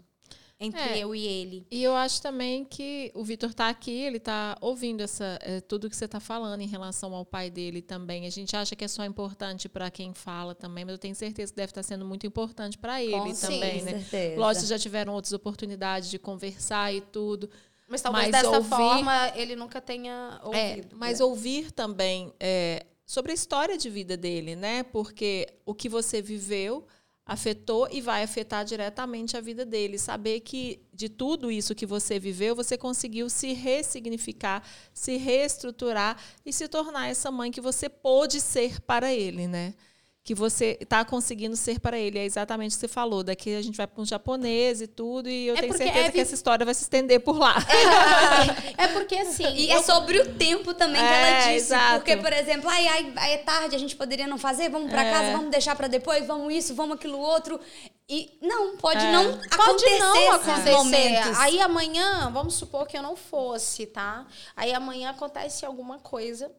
entre 0.61 0.80
É. 0.80 0.98
eu 0.98 1.14
e 1.14 1.26
ele. 1.26 1.66
E 1.70 1.82
eu 1.82 1.94
acho 1.94 2.22
também 2.22 2.64
que 2.64 3.11
o 3.14 3.24
Vitor 3.24 3.50
está 3.50 3.68
aqui, 3.68 3.90
ele 3.90 4.18
está 4.18 4.57
ouvindo 4.61 5.00
essa, 5.02 5.38
eh, 5.42 5.61
tudo 5.61 5.90
que 5.90 5.96
você 5.96 6.05
está 6.05 6.20
falando 6.20 6.61
em 6.61 6.66
relação 6.66 7.12
ao 7.14 7.24
pai 7.24 7.50
dele 7.50 7.82
também. 7.82 8.24
A 8.26 8.30
gente 8.30 8.55
acha 8.57 8.74
que 8.76 8.84
é 8.84 8.88
só 8.88 9.05
importante 9.05 9.68
para 9.68 9.90
quem 9.90 10.14
fala 10.14 10.55
também, 10.55 10.84
mas 10.84 10.92
eu 10.92 10.98
tenho 10.98 11.14
certeza 11.14 11.52
que 11.52 11.57
deve 11.57 11.70
estar 11.70 11.82
sendo 11.82 12.05
muito 12.05 12.26
importante 12.26 12.78
para 12.78 13.02
ele 13.02 13.12
Com 13.12 13.34
também, 13.34 13.82
né? 13.82 13.92
certeza. 14.00 14.40
Lógico, 14.40 14.66
já 14.66 14.78
tiveram 14.78 15.12
outras 15.12 15.32
oportunidades 15.32 16.09
de 16.09 16.18
conversar 16.18 16.94
e 16.94 17.00
tudo. 17.00 17.50
Mas 17.88 18.00
talvez 18.00 18.30
Mas 18.30 18.42
dessa 18.42 18.57
ouvir- 18.57 18.68
forma 18.70 19.32
ele 19.36 19.55
nunca 19.57 19.80
tenha 19.80 20.40
É, 20.42 20.46
ouvido. 20.70 20.96
mas 20.96 21.20
ouvir 21.20 21.70
também 21.72 22.32
é, 22.40 22.86
sobre 23.05 23.32
a 23.32 23.34
história 23.34 23.76
de 23.76 23.90
vida 23.90 24.16
dele, 24.16 24.57
né? 24.57 24.82
Porque 24.84 25.46
o 25.66 25.74
que 25.74 25.88
você 25.88 26.22
viveu 26.22 26.86
afetou 27.27 27.89
e 27.91 28.01
vai 28.01 28.22
afetar 28.22 28.64
diretamente 28.64 29.37
a 29.37 29.41
vida 29.41 29.64
dele. 29.64 29.99
Saber 29.99 30.41
que 30.41 30.83
de 30.93 31.09
tudo 31.09 31.51
isso 31.51 31.75
que 31.75 31.87
você 31.87 32.18
viveu, 32.18 32.55
você 32.55 32.77
conseguiu 32.77 33.31
se 33.31 33.53
ressignificar, 33.53 34.62
se 34.93 35.16
reestruturar 35.16 36.18
e 36.45 36.53
se 36.53 36.68
tornar 36.68 37.09
essa 37.09 37.31
mãe 37.31 37.51
que 37.51 37.61
você 37.61 37.89
pôde 37.89 38.41
ser 38.41 38.81
para 38.81 39.12
ele, 39.12 39.47
né? 39.47 39.75
Que 40.27 40.35
você 40.35 40.79
está 40.81 41.05
conseguindo 41.05 41.55
ser 41.55 41.79
para 41.79 41.99
ele. 41.99 42.18
É 42.18 42.25
exatamente 42.25 42.70
o 42.72 42.75
que 42.77 42.81
você 42.81 42.89
falou. 42.89 43.22
Daqui 43.22 43.55
a 43.55 43.61
gente 43.61 43.77
vai 43.77 43.87
para 43.87 44.01
um 44.01 44.07
japonês 44.07 44.81
e 44.81 44.87
tudo, 44.87 45.29
e 45.29 45.49
eu 45.49 45.55
É 45.55 45.61
tenho 45.61 45.77
certeza 45.77 46.07
é 46.07 46.11
que 46.11 46.18
essa 46.18 46.35
história 46.35 46.64
vai 46.64 46.75
se 46.75 46.83
estender 46.83 47.20
por 47.20 47.37
lá. 47.39 47.55
É 48.79 48.89
porque 48.89 49.14
assim. 49.16 49.47
E 49.55 49.70
eu- 49.70 49.79
é 49.79 49.83
sobre 49.83 50.18
o 50.20 50.35
tempo 50.35 50.72
também 50.75 51.01
que 51.01 51.07
É, 51.07 51.29
ela 51.31 51.39
disse. 51.41 51.55
exato. 51.66 51.95
Porque, 51.97 52.16
por 52.16 52.33
exemplo, 52.33 52.68
ai, 52.70 52.87
ai, 52.87 53.12
ai, 53.16 53.33
é 53.35 53.39
tarde, 53.39 53.77
a 53.77 53.79
gente 53.79 53.95
poderia 53.97 54.27
não 54.27 54.39
fazer, 54.39 54.68
vamos 54.70 54.91
pra 54.91 55.05
É. 55.05 55.11
casa, 55.12 55.33
vamos 55.33 55.51
deixar 55.51 55.77
pra 55.77 55.89
depois, 55.89 56.27
vamos 56.27 56.53
isso, 56.55 56.75
vamos 56.75 56.97
aquilo 56.97 57.18
outro. 57.18 57.61
E 58.09 58.39
não, 58.43 58.77
pode 58.77 59.05
É. 59.05 59.12
não 59.12 59.25
Pode 59.33 59.47
acontecer 59.55 59.99
não 59.99 60.16
esses 60.16 60.49
acontecer. 60.49 60.72
momentos. 60.72 61.39
Aí 61.39 61.61
amanhã, 61.61 62.31
vamos 62.33 62.55
supor 62.55 62.87
que 62.87 62.97
eu 62.97 63.03
não 63.03 63.14
fosse, 63.16 63.87
tá? 63.87 64.27
Aí 64.57 64.72
amanhã 64.72 65.11
acontece 65.11 65.64
alguma 65.66 65.99
coisa 65.99 66.51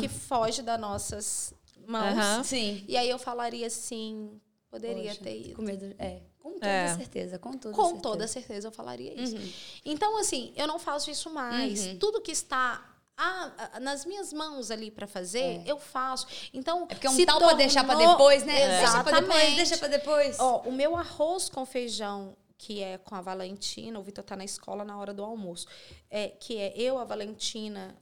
que, 0.00 0.08
foge 0.08 0.62
das 0.62 0.78
nossas 0.80 1.52
mãos. 1.86 2.46
Sim. 2.46 2.84
E 2.88 2.96
aí 2.96 3.08
eu 3.08 3.18
falaria 3.18 3.66
assim, 3.66 4.40
poderia 4.70 5.10
Poxa, 5.10 5.22
ter 5.24 5.40
ido. 5.40 5.54
Com 5.54 5.62
medo. 5.62 5.94
É. 5.98 6.20
Com 6.38 6.52
toda 6.54 6.66
É. 6.66 6.94
certeza, 6.96 7.38
com 7.38 7.52
toda 7.58 7.74
Com 7.74 7.82
certeza. 7.84 8.02
toda 8.02 8.28
certeza 8.28 8.68
eu 8.68 8.72
falaria 8.72 9.12
isso. 9.20 9.36
Uhum. 9.36 9.52
Então, 9.84 10.16
assim, 10.18 10.52
eu 10.56 10.66
não 10.66 10.78
faço 10.78 11.10
isso 11.10 11.28
mais. 11.30 11.96
Tudo 11.98 12.20
que 12.20 12.30
está 12.30 12.92
ah, 13.18 13.70
ah, 13.72 13.80
nas 13.80 14.04
minhas 14.04 14.30
mãos 14.32 14.70
ali 14.70 14.90
para 14.90 15.06
fazer, 15.06 15.62
eu 15.66 15.78
faço. 15.78 16.26
Então, 16.52 16.82
É 16.84 16.86
porque 16.94 17.06
é 17.06 17.10
um 17.10 17.14
se 17.14 17.24
tal 17.26 17.38
pra 17.38 17.54
deixar 17.54 17.82
pra 17.82 17.94
tornou- 17.96 18.12
depois, 18.12 18.44
né? 18.44 18.78
Deixa 18.78 19.02
pra 19.02 19.20
depois, 19.20 19.22
Exatamente. 19.22 19.56
deixa 19.56 19.78
pra 19.78 19.88
depois. 19.88 20.38
Ó, 20.38 20.60
o 20.68 20.72
meu 20.72 20.94
arroz 20.94 21.48
com 21.48 21.64
feijão, 21.66 22.36
que 22.58 22.82
é 22.82 22.98
com 22.98 23.14
a 23.14 23.20
Valentina, 23.22 23.98
o 23.98 24.02
Vitor 24.02 24.22
tá 24.22 24.36
na 24.36 24.44
escola 24.44 24.84
na 24.84 24.98
hora 24.98 25.12
do 25.14 25.24
almoço, 25.24 25.66
é, 26.10 26.28
que 26.28 26.58
é 26.58 26.74
eu, 26.76 26.98
a 26.98 27.04
Valentina 27.04 27.96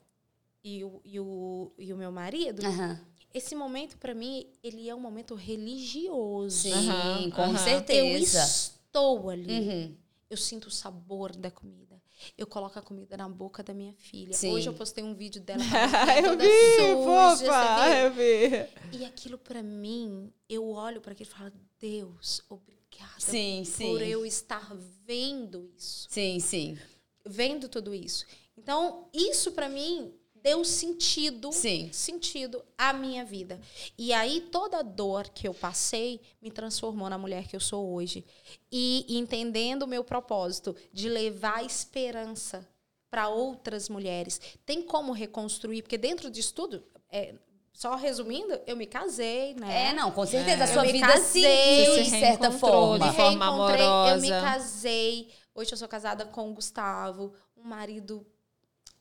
e 0.65 0.83
o, 0.85 1.01
e 1.05 1.21
o, 1.21 1.73
e 1.79 1.93
o 1.93 1.97
meu 1.97 2.11
marido, 2.11 2.65
Aham. 2.67 3.01
Esse 3.35 3.55
momento, 3.57 3.99
para 3.99 4.15
mim, 4.15 4.47
ele 4.63 4.89
é 4.89 4.95
um 4.95 5.01
momento 5.01 5.35
religioso. 5.35 6.57
Sim, 6.57 6.73
Aham, 6.73 7.31
com. 7.31 7.43
Eu 7.53 7.59
certeza. 7.59 8.39
estou 8.39 9.29
ali. 9.29 9.53
Uhum. 9.53 9.97
Eu 10.31 10.37
sinto 10.37 10.69
o 10.69 10.71
sabor 10.71 11.35
da 11.35 11.51
comida. 11.51 12.01
Eu 12.39 12.47
coloco 12.47 12.79
a 12.79 12.83
comida 12.83 13.17
na 13.17 13.29
boca 13.29 13.63
da 13.63 13.75
minha 13.75 13.93
filha. 13.93 14.33
Sim. 14.33 14.53
Hoje 14.53 14.69
eu 14.69 14.73
postei 14.73 15.03
um 15.03 15.15
vídeo 15.15 15.41
dela 15.43 15.63
eu 16.25 16.39
vi, 16.39 16.45
suja, 16.77 17.53
fofa, 17.53 17.97
eu 17.99 18.13
vi. 18.13 18.99
E 18.99 19.05
aquilo 19.05 19.37
pra 19.37 19.63
mim, 19.63 20.33
eu 20.49 20.69
olho 20.71 21.01
para 21.01 21.13
aquilo 21.13 21.29
e 21.29 21.33
falo: 21.33 21.53
Deus, 21.79 22.41
obrigada 22.49 23.19
Sim, 23.19 23.65
sim. 23.65 23.91
por 23.91 24.01
eu 24.01 24.25
estar 24.25 24.75
vendo 25.05 25.69
isso, 25.77 26.07
Sim, 26.09 26.39
sim. 26.39 26.79
vendo 27.27 27.69
tudo 27.69 27.93
isso. 27.93 28.25
Então, 28.57 29.09
isso 29.13 29.53
pra 29.53 29.69
mim 29.69 30.15
deu 30.45 30.63
sentido, 30.63 31.51
Sim. 31.51 31.89
sentido 31.91 32.63
à 32.77 32.93
minha 32.93 33.25
vida. 33.25 33.59
E 33.97 34.13
aí 34.13 34.43
toda 34.43 34.81
a 34.81 34.83
dor 34.83 35.31
que 35.31 35.49
eu 35.49 35.55
passei 35.55 36.21
me 36.43 36.51
transformou 36.51 37.09
na 37.09 37.17
mulher 37.17 37.49
que 37.49 37.57
eu 37.57 37.61
sou 37.61 37.95
hoje. 37.95 38.23
E 38.71 39.07
entendendo 39.19 39.85
o 39.85 39.89
meu 39.89 40.05
propósito 40.05 40.77
de 40.93 41.09
levar 41.09 41.65
esperança 41.65 42.69
para 43.11 43.29
outras 43.29 43.89
mulheres. 43.89 44.39
Tem 44.67 44.83
como 44.83 45.13
reconstruir, 45.13 45.81
porque 45.81 45.97
dentro 45.97 46.31
disso 46.31 46.53
tudo, 46.53 46.85
é, 47.11 47.35
só 47.73 47.95
resumindo, 47.97 48.61
eu 48.67 48.77
me 48.77 48.87
casei, 48.87 49.55
né? 49.55 49.89
É, 49.89 49.93
não, 49.95 50.11
com 50.11 50.27
certeza. 50.27 50.65
A 50.65 50.67
É. 50.69 50.73
sua 50.73 50.83
Eu 50.83 50.87
me 50.87 50.93
vida 50.93 51.07
casei, 51.07 51.87
você 51.87 52.03
de 52.03 52.11
certa 52.11 52.51
forma. 52.51 53.09
de 53.09 53.17
forma 53.17 53.47
reencontrei, 53.47 53.87
Eu 53.87 54.21
me 54.21 54.31
amorosa. 54.33 54.41
casei. 54.43 55.29
Hoje 55.55 55.73
eu 55.73 55.79
sou 55.79 55.89
casada 55.89 56.27
com 56.27 56.51
o 56.51 56.55
Gustavo, 56.55 57.33
um 57.57 57.63
marido 57.63 58.27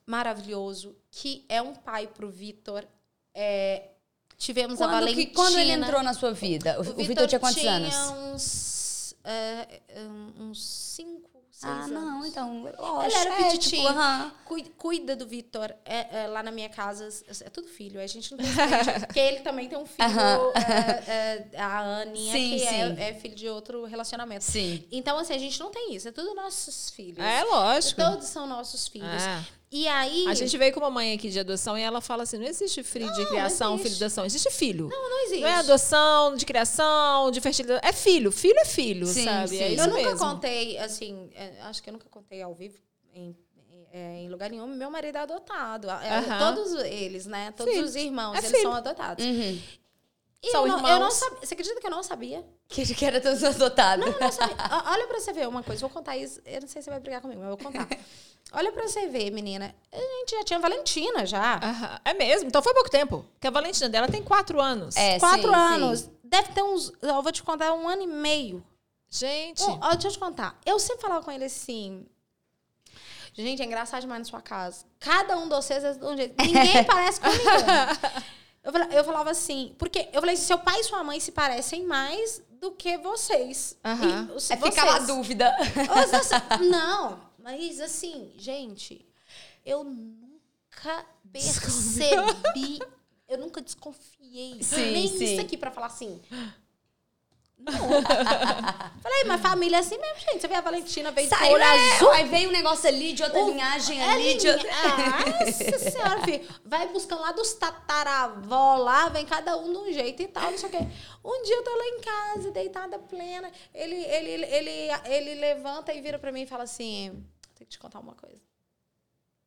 maravilhoso, 0.06 0.96
que 1.12 1.46
é 1.50 1.62
um 1.62 1.74
pai 1.74 2.08
pro 2.08 2.30
Vitor. 2.30 2.86
É, 3.34 3.90
tivemos 4.38 4.82
a 4.82 4.86
Quando, 4.86 4.92
Valentina. 5.00 5.26
que, 5.26 5.34
quando 5.34 5.58
ele 5.58 5.72
entrou 5.72 6.04
na 6.04 6.14
sua 6.14 6.34
vida? 6.34 6.78
O, 6.80 7.02
o 7.02 7.06
Vitor 7.06 7.28
tinha 7.28 7.40
quantos 7.40 7.64
anos? 7.66 7.96
uns, 8.34 9.16
é, 9.24 9.82
é, 9.90 10.02
uns 10.40 10.64
cinco, 10.64 11.30
seis 11.50 11.64
Ah, 11.64 11.84
anos. 11.86 11.90
não, 11.92 12.26
então. 12.26 12.68
Ele 12.68 12.78
lógico, 12.78 13.18
era 13.22 13.34
é, 13.34 13.44
petitinho. 13.44 13.82
tipo, 13.84 13.88
aham. 13.88 14.32
Cui- 14.46 14.72
Cuida 14.78 15.16
do 15.16 15.26
Vitor. 15.26 15.74
É, 15.86 16.24
é, 16.24 16.28
lá 16.28 16.44
na 16.44 16.52
minha 16.52 16.70
casa, 16.70 17.08
é 17.42 17.50
tudo 17.50 17.68
filho. 17.68 18.00
A 18.02 18.06
gente 18.06 18.32
não 18.32 18.38
tem 18.38 18.48
filho. 18.48 19.00
porque 19.08 19.20
ele 19.20 19.40
também 19.40 19.68
tem 19.70 19.78
um 19.80 19.86
filho, 19.86 20.08
Aham. 20.08 20.52
é, 21.08 21.48
é, 21.54 21.60
a 21.60 22.02
Aninha, 22.02 22.34
Sim, 22.34 22.50
que 22.52 22.60
sim. 22.60 22.66
É, 23.00 23.10
é 23.10 23.14
filho 23.14 23.36
de 23.36 23.48
outro 23.50 23.86
relacionamento. 23.86 24.44
Sim. 24.44 24.86
Então, 24.92 25.18
assim, 25.18 25.34
a 25.34 25.38
gente 25.40 25.60
não 25.60 25.72
tem 25.72 25.96
isso. 25.96 26.08
É 26.08 26.12
tudo 26.12 26.36
nossos 26.36 26.90
filhos. 26.92 27.18
É 27.24 27.44
lógico. 27.46 28.00
Todos 28.02 28.28
são 28.28 28.46
nossos 28.46 28.88
filhos. 28.88 29.08
É. 29.24 29.44
E 29.76 29.88
aí. 29.88 30.28
A 30.28 30.36
gente 30.36 30.56
veio 30.56 30.72
com 30.72 30.80
uma 30.80 30.92
mãe 30.92 31.14
aqui 31.14 31.30
de 31.30 31.40
adoção 31.40 31.76
e 31.76 31.82
ela 31.82 32.00
fala 32.00 32.22
assim: 32.24 32.38
não 32.38 32.46
existe 32.46 32.84
filho 32.84 33.12
de 33.12 33.26
criação, 33.26 33.74
existe. 33.74 33.84
filho 33.88 33.98
de 33.98 34.04
adoção, 34.04 34.26
existe 34.26 34.52
filho. 34.52 34.88
Não, 34.88 35.10
não 35.10 35.24
existe. 35.26 35.42
Não 35.42 35.48
é 35.48 35.56
adoção, 35.56 36.36
de 36.36 36.46
criação, 36.46 37.32
de 37.32 37.42
fertilidade. 37.42 37.82
É 37.84 37.92
filho. 37.92 38.32
Filho 38.32 38.60
é 38.60 38.66
filho, 38.66 39.08
Sim, 39.08 39.24
sabe? 39.26 39.50
sim. 39.50 39.58
É 39.64 39.74
eu 39.74 39.88
nunca 39.88 40.04
mesmo. 40.04 40.20
contei, 40.20 40.78
assim, 40.78 41.28
é, 41.34 41.60
acho 41.64 41.82
que 41.82 41.90
eu 41.90 41.94
nunca 41.94 42.08
contei 42.08 42.40
ao 42.44 42.54
vivo 42.54 42.78
em, 43.16 43.36
é, 43.92 44.18
em 44.22 44.30
lugar 44.30 44.52
nenhum. 44.52 44.68
Meu 44.68 44.92
marido 44.92 45.18
é 45.18 45.22
adotado. 45.22 45.90
Aham. 45.90 46.54
Todos 46.56 46.74
eles, 46.84 47.26
né? 47.26 47.52
Todos 47.58 47.74
Filho. 47.74 47.86
os 47.86 47.96
irmãos, 47.96 48.36
É 48.36 48.38
eles 48.38 48.52
filho. 48.52 48.62
são 48.62 48.74
adotados. 48.74 49.26
Uhum. 49.26 49.60
E 50.44 50.52
São 50.52 50.68
eu, 50.68 50.78
não, 50.78 50.90
eu 50.90 51.00
não 51.00 51.10
sabia. 51.10 51.40
Você 51.40 51.54
acredita 51.54 51.80
que 51.80 51.88
eu 51.88 51.92
não 51.92 52.04
sabia? 52.04 52.46
Que, 52.68 52.94
que 52.94 53.06
era 53.06 53.22
todos 53.22 53.42
adotados. 53.46 54.06
Não, 54.06 54.20
não 54.20 54.32
sabia. 54.32 54.58
Olha 54.92 55.08
pra 55.08 55.18
você 55.18 55.32
ver 55.32 55.48
uma 55.48 55.64
coisa. 55.64 55.80
Vou 55.80 55.90
contar 55.90 56.18
isso. 56.18 56.42
Eu 56.46 56.60
não 56.60 56.68
sei 56.68 56.82
se 56.82 56.86
você 56.86 56.90
vai 56.92 57.00
brigar 57.00 57.22
comigo, 57.22 57.40
mas 57.40 57.50
eu 57.50 57.56
vou 57.58 57.72
contar. 57.72 57.88
Olha 58.52 58.72
pra 58.74 58.86
você 58.86 59.08
ver, 59.08 59.32
menina. 59.32 59.74
A 59.90 59.98
gente 59.98 60.32
já 60.32 60.44
tinha 60.44 60.60
Valentina 60.60 61.26
já. 61.26 61.56
Aham. 61.64 62.02
É 62.04 62.14
mesmo? 62.14 62.50
Então 62.50 62.62
foi 62.62 62.74
pouco 62.74 62.90
tempo. 62.90 63.26
Porque 63.36 63.48
a 63.48 63.52
Valentina 63.52 63.88
dela 63.88 64.10
tem 64.10 64.22
quatro 64.22 64.60
anos. 64.60 64.98
É, 64.98 65.18
Quatro 65.18 65.48
sim, 65.50 65.56
anos. 65.56 66.00
sim. 66.02 66.12
Deve 66.26 66.50
ter 66.52 66.62
uns. 66.62 66.92
Eu 67.02 67.22
vou 67.24 67.32
te 67.32 67.42
contar 67.42 67.72
um 67.74 67.88
ano 67.88 68.02
e 68.02 68.08
meio. 68.08 68.62
Gente. 69.10 69.64
Um, 69.64 69.80
ó, 69.82 69.92
deixa 69.92 70.10
eu 70.10 70.12
te 70.12 70.20
contar. 70.20 70.60
Eu 70.66 70.78
sempre 70.78 71.02
falava 71.04 71.24
com 71.24 71.32
ele 71.32 71.46
assim. 71.46 72.06
Gente, 73.34 73.62
é 73.62 73.66
engraçado 73.66 74.02
demais 74.02 74.20
na 74.20 74.26
sua 74.26 74.42
casa. 74.42 74.86
Cada 75.00 75.38
um 75.38 75.44
de 75.44 75.56
vocês 75.56 75.84
é 75.84 75.94
de 75.94 76.06
um 76.06 76.18
jeito. 76.18 76.36
Ninguém 76.44 76.84
parece 76.86 77.22
com 77.22 77.30
ninguém. 77.30 78.24
Eu 78.64 78.72
fala- 78.72 78.86
Eu 78.94 79.04
falava 79.04 79.30
assim, 79.32 79.76
porque 79.78 80.08
eu 80.14 80.22
falei 80.22 80.36
assim, 80.36 80.46
seu 80.46 80.58
pai 80.60 80.80
e 80.80 80.84
sua 80.84 81.04
mãe 81.04 81.20
se 81.20 81.32
parecem 81.32 81.86
mais 81.86 82.42
do 82.62 82.72
que 82.72 82.98
vocês. 82.98 83.78
Aham. 83.84 84.30
E 84.32 84.36
os- 84.36 84.50
É 84.50 84.56
ficar 84.58 84.96
a 84.96 85.00
dúvida. 85.00 85.54
Os- 85.60 86.62
Não, 86.70 87.20
mas 87.40 87.80
assim, 87.82 88.32
gente, 88.38 89.06
eu 89.66 89.84
nunca 89.84 91.06
percebi, 91.32 92.80
eu 93.28 93.38
nunca 93.38 93.62
desconfiei. 93.62 94.64
Sim, 94.64 94.92
Nem 94.94 95.08
sim. 95.08 95.24
isso 95.26 95.42
aqui 95.42 95.58
pra 95.58 95.72
falar 95.72 95.88
assim. 95.88 96.22
Não. 97.58 97.74
Falei, 99.02 99.24
mas 99.26 99.42
família 99.42 99.78
é 99.78 99.80
assim 99.80 99.98
mesmo, 99.98 100.20
gente. 100.20 100.42
Você 100.42 100.48
vê 100.48 100.56
a 100.56 100.62
Valentina 100.62 101.12
veio 101.12 101.30
de 101.30 101.36
Saiu, 101.36 101.54
olho 101.54 101.64
é, 101.64 101.94
azul. 101.96 102.12
Aí 102.12 102.28
veio 102.28 102.50
um 102.50 102.52
negócio 102.52 102.88
ali 102.90 103.14
de 103.14 103.24
outra 103.24 103.40
O- 103.42 103.50
linhagem 103.50 104.02
É 104.02 104.12
ali. 104.12 104.38
De 104.38 104.48
outra... 104.50 104.70
Ah, 104.74 105.40
Nossa 105.46 105.92
senhora, 105.92 106.22
filho. 106.24 106.46
Vai 106.66 106.88
buscando 106.90 107.22
lá 107.22 107.32
dos 107.32 107.54
tataravó 107.54 108.76
lá, 108.78 109.08
vem 109.10 109.26
cada 109.26 109.56
um 109.58 109.72
de 109.72 109.78
um 109.78 109.94
jeito 109.94 110.22
e 110.22 110.28
tal, 110.28 110.52
não 110.52 110.58
sei 110.58 110.68
o 110.68 110.72
quê. 110.72 110.80
Um 111.24 111.44
dia 111.44 111.56
eu 111.56 111.64
tô 111.64 111.72
lá 111.76 111.86
em 111.88 112.02
casa, 112.02 112.52
deitada 112.52 113.00
plena. 113.00 113.50
Ele, 113.74 113.96
ele, 113.96 114.44
ele, 114.46 114.72
ele 115.06 115.36
levanta 115.36 115.94
e 115.94 116.02
vira 116.02 116.20
pra 116.20 116.32
mim 116.32 116.42
e 116.42 116.48
fala 116.48 116.64
assim: 116.64 117.24
tem 117.56 117.66
que 117.66 117.72
te 117.72 117.80
contar 117.80 118.00
uma 118.00 118.16
coisa. 118.16 118.42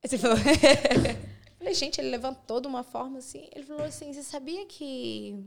Você 0.02 0.16
falou... 0.16 0.36
Falei, 1.58 1.74
gente, 1.74 2.00
ele 2.00 2.10
levantou 2.10 2.60
de 2.60 2.66
uma 2.68 2.82
forma 2.84 3.18
assim. 3.18 3.48
Ele 3.54 3.64
falou 3.64 3.84
assim: 3.84 4.12
você 4.12 4.22
sabia 4.22 4.64
que 4.66 5.42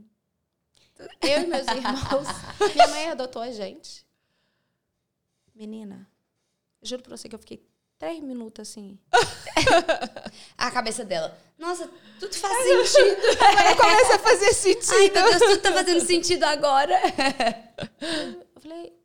eu 1.22 1.42
e 1.42 1.48
meus 1.48 1.68
irmãos, 1.68 2.28
minha 2.76 2.88
mãe 2.88 3.10
adotou 3.10 3.42
a 3.42 3.52
gente? 3.52 4.06
Menina, 5.56 6.08
juro 6.82 7.02
pra 7.04 7.16
você 7.16 7.28
que 7.28 7.36
eu 7.36 7.40
fiquei 7.40 7.66
três 7.98 8.22
minutos 8.22 8.68
assim. 8.68 8.98
a 10.58 10.72
cabeça 10.72 11.04
dela. 11.04 11.38
Nossa, 11.58 11.90
tudo 12.20 12.34
faz 12.36 12.58
sentido. 12.64 13.22
Começa 13.78 14.16
a 14.16 14.20
fazer 14.20 14.54
sentido. 14.54 14.94
Ai, 14.94 15.10
meu 15.10 15.30
Deus, 15.30 15.52
tudo 15.52 15.62
tá 15.62 15.74
fazendo 15.74 16.02
sentido 16.06 16.44
agora. 16.46 16.96
Eu 18.56 18.62
falei, 18.62 18.99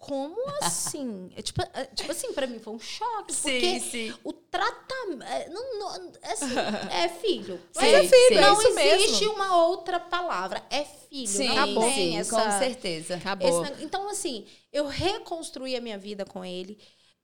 como 0.00 0.36
assim? 0.62 1.30
É, 1.36 1.42
tipo, 1.42 1.62
é, 1.62 1.84
tipo 1.94 2.10
assim, 2.10 2.32
pra 2.32 2.46
mim 2.46 2.58
foi 2.58 2.72
um 2.74 2.78
choque. 2.80 3.32
porque 3.34 3.80
sim. 3.80 4.14
o 4.24 4.32
tratamento. 4.32 5.22
é, 5.22 5.48
Não, 5.48 5.78
não, 5.78 6.12
é, 6.22 6.32
assim, 6.32 6.54
é 6.90 7.08
filho. 7.08 7.60
Sim, 7.72 7.86
é 7.86 8.02
sim. 8.08 8.34
Não 8.34 8.52
isso 8.60 8.78
existe 8.78 9.20
mesmo. 9.26 9.34
uma 9.34 9.66
outra 9.66 10.00
palavra. 10.00 10.62
É 10.70 10.84
filho. 10.84 11.26
Sim, 11.28 11.48
não 11.54 11.82
sim, 11.92 12.16
essa, 12.18 12.42
com 12.42 12.50
certeza. 12.58 13.14
esse 13.14 13.22
Acabou. 13.22 13.62
neg- 13.62 13.82
Então, 13.82 14.08
assim, 14.08 14.46
eu 14.72 14.86
reconstruí 14.86 15.76
a 15.76 15.80
minha 15.80 15.98
vida 15.98 16.24
com 16.24 16.44
ele. 16.44 16.78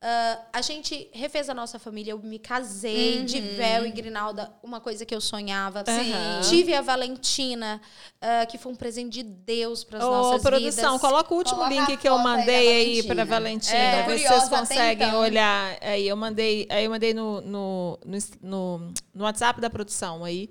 Ah, 0.08 0.38
a 0.52 0.62
gente 0.62 1.10
refez 1.12 1.48
a 1.50 1.54
nossa 1.54 1.80
família. 1.80 2.12
Eu 2.12 2.18
me 2.20 2.38
casei 2.38 3.24
de 3.24 3.40
véu 3.40 3.84
e 3.84 3.90
grinalda, 3.90 4.52
uma 4.62 4.80
coisa 4.80 5.04
que 5.04 5.12
eu 5.12 5.20
sonhava. 5.20 5.82
Sim. 5.84 6.12
Tive 6.48 6.72
a 6.74 6.80
Valentina, 6.80 7.80
ah, 8.20 8.46
que 8.46 8.56
foi 8.56 8.70
um 8.70 8.76
presente 8.76 9.10
de 9.14 9.22
Deus 9.24 9.82
para 9.82 9.98
as 9.98 10.04
Ô, 10.04 10.10
nossas 10.10 10.42
produção, 10.42 10.92
vidas. 10.94 11.00
coloca 11.00 11.34
o 11.34 11.36
último 11.36 11.56
Coloca 11.56 11.74
link 11.74 11.92
a 11.92 11.96
que 11.96 12.08
eu 12.08 12.16
foto 12.16 12.28
aí 12.28 12.36
mandei 12.36 12.54
aí 12.68 12.84
Valentina. 13.02 13.14
para 13.16 13.24
Valentina. 13.24 13.76
É, 13.76 14.02
ver 14.06 14.18
se 14.18 14.24
curiosa 14.24 14.46
vocês 14.46 14.60
conseguem 14.60 15.08
então. 15.08 15.20
olhar. 15.20 15.76
Aí 15.80 16.06
eu 16.06 16.16
mandei, 16.16 16.68
aí 16.70 16.84
eu 16.84 16.90
mandei 16.92 17.12
no, 17.12 17.40
no, 17.40 17.98
no- 18.40 18.92
no 19.12 19.24
WhatsApp 19.24 19.60
da 19.60 19.68
produção 19.68 20.24
aí 20.24 20.50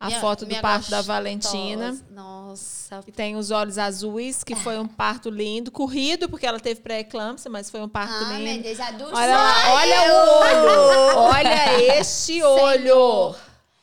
a 0.00 0.06
Minha- 0.06 0.20
foto 0.20 0.46
do 0.46 0.56
parto 0.56 0.90
da 0.90 0.96
gostosa. 0.96 1.02
Valentina. 1.02 1.98
Nossa, 2.10 3.02
Que 3.04 3.12
tem 3.12 3.36
os 3.36 3.50
olhos 3.50 3.76
azuis, 3.78 4.42
que 4.42 4.56
foi 4.56 4.78
um 4.78 4.86
parto 4.88 5.28
lindo, 5.30 5.70
corrido, 5.70 6.26
porque 6.28 6.46
ela 6.46 6.58
teve 6.58 6.80
pré-eclâmpsia, 6.80 7.50
mas 7.50 7.70
foi 7.70 7.80
um 7.82 7.88
parto 7.88 8.12
Ah, 8.14 8.28
meu 8.30 8.38
lindo. 8.38 8.62
Deus, 8.62 8.80
adulto. 8.80 9.14
Olha 9.14 9.36
lá, 9.36 9.54
olha 9.74 10.14
o 10.14 10.40
olho! 10.40 11.18
Olha 11.18 11.98
este 12.00 12.42
olho! 12.42 13.34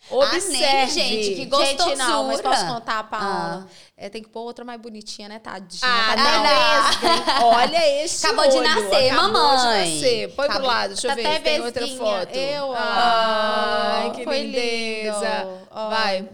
Observe. 0.09 0.63
Amém, 0.65 0.88
gente, 0.89 1.35
que 1.35 1.45
gostosura. 1.45 1.89
Gente, 1.89 1.97
não, 1.97 2.27
mas 2.27 2.41
posso 2.41 2.65
contar, 2.67 3.03
Paula? 3.09 3.65
Ah. 3.67 3.71
É, 3.97 4.09
tem 4.09 4.21
que 4.21 4.29
pôr 4.29 4.41
outra 4.41 4.63
mais 4.63 4.79
bonitinha, 4.79 5.27
né, 5.27 5.39
tadinha? 5.39 5.81
Ah, 5.84 6.15
tá 6.15 7.39
não. 7.41 7.47
Olha 7.57 8.03
este 8.03 8.25
Acabou 8.25 8.47
de 8.49 8.57
olho. 8.57 8.63
nascer, 8.69 9.09
Acabou 9.09 9.31
mamãe. 9.34 9.57
de 9.89 9.93
nascer. 9.95 10.35
Põe 10.35 10.45
Acabou. 10.45 10.61
pro 10.61 10.71
lado, 10.71 10.88
deixa 10.89 11.07
eu 11.07 11.09
Tá 11.09 11.15
ver 11.15 11.25
até 11.27 11.35
se 11.35 11.41
tem 11.41 11.61
outra 11.61 11.88
foto. 11.88 12.35
Eu, 12.35 12.73
Ai, 12.77 14.07
ó. 14.07 14.11
que 14.11 14.23
Foi 14.23 14.41
lindeza. 14.43 15.29
lindo. 15.43 15.89
Vai. 15.89 16.29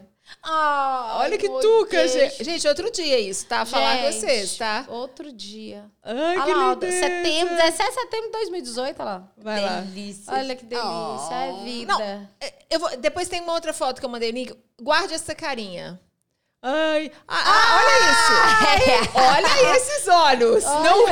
Ai, 0.46 1.26
Olha 1.26 1.38
que 1.38 1.48
tuca, 1.48 1.98
Deus. 1.98 2.12
gente. 2.12 2.44
Gente, 2.44 2.68
outro 2.68 2.92
dia 2.92 3.18
isso, 3.20 3.46
tá? 3.46 3.66
Falar 3.66 3.98
com 3.98 4.12
Gente, 4.12 4.20
vocês, 4.20 4.58
tá? 4.58 4.86
Outro 4.90 5.32
dia. 5.32 5.86
Ai, 6.04 6.16
Olha 6.38 6.44
que 6.44 6.54
lá, 6.54 6.74
lindeza. 6.74 7.00
setembro, 7.00 7.56
17 7.56 7.90
de 7.90 7.94
setembro 8.02 8.26
de 8.26 8.32
2018, 8.32 9.00
olha 9.02 9.06
lá. 9.10 9.32
Vai 9.38 9.62
lá. 9.62 9.80
Delícia. 9.82 10.34
Olha 10.34 10.56
que 10.56 10.66
delícia, 10.66 10.88
Oh. 10.90 11.34
é 11.62 11.64
vida. 11.64 11.94
Não, 11.94 12.02
é, 12.42 12.54
eu 12.70 12.80
vou- 12.80 12.98
depois 12.98 13.28
tem 13.30 13.42
uma 13.42 13.54
outra 13.54 13.72
foto 13.74 14.00
que 14.00 14.06
eu 14.06 14.10
mandei 14.10 14.32
link. 14.32 14.54
Guarde 14.82 15.14
essa 15.14 15.34
carinha. 15.34 16.00
Ai, 16.66 17.12
ah, 17.28 17.44
ah, 17.46 17.78
olha 17.78 19.04
isso. 19.04 19.12
Olha 19.16 19.76
esses 19.76 20.08
olhos. 20.08 20.64
Não, 20.64 21.06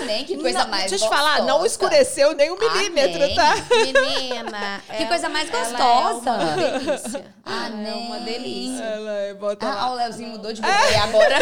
Amém, 0.00 0.24
que 0.24 0.36
coisa 0.38 0.60
não, 0.60 0.68
mais 0.68 0.88
Deixa 0.88 1.04
eu 1.04 1.10
te 1.10 1.14
falar, 1.16 1.42
não 1.42 1.66
escureceu 1.66 2.34
nem 2.34 2.52
um 2.52 2.56
milímetro, 2.56 3.24
Amém. 3.24 3.34
tá? 3.34 3.54
Menina. 3.70 4.80
Que 4.96 5.06
coisa 5.06 5.28
mais 5.28 5.48
ela 5.50 5.58
gostosa. 5.60 6.30
É 6.30 6.34
uma 6.34 6.78
delícia. 6.78 7.34
Ah, 7.44 7.68
é 7.68 7.94
uma 7.94 8.18
delícia. 8.20 8.84
Ela 8.84 9.34
bota 9.34 9.66
Ah, 9.66 9.90
o 9.90 9.94
Leozinho 9.94 10.28
mudou 10.30 10.52
de 10.52 10.60
bebê 10.60 10.94
agora. 11.02 11.36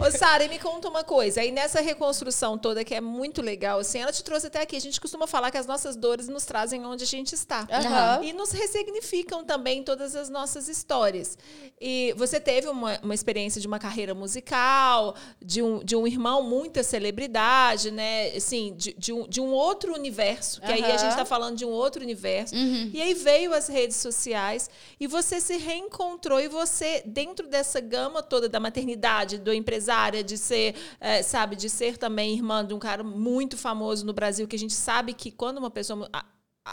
Ô, 0.06 0.10
Sara, 0.10 0.44
e 0.44 0.48
me 0.48 0.58
conta 0.58 0.88
uma 0.88 1.04
coisa. 1.04 1.40
Aí 1.42 1.50
nessa 1.50 1.80
reconstrução 1.82 2.56
toda, 2.56 2.82
que 2.84 2.94
é 2.94 3.00
muito 3.00 3.42
legal, 3.42 3.80
assim, 3.80 4.00
ela 4.00 4.12
te 4.12 4.24
trouxe 4.24 4.46
até 4.46 4.62
aqui. 4.62 4.76
A 4.76 4.80
gente 4.80 5.00
costuma 5.00 5.26
falar 5.26 5.50
que 5.50 5.58
as 5.58 5.66
nossas 5.66 5.96
dores 5.96 6.28
nos 6.28 6.44
trazem 6.46 6.86
onde 6.86 7.04
a 7.04 7.06
gente 7.06 7.34
está. 7.34 7.66
Aham. 7.70 8.20
E 8.22 8.32
nos 8.32 8.52
ressignificam 8.52 9.44
também 9.44 9.82
todas 9.82 10.16
as 10.16 10.30
nossas 10.30 10.68
histórias. 10.68 11.36
E 11.80 12.05
você 12.14 12.40
teve 12.40 12.68
uma, 12.68 12.98
uma 13.02 13.14
experiência 13.14 13.60
de 13.60 13.66
uma 13.66 13.78
carreira 13.78 14.14
musical, 14.14 15.14
de 15.44 15.62
um, 15.62 15.78
de 15.82 15.96
um 15.96 16.06
irmão, 16.06 16.42
muita 16.42 16.82
celebridade, 16.82 17.90
né? 17.90 18.28
Assim, 18.28 18.74
de, 18.76 18.94
de, 18.98 19.12
um, 19.12 19.26
de 19.26 19.40
um 19.40 19.52
outro 19.52 19.94
universo. 19.94 20.60
Que 20.60 20.72
aí 20.72 20.84
a 20.84 20.96
gente 20.96 21.10
está 21.10 21.24
falando 21.24 21.56
de 21.56 21.64
um 21.64 21.70
outro 21.70 22.02
universo. 22.02 22.54
E 22.92 23.00
aí 23.00 23.14
veio 23.14 23.52
as 23.52 23.68
redes 23.68 23.96
sociais 23.96 24.70
e 24.98 25.06
você 25.06 25.40
se 25.40 25.56
reencontrou 25.56 26.40
e 26.40 26.48
você, 26.48 27.02
dentro 27.04 27.46
dessa 27.46 27.80
gama 27.80 28.22
toda 28.22 28.48
da 28.48 28.60
maternidade, 28.60 29.38
do 29.38 29.52
empresária, 29.52 30.22
de 30.22 30.36
ser, 30.36 30.74
eh, 31.00 31.22
sabe, 31.22 31.56
de 31.56 31.68
ser 31.68 31.96
também 31.96 32.34
irmã 32.34 32.64
de 32.64 32.74
um 32.74 32.78
cara 32.78 33.02
muito 33.02 33.56
famoso 33.56 34.04
no 34.04 34.12
Brasil, 34.12 34.46
que 34.46 34.56
a 34.56 34.58
gente 34.58 34.74
sabe 34.74 35.12
que 35.12 35.30
quando 35.30 35.58
uma 35.58 35.70
pessoa 35.70 36.08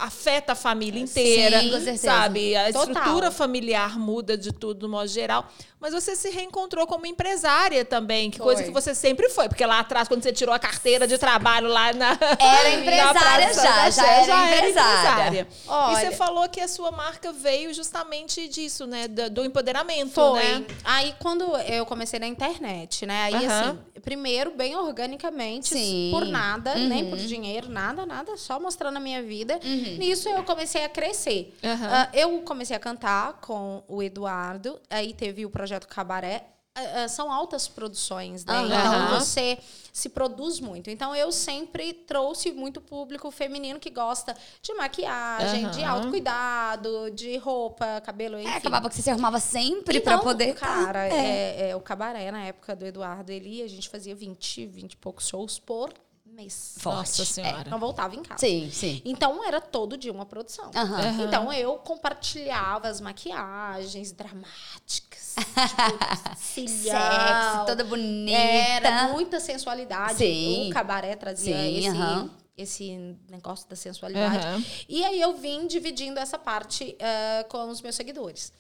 afeta 0.01 0.53
a 0.53 0.55
família 0.55 0.99
inteira, 0.99 1.61
certeza. 1.61 1.97
sabe? 1.97 2.55
A 2.55 2.73
Total. 2.73 2.87
estrutura 2.89 3.31
familiar 3.31 3.99
muda 3.99 4.35
de 4.37 4.51
tudo, 4.51 4.87
no 4.87 4.97
modo 4.97 5.07
geral. 5.07 5.47
Mas 5.84 5.93
você 5.93 6.15
se 6.15 6.30
reencontrou 6.30 6.88
como 6.88 7.05
empresária 7.05 7.84
também, 7.84 8.31
que 8.31 8.39
coisa 8.39 8.61
Foi. 8.61 8.68
que 8.69 8.73
você 8.73 8.95
sempre 8.95 9.27
foi. 9.27 9.49
Porque 9.49 9.65
lá 9.65 9.80
atrás, 9.81 10.07
quando 10.07 10.23
você 10.23 10.31
tirou 10.31 10.55
a 10.55 10.57
carteira 10.57 11.05
de 11.05 11.18
trabalho 11.18 11.68
lá 11.68 11.91
na... 11.91 12.11
Era 12.39 12.69
na 12.72 12.76
empresária 12.80 13.47
Praça 13.49 13.61
já, 13.61 13.89
já 13.89 13.91
Sé, 13.91 14.22
era 14.23 14.55
empresária. 14.55 15.47
E 15.91 15.95
você 15.95 16.11
falou 16.14 16.47
que 16.47 16.61
a 16.61 16.69
sua 16.69 16.89
marca 16.89 17.34
veio 17.34 17.73
justamente 17.73 18.47
disso, 18.47 18.88
né? 18.88 19.10
Do, 19.10 19.30
do 19.30 19.43
empoderamento, 19.43 20.14
Foi. 20.14 20.41
né? 20.41 20.65
Aí, 20.85 21.14
quando 21.19 21.43
eu 21.57 21.85
comecei 21.85 22.18
na 22.18 22.27
internet, 22.27 23.05
né? 23.05 23.23
Aí, 23.23 23.45
assim, 23.45 23.77
primeiro, 24.01 24.51
bem 24.51 24.77
organicamente, 24.77 25.68
Sim. 25.69 26.11
por 26.14 26.26
nada, 26.26 26.76
Uhum. 26.77 26.88
nem 26.88 27.10
por 27.10 27.18
dinheiro, 27.18 27.68
nada, 27.68 28.05
nada, 28.05 28.38
só 28.38 28.57
mostrando 28.57 28.95
a 28.95 28.99
minha 29.01 29.22
vida. 29.22 29.60
Nisso, 29.97 30.30
eu 30.30 30.45
comecei 30.45 30.85
a 30.85 30.89
crescer. 30.89 31.53
Ah, 31.61 32.07
eu 32.14 32.39
comecei 32.43 32.73
a 32.76 32.80
cantar 32.80 33.34
com 33.41 33.84
o 33.85 34.01
Eduardo, 34.01 34.80
aí 34.89 35.14
teve 35.14 35.45
o 35.45 35.49
projeto 35.49 35.72
Cabaré. 35.81 36.47
Ah, 36.75 37.03
ah, 37.03 37.07
são 37.07 37.31
altas 37.31 37.67
produções, 37.67 38.43
né? 38.45 38.53
Aham. 38.55 38.65
Então, 38.65 39.19
você 39.19 39.59
se 39.91 40.09
produz 40.09 40.59
muito. 40.59 40.89
Então, 40.89 41.15
eu 41.15 41.31
sempre 41.31 41.93
trouxe 41.93 42.51
muito 42.51 42.81
público 42.81 43.29
feminino 43.29 43.79
que 43.79 43.91
gosta 43.91 44.35
de 44.59 44.73
maquiagem, 44.73 45.69
de 45.69 45.83
Aham. 45.83 45.91
autocuidado, 45.97 47.11
de 47.11 47.37
roupa, 47.37 48.01
cabelo, 48.01 48.39
enfim. 48.39 48.49
É, 48.49 48.57
acabava 48.57 48.89
que 48.89 48.95
você 48.95 49.03
se 49.03 49.09
arrumava 49.11 49.39
sempre 49.39 49.99
pra 50.01 50.13
Então, 50.13 50.23
poder. 50.23 50.55
Cara, 50.55 51.09
tá? 51.09 51.15
é. 51.15 51.69
é, 51.69 51.75
o 51.75 51.79
cabaré 51.79 52.31
na 52.31 52.43
época 52.45 52.75
do 52.75 52.85
Eduardo 52.87 53.31
ele 53.31 53.61
a 53.61 53.67
gente 53.67 53.87
fazia 53.87 54.15
20, 54.15 54.65
20 54.65 54.93
e 54.93 54.97
poucos 54.97 55.27
shows 55.27 55.59
por 55.59 55.93
mês. 56.25 56.73
Forte. 56.79 56.97
Nossa 56.97 57.25
Senhora. 57.25 57.69
Não 57.69 57.77
voltava 57.79 58.15
em 58.15 58.23
casa. 58.23 58.39
Sim, 58.39 58.71
sim. 58.71 58.99
Então 59.05 59.45
era 59.45 59.61
todo 59.61 59.95
dia 59.95 60.11
uma 60.11 60.25
produção. 60.25 60.71
Aham. 60.75 61.21
Então 61.27 61.53
eu 61.53 61.77
compartilhava 61.77 62.87
as 62.87 62.99
maquiagens 62.99 64.11
dramáticas, 64.11 65.12
tipo, 66.53 66.68
Sexy, 66.68 66.68
cilhão. 66.68 67.65
toda 67.65 67.84
bonita. 67.84 68.38
Era 68.38 69.07
muita 69.10 69.39
sensualidade. 69.39 70.15
Sim. 70.15 70.69
O 70.69 70.73
cabaré 70.73 71.15
trazia 71.15 71.57
Sim, 71.57 71.77
esse, 71.77 71.88
aham. 71.88 72.30
esse 72.57 73.18
negócio 73.30 73.68
da 73.69 73.76
sensualidade. 73.76 74.85
E 74.88 75.03
aí 75.03 75.19
eu 75.19 75.34
vim 75.35 75.68
dividindo 75.68 76.19
essa 76.19 76.38
parte 76.38 76.95
ah, 76.99 77.45
com 77.49 77.69
os 77.69 77.81
meus 77.81 77.95
seguidores. 77.95 78.51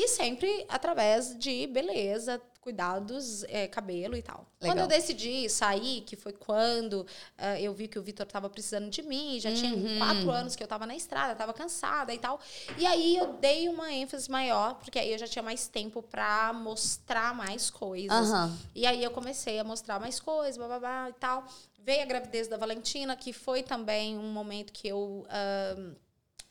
E 0.00 0.06
sempre 0.06 0.64
através 0.68 1.36
de 1.36 1.66
beleza, 1.66 2.40
cuidados, 2.60 3.42
eh, 3.44 3.66
cabelo 3.66 4.14
e 4.16 4.22
tal. 4.22 4.46
Legal. 4.60 4.76
Quando 4.76 4.78
eu 4.80 4.86
decidi 4.86 5.48
sair, 5.48 6.02
que 6.02 6.14
foi 6.14 6.32
quando 6.32 7.04
ah, 7.36 7.58
eu 7.60 7.72
vi 7.74 7.88
que 7.88 7.98
o 7.98 8.02
Vitor 8.02 8.24
estava 8.26 8.48
precisando 8.48 8.90
de 8.90 9.02
mim, 9.02 9.40
já 9.40 9.48
Uhum. 9.48 9.54
tinha 9.56 9.98
quatro 9.98 10.30
anos 10.30 10.54
que 10.54 10.62
eu 10.62 10.66
estava 10.66 10.86
na 10.86 10.94
estrada, 10.94 11.32
estava 11.32 11.52
cansada 11.52 12.14
e 12.14 12.18
tal. 12.18 12.38
E 12.76 12.86
aí 12.86 13.16
eu 13.16 13.32
dei 13.34 13.68
uma 13.68 13.92
ênfase 13.92 14.30
maior, 14.30 14.74
porque 14.74 14.98
aí 15.00 15.10
eu 15.12 15.18
já 15.18 15.26
tinha 15.26 15.42
mais 15.42 15.66
tempo 15.66 16.00
para 16.02 16.52
mostrar 16.52 17.34
mais 17.34 17.68
coisas. 17.70 18.30
Aham. 18.30 18.56
E 18.74 18.86
aí 18.86 19.02
eu 19.02 19.10
comecei 19.10 19.58
a 19.58 19.64
mostrar 19.64 19.98
mais 19.98 20.20
coisas, 20.20 20.56
bababá 20.58 21.08
e 21.10 21.14
tal. 21.14 21.44
Veio 21.80 22.02
a 22.02 22.06
gravidez 22.06 22.46
da 22.48 22.56
Valentina, 22.56 23.16
que 23.16 23.32
foi 23.32 23.62
também 23.62 24.16
um 24.18 24.30
momento 24.30 24.72
que 24.72 24.86
eu 24.88 25.26
ahn, 25.30 25.94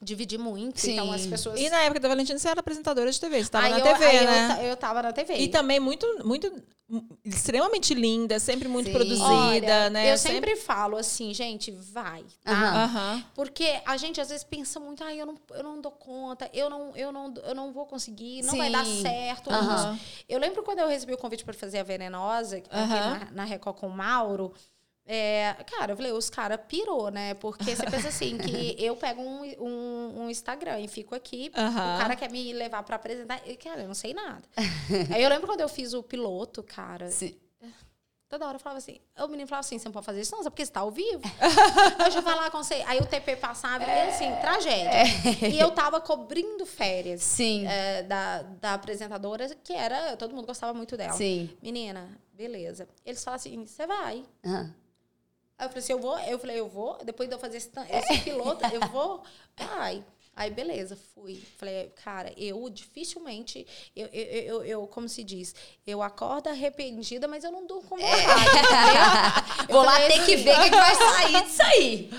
dividi 0.01 0.37
muito. 0.37 0.79
Sim. 0.79 0.93
Então 0.93 1.11
as 1.11 1.25
pessoas. 1.25 1.59
E 1.59 1.69
na 1.69 1.79
época 1.81 1.99
da 1.99 2.07
Valentina, 2.09 2.37
você 2.37 2.47
era 2.49 2.59
apresentadora 2.59 3.11
de 3.11 3.19
TV, 3.19 3.37
você 3.37 3.41
estava 3.43 3.69
na 3.69 3.79
eu- 3.79 3.83
TV, 3.83 4.05
eu 4.05 4.23
né? 4.25 4.47
ta- 4.47 4.63
Eu, 4.63 4.77
tava 4.77 5.01
na 5.01 5.11
TV. 5.13 5.35
E 5.35 5.47
também 5.47 5.79
muito, 5.79 6.05
muito, 6.25 6.51
extremamente 7.25 7.93
linda, 7.93 8.39
sempre 8.39 8.67
muito 8.67 8.87
Sim. 8.87 8.93
produzida, 8.93 9.25
Olha, 9.25 9.89
né? 9.89 10.11
Eu 10.13 10.17
sempre 10.17 10.55
falo 10.55 10.95
assim, 10.97 11.33
gente, 11.33 11.71
vai. 11.71 12.23
Tá? 12.43 12.51
Aham. 12.53 12.83
Aham. 12.83 13.23
Porque 13.33 13.81
a 13.85 13.97
gente 13.97 14.21
às 14.21 14.29
vezes 14.29 14.43
pensa 14.43 14.79
muito, 14.79 15.03
ah, 15.03 15.13
eu 15.13 15.25
não, 15.25 15.35
eu 15.51 15.63
não 15.63 15.81
dou 15.81 15.91
conta, 15.91 16.49
eu 16.53 16.69
não, 16.69 16.95
eu 16.95 17.11
não, 17.11 17.33
eu 17.43 17.55
não 17.55 17.71
vou 17.73 17.85
conseguir, 17.85 18.43
não 18.43 18.55
vai 18.55 18.71
dar 18.71 18.85
Sim. 18.85 19.01
certo. 19.01 19.49
Isso. 19.49 19.99
Eu 20.29 20.39
lembro 20.39 20.63
quando 20.63 20.79
eu 20.79 20.87
recebi 20.87 21.13
o 21.13 21.17
convite 21.17 21.43
para 21.43 21.53
fazer 21.53 21.79
a 21.79 21.83
Venenosa, 21.83 22.61
Aham. 22.71 23.19
na, 23.19 23.31
na 23.31 23.43
Record 23.43 23.75
com 23.77 23.87
o 23.87 23.91
Mauro. 23.91 24.53
É, 25.07 25.55
cara, 25.65 25.93
eu 25.93 25.95
falei, 25.95 26.11
os 26.11 26.29
caras 26.29 26.59
pirou, 26.67 27.09
né? 27.09 27.33
Porque 27.35 27.75
você 27.75 27.85
pensa 27.89 28.09
assim, 28.09 28.37
que 28.37 28.75
eu 28.77 28.95
pego 28.97 29.21
um, 29.21 29.43
um, 29.57 30.21
um 30.23 30.29
Instagram 30.29 30.81
e 30.81 30.87
fico 30.89 31.15
aqui, 31.15 31.49
o 31.49 31.97
cara 31.99 32.15
quer 32.15 32.29
me 32.29 32.51
levar 32.51 32.83
para 32.83 32.97
apresentar. 32.97 33.41
E, 33.45 33.55
cara, 33.55 33.81
eu 33.81 33.87
não 33.87 33.95
sei 33.95 34.13
nada. 34.13 34.43
Aí 35.13 35.23
eu 35.23 35.29
lembro 35.29 35.47
quando 35.47 35.61
eu 35.61 35.69
fiz 35.69 35.93
o 35.93 36.03
piloto, 36.03 36.61
cara, 36.61 37.09
Sim. 37.09 37.35
Toda 38.29 38.45
hora 38.45 38.57
eu 38.57 38.59
falava 38.59 38.79
assim, 38.79 38.99
o 39.17 39.27
menino 39.29 39.47
falava 39.47 39.65
assim, 39.65 39.79
você 39.79 39.85
não 39.87 39.93
pode 39.93 40.05
fazer 40.05 40.19
isso, 40.19 40.33
não, 40.33 40.41
é 40.41 40.49
porque 40.49 40.65
você 40.65 40.71
tá 40.71 40.81
ao 40.81 40.91
vivo. 40.91 41.21
Deixa 42.03 42.19
eu 42.19 42.21
falar 42.21 42.51
com 42.51 42.61
você. 42.61 42.83
Aí 42.85 42.99
o 42.99 43.05
TP 43.05 43.37
passava, 43.37 43.85
e 43.85 44.01
assim, 44.09 44.29
tragédia. 44.41 45.47
E 45.47 45.57
eu 45.57 45.71
tava 45.71 46.01
cobrindo 46.01 46.65
férias 46.65 47.21
Sim. 47.21 47.65
é, 47.65 48.03
da, 48.03 48.41
da 48.41 48.73
apresentadora, 48.73 49.47
que 49.63 49.71
era, 49.71 50.17
todo 50.17 50.35
mundo 50.35 50.45
gostava 50.45 50.73
muito 50.73 50.97
dela. 50.97 51.13
Sim. 51.13 51.49
Menina, 51.61 52.19
beleza. 52.33 52.85
Eles 53.05 53.23
falaram 53.23 53.39
assim, 53.39 53.65
você 53.65 53.87
vai. 53.87 54.25
Aham. 54.45 54.75
Aí 55.57 55.65
eu 55.65 55.69
falei 55.69 55.83
assim, 55.83 55.93
eu 55.93 55.99
vou? 55.99 56.19
Eu 56.19 56.39
falei, 56.39 56.59
eu 56.59 56.67
vou. 56.69 56.97
Depois 57.03 57.27
de 57.27 57.35
eu 57.35 57.39
fazer 57.39 57.57
esse, 57.57 57.69
esse 57.89 58.21
piloto, 58.23 58.63
eu 58.67 58.87
vou? 58.89 59.23
Vai. 59.57 60.03
Aí, 60.35 60.51
beleza, 60.51 60.95
fui. 61.15 61.43
Falei, 61.57 61.91
cara, 62.03 62.31
eu 62.37 62.69
dificilmente, 62.69 63.65
eu, 63.95 64.05
eu, 64.13 64.23
eu, 64.23 64.63
eu- 64.65 64.87
como 64.87 65.09
se 65.09 65.23
diz, 65.23 65.55
eu 65.85 65.99
acordo 66.03 66.47
arrependida, 66.47 67.27
mas 67.27 67.43
eu 67.43 67.51
não 67.51 67.65
durmo 67.65 67.89
com 67.89 67.97
vontade, 67.97 68.19
entendeu? 68.49 69.67
Eu 69.69 69.73
Vou 69.73 69.83
lá 69.83 69.95
ter 70.01 70.23
que 70.25 70.35
assim, 70.35 70.43
ver 70.43 70.59
o 70.59 70.63
que, 70.63 70.69
vai 70.69 70.95
sair 70.95 71.41
disso 71.43 71.63
aí. 71.63 72.09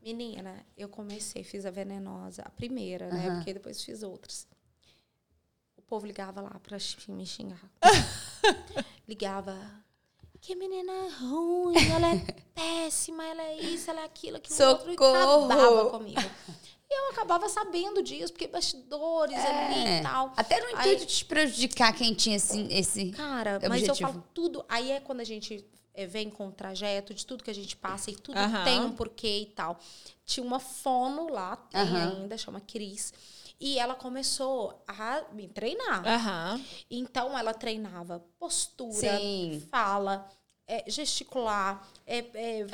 Menina, 0.00 0.64
eu 0.74 0.88
comecei, 0.88 1.44
fiz 1.44 1.66
a 1.66 1.70
venenosa, 1.70 2.40
a 2.46 2.48
primeira, 2.50 3.10
né? 3.10 3.26
Aham. 3.26 3.36
Porque 3.36 3.52
depois 3.52 3.82
fiz 3.84 4.02
outras. 4.02 4.46
O 5.76 5.82
povo 5.82 6.06
ligava 6.06 6.40
lá 6.40 6.58
pra 6.62 6.78
me 7.08 7.26
xingar. 7.26 7.60
ligava. 9.06 9.54
Que 10.46 10.54
menina 10.54 10.92
ruim, 11.20 11.74
ela 11.90 12.14
é 12.14 12.18
péssima, 12.54 13.24
ela 13.24 13.42
é 13.42 13.56
isso, 13.62 13.90
ela 13.90 14.02
é 14.02 14.04
aquilo, 14.04 14.36
aquilo 14.36 14.68
outro. 14.68 14.92
E 14.92 14.94
acabava 14.94 15.90
comigo. 15.90 16.20
E 16.88 16.94
eu 17.00 17.10
acabava 17.10 17.48
sabendo 17.48 18.00
disso, 18.00 18.32
porque 18.32 18.46
bastidores 18.46 19.36
ali 19.36 19.74
É. 19.74 19.98
e 19.98 20.02
tal. 20.04 20.32
Até 20.36 20.60
no 20.60 20.70
intuito 20.70 21.04
de 21.04 21.24
prejudicar 21.24 21.92
quem 21.92 22.14
tinha 22.14 22.36
esse. 22.36 22.60
esse... 22.70 23.10
Cara, 23.10 23.58
É 23.60 23.68
mas 23.68 23.82
eu 23.82 23.88
objetivo. 23.88 24.12
falo 24.12 24.24
tudo. 24.32 24.64
Aí 24.68 24.92
é 24.92 25.00
quando 25.00 25.18
a 25.18 25.24
gente 25.24 25.64
é, 25.92 26.06
vem 26.06 26.30
com 26.30 26.46
o 26.46 26.52
trajeto 26.52 27.12
de 27.12 27.26
tudo 27.26 27.42
que 27.42 27.50
a 27.50 27.54
gente 27.54 27.76
passa 27.76 28.12
e 28.12 28.14
tudo 28.14 28.38
tem 28.62 28.78
um 28.78 28.92
porquê 28.92 29.40
e 29.40 29.46
tal. 29.46 29.80
Tinha 30.24 30.46
uma 30.46 30.60
fono 30.60 31.28
lá, 31.28 31.56
tem 31.56 31.80
ainda, 31.80 32.38
chama 32.38 32.60
Cris. 32.60 33.12
E 33.58 33.78
ela 33.78 33.94
começou 33.94 34.82
a 34.86 35.22
me 35.32 35.48
treinar. 35.48 36.06
Aham. 36.06 36.60
Então 36.90 37.38
ela 37.38 37.54
treinava 37.54 38.22
postura, 38.38 39.18
Sim. 39.18 39.66
fala, 39.70 40.28
é, 40.68 40.84
gesticular, 40.88 41.86
é, 42.06 42.18
é, 42.18 42.60
é, 42.60 42.64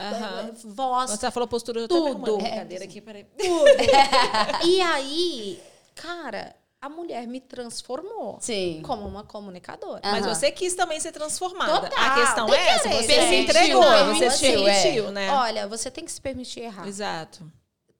voz. 0.64 1.10
Quando 1.10 1.20
você 1.20 1.30
falou 1.30 1.48
postura, 1.48 1.80
eu 1.80 1.88
Tudo. 1.88 2.40
É. 2.40 2.56
cadeira 2.56 2.84
aqui, 2.84 3.00
peraí. 3.00 3.26
E 4.64 4.80
aí, 4.80 5.62
cara, 5.94 6.56
a 6.80 6.88
mulher 6.88 7.28
me 7.28 7.38
transformou 7.40 8.38
Sim. 8.40 8.82
como 8.84 9.06
uma 9.06 9.22
comunicadora. 9.22 10.00
Mas 10.02 10.24
Aham. 10.24 10.34
você 10.34 10.50
quis 10.50 10.74
também 10.74 10.98
ser 10.98 11.12
transformada. 11.12 11.88
Total, 11.88 12.04
A 12.04 12.14
questão 12.14 12.46
tem 12.46 12.58
é 12.58 12.68
essa, 12.70 12.88
você 12.88 13.28
se 13.28 13.34
entregou, 13.36 13.82
Não, 13.82 14.14
você 14.14 14.30
se 14.30 14.46
assim, 14.46 14.64
permitiu, 14.64 15.12
né? 15.12 15.30
Olha, 15.30 15.68
você 15.68 15.92
tem 15.92 16.04
que 16.04 16.10
se 16.10 16.20
permitir 16.20 16.60
errar. 16.60 16.88
Exato. 16.88 17.48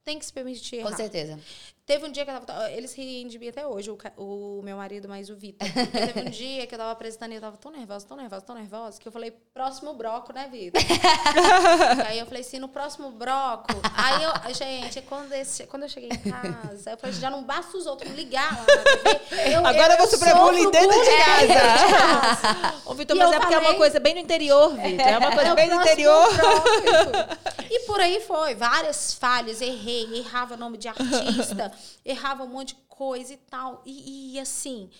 Tem 0.05 0.19
que 0.19 0.27
se 0.27 0.33
permitir 0.33 0.83
Com 0.83 0.89
errar. 0.89 0.97
certeza. 0.97 1.39
Teve 1.85 2.07
um 2.07 2.13
dia 2.13 2.25
que 2.25 2.31
eu 2.31 2.41
tava. 2.41 2.71
Eles 2.71 2.95
riem 2.95 3.27
de 3.27 3.39
mim 3.41 3.49
até 3.49 3.67
hoje, 3.67 3.91
o, 3.91 3.99
o 4.17 4.63
meu 4.63 4.77
marido 4.77 5.09
mais 5.09 5.29
o 5.29 5.35
Vitor. 5.37 5.67
Teve 5.91 6.21
um 6.21 6.31
dia 6.31 6.65
que 6.67 6.75
eu 6.75 6.79
tava 6.79 6.93
apresentando 6.93 7.33
e 7.33 7.35
eu 7.35 7.41
tava 7.41 7.57
tão 7.57 7.73
nervosa, 7.73 8.07
tão 8.07 8.17
nervosa, 8.17 8.43
tão 8.47 8.55
nervosa, 8.55 9.01
que 9.01 9.09
eu 9.09 9.11
falei, 9.13 9.33
próximo 9.53 9.93
bloco, 9.95 10.33
né, 10.33 10.49
Vitor? 10.51 10.81
aí 12.07 12.21
eu 12.21 12.27
falei 12.27 12.43
assim, 12.43 12.61
no 12.61 12.69
próximo 12.69 13.11
bloco. 13.11 13.67
Aí 13.97 14.23
eu, 14.23 14.55
gente, 14.55 15.03
quando, 15.03 15.33
esse- 15.33 15.67
quando 15.67 15.83
eu 15.83 15.89
cheguei 15.89 16.11
em 16.11 16.31
casa, 16.31 16.93
eu 16.93 16.97
falei, 16.99 17.17
já 17.17 17.29
não 17.29 17.43
basta 17.43 17.77
os 17.77 17.85
outros 17.87 18.13
ligar 18.15 18.57
lá 18.59 18.65
na 18.65 18.83
TV. 18.85 19.53
Eu, 19.53 19.67
Agora 19.67 19.97
você 19.97 20.17
sofro 20.17 20.37
bullying 20.37 20.71
dentro 20.71 21.03
de 21.03 21.11
casa. 21.25 21.47
de 21.47 21.53
casa. 21.53 22.75
Ô, 22.87 22.95
Vitor, 22.95 23.17
mas 23.17 23.29
eu 23.29 23.35
é 23.37 23.41
porque 23.41 23.55
é 23.55 23.59
uma 23.59 23.75
coisa 23.75 23.99
bem 23.99 24.15
no 24.15 24.21
interior, 24.21 24.71
Vitor. 24.77 25.07
É 25.07 25.19
uma 25.19 25.33
coisa 25.33 25.51
É 25.51 25.55
bem 25.57 25.69
no 25.69 25.81
interior. 25.81 26.29
bloco. 26.39 27.43
E 27.71 27.81
por 27.87 27.99
aí 28.01 28.21
foi, 28.21 28.55
várias 28.55 29.15
falhas, 29.15 29.61
errei, 29.61 30.19
errava 30.19 30.57
nome 30.57 30.77
de 30.79 30.89
artista, 30.89 31.72
errava 32.05 32.44
um 32.44 32.49
monte 32.49 32.74
de 32.74 32.81
coisa 32.89 33.32
e 33.32 33.36
tal. 33.36 33.82
E, 33.85 34.35
e 34.35 34.40
assim. 34.40 34.90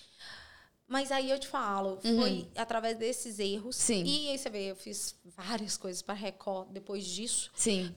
Mas 0.89 1.11
aí 1.11 1.31
eu 1.31 1.39
te 1.39 1.49
falo, 1.49 1.99
foi 2.03 2.47
através 2.55 2.99
desses 2.99 3.39
erros. 3.39 3.77
Sim. 3.77 4.05
E 4.05 4.28
aí 4.28 4.39
você 4.39 4.51
vê, 4.51 4.70
eu 4.70 4.77
fiz 4.77 5.15
várias 5.24 5.77
coisas 5.78 6.03
para 6.03 6.12
Record 6.12 6.69
depois 6.69 7.05
disso. 7.07 7.51
Sim. 7.55 7.94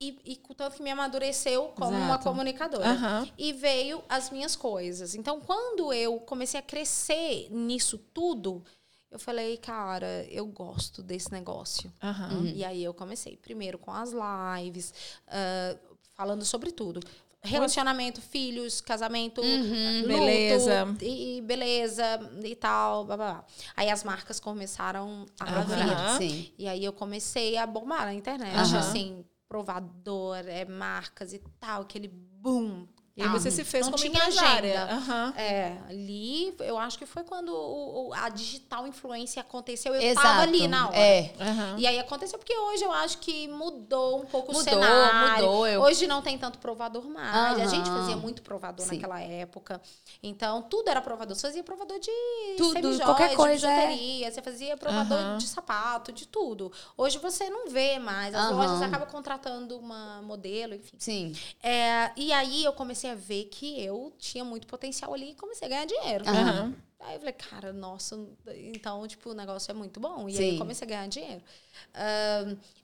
E, 0.00 0.18
e 0.24 0.36
com 0.36 0.52
tanto 0.52 0.76
que 0.76 0.82
me 0.82 0.90
amadureceu 0.90 1.68
como 1.76 1.96
uma 1.96 2.06
Exato. 2.06 2.24
comunicadora. 2.24 2.90
Aham. 2.90 3.28
E 3.38 3.52
veio 3.52 4.02
as 4.08 4.30
minhas 4.30 4.54
coisas. 4.56 5.14
Então, 5.14 5.40
quando 5.40 5.92
eu 5.92 6.18
comecei 6.20 6.58
a 6.60 6.62
crescer 6.62 7.48
nisso 7.50 7.96
tudo, 8.12 8.62
eu 9.10 9.18
falei, 9.18 9.56
cara, 9.56 10.26
eu 10.28 10.44
gosto 10.44 11.02
desse 11.02 11.32
negócio. 11.32 11.90
Aham. 12.02 12.52
E 12.54 12.64
aí 12.64 12.84
eu 12.84 12.92
comecei 12.92 13.36
primeiro 13.36 13.78
com 13.78 13.90
as 13.90 14.12
lives, 14.12 14.92
ah, 15.28 15.76
falando 16.14 16.44
sobre 16.44 16.72
tudo. 16.72 17.00
Relacionamento, 17.46 18.20
filhos, 18.20 18.80
casamento, 18.80 19.40
luto, 19.40 20.06
Beleza. 20.06 20.96
E, 21.00 21.40
beleza 21.42 22.04
e 22.44 22.54
tal. 22.54 23.04
Blá, 23.04 23.16
blá, 23.16 23.32
blá. 23.32 23.44
Aí 23.76 23.90
as 23.90 24.04
marcas 24.04 24.38
começaram 24.40 25.26
a 25.40 25.44
Aham. 25.60 26.18
vir. 26.18 26.28
Sim. 26.30 26.52
E 26.58 26.68
aí 26.68 26.84
eu 26.84 26.92
comecei 26.92 27.56
a 27.56 27.66
bombar 27.66 28.04
na 28.04 28.14
internet, 28.14 28.54
Aham. 28.56 28.78
assim, 28.78 29.24
provador, 29.48 30.36
é, 30.46 30.64
marcas 30.64 31.32
e 31.32 31.40
tal, 31.60 31.82
aquele 31.82 32.08
boom. 32.08 32.86
E 33.16 33.22
aí 33.22 33.28
tal. 33.30 33.38
você 33.40 33.50
se 33.50 33.64
fez 33.64 33.86
Não 33.86 33.92
como 33.92 34.04
tinha 34.04 34.12
empresária. 34.14 34.82
agenda. 34.84 34.94
Aham. 34.94 35.34
É, 35.38 35.76
ali 35.88 36.54
eu 36.60 36.76
acho 36.78 36.98
que 36.98 37.06
foi 37.06 37.24
quando 37.24 37.48
o- 37.48 38.08
o- 38.08 38.14
a 38.14 38.28
digital 38.28 38.86
influência 38.86 39.40
aconteceu. 39.40 39.94
Eu 39.94 40.02
Exato. 40.02 40.26
tava 40.26 40.42
ali 40.42 40.68
na 40.68 40.88
hora. 40.88 40.98
É. 40.98 41.32
Aham. 41.40 41.76
E 41.78 41.86
aí 41.86 41.98
aconteceu 41.98 42.38
porque 42.38 42.54
hoje 42.54 42.84
eu 42.84 42.92
acho 42.92 43.16
que 43.18 43.48
mudou 43.48 44.20
um 44.20 44.26
pouco 44.26 44.52
o 44.52 44.54
Mudou, 44.54 44.62
cenário. 44.70 45.46
mudou, 45.46 45.66
eu- 45.66 45.80
Hoje 45.80 46.06
não 46.06 46.20
tem 46.20 46.36
tanto 46.36 46.58
provador 46.58 47.08
mais. 47.08 47.58
A 47.58 47.62
Aham. 47.62 47.68
gente 47.70 47.88
fazia 47.88 48.16
muito 48.18 48.42
provador 48.42 48.84
Sim. 48.84 48.96
naquela 48.96 49.18
época. 49.20 49.80
Então, 50.22 50.60
tudo 50.60 50.88
era 50.90 51.00
provador. 51.00 51.34
Você 51.34 51.46
fazia 51.46 51.62
provador 51.64 51.98
de 51.98 52.10
Tudo, 52.58 52.98
qualquer 53.02 53.30
de 53.30 53.36
coisa, 53.36 53.66
é. 53.66 53.86
bijuteria, 53.86 54.30
você 54.30 54.42
fazia 54.42 54.76
provador 54.76 55.38
de 55.38 55.46
sapato, 55.48 56.12
de 56.12 56.28
tudo. 56.28 56.70
Hoje 56.98 57.16
você 57.16 57.48
não 57.48 57.68
vê 57.70 57.98
mais. 57.98 58.34
As 58.34 58.50
lojas 58.50 58.82
acabam 58.82 59.08
contratando 59.08 59.78
uma 59.78 60.20
modelo, 60.20 60.74
enfim. 60.74 60.96
Sim. 60.98 61.34
É, 61.62 62.10
e 62.14 62.30
aí 62.30 62.62
eu 62.62 62.74
comecei 62.74 63.05
a 63.10 63.14
ver 63.14 63.44
que 63.46 63.80
eu 63.82 64.12
tinha 64.18 64.44
muito 64.44 64.66
potencial 64.66 65.12
ali 65.14 65.30
e 65.30 65.34
comecei 65.34 65.66
a 65.66 65.68
ganhar 65.70 65.84
dinheiro. 65.86 66.24
Aham. 66.28 66.74
Aí 66.98 67.14
eu 67.14 67.18
falei, 67.20 67.34
cara, 67.34 67.72
nossa, 67.74 68.18
então, 68.56 69.06
tipo, 69.06 69.30
o 69.30 69.34
negócio 69.34 69.70
é 69.70 69.74
muito 69.74 70.00
bom. 70.00 70.28
E 70.28 70.32
aí 70.32 70.36
Sim. 70.36 70.52
eu 70.52 70.58
comecei 70.58 70.86
a 70.86 70.88
ganhar 70.88 71.06
dinheiro. 71.06 71.42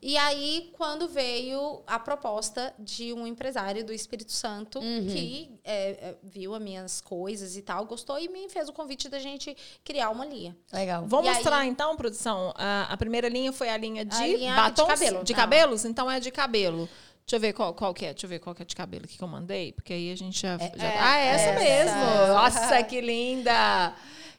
E 0.01 0.17
aí, 0.17 0.71
quando 0.77 1.09
veio 1.09 1.83
a 1.87 1.99
proposta 1.99 2.75
de 2.79 3.13
um 3.13 3.27
empresário 3.27 3.85
do 3.85 3.93
Espírito 3.93 4.31
Santo 4.33 4.79
Uhum. 4.81 5.07
que 5.07 5.51
é, 5.65 5.91
é, 5.91 6.15
viu 6.23 6.55
as 6.55 6.61
minhas 6.61 7.01
coisas 7.01 7.57
e 7.57 7.63
tal, 7.63 7.85
gostou 7.87 8.19
e 8.19 8.29
me 8.29 8.49
fez 8.49 8.69
o 8.69 8.73
convite 8.73 9.09
da 9.09 9.19
gente 9.19 9.57
criar 9.85 10.11
uma 10.11 10.27
linha. 10.27 10.57
Legal. 10.73 11.07
Vou 11.07 11.23
E 11.25 11.29
aí- 11.29 11.35
mostrar 11.35 11.67
então, 11.67 11.97
produção. 11.97 12.53
A, 12.57 12.93
a 12.93 12.97
primeira 12.97 13.29
linha 13.29 13.53
foi 13.53 13.71
a 13.71 13.77
linha 13.77 14.05
de 14.05 14.15
A 14.15 14.27
linha 14.27 14.51
de 14.51 14.57
batons, 14.57 14.89
cabelo. 14.89 15.25
de 15.25 15.35
cabelos? 15.35 15.85
Então 15.85 16.11
é 16.11 16.21
de 16.21 16.31
cabelo. 16.31 16.89
Deixa 17.27 17.37
eu 17.37 17.41
ver 17.41 17.53
qual, 17.53 17.73
qual 17.75 17.95
que 17.95 18.05
é. 18.05 18.13
Deixa 18.13 18.27
eu 18.27 18.31
ver 18.31 18.39
qual 18.41 18.55
que 18.55 18.63
é 18.63 18.65
de 18.65 18.75
cabelo 18.77 19.07
que 19.07 19.23
eu 19.23 19.29
mandei, 19.29 19.73
porque 19.73 19.93
aí 19.93 20.13
a 20.13 20.17
gente 20.17 20.41
já. 20.41 20.59
já- 20.59 20.65
é, 20.65 20.99
ah, 20.99 21.19
é 21.19 21.27
essa 21.29 21.51
essa. 21.51 21.61
mesmo. 21.61 22.27
Nossa, 22.35 22.83
que 22.83 23.01
linda! 23.01 23.95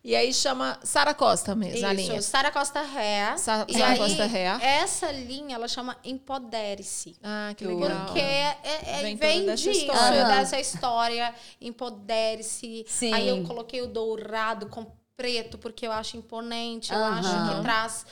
E 0.06 0.18
aí 0.18 0.34
chama 0.34 0.78
Sara 0.84 1.14
Costa 1.14 1.56
mesmo, 1.56 1.88
a 1.88 1.94
linha. 1.94 2.18
Isso, 2.18 2.30
Sara 2.30 2.52
Costa 2.52 2.82
E 2.82 3.38
Sara 3.40 3.66
Costa 3.98 4.26
Hair. 4.26 4.62
Essa 4.62 5.10
linha, 5.14 5.56
ela 5.56 5.68
chama 5.70 5.98
Empodere-se. 6.04 7.16
Ah, 7.24 7.54
que 7.56 7.66
legal. 7.66 8.08
Porque 8.08 8.20
é, 8.20 8.58
é- 8.64 9.02
Vem 9.02 9.16
vem, 9.16 9.46
dessa 9.46 9.72
história. 9.72 10.26
dessa 10.26 10.60
história, 10.60 11.34
empodere-se. 11.62 12.86
Aí 13.14 13.30
eu 13.30 13.44
coloquei 13.44 13.82
o 13.82 13.88
dourado 13.88 14.68
com 14.68 14.86
preto, 15.16 15.58
porque 15.58 15.88
eu 15.88 15.92
acho 15.94 16.18
imponente, 16.18 16.92
eu 16.92 17.00
acho 17.04 17.30
que 17.56 17.62
traz 17.62 18.06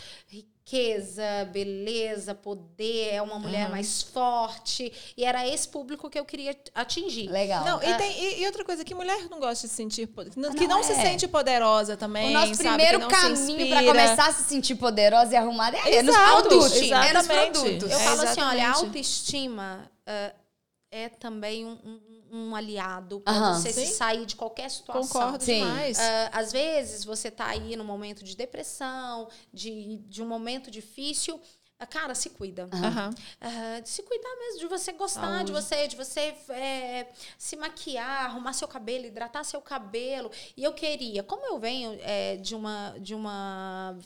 riqueza, 0.72 1.24
beleza, 1.52 2.34
poder, 2.34 3.14
é 3.14 3.22
uma 3.22 3.38
mulher 3.38 3.70
mais 3.70 4.02
forte. 4.02 4.92
E 5.18 5.24
era 5.26 5.46
esse 5.48 5.68
público 5.68 6.10
que 6.10 6.18
eu 6.20 6.26
queria 6.26 6.56
atingir. 6.74 7.30
Legal. 7.30 7.66
Não, 7.66 7.84
e, 7.84 7.94
tem, 7.98 8.24
e, 8.24 8.42
e 8.42 8.46
outra 8.46 8.64
coisa, 8.64 8.84
que 8.86 8.94
mulher 8.96 9.28
não 9.30 9.40
gosta 9.40 9.68
de 9.68 9.70
se 9.72 9.76
sentir. 9.76 10.08
po- 10.08 10.24
Que 10.26 10.40
não, 10.40 10.50
não, 10.54 10.68
não 10.68 10.84
se 10.84 10.94
é. 10.94 10.96
sente 11.02 11.28
poderosa 11.28 11.98
também. 11.98 12.30
o 12.30 12.34
nosso 12.34 12.56
sabe? 12.56 12.70
primeiro 12.70 13.00
caminho 13.08 13.68
pra 13.68 13.82
inspira. 13.82 13.86
começar 13.86 14.28
a 14.30 14.34
se 14.34 14.44
sentir 14.44 14.76
poderosa 14.76 15.34
e 15.34 15.36
arrumada 15.38 15.78
é, 15.78 15.96
é 15.98 16.04
nos 16.04 16.16
produtos. 16.16 16.82
É 16.82 16.90
nos 16.90 17.10
exatamente. 17.10 17.52
produtos. 17.60 17.92
Eu 17.92 18.00
É, 18.00 18.04
falo 18.04 18.22
assim, 18.22 18.42
olha, 18.42 18.50
a 18.50 18.54
exatamente. 18.54 18.86
autoestima 18.86 19.92
ah, 20.06 20.32
é 20.92 21.10
também 21.10 21.66
um, 21.66 21.72
um- 21.72 22.02
um 22.32 22.56
aliado 22.56 23.20
para 23.20 23.34
Aham. 23.34 23.54
você 23.60 23.72
se 23.74 23.86
Sim. 23.88 23.94
sair 23.94 24.26
de 24.26 24.36
qualquer 24.36 24.70
situação. 24.72 25.22
Concordo 25.22 25.44
Sim. 25.44 25.56
demais. 25.60 26.00
Ah, 26.00 26.30
às 26.34 26.52
vezes 26.52 27.04
você 27.04 27.30
tá 27.30 27.46
aí 27.48 27.76
num 27.76 27.84
momento 27.84 28.24
de 28.24 28.36
depressão, 28.36 29.28
de, 29.54 29.98
de 30.08 30.24
um 30.24 30.28
momento 30.28 30.72
difícil. 30.72 31.40
ah, 31.78 31.86
Cara, 31.86 32.16
se 32.16 32.30
cuida. 32.30 32.70
Ah, 33.42 33.80
de 33.82 33.90
se 33.90 34.04
cuidar 34.04 34.36
mesmo, 34.38 34.60
de 34.60 34.68
você 34.68 34.92
gostar 34.94 35.44
de 35.44 35.52
Saúde. 35.52 35.52
você, 35.52 35.88
de 35.88 35.96
você 35.96 36.34
é, 36.50 37.08
se 37.38 37.56
maquiar, 37.56 38.26
arrumar 38.26 38.54
seu 38.54 38.68
cabelo, 38.68 39.06
hidratar 39.06 39.44
seu 39.44 39.62
cabelo. 39.62 40.32
E 40.56 40.64
eu 40.64 40.74
queria, 40.74 41.24
como 41.24 41.46
eu 41.46 41.60
venho 41.60 41.98
é, 42.02 42.38
de 42.38 42.56
uma 42.56 42.96
de 43.00 43.14
uma 43.14 43.98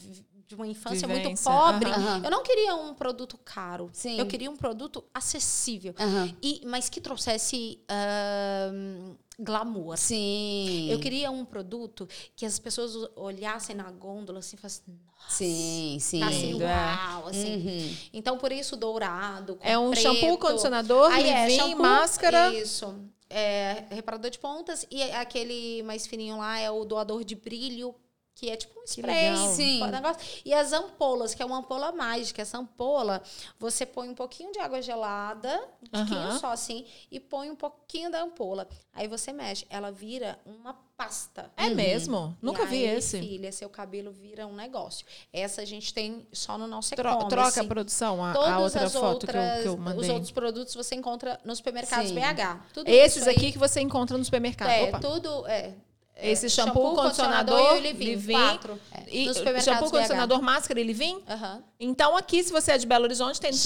de 0.47 0.55
uma 0.55 0.67
infância 0.67 1.07
muito 1.07 1.23
Vivência, 1.23 1.51
pobre, 1.51 1.89
aham. 1.89 2.21
eu 2.23 2.29
não 2.29 2.43
queria 2.43 2.75
um 2.75 2.93
produto 2.93 3.37
caro. 3.43 3.89
Sim. 3.91 4.19
Eu 4.19 4.27
queria 4.27 4.49
um 4.49 4.55
produto 4.55 5.03
acessível. 5.13 5.95
Aham. 5.99 6.35
E, 6.41 6.61
mas 6.65 6.87
que 6.87 7.01
trouxesse 7.01 7.79
ahn, 7.89 9.15
glamour. 9.39 9.97
Sim. 9.97 10.87
Eu 10.91 10.99
queria 10.99 11.31
um 11.31 11.43
produto 11.43 12.07
que 12.35 12.45
as 12.45 12.59
pessoas 12.59 12.93
olhassem 13.15 13.75
na 13.75 13.89
gôndola 13.91 14.39
assim 14.39 14.55
e 14.55 14.59
falassem, 14.59 14.83
nossa, 14.87 15.29
Sim, 15.29 15.97
sim. 15.99 16.19
tá 16.19 16.27
assim, 16.27 16.61
é. 16.61 16.65
uau, 16.65 17.27
assim. 17.27 17.55
Uhum. 17.55 17.95
Então, 18.13 18.37
por 18.37 18.51
isso, 18.51 18.75
dourado. 18.75 19.57
É 19.61 19.77
um 19.77 19.91
preto. 19.91 20.03
shampoo, 20.03 20.37
condicionador, 20.37 21.11
Aí 21.11 21.27
é, 21.27 21.49
shampoo, 21.49 21.81
máscara. 21.81 22.53
Isso. 22.53 22.95
É, 23.29 23.85
reparador 23.89 24.29
de 24.29 24.37
pontas. 24.37 24.85
E 24.91 25.01
aquele 25.01 25.81
mais 25.83 26.05
fininho 26.05 26.37
lá 26.37 26.59
é 26.59 26.69
o 26.69 26.85
doador 26.85 27.23
de 27.23 27.33
brilho, 27.35 27.95
que 28.35 28.49
é 28.49 28.57
tipo 28.57 28.77
um 28.79 28.83
spray. 28.83 29.31
legal. 29.31 29.47
Sim. 29.53 29.81
um 29.83 29.87
negócio. 29.87 30.41
E 30.43 30.53
as 30.53 30.73
ampolas, 30.73 31.33
que 31.33 31.41
é 31.41 31.45
uma 31.45 31.57
ampola 31.59 31.91
mágica. 31.93 32.41
Essa 32.41 32.57
ampola, 32.57 33.23
você 33.57 33.85
põe 33.85 34.09
um 34.09 34.13
pouquinho 34.13 34.51
de 34.51 34.59
água 34.59 34.81
gelada, 34.81 35.57
um 35.81 35.87
pouquinho 35.89 36.19
Aham. 36.19 36.39
só 36.39 36.47
assim, 36.51 36.85
e 37.09 37.17
põe 37.19 37.49
um 37.49 37.55
pouquinho 37.55 38.11
da 38.11 38.21
ampola. 38.21 38.67
Aí 38.93 39.07
você 39.07 39.31
mexe. 39.31 39.65
Ela 39.69 39.89
vira 39.89 40.37
uma 40.45 40.73
pasta. 40.97 41.49
É 41.57 41.69
mesmo? 41.69 42.37
Nunca 42.41 42.63
E 42.63 42.67
vi 42.67 42.75
aí, 42.87 42.97
esse. 42.97 43.19
filha, 43.19 43.51
seu 43.51 43.69
cabelo 43.69 44.11
vira 44.11 44.45
um 44.47 44.53
negócio. 44.53 45.05
Essa 45.31 45.61
a 45.61 45.65
gente 45.65 45.93
tem 45.93 46.27
só 46.33 46.57
no 46.57 46.67
nosso 46.67 46.93
Tro- 46.95 47.07
e-commerce. 47.09 47.29
troca 47.29 47.61
a 47.61 47.65
produção, 47.65 48.23
a, 48.23 48.31
a 48.31 48.33
Todas 48.33 48.59
outra 48.61 48.83
as 48.85 48.93
foto 48.93 49.01
que 49.01 49.05
eu, 49.05 49.09
outras, 49.41 49.61
que 49.61 49.67
eu 49.69 49.73
os 49.73 49.79
mandei. 49.79 50.11
outros 50.11 50.31
produtos 50.31 50.73
você 50.75 50.95
encontra 50.95 51.39
nos 51.45 51.57
supermercados 51.57 52.09
Sim. 52.09 52.15
BH. 52.15 52.63
Tudo 52.73 52.87
Esses 52.89 53.27
aqui 53.27 53.51
que 53.51 53.57
você 53.57 53.81
encontra 53.81 54.17
no 54.17 54.23
supermercado. 54.25 54.69
é 54.69 54.83
Opa. 54.89 54.99
tudo 54.99 55.45
é 55.47 55.73
Esse 56.17 56.45
é, 56.45 56.49
shampoo, 56.49 56.95
condicionador, 56.95 57.75
e 57.83 58.15
o 58.15 58.23
quatro. 58.31 58.79
E 59.07 59.27
supermercados 59.33 59.63
shampoo, 59.65 59.85
BH. 59.89 59.91
condicionador, 59.91 60.41
máscara 60.41 60.79
e 60.79 60.83
leave-in? 60.83 61.21
Aham. 61.29 61.61
Então 61.79 62.15
aqui, 62.15 62.41
se 62.43 62.51
você 62.53 62.71
é 62.71 62.77
de 62.77 62.87
Belo 62.87 63.03
Horizonte, 63.03 63.39
tem 63.39 63.51
no 63.51 63.57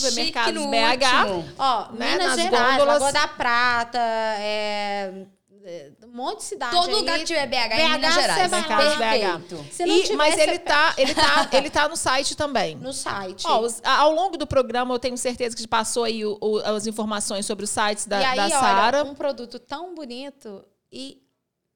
no 0.65 0.71
BH. 0.71 1.05
último. 1.27 1.53
Ó, 1.59 1.91
Né, 1.93 2.11
Minas 2.13 2.27
nas 2.27 2.41
Gerais, 2.41 2.71
gôndolas. 2.71 2.93
Lagoa 3.01 3.11
da 3.11 3.27
Prata, 3.27 3.99
é, 3.99 5.25
é, 5.63 5.91
um 6.05 6.11
monte 6.15 6.37
de 6.39 6.43
cidade 6.45 6.71
Todo 6.75 6.89
aí. 6.89 6.95
lugar 6.95 7.19
que 7.19 7.25
tiver 7.25 7.45
BH, 7.45 7.55
em 7.55 7.69
BH, 7.69 7.93
Minas 7.97 8.13
você 8.15 8.21
Gerais. 8.21 8.49
vai 8.49 9.21
lá. 9.21 9.39
Perfeito. 9.39 9.65
Se 9.71 9.85
não 9.85 9.95
E- 9.95 10.01
tiver, 10.01 10.15
mas 10.15 10.37
ele 10.39 10.59
tá, 10.59 10.93
ele, 10.97 11.13
tá, 11.13 11.49
ele 11.53 11.69
tá 11.69 11.87
no 11.87 11.95
site 11.95 12.35
também. 12.35 12.75
no 12.77 12.91
site. 12.93 13.45
Ó, 13.45 13.59
os- 13.61 13.79
ao 13.83 14.11
longo 14.11 14.37
do 14.37 14.47
programa, 14.47 14.93
eu 14.95 14.99
tenho 14.99 15.17
certeza 15.17 15.55
que 15.55 15.67
passou 15.67 16.03
aí 16.03 16.25
o- 16.25 16.37
o- 16.41 16.57
as 16.65 16.87
informações 16.87 17.45
sobre 17.45 17.63
os 17.65 17.69
sites 17.69 18.07
da, 18.07 18.19
e 18.19 18.25
aí, 18.25 18.37
da 18.37 18.49
Sara. 18.49 19.03
um 19.03 19.13
produto 19.13 19.59
tão 19.59 19.93
bonito 19.93 20.65
e 20.91 21.19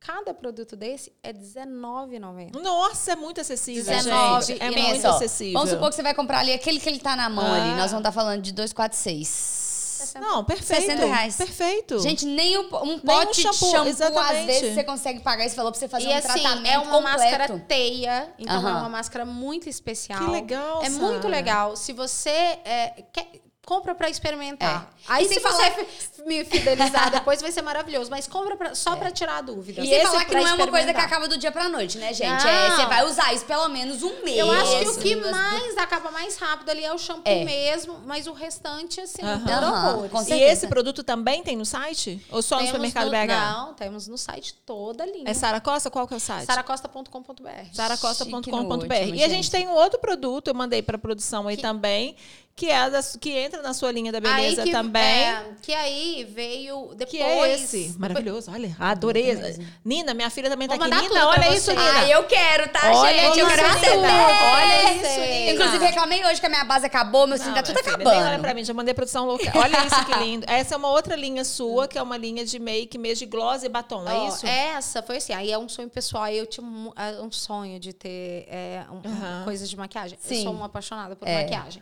cada 0.06 0.34
produto 0.34 0.76
desse 0.76 1.12
é 1.24 1.30
R$19,90. 1.32 2.62
Nossa, 2.62 3.14
é 3.14 3.16
muito 3.16 3.40
acessível, 3.42 3.84
19 3.86 4.46
gente. 4.46 4.62
É 4.62 4.68
e 4.72 4.90
muito 4.92 5.08
ó, 5.08 5.12
acessível. 5.12 5.54
Vamos 5.54 5.70
supor 5.70 5.90
que 5.90 5.96
você 5.96 6.04
vai 6.04 6.14
comprar 6.14 6.40
ali 6.40 6.54
aquele 6.54 6.80
que 6.80 6.90
ele 6.90 7.00
tá 7.00 7.16
na 7.16 7.30
mão 7.30 7.46
Ah. 7.46 7.56
ali. 7.56 7.70
Nós 7.78 7.92
vamos 7.92 8.00
estar 8.02 8.12
falando 8.12 8.42
de 8.42 8.52
246. 8.52 10.14
Não, 10.20 10.44
perfeito. 10.44 10.82
60 10.82 11.06
reais. 11.06 11.36
Perfeito. 11.38 12.00
Gente, 12.00 12.26
nem 12.26 12.58
um, 12.58 12.66
um 12.84 13.00
pote 13.00 13.42
shampoo, 13.42 13.66
de 13.68 13.72
shampoo, 13.72 13.88
exatamente. 13.88 14.38
às 14.40 14.46
vezes, 14.46 14.74
você 14.76 14.84
consegue 14.84 15.20
pagar. 15.22 15.48
Você 15.50 15.56
falou 15.56 15.72
pra 15.72 15.80
você 15.80 15.88
fazer 15.88 16.06
E 16.06 16.10
um 16.10 16.18
assim, 16.18 16.28
tratamento 16.28 16.68
é 16.68 16.78
uma 16.78 16.92
completo. 16.92 17.20
máscara 17.20 17.60
teia, 17.68 18.34
então 18.38 18.56
é 18.56 18.60
uma 18.74 18.90
máscara 18.90 19.26
muito 19.26 19.70
especial. 19.70 20.20
Que 20.26 20.32
legal, 20.32 20.84
É 20.84 20.90
Sara. 20.90 21.04
muito 21.06 21.28
legal. 21.28 21.76
Se 21.78 21.94
você 21.94 22.30
é, 22.30 23.04
quer, 23.14 23.28
compra 23.66 23.96
pra 23.96 24.10
experimentar. 24.10 24.90
É. 25.00 25.04
Aí 25.14 25.26
E 25.26 25.28
se 25.30 25.36
você 25.36 25.40
falar- 25.40 25.72
fi- 25.72 26.24
me 26.26 26.44
fidelizar 26.46 27.10
depois 27.12 27.42
vai 27.42 27.52
ser 27.52 27.62
maravilhoso, 27.62 28.10
mas 28.12 28.28
compra 28.28 28.56
pra- 28.58 28.76
só 28.76 28.96
pra 28.96 29.10
tirar 29.12 29.38
a 29.38 29.42
dúvida. 29.42 29.82
E 29.82 29.88
Sem 29.88 30.02
falar 30.04 30.26
que 30.26 30.32
pra 30.32 30.42
não 30.42 30.48
é 30.50 30.54
uma 30.54 30.68
coisa 30.68 30.94
que 30.94 31.00
acaba 31.00 31.28
do 31.28 31.38
dia 31.38 31.52
pra 31.52 31.68
noite, 31.70 31.98
né, 31.98 32.14
gente? 32.14 32.44
Não. 32.44 32.50
É, 32.50 32.70
você 32.76 32.86
vai 32.86 33.06
usar 33.06 33.34
isso 33.34 33.46
pelo 33.46 33.68
menos 33.70 34.04
um 34.04 34.24
mês. 34.24 34.38
Eu 34.38 34.52
acho 34.52 34.80
que 34.80 34.88
o 34.88 34.98
que 35.00 35.16
duas- 35.16 35.32
mais 35.32 35.78
acaba 35.78 36.12
mais 36.12 36.38
rápido 36.38 36.70
ali 36.70 36.84
é 36.84 36.94
o 36.94 36.98
shampoo 36.98 37.22
É. 37.32 37.44
mesmo, 37.44 38.00
mas 38.06 38.28
o 38.28 38.34
restante, 38.34 39.00
assim, 39.02 39.22
horrores. 39.24 40.12
com 40.12 40.22
E 40.34 40.42
esse 40.44 40.68
produto 40.68 41.04
também 41.04 41.42
tem 41.44 41.56
no 41.56 41.66
site? 41.66 42.26
Ou 42.32 42.42
só 42.42 42.56
no 42.56 42.62
Temos 42.62 42.70
supermercado 42.90 43.06
no- 43.06 43.12
BH? 43.12 43.34
Não, 43.52 43.74
temos 43.74 44.08
no 44.08 44.18
site 44.18 44.54
toda 44.66 45.04
a 45.04 45.08
linha. 45.08 45.24
É 45.26 45.34
Sara 45.34 45.60
Costa? 45.62 45.90
Qual 45.90 46.08
que 46.08 46.14
é 46.14 46.18
o 46.18 46.20
site? 46.20 46.46
saracosta.com.br. 46.46 47.68
No 47.70 47.76
saracosta.com.br. 47.76 48.94
E 49.16 49.24
a 49.24 49.28
gente 49.28 49.44
gente. 49.44 49.52
tem 49.52 49.68
um 49.68 49.74
outro 49.74 50.00
produto, 50.00 50.48
eu 50.50 50.54
mandei 50.54 50.82
para 50.82 50.98
produção 50.98 51.48
aí 51.48 51.56
Que- 51.56 51.62
também, 51.62 52.16
que 52.56 52.70
é 52.70 52.78
a 52.78 52.88
da- 52.90 53.02
que 53.20 53.32
entra 53.32 53.62
na 53.64 53.74
sua 53.74 53.92
linha 53.92 54.12
da 54.12 54.20
beleza 54.20 54.64
que- 54.64 54.72
também. 54.72 55.02
é, 55.04 55.44
que 55.62 55.74
aí 55.74 56.24
veio 56.24 56.90
depois. 56.96 57.10
Que 57.10 57.18
é 57.22 57.54
esse. 57.56 57.96
Maravilhoso. 57.98 58.52
Olha, 58.52 58.76
adorei. 58.80 59.36
Nina, 59.84 60.14
minha 60.14 60.30
filha 60.30 60.50
também 60.50 60.68
tá 60.68 60.76
Vou 60.76 60.86
aqui. 60.86 60.94
mandar 60.94 61.10
Nina, 61.10 61.28
olha 61.30 61.56
isso. 61.56 61.72
Nina. 61.72 62.00
Ah, 62.02 62.08
eu 62.10 62.24
quero, 62.26 62.70
tá, 62.70 62.92
Olha 62.94 63.24
gente? 63.24 63.40
Eu 63.40 63.48
quero. 63.48 63.64
Olha 63.64 64.94
isso, 64.94 65.20
Nina. 65.20 65.52
Inclusive, 65.54 65.86
reclamei 65.86 66.24
hoje 66.26 66.40
que 66.40 66.46
a 66.46 66.50
minha 66.50 66.64
base 66.64 66.86
acabou, 66.86 67.26
meu 67.28 67.38
cinto 67.38 67.54
tá 67.56 67.64
tudo 67.64 67.78
filha, 67.80 67.96
acabando. 67.96 68.18
olha 68.28 68.40
pra 68.40 68.54
mim, 68.54 68.64
já 68.64 68.74
mandei 68.74 68.94
produção 68.94 69.26
local. 69.26 69.52
Olha 69.56 69.86
isso 69.86 70.06
que 70.06 70.14
lindo. 70.24 70.46
Essa 70.50 70.76
é 70.76 70.78
uma 70.78 70.90
outra 70.90 71.16
linha 71.16 71.44
sua, 71.44 71.88
que 71.88 71.98
é 71.98 72.02
uma 72.02 72.18
linha 72.18 72.46
de 72.46 72.60
make, 72.60 72.98
mês 72.98 73.18
de 73.20 73.26
gloss 73.26 73.64
e 73.64 73.70
batom, 73.70 74.08
é 74.08 74.28
isso? 74.28 74.46
Essa 74.46 75.02
foi 75.02 75.18
assim, 75.18 75.34
aí 75.34 75.52
é 75.52 75.58
um 75.58 75.68
sonho 75.70 75.90
pessoal. 75.90 76.24
aí 76.24 76.38
Eu 76.38 76.46
tinha 76.46 76.66
um, 76.66 76.92
é, 76.96 77.20
um 77.22 77.32
sonho 77.32 77.80
de 77.80 77.94
ter 77.94 78.46
é, 78.50 78.84
um- 78.92 79.44
coisas 79.44 79.70
de 79.70 79.76
maquiagem. 79.78 80.18
Sim. 80.22 80.38
Eu 80.38 80.44
sou 80.44 80.54
uma 80.54 80.68
apaixonada 80.68 81.16
por 81.16 81.28
É. 81.28 81.42
maquiagem. 81.44 81.82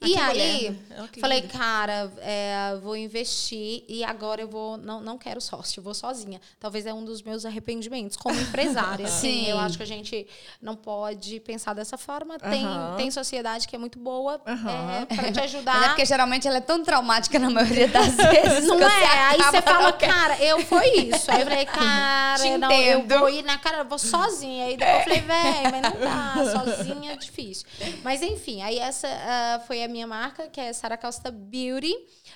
Ah, 0.00 0.07
e 0.12 0.18
aí. 0.18 0.80
Ó, 0.98 1.06
que 1.06 1.20
falei, 1.20 1.42
cara, 1.42 2.12
é, 2.18 2.76
vou 2.82 2.96
investir 2.96 3.84
e 3.88 4.04
agora 4.04 4.40
eu 4.40 4.48
vou. 4.48 4.76
Não, 4.76 5.00
não 5.00 5.18
quero 5.18 5.40
sócio, 5.40 5.82
vou 5.82 5.94
sozinha. 5.94 6.40
Talvez 6.58 6.86
é 6.86 6.92
um 6.92 7.04
dos 7.04 7.22
meus 7.22 7.44
arrependimentos 7.44 8.16
como 8.16 8.38
empresária. 8.40 9.06
assim, 9.18 9.44
Sim. 9.44 9.50
eu 9.50 9.58
acho 9.58 9.76
que 9.76 9.82
a 9.82 9.86
gente 9.86 10.26
não 10.60 10.76
pode 10.76 11.40
pensar 11.40 11.74
dessa 11.74 11.96
forma. 11.96 12.38
Tem, 12.38 12.64
tem 12.96 13.10
sociedade 13.10 13.66
que 13.66 13.74
é 13.74 13.78
muito 13.78 13.98
boa 13.98 14.40
Aham. 14.46 14.92
é, 15.02 15.06
para 15.06 15.32
te 15.32 15.40
ajudar. 15.44 15.74
Mas 15.74 15.84
é 15.84 15.88
porque 15.88 16.04
geralmente 16.04 16.46
ela 16.46 16.58
é 16.58 16.60
tão 16.60 16.82
traumática 16.82 17.38
na 17.38 17.50
maioria 17.50 17.88
das 17.88 18.14
vezes. 18.16 18.66
Não 18.66 18.80
é? 18.80 19.28
Aí 19.30 19.38
você 19.38 19.62
fala, 19.62 19.92
cara, 19.92 20.42
eu 20.42 20.60
foi 20.64 20.88
isso. 20.88 21.30
Aí 21.30 21.40
eu 21.40 21.46
falei, 21.46 21.66
cara, 21.66 22.42
Te 22.42 22.58
não, 22.58 22.70
eu 22.72 23.00
entendo. 23.00 23.18
vou 23.18 23.28
ir 23.28 23.42
na 23.42 23.58
cara, 23.58 23.78
eu 23.78 23.84
vou 23.84 23.98
sozinha. 23.98 24.66
Aí 24.66 24.76
depois 24.76 24.98
eu 24.98 25.02
falei, 25.04 25.20
véi, 25.20 25.62
mas 25.70 25.82
não 25.82 26.00
dá, 26.00 26.52
sozinha 26.64 27.12
é 27.12 27.16
difícil. 27.16 27.66
Mas 28.02 28.22
enfim, 28.22 28.62
aí 28.62 28.78
essa 28.78 29.08
ah, 29.08 29.60
foi 29.66 29.82
a 29.82 29.88
minha 29.88 29.97
marca, 30.06 30.48
que 30.48 30.60
é 30.60 30.72
Sara 30.72 30.96
Costa 30.96 31.30
Beauty, 31.30 31.94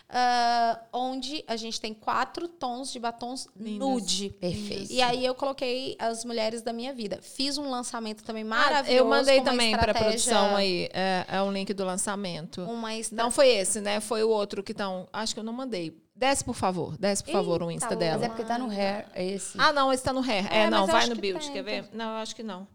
ah, 0.08 0.80
onde 0.92 1.44
a 1.46 1.56
gente 1.56 1.80
tem 1.80 1.94
quatro 1.94 2.48
tons 2.48 2.92
de 2.92 2.98
batons 2.98 3.48
Lindas. 3.56 3.78
nude. 3.78 4.30
Perfeito. 4.30 4.92
E 4.92 5.00
aí 5.00 5.24
eu 5.24 5.34
coloquei 5.34 5.96
as 5.98 6.24
mulheres 6.24 6.62
da 6.62 6.72
minha 6.72 6.92
vida. 6.92 7.20
Fiz 7.22 7.58
um 7.58 7.70
lançamento 7.70 8.22
também 8.24 8.42
Ah, 8.42 8.46
maravilhoso. 8.46 8.98
eu 8.98 9.06
mandei 9.08 9.40
também 9.42 9.76
para 9.76 9.94
produção 9.94 10.56
aí. 10.56 10.88
É, 10.92 11.24
é 11.28 11.42
um 11.42 11.52
link 11.52 11.72
do 11.72 11.84
lançamento. 11.84 12.62
Uma 12.62 12.94
estra... 12.94 13.16
Não 13.22 13.30
foi 13.30 13.48
esse, 13.48 13.80
né? 13.80 14.00
Foi 14.00 14.22
o 14.22 14.28
outro 14.28 14.62
que 14.62 14.72
estão. 14.72 15.08
Acho 15.12 15.34
que 15.34 15.40
eu 15.40 15.44
não 15.44 15.52
mandei. 15.52 15.96
Desce, 16.14 16.44
por 16.44 16.54
favor. 16.54 16.96
Desce, 16.98 17.24
por 17.24 17.32
favor, 17.32 17.62
o 17.62 17.70
Eita, 17.70 17.84
Insta 17.84 17.96
dela. 17.96 18.18
Mas 18.18 18.22
é 18.24 18.28
porque 18.28 18.44
tá 18.44 18.58
no 18.58 18.68
hair, 18.70 19.06
é 19.14 19.24
esse. 19.24 19.58
Ah, 19.58 19.72
não, 19.72 19.92
esse 19.92 20.02
tá 20.04 20.12
no 20.12 20.20
hair. 20.20 20.46
É, 20.52 20.64
É, 20.64 20.70
não, 20.70 20.86
vai 20.86 21.06
no 21.06 21.14
que 21.16 21.20
build. 21.20 21.40
tem, 21.44 21.52
Quer 21.52 21.62
ver? 21.62 21.88
Não, 21.92 22.10
eu 22.10 22.16
acho 22.16 22.36
que 22.36 22.42
não. 22.42 22.68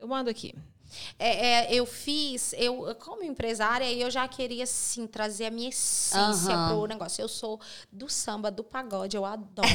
Eu 0.00 0.06
mando 0.06 0.28
aqui. 0.30 0.54
É, 1.18 1.46
é, 1.46 1.74
eu 1.74 1.84
fiz, 1.86 2.54
eu 2.56 2.94
como 2.96 3.22
empresária, 3.22 3.90
eu 3.92 4.10
já 4.10 4.26
queria 4.26 4.66
sim 4.66 5.06
trazer 5.06 5.46
a 5.46 5.50
minha 5.50 5.68
essência 5.68 6.54
Aham. 6.54 6.68
pro 6.68 6.86
negócio. 6.86 7.22
Eu 7.22 7.28
sou 7.28 7.60
do 7.90 8.08
samba, 8.08 8.50
do 8.50 8.64
pagode, 8.64 9.16
eu 9.16 9.24
adoro. 9.24 9.68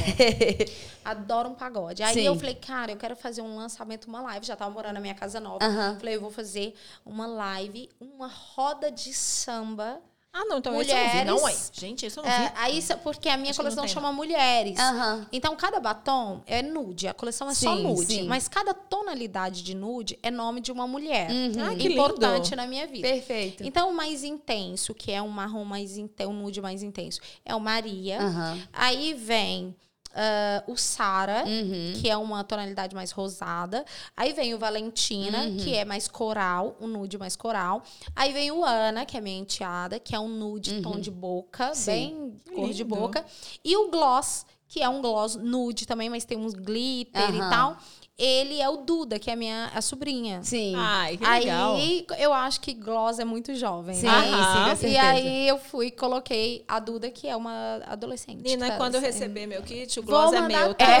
adoro 1.04 1.48
um 1.50 1.54
pagode. 1.54 2.02
Aí 2.02 2.14
Sim. 2.14 2.26
eu 2.26 2.36
falei, 2.36 2.54
cara, 2.54 2.92
eu 2.92 2.96
quero 2.96 3.16
fazer 3.16 3.42
um 3.42 3.56
lançamento, 3.56 4.06
uma 4.06 4.22
live. 4.22 4.46
Já 4.46 4.56
tava 4.56 4.70
morando 4.70 4.94
na 4.94 5.00
minha 5.00 5.14
casa 5.14 5.40
nova. 5.40 5.64
Aham. 5.64 5.96
Falei, 5.98 6.16
eu 6.16 6.20
vou 6.20 6.30
fazer 6.30 6.74
uma 7.04 7.26
live, 7.26 7.88
uma 8.00 8.28
roda 8.28 8.90
de 8.90 9.12
samba 9.12 10.02
Ah, 10.36 10.44
não, 10.46 10.58
então 10.58 10.80
esse 10.82 10.90
eu 10.90 10.96
não 10.96 11.08
vi. 11.12 11.24
Não, 11.24 11.36
Mulheres. 11.40 11.70
é. 11.76 11.80
Gente, 11.80 12.06
esse 12.06 12.18
eu 12.18 12.24
não 12.24 12.30
É, 12.30 12.48
vi. 12.48 12.52
aí, 12.56 12.78
isso- 12.78 12.98
porque 12.98 13.28
a 13.28 13.36
minha 13.36 13.50
Acho 13.52 13.60
coleção 13.60 13.86
chama 13.86 14.12
Mulheres. 14.12 14.76
Aham. 14.76 15.26
Então, 15.32 15.54
cada 15.54 15.78
batom 15.78 16.42
é 16.44 16.60
nude. 16.60 17.06
A 17.06 17.14
coleção 17.14 17.48
é 17.48 17.54
só 17.54 17.76
Sim, 17.76 17.82
nude. 17.84 18.06
sim. 18.14 18.22
Mas 18.26 18.48
cada 18.48 18.74
tonalidade 18.74 19.62
de 19.62 19.74
nude 19.76 20.18
é 20.24 20.32
nome 20.32 20.60
de 20.60 20.72
uma 20.72 20.88
mulher. 20.88 21.28
Ah, 21.64 21.74
que 21.76 21.86
Importante 21.92 22.46
lindo. 22.46 22.56
na 22.56 22.66
minha 22.66 22.84
vida. 22.84 23.06
Perfeito. 23.06 23.62
Então, 23.64 23.90
o 23.90 23.94
mais 23.94 24.24
intenso, 24.24 24.92
que 24.92 25.12
é 25.12 25.22
um 25.22 25.28
marrom 25.28 25.64
mais 25.64 25.96
intenso, 25.96 26.30
um 26.30 26.34
nude 26.34 26.60
mais 26.60 26.82
intenso, 26.82 27.20
é 27.44 27.54
o 27.54 27.60
Maria. 27.60 28.20
Aham. 28.20 28.58
Aí 28.72 29.14
vem 29.14 29.74
ah, 30.14 30.62
o 30.66 30.76
Sara, 30.76 31.44
Uhum. 31.46 31.92
que 32.00 32.08
é 32.08 32.16
uma 32.16 32.42
tonalidade 32.44 32.94
mais 32.94 33.10
rosada. 33.10 33.84
Aí 34.16 34.32
vem 34.32 34.54
o 34.54 34.58
Valentina, 34.58 35.44
Uhum. 35.44 35.56
que 35.56 35.74
é 35.74 35.84
mais 35.84 36.08
coral, 36.08 36.76
um 36.80 36.86
nude 36.86 37.18
mais 37.18 37.36
coral. 37.36 37.82
Aí 38.14 38.32
vem 38.32 38.50
o 38.50 38.64
Ana, 38.64 39.04
que 39.04 39.16
é 39.16 39.20
minha 39.20 39.38
enteada, 39.38 39.98
que 39.98 40.14
é 40.14 40.18
um 40.20 40.28
nude 40.28 40.80
tom 40.80 40.98
de 40.98 41.10
boca, 41.10 41.68
Uhum. 41.68 41.74
Sim. 41.74 41.84
bem 41.86 42.40
cor 42.54 42.72
de 42.72 42.84
boca. 42.84 43.24
E 43.64 43.76
o 43.76 43.90
Gloss, 43.90 44.46
que 44.68 44.82
é 44.82 44.88
um 44.88 45.00
gloss 45.00 45.36
nude 45.36 45.86
também, 45.86 46.10
mas 46.10 46.24
tem 46.24 46.36
uns 46.38 46.52
glitter 46.54 47.34
e 47.34 47.40
Aham. 47.40 47.50
tal. 47.50 47.76
Ele 48.16 48.60
é 48.60 48.68
o 48.68 48.76
Duda, 48.78 49.18
que 49.18 49.28
é 49.28 49.32
a 49.32 49.36
minha 49.36 49.72
a 49.74 49.82
sobrinha. 49.82 50.40
Sim. 50.44 50.74
Ai, 50.76 51.16
que 51.16 51.26
legal. 51.26 51.74
Aí 51.74 52.06
eu 52.18 52.32
acho 52.32 52.60
que 52.60 52.72
gloss 52.72 53.18
é 53.18 53.24
muito 53.24 53.52
jovem, 53.56 53.96
Sim, 53.96 54.06
né? 54.06 54.76
sim, 54.76 54.86
Aham. 54.86 54.92
E 54.92 54.96
aí 54.96 55.48
eu 55.48 55.58
fui 55.58 55.86
e 55.86 55.90
coloquei 55.90 56.64
a 56.68 56.78
Duda, 56.78 57.10
que 57.10 57.26
é 57.26 57.34
uma 57.34 57.82
adolescente. 57.86 58.40
Nina, 58.40 58.70
tá? 58.70 58.76
quando 58.76 58.94
eu 58.94 59.00
receber 59.00 59.48
meu 59.48 59.62
kit, 59.62 59.98
o 59.98 60.02
Vou 60.04 60.14
gloss 60.14 60.32
é 60.32 60.40
meu, 60.42 60.74
tá? 60.74 60.86
pra 60.86 60.98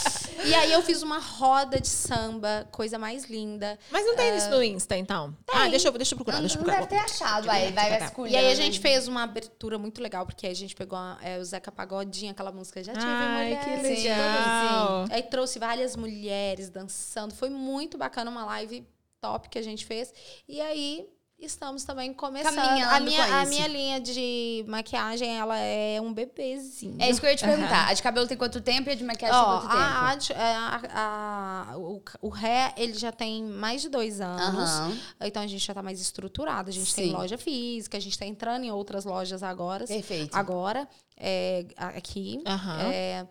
E 0.44 0.54
aí 0.54 0.72
eu 0.72 0.82
fiz 0.82 1.02
uma 1.02 1.18
roda 1.18 1.80
de 1.80 1.88
samba, 1.88 2.66
coisa 2.72 2.98
mais 2.98 3.24
linda. 3.24 3.78
Mas 3.90 4.04
não 4.06 4.16
tem 4.16 4.36
isso 4.36 4.48
no 4.50 4.62
Insta, 4.62 4.96
então? 4.96 5.36
Ah, 5.52 5.68
deixa 5.68 5.88
eu, 5.88 5.92
deixa 5.92 6.14
eu 6.14 6.16
procurar, 6.16 6.36
Não, 6.36 6.42
deixa 6.42 6.56
eu 6.56 6.60
não 6.60 6.64
procurar. 6.64 6.86
deve 6.88 7.02
ter 7.04 7.12
achado, 7.12 7.50
aí 7.50 7.72
vai 7.72 7.98
vasculhando. 7.98 8.34
E 8.34 8.38
aí 8.38 8.50
a 8.50 8.54
gente 8.54 8.80
fez 8.80 9.06
uma 9.08 9.22
abertura 9.22 9.78
muito 9.78 10.02
legal, 10.02 10.24
porque 10.26 10.46
a 10.46 10.54
gente 10.54 10.74
pegou 10.74 10.98
a- 10.98 11.18
é, 11.22 11.38
o 11.38 11.44
Zeca 11.44 11.70
Pagodinho, 11.70 12.30
aquela 12.32 12.52
música 12.52 12.82
Já 12.82 12.92
Tive 12.92 13.04
Ai, 13.06 13.44
Mulher. 13.44 13.64
que 13.64 13.96
Sim, 13.96 14.02
legal. 14.08 15.04
Aí 15.10 15.22
trouxe 15.22 15.58
várias 15.58 15.96
mulheres 15.96 16.68
dançando. 16.70 17.34
Foi 17.34 17.50
muito 17.50 17.96
bacana, 17.98 18.30
uma 18.30 18.44
live 18.46 18.86
top 19.20 19.48
que 19.48 19.58
a 19.58 19.62
gente 19.62 19.84
fez. 19.84 20.12
E 20.48 20.60
aí 20.60 21.06
estamos 21.40 21.84
também 21.84 22.12
começando. 22.12 22.54
Caminhando 22.54 22.94
a 22.94 23.00
minha, 23.00 23.40
a 23.40 23.44
minha 23.46 23.66
linha 23.66 24.00
de 24.00 24.64
maquiagem, 24.68 25.38
ela 25.38 25.58
é 25.58 26.00
um 26.00 26.12
bebezinho. 26.12 26.96
É 27.00 27.08
isso 27.10 27.20
que 27.20 27.26
eu 27.26 27.30
ia 27.30 27.36
te 27.36 27.44
perguntar. 27.44 27.88
A 27.88 27.94
de 27.94 28.02
cabelo 28.02 28.26
tem 28.26 28.36
quanto 28.36 28.60
tempo 28.60 28.88
e 28.88 28.92
a 28.92 28.94
de 28.94 29.04
maquiagem 29.04 29.36
Ó, 29.38 29.42
tem 29.58 29.60
quanto 29.60 29.70
tempo? 29.70 29.82
a, 29.82 29.86
arte- 29.86 30.32
a, 30.34 31.70
a- 31.72 31.76
o, 31.78 32.02
o 32.22 32.28
ré, 32.28 32.72
ele 32.76 32.94
já 32.94 33.10
tem 33.12 33.42
mais 33.44 33.82
de 33.82 33.88
dois 33.88 34.20
anos. 34.20 34.70
Aham. 34.70 34.98
Então 35.22 35.42
a 35.42 35.46
gente 35.46 35.64
já 35.64 35.74
tá 35.74 35.82
mais 35.82 36.00
estruturado. 36.00 36.70
A 36.70 36.72
gente 36.72 36.94
tem 36.94 37.06
Sim. 37.06 37.12
loja 37.12 37.36
física, 37.38 37.96
a 37.96 38.00
gente 38.00 38.18
tá 38.18 38.26
entrando 38.26 38.64
em 38.64 38.70
outras 38.70 39.04
lojas 39.04 39.42
agora. 39.42 39.86
Perfeito. 39.86 40.36
Agora, 40.36 40.88
é, 41.16 41.66
a- 41.76 41.88
aqui. 41.88 42.42
Aham. 42.46 42.80
É, 42.92 43.26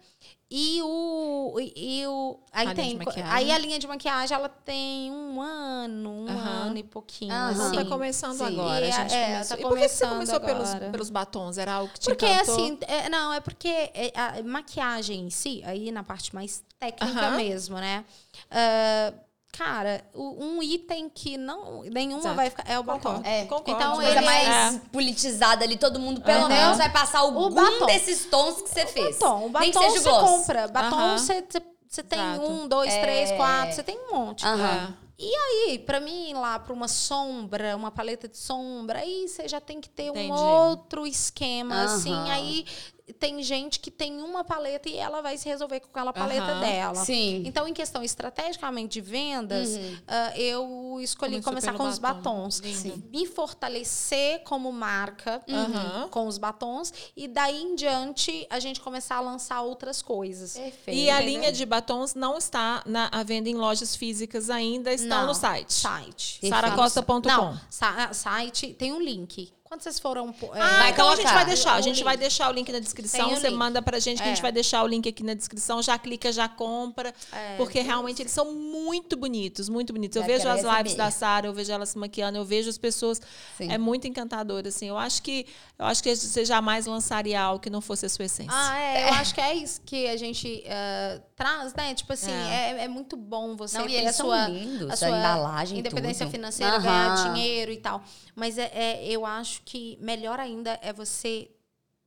e 0.52 0.82
o. 0.82 1.58
E, 1.60 2.02
e 2.02 2.08
o 2.08 2.40
aí 2.52 2.68
A 2.68 2.74
linha 2.74 2.76
tem. 2.76 2.90
de 2.98 3.06
maquiagem. 3.06 3.32
Aí 3.34 3.52
a 3.52 3.58
linha 3.58 3.80
de 3.80 3.88
maquiagem, 3.88 4.36
ela 4.36 4.50
tem 4.50 5.12
um 5.12 5.40
ano, 5.42 6.10
um 6.10 6.30
ano 6.40 6.78
e 6.78 6.84
pouquinho. 6.84 7.32
Aham. 7.32 7.52
Então 7.54 7.66
assim. 7.68 7.76
tá 7.76 7.86
começando 7.86 8.38
Sim. 8.38 8.46
agora, 8.46 8.86
E 8.86 8.92
a 8.92 8.96
a- 8.96 9.02
gente 9.08 9.14
é, 9.16 9.26
começou. 9.34 9.58
tá 9.58 9.62
e 9.62 9.66
por 9.66 9.78
que 9.78 9.88
você 9.90 10.08
começou 10.08 10.40
pelos, 10.40 10.70
agora. 10.70 10.92
pelos 10.92 11.10
batons? 11.10 11.58
Era 11.58 11.74
algo 11.74 11.94
que 11.94 12.00
te 12.00 12.06
Porque 12.10 12.26
encantou? 12.26 12.56
assim, 12.56 12.78
é, 12.88 13.10
não, 13.10 13.34
é 13.34 13.40
porque 13.40 13.68
é, 13.68 14.12
a 14.16 14.42
maquiagem 14.44 15.20
em 15.22 15.30
si, 15.30 15.62
aí 15.66 15.92
na 15.92 16.04
parte 16.04 16.34
mais 16.34 16.64
técnica 16.80 17.32
mesmo, 17.32 17.76
né? 17.78 18.04
Ah, 18.50 19.14
cara, 19.52 20.04
o- 20.14 20.44
um 20.44 20.64
item 20.64 21.10
que 21.10 21.38
não 21.38 21.82
nenhuma 21.84 22.20
Exato. 22.20 22.36
vai 22.36 22.50
ficar 22.50 22.64
é 22.70 22.80
o 22.80 22.84
batom. 22.84 23.00
Concordo. 23.16 23.28
É, 23.28 23.46
Concordo. 23.46 23.72
Então, 23.72 24.02
ele 24.02 24.22
mais 24.22 24.76
é- 24.76 24.82
politizada 24.92 25.64
ali, 25.66 25.78
todo 25.78 26.00
mundo 26.00 26.22
pelo 26.22 26.40
Aham. 26.46 26.48
menos 26.50 26.78
vai 26.78 26.90
passar 26.92 27.20
algum 27.20 27.50
batom. 27.50 27.86
desses 27.86 28.26
tons 28.26 28.62
que 28.62 28.70
você 28.70 28.86
fez. 28.86 29.18
Batom, 29.20 29.46
o 29.48 29.50
Nem 29.60 29.72
que 29.72 29.78
batom 29.80 29.90
seja 29.92 30.04
você 30.04 30.10
gloss. 30.10 30.30
compra. 30.30 30.68
Batom 30.68 31.18
você, 31.18 31.42
você, 31.50 31.62
você 31.88 32.04
tem 32.04 32.20
Exato. 32.20 32.42
um, 32.52 32.68
dois, 32.68 32.94
três, 32.96 33.32
É. 33.32 33.36
quatro, 33.38 33.76
você 33.76 33.84
tem 33.84 33.98
um 34.00 34.14
monte. 34.16 34.46
Aham. 34.46 34.96
E 35.22 35.36
aí, 35.36 35.80
pra 35.80 36.00
mim 36.00 36.30
ir 36.30 36.34
lá 36.34 36.58
pra 36.60 36.72
uma 36.72 36.88
sombra, 36.88 37.76
uma 37.76 37.92
paleta 37.92 38.26
de 38.30 38.38
sombra, 38.38 39.00
aí 39.00 39.28
você 39.28 39.50
já 39.50 39.60
tem 39.60 39.82
que 39.82 39.90
ter 39.90 40.04
Entendi. 40.08 40.32
um 40.32 40.36
outro 40.36 41.06
esquema, 41.06 41.84
assim. 41.84 42.14
Aí 42.30 42.66
tem 43.14 43.42
gente 43.42 43.80
que 43.80 43.90
tem 43.90 44.22
uma 44.22 44.44
paleta 44.44 44.88
e 44.90 44.96
ela 44.98 45.22
vai 45.22 45.38
se 45.38 45.48
resolver 45.50 45.80
com 45.80 45.88
aquela 45.90 46.14
paleta 46.14 46.44
Aham. 46.52 46.60
dela. 46.62 46.96
Sim. 47.06 47.44
Então, 47.46 47.68
em 47.68 47.74
questão 47.74 48.04
estrategicamente 48.04 48.94
de 48.94 49.02
vendas, 49.02 49.70
ah, 50.08 50.34
eu 50.38 50.98
escolhi 51.02 51.42
Começou 51.42 51.52
começar 51.52 51.74
com 51.74 51.88
os 51.88 51.98
batom. 52.00 52.20
batons. 52.44 52.60
Lindo. 52.60 53.04
Me 53.12 53.26
fortalecer 53.26 54.44
como 54.44 54.72
marca 54.72 55.42
Aham. 55.50 56.08
com 56.10 56.28
os 56.28 56.38
batons. 56.38 56.94
E 57.16 57.28
daí 57.28 57.62
em 57.62 57.76
diante, 57.76 58.46
a 58.50 58.60
gente 58.60 58.80
começar 58.82 59.16
a 59.18 59.22
lançar 59.22 59.62
outras 59.62 60.02
coisas. 60.02 60.54
Perfeito. 60.54 60.98
E 60.98 61.10
a 61.10 61.20
linha 61.22 61.52
de 61.52 61.66
batons 61.66 62.14
não 62.16 62.38
está 62.38 62.82
na, 62.86 63.08
à 63.12 63.24
venda 63.24 63.50
em 63.50 63.56
lojas 63.56 63.96
físicas 63.96 64.50
ainda, 64.50 64.94
estão 64.94 65.22
Não. 65.22 65.28
no 65.28 65.34
site. 65.34 65.74
Site. 65.74 66.48
Saracosta.com. 66.48 67.58
Sa- 67.70 68.14
site 68.14 68.74
tem 68.74 68.92
um 68.94 69.02
link. 69.02 69.52
Quando 69.70 69.82
vocês 69.84 70.00
foram. 70.00 70.30
é, 70.56 70.60
Ah, 70.60 70.78
Vai 70.80 70.90
então 70.90 71.08
a 71.10 71.16
gente 71.16 71.22
colocar. 71.26 71.36
vai 71.36 71.46
deixar. 71.46 71.76
A 71.76 71.80
O 71.80 71.82
gente 71.84 71.96
link. 71.98 72.04
vai 72.04 72.18
deixar 72.18 72.50
o 72.50 72.52
link 72.52 72.72
na 72.72 72.80
descrição. 72.80 73.30
Você 73.30 73.50
link. 73.50 73.56
manda 73.56 73.84
pra 73.84 74.00
gente 74.00 74.18
que 74.18 74.24
a 74.24 74.26
gente 74.30 74.40
É. 74.40 74.42
vai 74.42 74.52
deixar 74.52 74.82
o 74.84 74.88
link 74.88 75.08
aqui 75.08 75.22
na 75.24 75.36
descrição. 75.36 75.80
Já 75.84 75.96
clica, 76.00 76.32
já 76.32 76.50
compra. 76.50 77.14
É, 77.32 77.56
porque 77.56 77.80
realmente 77.82 78.20
eles 78.20 78.32
são 78.32 78.52
muito 78.52 79.16
bonitos, 79.16 79.70
muito 79.70 79.94
bonitos. 79.94 80.16
Eu 80.16 80.24
vejo 80.24 80.48
as 80.50 80.64
lives 80.64 80.96
da 80.96 81.12
Sara, 81.12 81.46
eu 81.46 81.54
vejo 81.54 81.72
ela 81.72 81.86
se 81.86 82.00
maquiando, 82.00 82.40
eu 82.40 82.44
vejo 82.46 82.68
as 82.68 82.80
pessoas. 82.80 83.22
Sim. 83.60 83.72
É 83.72 83.78
muito 83.78 84.08
encantador, 84.08 84.64
assim. 84.66 84.88
Eu 84.88 84.98
acho 84.98 85.22
que 85.22 85.46
eu 85.78 85.86
acho 85.86 86.02
que 86.02 86.16
você 86.16 86.44
jamais 86.44 86.88
lançaria 86.88 87.40
algo 87.40 87.60
que 87.60 87.70
não 87.70 87.80
fosse 87.80 88.08
a 88.08 88.10
sua 88.10 88.26
essência. 88.26 88.52
Ah, 88.52 88.76
é, 88.76 89.04
eu 89.08 89.14
acho 89.14 89.36
que 89.36 89.40
é 89.40 89.54
isso 89.54 89.82
que 89.86 90.08
a 90.08 90.18
gente 90.18 90.64
eh, 90.66 91.22
traz, 91.36 91.76
né? 91.76 91.94
Tipo 91.94 92.12
assim, 92.14 92.32
É. 92.32 92.72
é, 92.80 92.84
é 92.86 92.88
muito 92.88 93.16
bom 93.16 93.56
você 93.56 93.78
Não, 93.78 93.86
e 93.86 93.90
ter 93.90 93.94
eles 93.98 94.10
a 94.10 94.14
são 94.14 94.26
sua, 94.26 94.48
lindos, 94.48 94.90
a 94.90 94.94
a 94.94 94.98
sua 94.98 95.10
embalagem, 95.10 95.78
independência 95.78 96.26
tudo. 96.26 96.32
financeira, 96.36 96.80
ganhar 96.80 97.32
dinheiro 97.34 97.72
e 97.72 97.78
tal. 97.78 98.02
Mas 98.36 98.58
é, 98.58 98.72
é- 98.74 99.06
eu 99.08 99.26
acho 99.28 99.59
que 99.66 99.98
melhor 100.02 100.40
ainda 100.40 100.80
é 100.82 100.92
você 100.92 101.50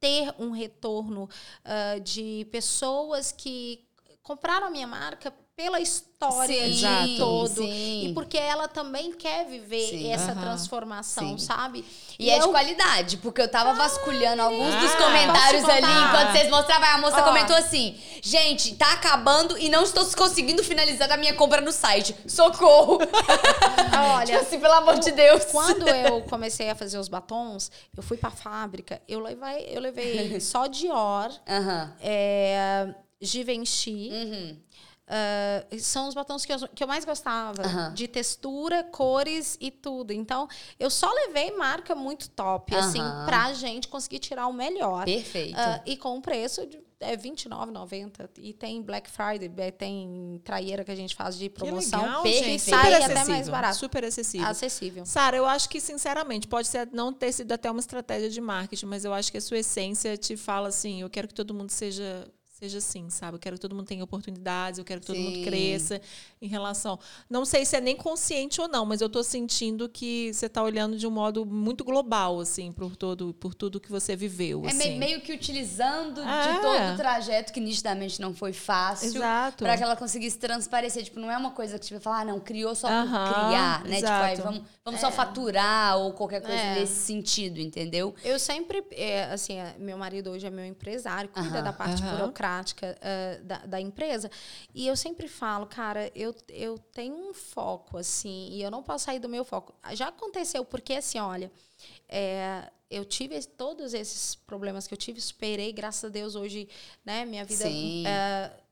ter 0.01 0.35
um 0.39 0.51
retorno 0.51 1.29
ah, 1.65 1.99
de 1.99 2.47
pessoas 2.51 3.31
que 3.31 3.87
compraram 4.23 4.67
a 4.67 4.71
minha 4.71 4.87
marca 4.87 5.33
pela 5.63 5.79
história 5.81 6.73
Sim, 6.73 7.07
de 7.07 7.17
todo. 7.19 7.55
sim. 7.55 8.07
E 8.09 8.13
porque 8.15 8.37
ela 8.37 8.67
também 8.67 9.13
quer 9.13 9.47
viver 9.47 9.89
Sim. 9.89 10.13
essa 10.13 10.33
Aham. 10.33 10.41
transformação, 10.41 11.39
Sim. 11.39 11.47
sabe? 11.47 11.85
E 12.19 12.29
é 12.31 12.39
de 12.39 12.45
eu- 12.47 12.51
qualidade, 12.51 13.17
porque 13.19 13.41
eu 13.41 13.49
tava 13.49 13.73
vasculhando 13.75 14.43
alguns 14.43 14.75
dos 14.75 14.93
comentários 14.97 15.65
ali 15.69 15.87
enquanto 15.87 16.33
vocês 16.33 16.51
mostravam. 16.51 16.89
A 16.89 16.99
moça 16.99 17.21
Ó. 17.21 17.25
comentou 17.25 17.55
assim: 17.57 17.97
gente, 18.23 18.75
tá 18.75 18.93
acabando 18.93 19.57
e 19.57 19.69
não 19.69 19.85
estou 19.85 20.05
conseguindo 20.17 20.63
finalizar 20.65 21.11
a 21.13 21.17
minha 21.17 21.35
compra 21.35 21.61
no 21.61 21.71
site. 21.73 22.15
Socorro! 22.27 22.99
Olha, 24.17 24.27
tipo 24.27 24.39
assim, 24.39 24.59
pelo 24.61 24.75
amor 24.75 24.99
de 24.99 25.13
Deus. 25.13 25.45
Quando 25.47 25.87
eu 25.89 26.23
comecei 26.23 26.71
a 26.71 26.75
fazer 26.75 26.99
os 26.99 27.09
batons, 27.09 27.71
eu 27.97 28.03
fui 28.03 28.17
pra 28.17 28.31
fábrica, 28.31 29.01
eu 29.09 29.21
levei, 29.21 29.71
eu 29.73 29.81
levei 29.81 30.39
só 30.41 30.67
Dior, 30.67 31.31
Aham. 31.49 31.93
é, 32.01 32.95
Givenchy. 33.21 34.11
Uhum. 34.13 34.57
Ah, 35.15 35.67
são 35.79 36.09
os 36.09 36.15
batons 36.15 36.47
que 36.47 36.53
eu, 36.53 36.69
que 36.69 36.83
eu 36.83 36.89
mais 36.89 37.05
gostava. 37.05 37.63
Aham. 37.63 37.93
De 37.93 38.09
textura, 38.09 38.83
cores 38.83 39.59
e 39.61 39.71
tudo. 39.71 40.13
Então, 40.13 40.49
eu 40.81 40.89
só 40.89 41.13
levei 41.13 41.51
marca 41.51 41.95
muito 41.95 42.31
top, 42.31 42.75
assim, 42.75 43.01
Aham. 43.01 43.27
pra 43.27 43.53
gente 43.53 43.89
conseguir 43.89 44.21
tirar 44.21 44.47
o 44.47 44.53
melhor. 44.55 45.05
Perfeito. 45.05 45.59
Ah, 45.59 45.83
e 45.85 45.99
com 45.99 46.17
um 46.17 46.21
preço 46.23 46.67
de 46.67 46.81
é 47.03 47.11
R$29,90. 47.17 48.31
E 48.39 48.53
tem 48.53 48.81
Black 48.81 49.11
Friday, 49.11 49.53
é, 49.57 49.71
tem 49.73 50.41
traieira 50.45 50.85
que 50.85 50.91
a 50.91 50.95
gente 50.95 51.15
faz 51.17 51.37
de 51.37 51.49
Que 51.49 51.57
promoção. 51.57 52.01
legal, 52.01 52.23
perfeito. 52.23 52.45
gente. 52.45 52.61
Sai 52.63 52.85
Super 52.85 52.95
até 52.95 53.15
mais 53.15 53.29
acessível, 53.29 53.53
barato. 53.53 53.77
Super 53.77 54.05
acessível. 54.05 54.47
Acessível. 54.47 55.05
Sara, 55.07 55.37
eu 55.37 55.45
acho 55.45 55.69
que, 55.69 55.81
sinceramente, 55.81 56.47
pode 56.47 56.69
ser, 56.69 56.89
não 56.93 57.13
ter 57.13 57.33
sido 57.33 57.51
até 57.53 57.69
uma 57.71 57.81
estratégia 57.81 58.31
de 58.31 58.41
marketing, 58.41 58.87
mas 58.87 59.05
eu 59.05 59.13
acho 59.13 59.33
que 59.33 59.39
a 59.39 59.41
sua 59.41 59.59
essência 59.59 60.17
te 60.17 60.37
fala 60.37 60.69
assim: 60.69 61.03
eu 61.03 61.11
quero 61.11 61.27
que 61.27 61.35
todo 61.35 61.53
mundo 61.53 61.71
seja. 61.71 62.27
Seja 62.63 62.79
assim, 62.79 63.11
sabe? 63.11 63.35
Eu 63.35 63.41
quero 63.41 63.57
que 63.57 63.61
todo 63.61 63.75
mundo 63.75 63.87
tenha 63.89 64.05
oportunidades, 64.05 64.79
eu 64.79 64.85
quero 64.85 65.01
que 65.01 65.07
todo 65.09 65.17
Sim. 65.17 65.25
mundo 65.25 65.43
cresça 65.43 66.01
em 66.41 66.47
relação. 66.47 66.97
Não 67.29 67.45
sei 67.45 67.65
se 67.65 67.75
é 67.75 67.81
nem 67.81 67.97
consciente 67.97 68.61
ou 68.61 68.69
não, 68.69 68.87
mas 68.87 69.01
eu 69.01 69.09
tô 69.09 69.21
sentindo 69.25 69.89
que 69.89 70.33
você 70.33 70.49
tá 70.49 70.63
olhando 70.63 70.97
de 70.97 71.05
um 71.05 71.11
modo 71.11 71.45
muito 71.45 71.83
global, 71.83 72.39
assim, 72.39 72.71
por, 72.71 72.95
todo, 72.95 73.35
por 73.35 73.53
tudo 73.53 73.81
que 73.81 73.91
você 73.91 74.15
viveu. 74.15 74.63
É 74.65 74.69
assim. 74.69 74.97
meio, 74.97 75.21
que 75.23 75.33
utilizando 75.33 76.21
É. 76.23 76.53
de 76.53 76.61
todo 76.61 76.95
o 76.95 76.97
trajeto 76.97 77.53
que 77.53 77.59
nitidamente 77.59 78.21
não 78.21 78.33
foi 78.33 78.53
fácil. 78.53 79.09
Exato. 79.09 79.65
Pra 79.65 79.77
que 79.77 79.83
ela 79.83 79.97
conseguisse 79.97 80.39
transparecer. 80.39 81.03
Tipo, 81.03 81.19
não 81.19 81.33
é 81.33 81.37
uma 81.37 81.51
coisa 81.51 81.77
que 81.81 81.85
você 81.85 81.95
vai 81.95 82.01
falar, 82.01 82.21
ah, 82.21 82.25
não, 82.27 82.39
criou 82.39 82.77
só 82.77 82.87
Aham, 82.87 83.27
por 83.27 83.35
criar, 83.49 83.83
né? 83.87 83.97
Tipo, 83.97 84.09
aí 84.09 84.33
exato. 84.35 84.43
vamos, 84.49 84.63
vamos 84.85 85.01
só 85.01 85.11
faturar 85.11 85.97
ou 85.99 86.13
qualquer 86.13 86.41
coisa 86.41 86.55
É. 86.63 86.75
desse 86.77 86.95
sentido, 87.07 87.59
entendeu? 87.59 88.15
Eu 88.23 88.39
sempre, 88.39 88.85
é, 88.93 89.25
assim, 89.25 89.55
é, 89.55 89.75
meu 89.81 89.99
marido 89.99 90.31
hoje 90.31 90.47
é 90.47 90.51
meu 90.51 90.65
empresário, 90.65 91.29
cuida 91.29 91.57
Aham, 91.57 91.65
da 91.65 91.73
parte 91.73 92.01
aham. 92.05 92.13
burocrática 92.19 92.52
burocrática 92.53 92.99
uh, 92.99 93.45
da, 93.45 93.59
da, 93.59 93.81
empresa. 93.81 94.31
E 94.75 94.87
eu 94.87 94.97
sempre 94.97 95.29
falo, 95.29 95.67
cara, 95.67 96.11
eu, 96.15 96.35
eu 96.49 96.79
tenho 96.93 97.15
um 97.15 97.33
foco, 97.33 97.97
assim, 97.97 98.49
e 98.51 98.63
eu 98.63 98.71
não 98.71 98.83
posso 98.83 99.07
sair 99.07 99.19
do 99.19 99.29
meu 99.29 99.45
foco. 99.45 99.75
Já 99.93 100.09
aconteceu, 100.09 100.65
porque 100.65 100.95
assim, 100.95 101.19
olha, 101.19 101.51
é, 102.09 102.71
eu 102.91 103.05
tive 103.05 103.43
todos 103.45 103.95
esses 103.95 104.35
problemas 104.35 104.87
que 104.87 104.95
eu 104.95 104.99
tive, 104.99 105.21
superei, 105.21 105.73
graças 105.73 106.05
a 106.05 106.09
Deus, 106.09 106.35
hoje, 106.35 106.69
né, 107.05 107.25
minha 107.25 107.45
vida. 107.45 107.65
Uh, 107.67 108.63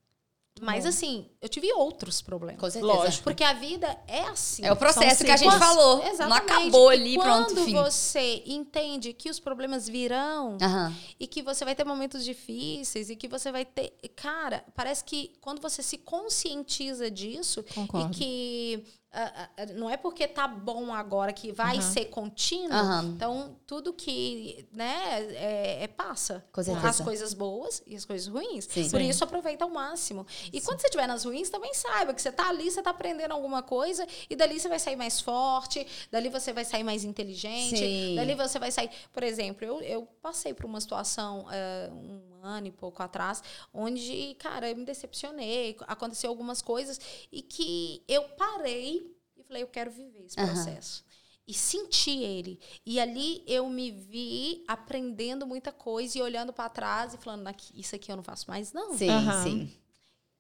mas, 0.61 0.85
Bom. 0.85 0.91
assim, 0.91 1.27
eu 1.41 1.49
tive 1.49 1.73
outros 1.73 2.21
problemas. 2.21 2.61
Com 2.61 2.71
certeza. 2.71 2.93
Lógico. 2.93 3.25
Porque 3.25 3.43
a 3.43 3.55
vida 3.55 3.99
é 4.07 4.23
assim. 4.25 4.65
É 4.65 4.71
o 4.71 4.77
processo 4.77 5.25
que 5.25 5.31
a 5.31 5.37
gente 5.37 5.59
falou. 5.59 6.03
Exatamente. 6.05 6.29
Não 6.29 6.37
acabou 6.37 6.89
ali, 6.89 7.19
pronto, 7.19 7.55
Quando 7.55 7.73
você 7.73 8.43
entende 8.47 9.13
que 9.15 9.31
os 9.31 9.41
problemas 9.41 9.89
virão 9.89 10.59
uhum. 10.61 10.95
e 11.19 11.27
que 11.27 11.43
você 11.43 11.65
vai 11.65 11.75
ter 11.75 11.85
momentos 11.85 12.25
difíceis 12.25 13.09
e 13.09 13.17
que 13.17 13.27
você 13.27 13.51
vai 13.51 13.65
ter... 13.65 13.95
Cara, 14.15 14.65
parece 14.75 15.03
que 15.03 15.33
quando 15.41 15.63
você 15.63 15.83
se 15.83 15.97
conscientiza 15.97 17.11
disso 17.11 17.65
Concordo. 17.75 18.13
e 18.13 18.15
que 18.15 18.85
Uh, 19.13 19.73
uh, 19.73 19.79
não 19.79 19.91
é 19.91 19.97
porque 19.97 20.29
tá 20.29 20.47
bom 20.47 20.95
agora 20.95 21.33
que 21.33 21.51
vai 21.51 21.77
uhum. 21.77 21.83
ser 21.83 22.05
contínuo. 22.07 22.79
Uhum. 22.79 23.03
Então, 23.09 23.57
tudo 23.67 23.93
que, 23.93 24.69
né, 24.73 25.27
é, 25.35 25.85
é 25.85 25.89
passa. 25.89 26.45
As 26.89 27.01
coisas 27.01 27.35
boas 27.35 27.83
e 27.87 27.97
as 27.97 28.05
coisas 28.05 28.29
ruins. 28.29 28.69
Sim. 28.71 28.89
Por 28.89 29.01
Sim. 29.01 29.09
isso, 29.09 29.25
aproveita 29.25 29.65
ao 29.65 29.71
máximo. 29.71 30.25
E 30.53 30.61
Sim. 30.61 30.67
quando 30.67 30.81
você 30.81 30.87
estiver 30.87 31.09
nas 31.09 31.25
ruins, 31.25 31.51
também 31.51 31.75
saiba 31.75 32.15
que 32.15 32.23
você 32.23 32.31
tá 32.31 32.49
ali, 32.49 32.71
você 32.71 32.81
tá 32.83 32.91
aprendendo 32.91 33.33
alguma 33.33 33.63
coisa, 33.63 34.07
e 34.29 34.37
dali 34.37 34.61
você 34.61 34.69
vai 34.69 34.79
sair 34.79 34.97
mais 34.97 35.21
forte, 35.21 35.85
dali 36.11 36.29
você 36.29 36.53
vai 36.53 36.65
sair 36.65 36.85
mais 36.85 37.03
inteligente, 37.03 38.15
dali 38.15 38.37
você 38.37 38.61
vai 38.61 38.71
sair. 38.71 38.91
Por 39.13 39.25
exemplo, 39.25 39.67
eu, 39.67 39.81
eu 39.81 40.07
passei 40.23 40.55
por 40.55 40.67
uma 40.67 40.81
situação 40.81 41.47
uh, 41.47 41.93
um 41.93 42.30
ano 42.43 42.67
e 42.67 42.71
pouco 42.71 43.03
atrás, 43.03 43.43
onde, 43.73 44.35
cara, 44.39 44.71
eu 44.71 44.77
me 44.77 44.85
decepcionei, 44.85 45.77
aconteceu 45.87 46.31
algumas 46.31 46.61
coisas, 46.61 47.01
e 47.31 47.43
que 47.43 48.03
eu 48.09 48.23
parei 48.31 49.21
falei, 49.51 49.63
eu 49.63 49.69
quero 49.69 49.91
viver 49.91 50.25
esse 50.25 50.37
processo. 50.37 51.03
Uhum. 51.03 51.11
E 51.49 51.55
senti 51.55 52.23
ele. 52.23 52.61
E 52.87 53.01
ali 53.01 53.43
eu 53.47 53.69
me 53.69 53.91
vi 53.91 54.65
aprendendo 54.69 55.47
muita 55.47 55.73
coisa 55.73 56.17
e 56.17 56.23
olhando 56.23 56.53
para 56.53 56.69
trás 56.69 57.13
e 57.13 57.19
falando, 57.19 57.53
isso 57.75 57.97
aqui 57.97 58.13
eu 58.13 58.17
não 58.17 58.23
faço 58.23 58.49
mais, 58.49 58.73
não. 58.73 58.97
Sim, 58.97 59.11
uhum. 59.11 59.43
sim 59.43 59.80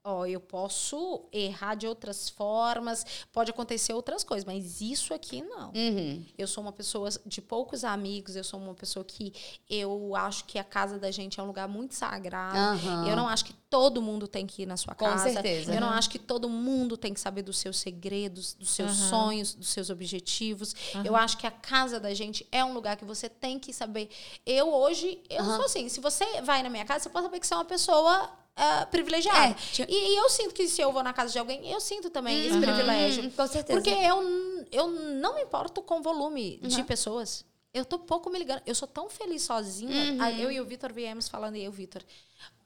ó, 0.02 0.24
eu 0.24 0.40
posso 0.40 1.28
errar 1.32 1.74
de 1.74 1.86
outras 1.86 2.28
formas, 2.28 3.04
pode 3.32 3.50
acontecer 3.50 3.92
outras 3.92 4.24
coisas, 4.24 4.44
mas 4.44 4.80
isso 4.80 5.12
aqui 5.12 5.42
não. 5.42 5.72
Uhum. 5.74 6.24
Eu 6.38 6.46
sou 6.46 6.62
uma 6.62 6.72
pessoa 6.72 7.08
de 7.26 7.42
poucos 7.42 7.84
amigos, 7.84 8.34
eu 8.34 8.44
sou 8.44 8.58
uma 8.58 8.74
pessoa 8.74 9.04
que 9.04 9.32
eu 9.68 10.14
acho 10.16 10.44
que 10.44 10.58
a 10.58 10.64
casa 10.64 10.98
da 10.98 11.10
gente 11.10 11.38
é 11.38 11.42
um 11.42 11.46
lugar 11.46 11.68
muito 11.68 11.94
sagrado. 11.94 12.86
Uhum. 12.86 13.08
Eu 13.08 13.16
não 13.16 13.28
acho 13.28 13.44
que 13.44 13.52
todo 13.68 14.00
mundo 14.00 14.26
tem 14.26 14.46
que 14.46 14.62
ir 14.62 14.66
na 14.66 14.76
sua 14.76 14.94
casa. 14.94 15.26
Com 15.26 15.32
certeza. 15.34 15.74
Eu 15.74 15.80
não 15.80 15.90
acho 15.90 16.08
que 16.08 16.18
todo 16.18 16.48
mundo 16.48 16.96
tem 16.96 17.12
que 17.12 17.20
saber 17.20 17.42
dos 17.42 17.58
seus 17.58 17.78
segredos, 17.78 18.54
dos 18.54 18.70
seus 18.70 18.98
uhum. 19.00 19.08
sonhos, 19.08 19.54
dos 19.54 19.68
seus 19.68 19.90
objetivos. 19.90 20.74
Eu 21.04 21.14
acho 21.14 21.36
que 21.36 21.46
a 21.46 21.50
casa 21.50 22.00
da 22.00 22.14
gente 22.14 22.46
é 22.50 22.64
um 22.64 22.72
lugar 22.72 22.96
que 22.96 23.04
você 23.04 23.28
tem 23.28 23.58
que 23.58 23.72
saber. 23.72 24.08
Eu 24.46 24.72
hoje, 24.72 25.22
eu 25.28 25.44
sou 25.44 25.64
assim, 25.66 25.88
se 25.88 26.00
você 26.00 26.40
vai 26.42 26.62
na 26.62 26.70
minha 26.70 26.84
casa, 26.84 27.04
você 27.04 27.10
pode 27.10 27.26
saber 27.26 27.38
que 27.38 27.46
você 27.46 27.54
é 27.54 27.56
uma 27.56 27.64
pessoa 27.64 28.39
uh, 28.60 28.86
privilegiada. 28.90 29.56
É, 29.78 29.86
e, 29.88 30.12
e, 30.12 30.16
eu 30.16 30.28
sinto 30.28 30.54
que 30.54 30.68
se 30.68 30.80
eu 30.80 30.92
vou 30.92 31.02
na 31.02 31.12
casa 31.12 31.32
de 31.32 31.38
alguém, 31.38 31.70
eu 31.70 31.80
sinto 31.80 32.10
também 32.10 32.40
uhum. 32.40 32.46
esse 32.46 32.60
privilégio. 32.60 33.30
Com 33.30 33.46
certeza. 33.46 33.80
Porque 33.80 33.90
eu, 33.90 34.66
eu 34.70 34.88
não 34.88 35.34
me 35.34 35.42
importo 35.42 35.82
com 35.82 35.98
o 35.98 36.02
volume 36.02 36.60
uhum. 36.62 36.68
de 36.68 36.84
pessoas. 36.84 37.44
Eu 37.72 37.84
tô 37.84 37.98
pouco 37.98 38.28
me 38.30 38.38
ligando. 38.38 38.62
Eu 38.66 38.74
sou 38.74 38.88
tão 38.88 39.08
feliz 39.08 39.42
sozinha. 39.42 40.12
Uhum. 40.12 40.38
Eu 40.38 40.50
e 40.50 40.60
o 40.60 40.64
Vitor 40.64 40.92
viemos 40.92 41.28
falando, 41.28 41.56
e 41.56 41.64
eu, 41.64 41.72
Vitor. 41.72 42.02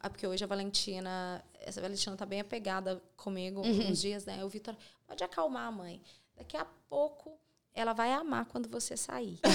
Ah, 0.01 0.11
porque 0.11 0.27
hoje 0.27 0.43
a 0.45 0.47
Valentina, 0.47 1.45
essa 1.61 1.81
Valentina 1.81 2.17
tá 2.17 2.27
bem 2.27 2.41
apegada 2.41 3.03
comigo 3.17 3.61
uhum. 3.61 3.91
uns 3.91 4.01
dias, 4.01 4.25
né? 4.25 4.45
O 4.45 4.49
Vitor, 4.49 4.75
pode 5.07 5.23
acalmar, 5.23 5.71
mãe. 5.73 6.03
Daqui 6.37 6.57
a 6.57 6.67
pouco 6.89 7.39
ela 7.75 7.93
vai 7.93 8.13
amar 8.13 8.47
quando 8.47 8.69
você 8.69 8.97
sair. 8.97 9.41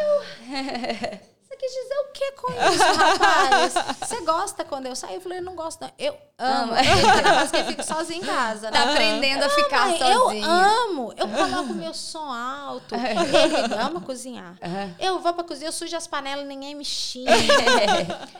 Eu, 0.00 1.20
quis 1.60 1.72
dizer 1.72 1.94
o 1.94 2.12
que 2.12 2.32
com 2.32 2.52
isso, 2.52 2.98
rapaz? 2.98 3.74
Você 4.00 4.20
gosta 4.22 4.64
quando 4.64 4.86
eu 4.86 4.96
saio? 4.96 5.16
Eu 5.16 5.20
falei, 5.20 5.42
não 5.42 5.54
gosto, 5.54 5.82
não. 5.82 5.92
Eu 5.98 6.16
amo. 6.38 6.72
Mas 6.72 7.50
que 7.52 7.56
eu 7.58 7.64
fico 7.66 7.82
sozinha 7.82 8.18
em 8.18 8.22
casa. 8.22 8.70
Né? 8.70 8.78
Tá 8.78 8.90
aprendendo 8.90 9.44
a 9.44 9.50
ficar 9.50 9.88
mãe, 9.88 9.98
sozinha. 9.98 10.46
Eu 10.46 10.50
amo. 10.50 11.14
Eu 11.18 11.28
coloco 11.28 11.74
meu 11.74 11.92
som 11.92 12.32
alto. 12.32 12.94
Ele 12.94 13.74
ama 13.74 14.00
cozinhar. 14.00 14.56
Eu 14.98 15.18
vou 15.18 15.34
pra 15.34 15.44
cozinha, 15.44 15.68
eu 15.68 15.72
sujo 15.72 15.94
as 15.94 16.06
panelas, 16.06 16.46
ninguém 16.46 16.74
me 16.74 16.84
xinga. 16.84 17.30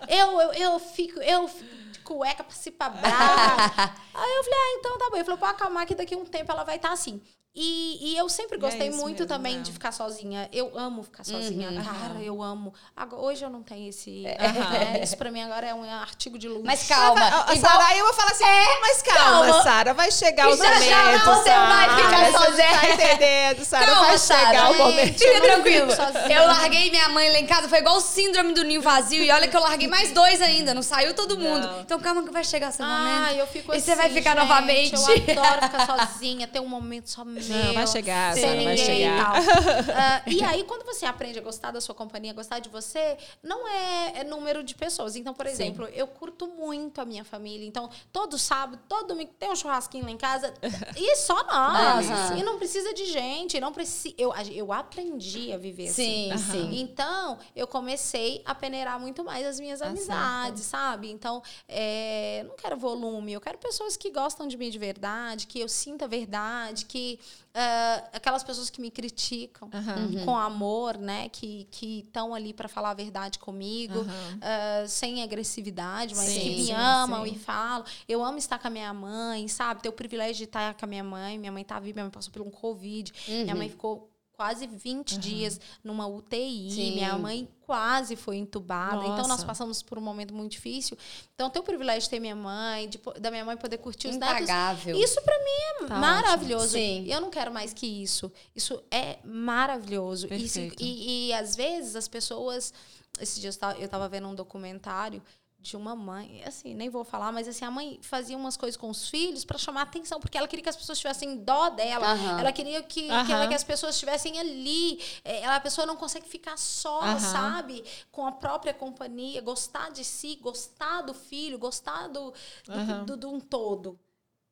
eu, 0.09 0.40
eu, 0.40 0.52
eu 0.55 0.78
fico... 0.78 1.20
Eu 1.20 1.47
fico 1.47 1.80
de 1.90 1.98
cueca 2.01 2.42
pra 2.42 2.55
se 2.55 2.70
pra. 2.70 2.88
Aí 2.94 4.30
eu 4.36 4.44
falei, 4.44 4.59
ah, 4.59 4.76
então 4.78 4.98
tá 4.98 5.10
bom. 5.10 5.16
Ele 5.16 5.24
falou, 5.24 5.38
pode 5.38 5.52
acalmar 5.52 5.86
que 5.86 5.94
daqui 5.94 6.14
a 6.14 6.18
um 6.18 6.24
tempo 6.24 6.51
ela 6.51 6.64
vai 6.64 6.76
estar 6.76 6.88
tá 6.88 6.94
assim. 6.94 7.20
E, 7.52 8.12
e 8.12 8.16
eu 8.16 8.28
sempre 8.28 8.56
é 8.56 8.60
gostei 8.60 8.89
é 8.89 8.90
muito 8.93 9.22
mesmo, 9.22 9.27
também 9.27 9.56
né? 9.56 9.62
de 9.62 9.72
ficar 9.72 9.90
sozinha. 9.90 10.48
Eu 10.52 10.70
amo 10.78 11.02
ficar 11.02 11.24
sozinha. 11.24 11.68
Uhum. 11.70 11.82
Cara, 11.82 12.22
eu 12.22 12.40
amo. 12.40 12.72
Agora, 12.94 13.22
hoje 13.22 13.44
eu 13.44 13.51
não 13.51 13.60
tenho 13.60 13.89
esse. 13.89 14.24
Uhum. 14.24 15.02
isso 15.02 15.16
pra 15.16 15.32
mim 15.32 15.43
agora 15.43 15.66
é 15.66 15.74
um 15.74 15.82
artigo 15.82 16.39
de 16.39 16.47
luxo. 16.48 16.62
Mas 16.64 16.86
calma. 16.86 17.20
A, 17.20 17.51
a 17.51 17.55
Igual... 17.56 17.72
Sara, 17.72 17.97
eu 17.97 18.05
vou 18.05 18.14
falar 18.14 18.31
assim, 18.31 18.44
é, 18.44 18.81
mas 18.81 19.02
calma, 19.02 19.47
calma. 19.47 19.62
Sara, 19.64 19.94
vai 19.94 20.12
chegar 20.12 20.47
o 20.47 20.56
momento. 20.56 20.85
Já 20.85 21.18
você 21.24 21.51
vai 21.51 21.97
ficar 21.97 22.32
sozinha. 22.39 22.81
Tá 22.81 22.90
entendendo, 22.90 23.64
Sara? 23.64 23.94
Vai 23.94 24.18
chegar 24.18 24.39
Sarah, 24.39 24.70
o 24.70 24.78
momento. 24.78 25.18
Fica 25.18 25.40
tranquilo. 25.40 25.93
Eu 26.31 26.47
larguei 26.47 26.90
minha 26.90 27.09
mãe 27.09 27.32
lá 27.32 27.39
em 27.40 27.47
casa, 27.47 27.68
foi 27.68 27.81
igual 27.81 27.97
o 27.97 28.01
síndrome 28.01 28.55
do 28.55 28.62
ninho 28.62 28.81
vazio. 28.81 29.24
E 29.24 29.31
olha 29.31 29.48
que 29.48 29.56
eu 29.56 29.60
larguei 29.60 29.89
mais 29.89 30.12
dois 30.12 30.40
ainda, 30.40 30.72
não 30.72 30.82
saiu 30.82 31.14
todo 31.14 31.36
mundo. 31.36 31.66
Não. 31.66 31.81
Então 31.81 31.98
calma 31.98 32.22
que 32.22 32.31
vai 32.31 32.44
chegar 32.44 32.70
seu 32.70 32.86
momento. 32.86 33.24
Ah, 33.24 33.35
eu 33.35 33.47
fico 33.48 33.72
e 33.72 33.77
assim. 33.77 33.82
E 33.82 33.85
você 33.85 33.97
vai 33.97 34.09
ficar 34.10 34.36
gente, 34.36 34.40
novamente. 34.40 34.94
Eu 34.94 35.40
adoro 35.40 35.62
ficar 35.62 35.86
sozinha, 35.86 36.47
ter 36.47 36.60
um 36.60 36.68
momento 36.68 37.10
só 37.10 37.24
meu. 37.24 37.40
Não, 37.49 37.75
vai 37.75 37.87
chegar 37.87 38.37
Sara, 38.37 38.62
vai 38.62 38.77
chegar. 38.77 39.41
uh, 39.41 40.31
e 40.31 40.43
aí, 40.43 40.65
quando 40.65 40.85
você 40.85 41.07
aprende 41.07 41.39
a 41.39 41.43
gostar 41.43 41.71
da 41.71 41.81
sua 41.81 41.95
companhia, 41.95 42.33
a 42.33 42.35
gostar 42.35 42.59
de 42.59 42.69
você, 42.69 43.17
não 43.43 43.67
é, 43.69 44.21
é 44.21 44.25
número 44.25 44.62
de 44.62 44.75
pessoas. 44.75 45.17
Então, 45.17 45.35
por 45.35 45.47
exemplo, 45.47 45.87
Sim. 45.87 45.93
eu 45.95 46.07
curto 46.07 46.47
muito 46.47 47.01
a 47.01 47.05
minha 47.05 47.25
família. 47.25 47.67
Então, 47.67 47.91
todo 48.12 48.39
sábado, 48.39 48.81
todo 48.89 49.09
domingo, 49.09 49.33
tem 49.39 49.51
um 49.51 49.57
churrasquinho 49.57 50.05
lá 50.05 50.11
em 50.11 50.17
casa. 50.17 50.53
E 50.97 51.17
só 51.17 51.43
nós. 51.45 52.07
Uhum. 52.09 52.39
E 52.39 52.43
não 52.43 52.59
precisa 52.59 52.93
de 52.95 53.07
gente. 53.07 53.61
Não 53.61 53.73
precisa, 53.73 54.15
eu, 54.19 54.33
eu 54.53 54.73
aprendi 54.73 55.53
a 55.53 55.57
viver 55.59 55.89
sim, 55.89 56.33
assim. 56.33 56.53
Sim. 56.53 56.81
Então, 56.81 57.39
eu 57.55 57.67
comecei 57.67 58.43
a 58.45 58.55
peneirar 58.55 58.99
muito 58.99 59.25
mais 59.25 59.47
as 59.47 59.61
minhas 59.61 59.83
amizades, 59.83 60.65
sabe? 60.65 61.11
Então, 61.11 61.43
é, 61.69 62.45
não 62.47 62.57
quero 62.57 62.77
volume. 62.77 63.33
Eu 63.33 63.41
quero 63.41 63.59
pessoas 63.59 63.97
que 63.97 64.11
gostam 64.11 64.47
de 64.47 64.57
mim 64.57 64.71
de 64.71 64.79
verdade, 64.79 65.47
que 65.47 65.61
eu 65.61 65.69
sinta 65.69 66.07
verdade, 66.07 66.85
que 66.85 67.19
Uh, 67.51 68.07
aquelas 68.12 68.44
pessoas 68.44 68.70
que 68.70 68.81
me 68.81 68.93
criticam 68.93 69.69
uhum. 69.74 70.24
com 70.24 70.39
amor, 70.39 70.97
né? 70.97 71.28
Que 71.28 71.66
estão 71.73 72.32
ali 72.32 72.52
para 72.52 72.69
falar 72.69 72.90
a 72.90 72.94
verdade 72.94 73.40
comigo, 73.40 73.98
uhum. 73.98 74.05
uh, 74.05 74.89
sem 74.89 75.23
agressividade, 75.23 76.15
mas 76.15 76.28
sim, 76.28 76.40
que 76.40 76.51
me 76.51 76.65
sim, 76.66 76.73
amam 76.73 77.24
sim. 77.24 77.32
e 77.32 77.39
falam. 77.39 77.85
Eu 78.09 78.24
amo 78.24 78.39
estar 78.39 78.59
com 78.59 78.69
a 78.69 78.70
minha 78.70 78.94
mãe, 78.94 79.48
sabe? 79.48 79.82
Ter 79.82 79.89
o 79.89 79.93
privilégio 79.93 80.36
de 80.36 80.44
estar 80.44 80.74
com 80.74 80.85
a 80.85 80.89
minha 80.89 81.02
mãe. 81.02 81.39
Minha 81.39 81.52
mãe 81.52 81.65
tá 81.65 81.81
viva, 81.81 81.94
minha 81.94 82.05
mãe 82.05 82.12
passou 82.12 82.32
por 82.32 82.43
um 82.43 82.51
Covid. 82.51 83.12
Uhum. 83.28 83.43
Minha 83.43 83.55
mãe 83.57 83.69
ficou 83.69 84.10
quase 84.41 84.67
20 84.67 85.12
uhum. 85.12 85.21
dias 85.21 85.61
numa 85.85 86.07
UTI. 86.07 86.71
Sim. 86.71 86.95
Minha 86.95 87.19
mãe 87.19 87.47
quase 87.61 88.17
foi 88.17 88.39
entubada. 88.39 88.97
Nossa. 88.97 89.09
Então, 89.12 89.29
nós 89.29 89.45
passamos 89.45 89.83
por 89.83 89.99
um 89.99 90.01
momento 90.01 90.33
muito 90.33 90.53
difícil. 90.53 90.97
Então, 91.35 91.51
ter 91.51 91.59
o 91.59 91.62
privilégio 91.62 92.05
de 92.05 92.09
ter 92.09 92.21
minha 92.21 92.35
mãe, 92.35 92.89
de, 92.89 92.99
da 93.21 93.31
minha 93.31 93.45
mãe 93.45 93.55
poder 93.59 93.77
curtir 93.77 94.09
os 94.09 94.17
Impagável. 94.17 94.95
netos. 94.97 95.11
Isso, 95.11 95.21
para 95.21 95.39
mim, 95.39 95.85
é 95.85 95.87
tá 95.89 95.99
maravilhoso. 95.99 96.79
Eu 96.79 97.21
não 97.21 97.29
quero 97.29 97.53
mais 97.53 97.75
que 97.75 97.87
isso. 97.87 98.33
Isso 98.57 98.83
é 98.91 99.19
maravilhoso. 99.23 100.27
E, 100.31 100.75
e, 100.81 101.29
e, 101.29 101.35
às 101.35 101.55
vezes, 101.55 101.95
as 101.95 102.09
pessoas... 102.09 102.73
Esses 103.21 103.39
dias 103.39 103.59
eu 103.79 103.85
estava 103.85 104.09
vendo 104.09 104.27
um 104.29 104.35
documentário 104.35 105.23
de 105.62 105.77
uma 105.77 105.95
mãe, 105.95 106.43
assim, 106.45 106.74
nem 106.74 106.89
vou 106.89 107.05
falar, 107.05 107.31
mas 107.32 107.47
assim, 107.47 107.65
a 107.65 107.70
mãe 107.70 107.99
fazia 108.03 108.37
umas 108.37 108.57
coisas 108.57 108.78
com 108.78 108.89
os 108.89 109.09
filhos 109.11 109.45
para 109.45 109.59
chamar 109.59 109.82
atenção, 109.82 110.19
porque 110.19 110.39
ela 110.39 110.49
queria 110.49 110.62
que 110.62 110.69
as 110.70 110.77
pessoas 110.77 110.99
tivessem 110.99 111.37
dó 111.37 111.69
dela, 111.69 112.15
uhum. 112.15 112.39
ela 112.39 112.51
queria 112.51 112.82
que, 112.82 113.03
uhum. 113.11 113.27
que, 113.27 113.32
ela, 113.32 113.47
que, 113.47 113.55
as 113.55 113.62
pessoas 113.62 113.95
estivessem 113.95 114.39
ali, 114.41 114.99
é, 115.23 115.43
ela, 115.43 115.57
a 115.57 115.61
pessoa 115.61 115.87
não 115.87 115.97
consegue 115.97 116.27
ficar 116.27 116.57
só, 116.57 117.03
uhum. 117.03 117.20
sabe, 117.20 117.85
com 118.11 118.27
a 118.27 118.32
própria 118.32 118.73
companhia, 118.73 119.43
gostar 119.43 119.91
de 119.91 120.03
si, 120.03 120.37
gostar 120.41 121.03
do 121.03 121.12
filho, 121.12 121.59
gostar 121.59 122.09
do, 122.09 122.32
do, 122.65 123.05
do, 123.05 123.16
do 123.19 123.31
um 123.31 123.39
todo 123.39 123.99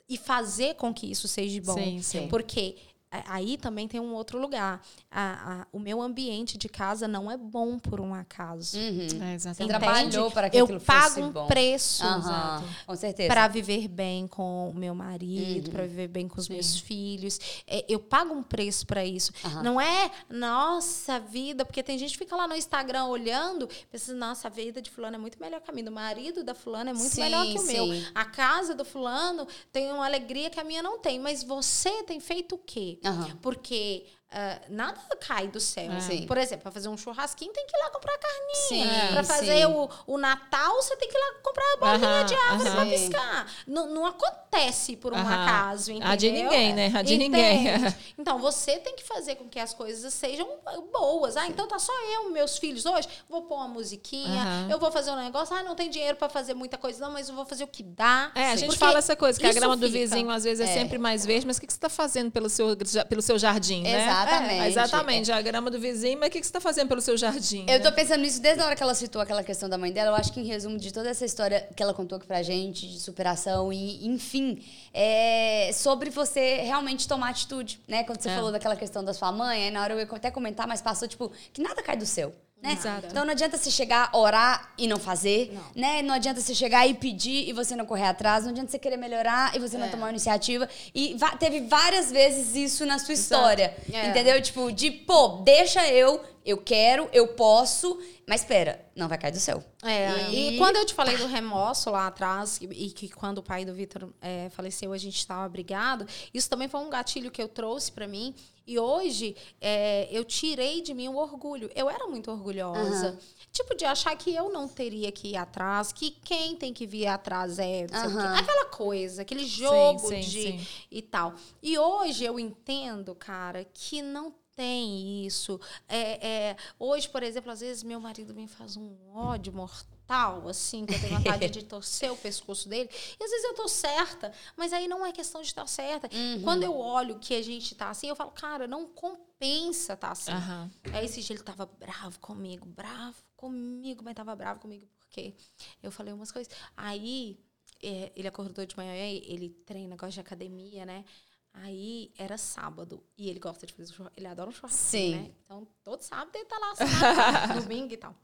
e 0.08 0.18
fazer 0.18 0.74
com 0.74 0.92
que 0.92 1.10
isso 1.10 1.26
seja 1.26 1.60
bom, 1.62 1.74
sim, 1.74 2.02
sim. 2.02 2.28
porque 2.28 2.76
aí 3.10 3.56
também 3.56 3.88
tem 3.88 3.98
um 4.00 4.12
outro 4.14 4.38
lugar. 4.40 4.82
A, 5.10 5.62
a, 5.62 5.66
o 5.72 5.78
meu 5.78 6.00
ambiente 6.02 6.56
de 6.58 6.68
casa 6.68 7.08
não 7.08 7.30
é 7.30 7.36
bom 7.36 7.78
por 7.78 8.00
um 8.00 8.14
acaso. 8.14 8.76
Uhum. 8.78 9.22
É, 9.22 9.38
Você 9.38 9.66
trabalhou 9.66 10.30
para 10.30 10.50
que 10.50 10.56
Eu 10.58 10.64
aquilo 10.64 10.80
pago 10.80 11.08
fosse 11.08 11.20
um 11.20 11.30
bom. 11.30 11.46
preço 11.46 12.04
Aham, 12.04 12.64
Com 12.86 12.96
certeza. 12.96 13.28
para 13.28 13.48
viver 13.48 13.88
bem 13.88 14.26
com 14.26 14.70
o 14.70 14.74
meu 14.74 14.94
marido, 14.94 15.68
Uhum. 15.68 15.72
para 15.72 15.86
viver 15.86 16.08
bem 16.08 16.28
com 16.28 16.38
os 16.40 16.48
meus 16.48 16.78
filhos. 16.78 17.38
É, 17.66 17.84
eu 17.88 17.98
pago 17.98 18.34
um 18.34 18.42
preço 18.42 18.86
para 18.86 19.04
isso. 19.04 19.32
Aham. 19.44 19.62
Não 19.62 19.80
é 19.80 20.10
nossa 20.28 21.18
vida, 21.18 21.64
porque 21.64 21.82
tem 21.82 21.98
gente 21.98 22.12
que 22.12 22.18
fica 22.18 22.36
lá 22.36 22.46
no 22.48 22.54
Instagram 22.56 23.06
olhando, 23.06 23.68
pensa, 23.90 24.12
nossa, 24.14 24.48
a 24.48 24.50
vida 24.50 24.80
de 24.82 24.90
fulano 24.90 25.16
é 25.16 25.18
muito 25.18 25.38
melhor 25.40 25.60
que 25.60 25.70
a 25.70 25.74
minha, 25.74 25.84
do 25.84 25.92
marido 25.92 26.42
da 26.44 26.54
fulana 26.54 26.90
é 26.90 26.92
muito 26.92 27.14
Sim, 27.14 27.22
melhor 27.22 27.46
que 27.46 27.58
o 27.58 27.62
meu. 27.66 27.86
sim. 27.86 28.04
A 28.14 28.24
casa 28.24 28.74
do 28.74 28.84
fulano 28.84 29.46
tem 29.72 29.90
uma 29.92 30.04
alegria 30.04 30.50
que 30.50 30.58
a 30.60 30.64
minha 30.64 30.82
não 30.82 30.98
tem, 30.98 31.18
mas 31.20 31.42
você 31.42 32.02
tem 32.04 32.18
feito 32.20 32.54
o 32.54 32.58
quê? 32.58 32.97
Aham. 33.04 33.38
Porque 33.40 34.06
ah, 34.30 34.58
nada 34.68 35.00
cai 35.26 35.48
do 35.48 35.58
céu. 35.58 35.90
É. 35.92 36.00
Sim. 36.00 36.26
Por 36.26 36.36
exemplo, 36.36 36.62
para 36.64 36.72
fazer 36.72 36.88
um 36.88 36.96
churrasquinho 36.96 37.52
tem 37.52 37.66
que 37.66 37.76
ir 37.76 37.80
lá 37.80 37.90
comprar 37.90 38.16
carninha. 38.18 39.08
Sim, 39.08 39.12
Para 39.14 39.24
fazer 39.24 39.58
sim. 39.58 39.64
o, 39.66 39.88
o 40.06 40.18
Natal, 40.18 40.74
você 40.76 40.96
tem 40.96 41.08
que 41.08 41.16
ir 41.16 41.20
lá 41.20 41.34
comprar 41.42 41.64
a 41.64 41.76
bolinha 41.78 42.08
Aham, 42.20 42.24
de 42.26 42.34
árvore 42.34 42.68
aham. 42.68 42.76
para 42.76 42.84
Sim. 42.84 42.90
piscar. 43.08 43.52
Não, 43.66 43.86
não 43.88 44.04
acontece 44.06 44.96
por 44.96 45.12
um 45.12 45.16
Aham. 45.16 45.44
acaso, 45.44 45.90
entendeu? 45.92 46.10
A 46.12 46.16
de 46.16 46.30
ninguém, 46.30 46.74
né? 46.74 46.92
A 46.94 47.02
de 47.02 47.16
ninguém. 47.16 47.68
Entende? 47.68 47.96
Então, 48.18 48.38
você 48.40 48.78
tem 48.78 48.96
que 48.96 49.04
fazer 49.04 49.36
com 49.36 49.48
que 49.48 49.58
as 49.60 49.72
coisas 49.72 50.12
sejam 50.12 50.46
boas. 50.92 51.36
Ah, 51.36 51.46
então 51.46 51.66
tá 51.68 51.78
só 51.78 51.92
eu, 52.14 52.30
meus 52.30 52.58
filhos 52.58 52.84
hoje. 52.84 53.08
Vou 53.28 53.42
pôr 53.42 53.54
uma 53.56 53.68
musiquinha, 53.68 54.66
eu 54.68 54.78
vou 54.78 54.90
fazer 54.90 55.10
um 55.12 55.16
negócio. 55.16 55.54
Ah, 55.56 55.62
não 55.62 55.74
tem 55.74 55.88
dinheiro 55.88 56.16
para 56.16 56.28
fazer 56.28 56.52
muita 56.52 56.76
coisa, 56.76 57.00
não, 57.04 57.12
mas 57.12 57.28
eu 57.28 57.34
vou 57.34 57.46
fazer 57.46 57.64
o 57.64 57.68
que 57.68 57.82
dá. 57.82 58.30
É, 58.34 58.50
a 58.50 58.56
gente 58.56 58.66
Porque 58.66 58.78
fala 58.80 58.98
essa 58.98 59.14
coisa, 59.16 59.38
que 59.38 59.46
a 59.46 59.52
grama 59.52 59.76
do 59.76 59.86
fica. 59.86 59.98
vizinho 59.98 60.30
às 60.30 60.44
vezes 60.44 60.66
é, 60.68 60.70
É. 60.70 60.74
sempre 60.74 60.98
mais 60.98 61.24
verde, 61.24 61.46
mas 61.46 61.56
o 61.56 61.60
que 61.60 61.66
que 61.66 61.72
você 61.72 61.78
está 61.78 61.88
fazendo 61.88 62.30
pelo 62.30 62.48
seu, 62.50 62.76
pelo 63.08 63.22
seu 63.22 63.38
jardim, 63.38 63.82
né? 63.82 64.08
Exatamente. 64.26 64.60
É, 64.62 64.68
exatamente, 64.68 65.32
a 65.32 65.40
grama 65.42 65.70
do 65.70 65.78
vizinho, 65.78 66.18
mas 66.18 66.28
o 66.28 66.32
que 66.32 66.40
que 66.40 66.46
você 66.46 66.50
está 66.50 66.60
fazendo 66.60 66.88
pelo 66.88 67.00
seu 67.00 67.16
jardim? 67.16 67.60
Eu 67.68 67.78
né? 67.78 67.78
tô 67.78 67.92
pensando 67.92 68.20
nisso 68.22 68.40
desde 68.40 68.62
a 68.62 68.66
hora 68.66 68.74
que 68.76 68.82
ela 68.82 68.94
citou 68.94 69.20
aquela 69.22 69.42
questão 69.42 69.68
da 69.68 69.76
mãe 69.78 69.92
dela. 69.92 70.10
Eu 70.10 70.14
acho 70.14 70.32
que, 70.32 70.40
em 70.40 70.44
resumo 70.44 70.78
de 70.78 70.92
toda 70.92 71.08
essa 71.08 71.24
história 71.24 71.68
que 71.76 71.82
ela 71.82 71.94
contou 71.94 72.16
aqui 72.18 72.26
pra 72.26 72.42
gente, 72.42 72.88
de 72.88 72.98
superação 73.00 73.72
e, 73.72 74.06
enfim, 74.06 74.64
é 74.92 75.70
sobre 75.72 76.10
você 76.10 76.56
realmente 76.62 77.06
tomar 77.06 77.30
atitude, 77.30 77.80
né? 77.86 78.04
Quando 78.04 78.20
você 78.20 78.30
É. 78.30 78.34
falou 78.34 78.50
daquela 78.52 78.76
questão 78.76 79.04
da 79.04 79.12
sua 79.14 79.30
mãe, 79.32 79.64
aí 79.64 79.70
na 79.70 79.82
hora 79.82 79.94
eu 79.94 79.98
ia 79.98 80.08
até 80.10 80.30
comentar, 80.30 80.66
mas 80.66 80.80
passou, 80.82 81.06
tipo, 81.08 81.30
que 81.52 81.60
nada 81.62 81.82
cai 81.82 81.96
do 81.96 82.06
céu. 82.06 82.32
Né? 82.60 82.76
Então 83.08 83.24
não 83.24 83.32
adianta 83.32 83.56
você 83.56 83.70
chegar, 83.70 84.10
orar 84.12 84.72
e 84.76 84.88
não 84.88 84.98
fazer, 84.98 85.56
né? 85.76 86.02
Não 86.02 86.12
adianta 86.12 86.40
você 86.40 86.52
chegar 86.54 86.88
e 86.88 86.94
pedir 86.94 87.48
e 87.48 87.52
você 87.52 87.76
não 87.76 87.86
correr 87.86 88.06
atrás, 88.06 88.44
não 88.44 88.50
adianta 88.50 88.72
você 88.72 88.78
querer 88.80 88.96
melhorar 88.96 89.54
e 89.54 89.60
você 89.60 89.78
não 89.78 89.86
É. 89.86 89.88
tomar 89.90 90.06
uma 90.06 90.10
iniciativa. 90.10 90.68
E 90.92 91.16
teve 91.38 91.60
várias 91.60 92.10
vezes 92.10 92.56
isso 92.56 92.84
na 92.84 92.98
sua 92.98 93.14
história, 93.14 93.76
É. 93.92 94.08
entendeu? 94.08 94.42
Tipo, 94.42 94.72
de, 94.72 94.90
pô, 94.90 95.40
deixa 95.44 95.86
eu, 95.88 96.20
eu 96.48 96.56
quero, 96.56 97.10
eu 97.12 97.28
posso, 97.28 98.00
mas 98.26 98.40
espera, 98.40 98.82
não 98.96 99.06
vai 99.06 99.18
cair 99.18 99.32
do 99.32 99.38
céu. 99.38 99.62
É, 99.82 100.30
E- 100.30 100.54
e, 100.54 100.56
quando 100.56 100.76
eu 100.76 100.86
te 100.86 100.94
falei 100.94 101.14
do 101.18 101.26
remorso 101.26 101.90
lá 101.90 102.06
atrás, 102.06 102.58
e, 102.62 102.64
e 102.64 102.90
que 102.90 103.10
quando 103.10 103.38
o 103.38 103.42
pai 103.42 103.66
do 103.66 103.74
Vitor 103.74 104.08
é, 104.18 104.48
faleceu, 104.48 104.94
a 104.94 104.96
gente 104.96 105.18
estava 105.18 105.46
brigado, 105.46 106.06
isso 106.32 106.48
também 106.48 106.66
foi 106.66 106.80
um 106.80 106.88
gatilho 106.88 107.30
que 107.30 107.42
eu 107.42 107.48
trouxe 107.48 107.92
para 107.92 108.08
mim. 108.08 108.34
E 108.66 108.78
hoje 108.78 109.36
é, 109.60 110.08
eu 110.10 110.24
tirei 110.24 110.80
de 110.80 110.94
mim 110.94 111.08
o 111.08 111.16
orgulho. 111.16 111.70
Eu 111.74 111.88
era 111.90 112.06
muito 112.06 112.30
orgulhosa. 112.30 113.08
Aham. 113.08 113.18
Tipo, 113.52 113.74
de 113.74 113.84
achar 113.84 114.16
que 114.16 114.34
eu 114.34 114.50
não 114.50 114.66
teria 114.66 115.12
que 115.12 115.28
ir 115.28 115.36
atrás, 115.36 115.92
que 115.92 116.10
quem 116.10 116.56
tem 116.56 116.72
que 116.72 116.86
vir 116.86 117.08
atrás 117.08 117.58
é. 117.58 117.86
Aham. 117.92 118.36
Aquela 118.38 118.64
coisa, 118.66 119.20
aquele 119.20 119.46
jogo 119.46 120.08
sim, 120.08 120.20
de. 120.20 120.42
sim. 120.42 120.66
e 120.90 121.02
tal. 121.02 121.34
E 121.62 121.78
hoje 121.78 122.24
eu 122.24 122.38
entendo, 122.40 123.14
cara, 123.14 123.64
que 123.74 124.00
não 124.00 124.34
tem 124.58 125.24
isso. 125.24 125.60
É, 125.88 126.26
é, 126.26 126.56
hoje, 126.80 127.08
por 127.08 127.22
exemplo, 127.22 127.52
às 127.52 127.60
vezes 127.60 127.84
meu 127.84 128.00
marido 128.00 128.34
me 128.34 128.48
faz 128.48 128.76
um 128.76 128.92
ódio 129.14 129.52
mortal, 129.52 130.48
assim, 130.48 130.84
que 130.84 130.96
eu 130.96 131.00
tenho 131.00 131.16
vontade 131.16 131.48
de 131.48 131.62
torcer 131.64 132.10
o 132.10 132.16
pescoço 132.16 132.68
dele. 132.68 132.90
E 132.92 133.22
às 133.22 133.30
vezes 133.30 133.44
eu 133.44 133.54
tô 133.54 133.68
certa, 133.68 134.32
mas 134.56 134.72
aí 134.72 134.88
não 134.88 135.06
é 135.06 135.12
questão 135.12 135.40
de 135.42 135.46
estar 135.46 135.64
certa. 135.68 136.10
Quando 136.42 136.64
eu 136.64 136.76
olho 136.76 137.20
que 137.20 137.36
a 137.36 137.42
gente 137.42 137.72
tá 137.76 137.90
assim, 137.90 138.08
eu 138.08 138.16
falo, 138.16 138.32
cara, 138.32 138.66
não 138.66 138.84
compensa 138.88 139.96
tá 139.96 140.10
assim. 140.10 140.32
Aham. 140.32 140.68
Aí 140.92 141.04
esse 141.04 141.22
dia 141.22 141.36
ele 141.36 141.44
tava 141.44 141.64
bravo 141.64 142.18
comigo, 142.18 142.66
bravo 142.66 143.22
comigo, 143.36 144.02
mas 144.02 144.16
tava 144.16 144.34
bravo 144.34 144.58
comigo 144.58 144.88
porque 144.98 145.36
eu 145.80 145.92
falei 145.92 146.12
umas 146.12 146.32
coisas. 146.32 146.52
Aí 146.76 147.38
é, 147.80 148.10
ele 148.16 148.26
acordou 148.26 148.66
de 148.66 148.76
manhã, 148.76 148.92
ele 148.92 149.50
treina, 149.64 149.94
gosta 149.94 150.14
de 150.14 150.20
academia, 150.20 150.84
né? 150.84 151.04
Aí 151.52 152.12
era 152.16 152.38
sábado 152.38 153.02
e 153.16 153.28
ele 153.28 153.40
gosta 153.40 153.66
de 153.66 153.72
fazer 153.72 153.92
churrasco, 153.92 154.14
ele 154.16 154.26
adora 154.26 154.48
um 154.50 154.52
churrasco, 154.52 154.78
Sim. 154.78 155.16
né? 155.16 155.30
Então 155.44 155.66
todo 155.82 156.02
sábado 156.02 156.30
ele 156.34 156.44
tá 156.44 156.58
lá, 156.58 156.74
sábado, 156.76 157.60
domingo 157.62 157.92
e 157.92 157.96
tal. 157.96 158.14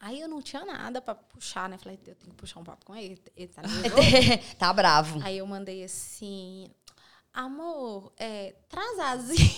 Aí 0.00 0.20
eu 0.20 0.28
não 0.28 0.40
tinha 0.40 0.64
nada 0.64 1.00
pra 1.00 1.14
puxar, 1.14 1.68
né? 1.68 1.76
Falei, 1.76 1.98
eu 2.06 2.14
tenho 2.14 2.30
que 2.30 2.36
puxar 2.36 2.60
um 2.60 2.64
papo 2.64 2.84
com 2.86 2.94
ele, 2.94 3.20
ele 3.36 3.48
tá 3.48 3.62
tá 4.58 4.72
bravo. 4.72 5.20
Aí 5.22 5.38
eu 5.38 5.46
mandei 5.46 5.82
assim, 5.84 6.70
amor, 7.32 8.12
é, 8.18 8.52
traz 8.68 8.98
asinha. 8.98 9.50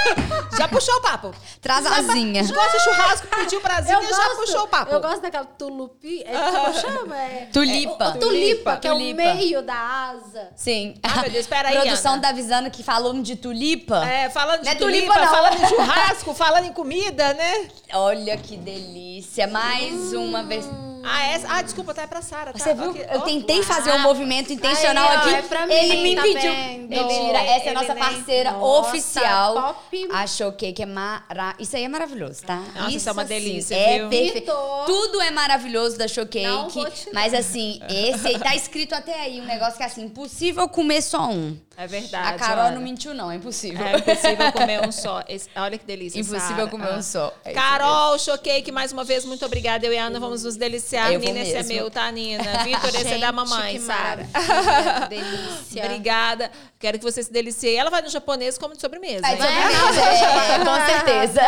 Já 0.56 0.68
puxou 0.68 0.94
o 0.96 1.00
papo. 1.00 1.34
Traz 1.60 1.84
asinha. 1.84 2.42
Gosta 2.44 2.78
de 2.78 2.84
churrasco, 2.84 3.26
pediu 3.28 3.60
prazinha, 3.60 3.96
Eu 3.98 4.02
já 4.02 4.08
gosto- 4.28 4.36
puxou 4.36 4.62
o 4.64 4.68
papo. 4.68 4.92
Eu 4.92 5.00
gosto 5.00 5.20
daquela 5.20 5.44
tulupi. 5.44 6.22
É, 6.24 6.32
como 6.32 6.74
chama? 6.80 7.16
É, 7.16 7.46
Tulipa. 7.52 8.04
é, 8.04 8.08
o- 8.08 8.10
o 8.10 8.18
tulipa, 8.18 8.76
que 8.76 8.86
é 8.86 8.90
Tulipa. 8.92 9.22
o 9.22 9.34
meio 9.36 9.62
da 9.62 9.74
asa. 9.74 10.50
Sim. 10.54 10.94
Ah, 11.02 11.22
meu 11.22 11.30
Deus, 11.30 11.36
espera 11.44 11.68
aí, 11.70 11.76
Produção 11.80 12.12
Ana. 12.12 12.22
tá 12.22 12.28
avisando 12.28 12.70
que 12.70 12.82
falou 12.82 13.12
de 13.20 13.36
tulipa. 13.36 14.04
É, 14.06 14.30
falando 14.30 14.60
de 14.60 14.66
Não 14.66 14.72
é 14.72 14.74
tulipa, 14.76 15.12
tulipa, 15.12 15.28
falando 15.28 15.60
de 15.60 15.66
churrasco, 15.68 16.34
falando 16.34 16.64
em 16.66 16.72
comida, 16.72 17.34
né? 17.34 17.68
Olha 17.94 18.36
que 18.36 18.56
delícia. 18.56 19.46
Mais 19.48 20.12
uma 20.12 20.42
vez. 20.44 20.64
Ah, 21.04 21.26
essa, 21.28 21.46
ah 21.50 21.62
desculpa, 21.62 21.92
tá 21.94 22.02
é 22.02 22.06
pra 22.06 22.22
Sara. 22.22 22.52
Tá? 22.52 22.58
Você 22.58 22.74
viu? 22.74 22.90
Ok. 22.90 23.06
Eu 23.10 23.20
tentei 23.22 23.62
fazer 23.62 23.92
um 23.92 24.00
movimento 24.00 24.52
intencional 24.52 25.08
Aí, 25.08 25.16
ó, 25.16 25.20
aqui. 25.20 25.34
é 25.34 25.42
pra 25.42 25.74
ele 25.74 25.96
mim, 25.96 26.02
me 26.02 26.16
tá 26.16 26.22
pediu. 26.22 26.52
vendo? 26.52 26.88
Mentira, 26.88 27.38
essa 27.38 27.50
é 27.50 27.52
a 27.52 27.58
Ele 27.64 27.74
nossa 27.74 27.94
parceira 27.94 28.50
Nossa, 28.52 28.88
oficial. 28.88 29.54
top. 29.54 30.08
A 30.12 30.26
Showcake 30.26 30.82
é 30.82 30.86
mara... 30.86 31.54
Isso 31.58 31.76
aí 31.76 31.84
é 31.84 31.88
maravilhoso, 31.88 32.42
tá? 32.44 32.56
Nossa, 32.74 32.90
isso 32.90 33.08
é 33.08 33.12
uma 33.12 33.22
assim, 33.22 33.34
delícia, 33.34 33.74
é 33.74 33.98
viu? 33.98 34.08
perfeito. 34.08 34.34
Vitor. 34.40 34.84
Tudo 34.86 35.20
é 35.20 35.30
maravilhoso 35.30 35.98
da 35.98 36.08
Showcake. 36.08 36.84
Mas 37.12 37.34
assim, 37.34 37.80
esse 37.88 38.26
aí 38.28 38.38
tá 38.38 38.54
escrito 38.54 38.94
até 38.94 39.20
aí 39.20 39.40
um 39.40 39.44
negócio 39.46 39.76
que 39.76 39.82
é 39.82 39.86
assim, 39.86 40.04
impossível 40.04 40.68
comer 40.68 41.02
só 41.02 41.28
um. 41.28 41.56
É 41.76 41.86
verdade. 41.86 42.34
a 42.34 42.38
Carol 42.38 42.64
Ana. 42.66 42.74
não 42.76 42.82
mentiu, 42.82 43.12
não, 43.14 43.30
é 43.30 43.36
impossível. 43.36 43.84
É 43.84 43.96
impossível 43.98 44.52
comer 44.52 44.86
um 44.86 44.92
só. 44.92 45.22
Esse- 45.28 45.48
olha 45.56 45.76
que 45.76 45.84
delícia. 45.84 46.18
Impossível 46.20 46.56
Sara. 46.56 46.66
comer 46.68 46.92
um 46.92 46.98
Ah. 46.98 47.02
só. 47.02 47.34
É 47.44 47.52
Carol, 47.52 48.18
choquei 48.18 48.62
que 48.62 48.70
mais 48.72 48.92
uma 48.92 49.04
vez, 49.04 49.24
muito 49.24 49.44
obrigada. 49.44 49.84
Eu 49.86 49.92
e 49.92 49.98
a 49.98 50.04
Ana 50.06 50.20
vamos 50.20 50.44
nos 50.44 50.56
deliciar. 50.56 51.12
Eu 51.12 51.20
Nina, 51.20 51.40
esse 51.40 51.54
é 51.56 51.62
meu, 51.62 51.90
tá, 51.90 52.10
Nina? 52.10 52.42
Vitor, 52.64 52.88
esse 52.94 53.14
é 53.14 53.18
da 53.18 53.32
mamãe, 53.32 53.74
que 53.74 53.80
Sara. 53.80 54.26
maravilha, 54.32 55.00
que 55.02 55.08
delícia. 55.08 55.84
Obrigada. 55.84 56.50
Quero 56.78 56.98
que 56.98 57.04
você 57.04 57.22
se 57.22 57.32
delicie. 57.32 57.74
Ela 57.74 57.90
vai 57.90 58.02
no 58.02 58.08
japonês 58.08 58.58
como 58.58 58.74
de 58.74 58.80
sobremesa. 58.80 59.20
Vai 59.22 59.32
hein? 59.32 59.38
de 59.38 59.76
sobremesa, 59.76 60.00
é, 60.00 60.58
com 60.64 60.86
certeza. 60.86 61.40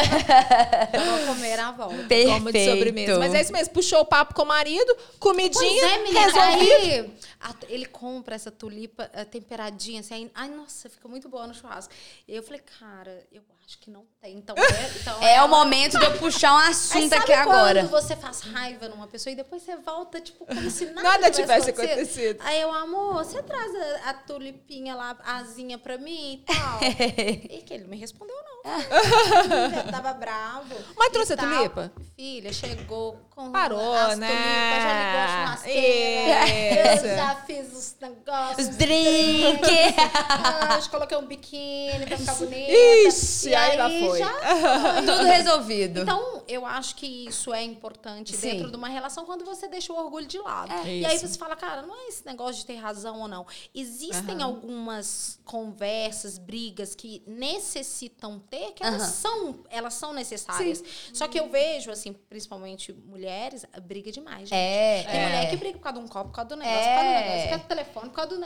Eu 0.92 1.00
vou 1.26 1.34
comer 1.34 1.60
à 1.60 1.70
volta. 1.72 1.94
Perfeito. 1.94 2.30
Como 2.32 2.52
de 2.52 2.64
sobremesa. 2.70 3.18
Mas 3.18 3.34
é 3.34 3.40
isso 3.42 3.52
mesmo. 3.52 3.74
Puxou 3.74 4.00
o 4.00 4.04
papo 4.04 4.34
com 4.34 4.42
o 4.42 4.46
marido, 4.46 4.96
comidinha, 5.18 5.52
Pois 5.60 5.92
é, 5.92 5.98
menina. 5.98 6.20
resolvido. 6.20 6.76
Aí, 6.82 7.00
a- 7.00 7.35
ele 7.68 7.86
compra 7.86 8.34
essa 8.34 8.50
tulipa 8.50 9.10
eh, 9.12 9.24
temperadinha, 9.24 10.00
assim. 10.00 10.14
aí- 10.14 10.30
ai, 10.34 10.48
nossa, 10.50 10.88
fica 10.88 11.08
muito 11.08 11.28
boa 11.28 11.46
no 11.46 11.54
churrasco. 11.54 11.92
E 12.26 12.34
eu 12.34 12.42
falei, 12.42 12.60
cara, 12.78 13.26
eu 13.32 13.42
acho 13.66 13.78
que 13.80 13.90
não 13.90 14.04
tem. 14.20 14.36
Então 14.36 14.54
é, 14.58 14.90
então 15.00 15.22
É 15.22 15.24
o 15.42 15.44
ela- 15.44 15.48
momento 15.48 15.98
de 15.98 16.04
eu 16.04 16.16
puxar 16.18 16.52
um 16.54 16.58
assunto 16.58 17.12
aqui 17.14 17.32
agora. 17.32 17.80
quando 17.82 17.90
você 17.90 18.14
faz 18.14 18.40
raiva 18.42 18.88
numa 18.88 19.06
pessoa 19.08 19.32
e 19.32 19.36
depois 19.36 19.62
você 19.62 19.76
volta, 19.76 20.20
tipo, 20.20 20.46
como 20.46 20.70
se 20.70 20.86
nada, 20.86 21.02
Nada 21.02 21.30
tivesse 21.30 21.66
tivesse 21.72 21.92
acontecido. 21.92 22.40
Aí 22.44 22.60
eu, 22.60 22.72
amor, 22.72 23.14
você 23.24 23.42
traz 23.42 23.72
a, 24.04 24.10
a 24.10 24.14
tulipinha 24.14 24.94
lá, 24.94 25.16
a 25.24 25.36
asinha 25.38 25.78
pra 25.78 25.98
mim 25.98 26.34
e 26.34 26.52
tal. 26.54 26.78
e 26.82 27.62
que 27.62 27.74
ele 27.74 27.82
não 27.84 27.90
me 27.90 27.96
respondeu, 27.98 28.36
não. 28.36 28.56
eu 29.86 29.92
tava 29.92 30.12
bravo. 30.14 30.74
Mas 30.96 31.10
trouxe 31.10 31.32
a 31.34 31.36
tulipa? 31.36 31.92
Filha, 32.16 32.52
chegou 32.52 33.16
com 33.30 33.52
Parou, 33.52 33.94
as 33.94 34.18
né? 34.18 34.26
tulipas, 34.28 34.82
já 34.82 34.92
ligou 35.02 35.20
a 35.20 35.28
churrasqueira. 35.28 37.06
Eu 37.10 37.16
já 37.16 37.34
fiz 37.46 37.72
os 37.72 37.96
negócios. 38.00 38.68
Os 38.68 38.76
drinks. 38.76 39.94
Ah, 40.28 40.80
coloquei 40.90 41.16
um 41.16 41.26
biquíni 41.26 42.06
pra 42.06 42.16
ficar 42.16 42.34
bonita. 42.34 42.72
Ixi, 42.72 43.54
aí 43.62 43.76
lá 43.76 43.90
foi. 44.08 44.18
já 44.18 44.32
Tudo 45.06 45.24
resolvido. 45.24 46.00
então, 46.02 46.44
eu 46.48 46.64
acho 46.66 46.94
que 46.96 47.06
isso 47.26 47.52
é 47.52 47.62
importante 47.62 48.36
Sim. 48.36 48.50
dentro 48.50 48.70
de 48.70 48.76
uma 48.76 48.88
relação 48.88 49.24
quando 49.24 49.44
você 49.44 49.68
deixa 49.68 49.92
o 49.92 49.96
orgulho 49.96 50.26
de 50.26 50.38
lado. 50.38 50.72
É 50.72 50.86
e 50.98 51.04
aí 51.06 51.18
você 51.18 51.36
fala, 51.38 51.56
cara, 51.56 51.82
não 51.82 51.94
é 51.94 52.08
esse 52.08 52.24
negócio 52.24 52.56
de 52.56 52.66
ter 52.66 52.76
razão 52.76 53.20
ou 53.20 53.28
não. 53.28 53.46
Existem 53.74 54.36
Aham. 54.36 54.44
algumas 54.44 55.38
conversas, 55.44 56.38
brigas 56.38 56.94
que 56.94 57.22
necessitam 57.26 58.38
ter, 58.38 58.72
que 58.72 58.82
elas 58.84 59.02
Aham. 59.02 59.10
são, 59.10 59.54
elas 59.70 59.94
são 59.94 60.12
necessárias. 60.12 60.82
Só 61.12 61.26
que 61.28 61.38
eu 61.38 61.48
vejo, 61.50 61.90
assim, 61.90 62.12
principalmente 62.12 62.92
mulheres, 62.92 63.64
briga 63.82 64.10
demais, 64.12 64.48
gente. 64.48 64.54
É, 64.58 65.02
Tem 65.10 65.20
é. 65.20 65.26
mulher 65.26 65.50
que 65.50 65.56
briga 65.56 65.78
por 65.78 65.84
causa 65.84 65.98
de 65.98 66.04
um 66.04 66.08
copo, 66.08 66.30
por 66.30 66.34
causa 66.36 66.48
do 66.50 66.56
negócio, 66.56 66.78
É. 66.88 66.88
por 66.88 66.96
causa 66.96 67.08
do 67.08 67.14
negócio, 67.14 67.42
por 67.42 67.48
causa 67.50 67.64
do 67.64 67.68
telefone, 67.68 68.08
por 68.10 68.14
causa 68.16 68.30
do 68.30 68.40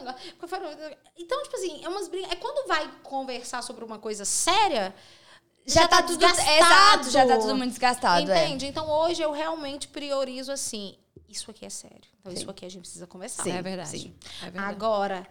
negócio. 0.74 0.99
Então, 1.19 1.43
tipo 1.43 1.57
assim, 1.57 1.85
é 1.85 1.89
umas 1.89 2.09
brigas. 2.09 2.31
É 2.32 2.37
quando 2.37 2.66
vai 2.66 2.91
conversar 3.03 3.62
sobre 3.62 3.85
uma 3.85 3.99
coisa 3.99 4.24
séria. 4.24 4.95
Já, 5.66 5.87
tá, 5.87 6.03
tudo 6.03 6.19
desgastado. 6.19 6.51
exato, 6.51 7.11
já 7.11 7.27
tá 7.27 7.39
tudo 7.39 7.57
muito 7.57 7.70
desgastado, 7.70 8.31
é. 8.31 8.45
Entende? 8.47 8.66
Então 8.66 8.89
hoje 8.91 9.23
eu 9.23 9.31
realmente 9.31 9.89
priorizo 9.89 10.51
assim. 10.51 10.97
Isso 11.28 11.51
aqui 11.51 11.65
é 11.65 11.70
sério. 11.70 12.01
Então, 12.20 12.32
Sim. 12.32 12.39
isso 12.39 12.51
aqui 12.51 12.66
a 12.66 12.69
gente 12.69 12.82
precisa 12.82 13.07
conversar. 13.07 13.45
Sim, 13.45 13.53
é 13.53 13.62
verdade. 13.62 13.89
sim. 13.89 14.15
É 14.43 14.51
verdade. 14.51 14.74
Agora, 14.74 15.27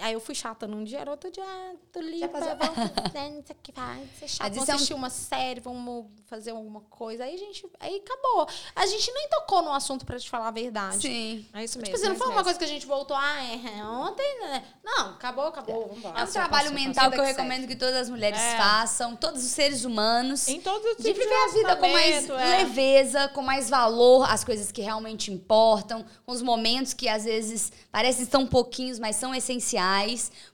aí 0.00 0.12
eu 0.14 0.20
fui 0.20 0.34
chata 0.34 0.66
num 0.66 0.82
dia, 0.84 1.00
era 1.00 1.10
outro 1.10 1.30
dia, 1.30 1.44
ah, 1.46 1.72
tô 1.92 2.00
limpa, 2.00 2.28
passou. 2.28 2.56
vamos 2.56 2.92
fazer, 2.94 3.28
não 3.30 3.42
sei 3.44 3.56
o 3.56 3.58
que 3.62 3.72
vai, 3.72 4.08
ser 4.18 4.28
chato, 4.28 4.48
vamos 4.48 4.62
isso 4.62 4.70
é 4.70 4.74
assistir 4.74 4.94
uma 4.94 5.10
série, 5.10 5.60
vamos 5.60 6.06
fazer 6.26 6.50
alguma 6.52 6.80
coisa. 6.82 7.24
Aí 7.24 7.34
a 7.34 7.38
gente, 7.38 7.66
aí 7.78 7.96
acabou. 8.04 8.48
A 8.74 8.86
gente 8.86 9.12
nem 9.12 9.28
tocou 9.28 9.62
no 9.62 9.72
assunto 9.72 10.06
pra 10.06 10.18
te 10.18 10.30
falar 10.30 10.48
a 10.48 10.50
verdade. 10.50 11.02
Sim. 11.02 11.46
É 11.52 11.62
isso 11.64 11.78
mesmo. 11.78 11.84
Tipo 11.84 11.96
assim, 11.96 12.06
não 12.06 12.14
é 12.14 12.18
foi 12.18 12.26
isso 12.26 12.32
uma 12.32 12.36
mesmo. 12.36 12.44
coisa 12.44 12.58
que 12.58 12.64
a 12.64 12.68
gente 12.68 12.86
voltou, 12.86 13.16
ah, 13.16 13.42
é, 13.44 13.84
ontem, 13.84 14.40
né? 14.40 14.64
Não, 14.82 15.10
acabou, 15.10 15.44
acabou, 15.44 15.88
vambora. 15.94 16.20
É 16.20 16.24
um 16.24 16.26
trabalho 16.26 16.72
mental 16.72 17.10
que 17.10 17.18
eu 17.18 17.24
recomendo 17.24 17.66
que 17.68 17.76
todas 17.76 17.96
as 17.96 18.08
mulheres 18.10 18.40
É. 18.40 18.56
façam, 18.56 19.14
todos 19.14 19.44
os 19.44 19.50
seres 19.50 19.84
humanos. 19.84 20.48
Em 20.48 20.60
todos 20.60 20.90
os 20.92 20.96
De 20.96 21.02
tipos 21.04 21.22
viver 21.22 21.34
a 21.34 21.48
vida 21.48 21.76
com 21.76 21.88
mais 21.88 22.30
é. 22.30 22.58
leveza, 22.58 23.28
com 23.28 23.42
mais 23.42 23.68
valor, 23.68 24.28
as 24.30 24.42
coisas 24.42 24.72
que 24.72 24.80
realmente 24.80 25.30
importam, 25.30 26.04
com 26.24 26.32
os 26.32 26.40
momentos 26.40 26.94
que 26.94 27.08
às 27.08 27.24
vezes 27.24 27.70
parecem 27.90 28.24
tão 28.24 28.46
pouquinhos, 28.46 28.98
mas 28.98 29.16
são 29.16 29.34
essenciais. 29.34 29.81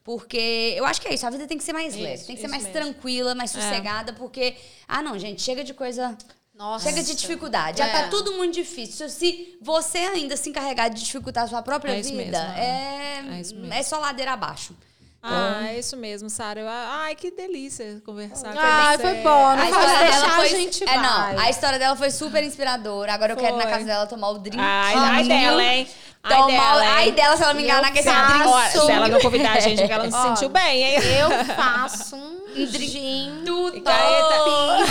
Porque 0.04 0.74
eu 0.76 0.84
acho 0.84 1.00
que 1.00 1.08
é 1.08 1.14
isso, 1.14 1.26
a 1.26 1.30
vida 1.30 1.46
tem 1.46 1.58
que 1.58 1.64
ser 1.64 1.72
mais 1.72 1.94
Isso, 1.94 2.02
leve, 2.02 2.24
tem 2.24 2.34
que 2.36 2.40
ser 2.42 2.48
mais 2.48 2.62
mesmo. 2.64 2.78
tranquila, 2.78 3.34
mais 3.34 3.54
É. 3.54 3.60
sossegada, 3.60 4.12
porque, 4.14 4.56
ah 4.86 5.02
não, 5.02 5.18
gente, 5.18 5.42
chega 5.42 5.62
de 5.64 5.74
coisa. 5.74 6.16
Nossa. 6.54 6.88
Chega 6.88 7.02
de 7.04 7.14
dificuldade. 7.14 7.78
Já 7.78 7.86
É. 7.86 8.02
tá 8.02 8.08
tudo 8.08 8.32
muito 8.32 8.54
difícil. 8.54 9.08
Se 9.08 9.56
você 9.62 9.98
ainda 9.98 10.36
se 10.36 10.50
encarregar 10.50 10.90
de 10.90 11.04
dificultar 11.04 11.44
a 11.44 11.46
sua 11.46 11.62
própria 11.62 11.92
É 11.92 12.02
vida, 12.02 12.16
mesmo. 12.16 12.36
é, 12.58 13.18
É 13.18 13.22
mesmo. 13.22 13.72
é 13.72 13.82
só 13.84 13.98
ladeira 14.00 14.32
abaixo. 14.32 14.74
Ah, 15.22 15.66
é 15.68 15.78
isso 15.78 15.96
mesmo, 15.96 16.30
Sara. 16.30 16.60
Eu- 16.60 16.68
Ai, 16.68 17.14
que 17.16 17.30
delícia 17.30 18.00
conversar 18.06 18.52
com 18.52 18.58
Ai, 18.58 18.96
você. 18.96 19.02
foi 19.02 19.14
bom. 19.16 19.24
Não 19.24 19.50
A 19.50 19.64
história 19.66 19.98
deixar, 19.98 20.20
dela 20.20 20.30
foi, 20.36 20.44
a 20.46 20.48
gente 20.48 20.84
é, 20.84 20.96
não, 20.96 21.38
a 21.40 21.50
história 21.50 21.78
dela 21.78 21.96
foi 21.96 22.10
super 22.10 22.42
inspiradora. 22.44 23.12
Agora 23.14 23.32
eu 23.32 23.36
quero 23.36 23.54
ir 23.54 23.58
na 23.58 23.62
Foi. 23.64 23.70
casa 23.72 23.84
dela 23.84 24.06
tomar 24.06 24.28
o 24.30 24.38
drink. 24.38 24.56
Ai, 24.60 24.94
ai 24.94 25.24
dela, 25.28 25.62
hein? 25.64 25.88
Ai 26.22 26.36
Tomar, 26.36 26.48
dela, 26.50 26.82
ai 26.96 27.12
dela, 27.12 27.36
se 27.36 27.42
ela 27.42 27.54
me 27.54 27.62
enganar 27.62 27.92
com 27.92 27.98
esse 27.98 28.08
faço- 28.08 28.32
drink. 28.34 28.48
Olha, 28.48 28.70
se 28.70 28.90
ela 28.92 29.08
não 29.08 29.20
convidar 29.20 29.52
a 29.52 29.60
gente, 29.60 29.78
porque 29.78 29.92
ela 29.92 30.04
não 30.08 30.10
se 30.22 30.28
sentiu 30.28 30.48
bem, 30.48 30.82
hein? 30.84 30.94
Eu 31.20 31.30
faço 31.54 32.16
um 32.16 32.66
gin. 32.66 33.42
Tudo. 33.46 33.80
Caeta, 33.82 34.34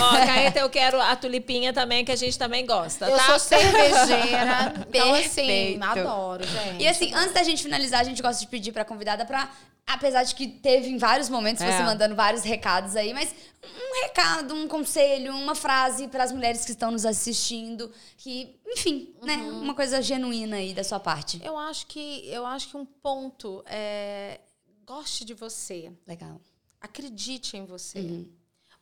ó, 0.02 0.26
Caeta, 0.26 0.58
eu 0.60 0.70
quero 0.70 1.00
a 1.00 1.14
tulipinha 1.14 1.72
também, 1.72 2.04
que 2.04 2.10
a 2.10 2.16
gente 2.16 2.38
também 2.38 2.64
gosta, 2.66 3.06
Eu 3.06 3.16
tá? 3.16 3.24
sou 3.24 3.38
cervejeira. 3.38 4.74
então, 4.88 5.14
assim, 5.14 5.78
adoro, 5.82 6.44
gente. 6.46 6.82
E 6.82 6.88
assim, 6.88 7.12
antes 7.14 7.32
da 7.34 7.42
gente 7.42 7.62
finalizar, 7.62 8.00
a 8.00 8.04
gente 8.04 8.22
gosta 8.22 8.40
de 8.40 8.46
pedir 8.46 8.72
pra 8.72 8.84
convidada 8.84 9.24
pra. 9.24 9.48
Apesar 9.86 10.22
de 10.22 10.34
que 10.34 10.46
teve 10.46 10.88
em 10.90 10.98
vários 10.98 11.30
momentos 11.30 11.62
É. 11.62 11.72
você 11.72 11.82
mandando 11.82 12.14
vários 12.14 12.42
recados 12.44 12.94
aí, 12.94 13.14
mas 13.14 13.34
um 13.64 14.02
recado, 14.02 14.54
um 14.54 14.68
conselho, 14.68 15.34
uma 15.36 15.54
frase 15.54 16.08
para 16.08 16.22
as 16.24 16.32
mulheres 16.32 16.64
que 16.64 16.70
estão 16.72 16.90
nos 16.90 17.04
assistindo, 17.04 17.92
que, 18.16 18.58
enfim, 18.66 19.14
né, 19.22 19.36
Uhum. 19.36 19.62
uma 19.62 19.74
coisa 19.74 20.00
genuína 20.00 20.56
aí 20.56 20.72
da 20.74 20.84
sua 20.84 21.00
parte. 21.00 21.40
Eu 21.44 21.56
acho 21.58 21.86
que, 21.86 22.26
eu 22.28 22.46
acho 22.46 22.68
que 22.68 22.76
um 22.76 22.84
ponto 22.86 23.62
é... 23.66 24.40
Goste 24.86 25.24
de 25.24 25.34
você. 25.34 25.92
Legal. 26.06 26.40
Acredite 26.80 27.56
em 27.58 27.66
você. 27.66 27.98
Uhum. 27.98 28.32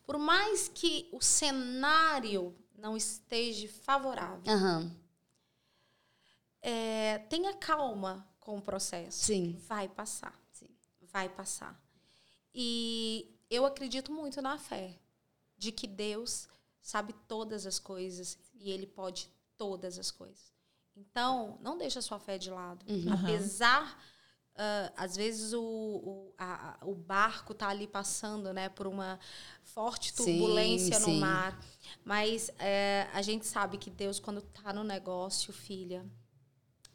Por 0.04 0.18
mais 0.18 0.68
que 0.68 1.08
o 1.12 1.20
cenário 1.20 2.54
não 2.78 2.96
esteja 2.96 3.68
favorável, 3.82 4.40
Aham. 4.46 4.94
é, 6.62 7.18
tenha 7.28 7.52
calma 7.54 8.24
com 8.38 8.56
o 8.58 8.62
processo. 8.62 9.24
Sim. 9.24 9.56
Vai 9.66 9.88
passar. 9.88 10.38
Sim. 10.52 10.68
Vai 11.12 11.28
passar. 11.28 11.76
E 12.54 13.35
eu 13.50 13.64
acredito 13.66 14.12
muito 14.12 14.40
na 14.42 14.58
fé 14.58 14.98
de 15.56 15.72
que 15.72 15.86
Deus 15.86 16.48
sabe 16.80 17.12
todas 17.26 17.66
as 17.66 17.78
coisas 17.78 18.38
e 18.54 18.70
Ele 18.70 18.86
pode 18.86 19.30
todas 19.56 19.98
as 19.98 20.10
coisas. 20.10 20.52
Então, 20.96 21.58
não 21.60 21.76
deixe 21.76 21.98
a 21.98 22.02
sua 22.02 22.18
fé 22.18 22.38
de 22.38 22.50
lado. 22.50 22.84
Uhum. 22.90 23.12
Apesar, 23.12 24.02
ah, 24.54 24.92
às 24.96 25.14
vezes, 25.16 25.52
o, 25.52 25.60
o, 25.62 26.34
a- 26.38 26.78
o 26.82 26.94
barco 26.94 27.52
tá 27.54 27.68
ali 27.68 27.86
passando 27.86 28.52
né, 28.52 28.68
por 28.70 28.86
uma 28.86 29.18
forte 29.62 30.12
Sim, 30.12 30.24
turbulência 30.24 30.98
no 31.00 31.08
sim. 31.08 31.20
mar. 31.20 31.58
Mas 32.04 32.50
é, 32.58 33.08
a 33.12 33.20
gente 33.22 33.46
sabe 33.46 33.76
que 33.78 33.90
Deus, 33.90 34.18
quando 34.18 34.40
tá 34.40 34.72
no 34.72 34.84
negócio, 34.84 35.52
filha, 35.52 36.04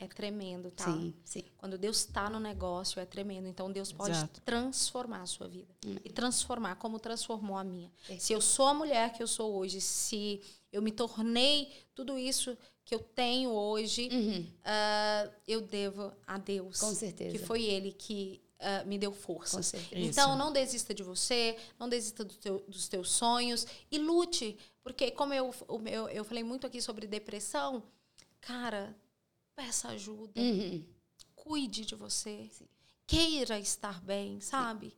é 0.03 0.07
tremendo, 0.07 0.71
tá? 0.71 0.85
Sim, 0.85 1.13
sim. 1.23 1.43
Quando 1.57 1.77
Deus 1.77 1.97
está 1.99 2.29
no 2.29 2.39
negócio, 2.39 2.99
é 2.99 3.05
tremendo. 3.05 3.47
Então, 3.47 3.71
Deus 3.71 3.91
pode 3.91 4.11
Exato. 4.11 4.41
transformar 4.41 5.21
a 5.21 5.25
sua 5.27 5.47
vida. 5.47 5.73
E 6.03 6.09
transformar 6.09 6.75
como 6.75 6.99
transformou 6.99 7.55
a 7.57 7.63
minha. 7.63 7.89
Perfeito. 7.99 8.23
Se 8.23 8.33
eu 8.33 8.41
sou 8.41 8.65
a 8.65 8.73
mulher 8.73 9.13
que 9.13 9.21
eu 9.21 9.27
sou 9.27 9.53
hoje, 9.55 9.79
se 9.79 10.41
eu 10.71 10.81
me 10.81 10.91
tornei 10.91 11.71
tudo 11.93 12.17
isso 12.17 12.57
que 12.83 12.95
eu 12.95 12.99
tenho 12.99 13.51
hoje, 13.51 14.09
Uhum. 14.11 14.47
ah, 14.65 15.29
eu 15.47 15.61
devo 15.61 16.11
a 16.25 16.37
Deus. 16.37 16.79
Com 16.79 16.93
certeza. 16.95 17.31
Que 17.31 17.37
foi 17.45 17.63
Ele 17.63 17.91
que 17.91 18.41
ah, 18.59 18.83
me 18.85 18.97
deu 18.97 19.11
força. 19.13 19.59
Então, 19.91 20.35
não 20.35 20.51
desista 20.51 20.93
de 20.93 21.01
você, 21.03 21.57
não 21.79 21.87
desista 21.89 22.23
do 22.23 22.33
teu- 22.35 22.63
dos 22.67 22.87
teus 22.87 23.11
sonhos 23.11 23.65
e 23.91 23.97
lute. 23.97 24.57
Porque, 24.83 25.11
como 25.11 25.33
eu, 25.33 25.53
o 25.67 25.77
meu- 25.79 26.09
eu 26.09 26.23
falei 26.23 26.43
muito 26.43 26.65
aqui 26.67 26.81
sobre 26.81 27.05
depressão, 27.07 27.83
cara, 28.39 28.95
peça 29.55 29.89
ajuda 29.89 30.39
Uhum. 30.41 30.85
cuide 31.35 31.85
de 31.85 31.95
você. 31.95 32.49
Sim. 32.51 32.67
Queira 33.07 33.59
estar 33.59 34.01
bem, 34.01 34.39
sabe? 34.39 34.95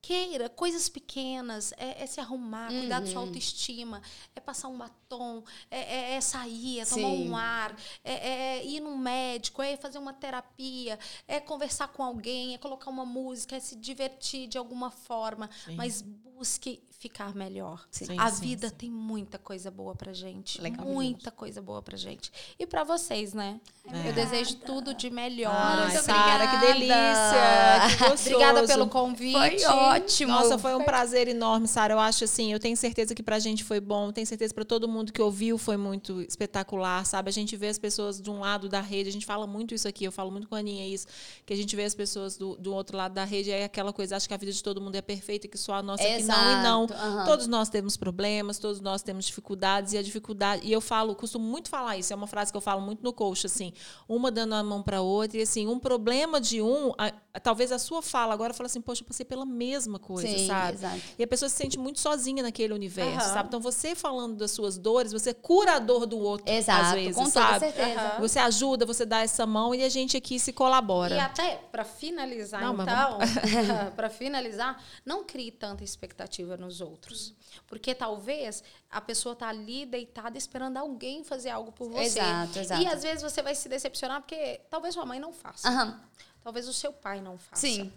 Queira 0.00 0.50
coisas 0.50 0.86
pequenas, 0.90 1.72
é, 1.78 2.02
é 2.02 2.06
se 2.06 2.20
arrumar, 2.20 2.68
cuidar 2.68 3.00
da 3.00 3.06
sua 3.06 3.22
Uhum. 3.22 3.28
autoestima, 3.28 4.02
é 4.36 4.40
passar 4.40 4.68
um 4.68 4.76
batom, 4.76 5.42
é, 5.70 5.78
é- 5.80 6.12
é 6.16 6.20
sair, 6.20 6.80
é 6.80 6.84
tomar 6.84 7.08
Sim. 7.08 7.28
um 7.30 7.34
ar, 7.34 7.74
é, 8.04 8.12
é 8.58 8.66
ir 8.66 8.80
num 8.80 8.98
médico, 8.98 9.62
é 9.62 9.78
fazer 9.78 9.96
uma 9.96 10.12
terapia, 10.12 10.98
é 11.26 11.40
conversar 11.40 11.88
com 11.88 12.02
alguém, 12.04 12.52
é 12.54 12.58
colocar 12.58 12.90
uma 12.90 13.06
música, 13.06 13.56
é 13.56 13.60
se 13.60 13.74
divertir 13.76 14.46
de 14.46 14.58
alguma 14.58 14.90
forma, 14.90 15.48
Sim. 15.64 15.74
mas 15.74 16.02
busque 16.02 16.82
ficar 16.98 17.34
melhor. 17.34 17.84
Sim. 17.90 18.16
A 18.18 18.30
sim, 18.30 18.40
vida 18.40 18.68
sim. 18.68 18.74
tem 18.74 18.90
muita 18.90 19.38
coisa 19.38 19.70
boa 19.70 19.94
pra 19.94 20.12
gente, 20.12 20.60
Legal. 20.60 20.86
muita 20.86 21.30
coisa 21.30 21.60
boa 21.60 21.82
pra 21.82 21.96
gente. 21.96 22.32
E 22.58 22.66
pra 22.66 22.84
vocês, 22.84 23.34
né? 23.34 23.60
É. 23.92 24.08
Eu 24.08 24.12
desejo 24.12 24.56
tudo 24.56 24.94
de 24.94 25.10
melhor. 25.10 25.54
Ai, 25.54 25.90
Muito 25.90 26.02
Sara, 26.04 26.46
que 26.46 26.56
delícia. 26.66 27.88
Que 27.90 27.96
gostoso. 28.08 28.34
Obrigada 28.34 28.66
pelo 28.66 28.88
convite. 28.88 29.64
Foi 29.64 29.64
ótimo. 29.64 30.32
Nossa, 30.32 30.58
foi 30.58 30.74
um 30.74 30.84
prazer 30.84 31.28
enorme, 31.28 31.68
Sara. 31.68 31.94
Eu 31.94 32.00
acho 32.00 32.24
assim, 32.24 32.52
eu 32.52 32.58
tenho 32.58 32.76
certeza 32.76 33.14
que 33.14 33.22
pra 33.22 33.38
gente 33.38 33.62
foi 33.62 33.80
bom, 33.80 34.10
tenho 34.10 34.26
certeza 34.26 34.54
pra 34.54 34.64
todo 34.64 34.88
mundo 34.88 35.12
que 35.12 35.20
ouviu 35.20 35.58
foi 35.58 35.76
muito 35.76 36.22
espetacular, 36.22 37.04
sabe? 37.04 37.28
A 37.28 37.32
gente 37.32 37.56
vê 37.56 37.68
as 37.68 37.78
pessoas 37.78 38.20
de 38.20 38.30
um 38.30 38.40
lado 38.40 38.68
da 38.68 38.80
rede, 38.80 39.08
a 39.08 39.12
gente 39.12 39.26
fala 39.26 39.46
muito 39.46 39.74
isso 39.74 39.86
aqui, 39.86 40.04
eu 40.04 40.12
falo 40.12 40.30
muito 40.30 40.48
com 40.48 40.54
a 40.54 40.58
Aninha 40.58 40.86
isso, 40.86 41.06
que 41.44 41.52
a 41.52 41.56
gente 41.56 41.74
vê 41.76 41.84
as 41.84 41.94
pessoas 41.94 42.36
do, 42.36 42.56
do 42.56 42.74
outro 42.74 42.96
lado 42.96 43.12
da 43.12 43.24
rede, 43.24 43.50
e 43.50 43.52
é 43.52 43.64
aquela 43.64 43.92
coisa, 43.92 44.16
acho 44.16 44.26
que 44.26 44.34
a 44.34 44.36
vida 44.36 44.52
de 44.52 44.62
todo 44.62 44.80
mundo 44.80 44.96
é 44.96 45.02
perfeita, 45.02 45.46
que 45.48 45.58
só 45.58 45.74
a 45.74 45.82
nossa 45.82 46.02
que 46.02 46.22
não 46.22 46.52
e 46.52 46.62
não. 46.62 46.83
Aham. 46.90 47.24
Todos 47.24 47.46
nós 47.46 47.68
temos 47.68 47.96
problemas, 47.96 48.58
todos 48.58 48.80
nós 48.80 49.02
temos 49.02 49.24
dificuldades, 49.24 49.92
e 49.92 49.98
a 49.98 50.02
dificuldade, 50.02 50.66
e 50.66 50.72
eu 50.72 50.80
falo, 50.80 51.14
costumo 51.14 51.44
muito 51.44 51.68
falar 51.68 51.96
isso, 51.96 52.12
é 52.12 52.16
uma 52.16 52.26
frase 52.26 52.50
que 52.50 52.56
eu 52.56 52.60
falo 52.60 52.80
muito 52.80 53.02
no 53.02 53.12
coach, 53.12 53.46
assim, 53.46 53.72
uma 54.08 54.30
dando 54.30 54.54
a 54.54 54.62
mão 54.62 54.82
para 54.82 55.00
outra, 55.00 55.38
e 55.38 55.42
assim, 55.42 55.66
um 55.66 55.78
problema 55.78 56.40
de 56.40 56.60
um, 56.60 56.92
talvez 57.40 57.72
a 57.72 57.78
sua 57.78 58.00
fala 58.00 58.32
agora 58.32 58.54
fala 58.54 58.66
assim, 58.66 58.80
poxa, 58.80 59.02
eu 59.02 59.06
passei 59.06 59.26
pela 59.26 59.44
mesma 59.44 59.98
coisa, 59.98 60.38
Sim, 60.38 60.46
sabe? 60.46 60.74
exato. 60.74 61.02
E 61.18 61.22
a 61.24 61.26
pessoa 61.26 61.48
se 61.48 61.56
sente 61.56 61.78
muito 61.78 61.98
sozinha 62.00 62.42
naquele 62.42 62.72
universo, 62.72 63.26
Aham. 63.26 63.34
sabe? 63.34 63.48
Então 63.48 63.60
você 63.60 63.94
falando 63.94 64.36
das 64.36 64.52
suas 64.52 64.78
dores, 64.78 65.12
você 65.12 65.34
cura 65.34 65.76
a 65.76 65.78
dor 65.78 66.06
do 66.06 66.18
outro, 66.18 66.48
Exato, 66.52 66.80
às 66.86 66.92
vezes, 66.94 67.16
com 67.16 67.24
toda 67.24 67.30
sabe? 67.46 67.58
certeza. 67.58 68.00
Aham. 68.00 68.20
Você 68.20 68.38
ajuda, 68.38 68.86
você 68.86 69.04
dá 69.04 69.20
essa 69.22 69.44
mão 69.46 69.74
e 69.74 69.82
a 69.82 69.88
gente 69.88 70.16
aqui 70.16 70.38
se 70.38 70.52
colabora. 70.52 71.16
E 71.16 71.20
até 71.20 71.56
para 71.72 71.84
finalizar, 71.84 72.60
Não, 72.62 72.74
então, 72.82 73.18
para 73.96 74.08
finalizar, 74.08 74.80
não 75.04 75.24
crie 75.24 75.50
tanta 75.50 75.82
expectativa 75.82 76.56
nos 76.56 76.80
outros, 76.80 77.34
porque 77.66 77.94
talvez 77.94 78.62
a 78.90 79.00
pessoa 79.00 79.34
tá 79.34 79.48
ali 79.48 79.84
deitada 79.86 80.38
esperando 80.38 80.76
alguém 80.76 81.24
fazer 81.24 81.50
algo 81.50 81.72
por 81.72 81.88
você. 81.90 82.20
Exato, 82.20 82.58
exato. 82.60 82.82
E 82.82 82.86
às 82.86 83.02
vezes 83.02 83.22
você 83.22 83.42
vai 83.42 83.54
se 83.54 83.68
decepcionar 83.68 84.20
porque 84.20 84.60
talvez 84.70 84.94
sua 84.94 85.04
mãe 85.04 85.18
não 85.18 85.32
faça, 85.32 85.68
Aham. 85.68 86.00
Talvez 86.44 86.68
o 86.68 86.72
seu 86.72 86.92
pai 86.92 87.20
não 87.20 87.36
faça, 87.38 87.62
Sim. 87.62 87.92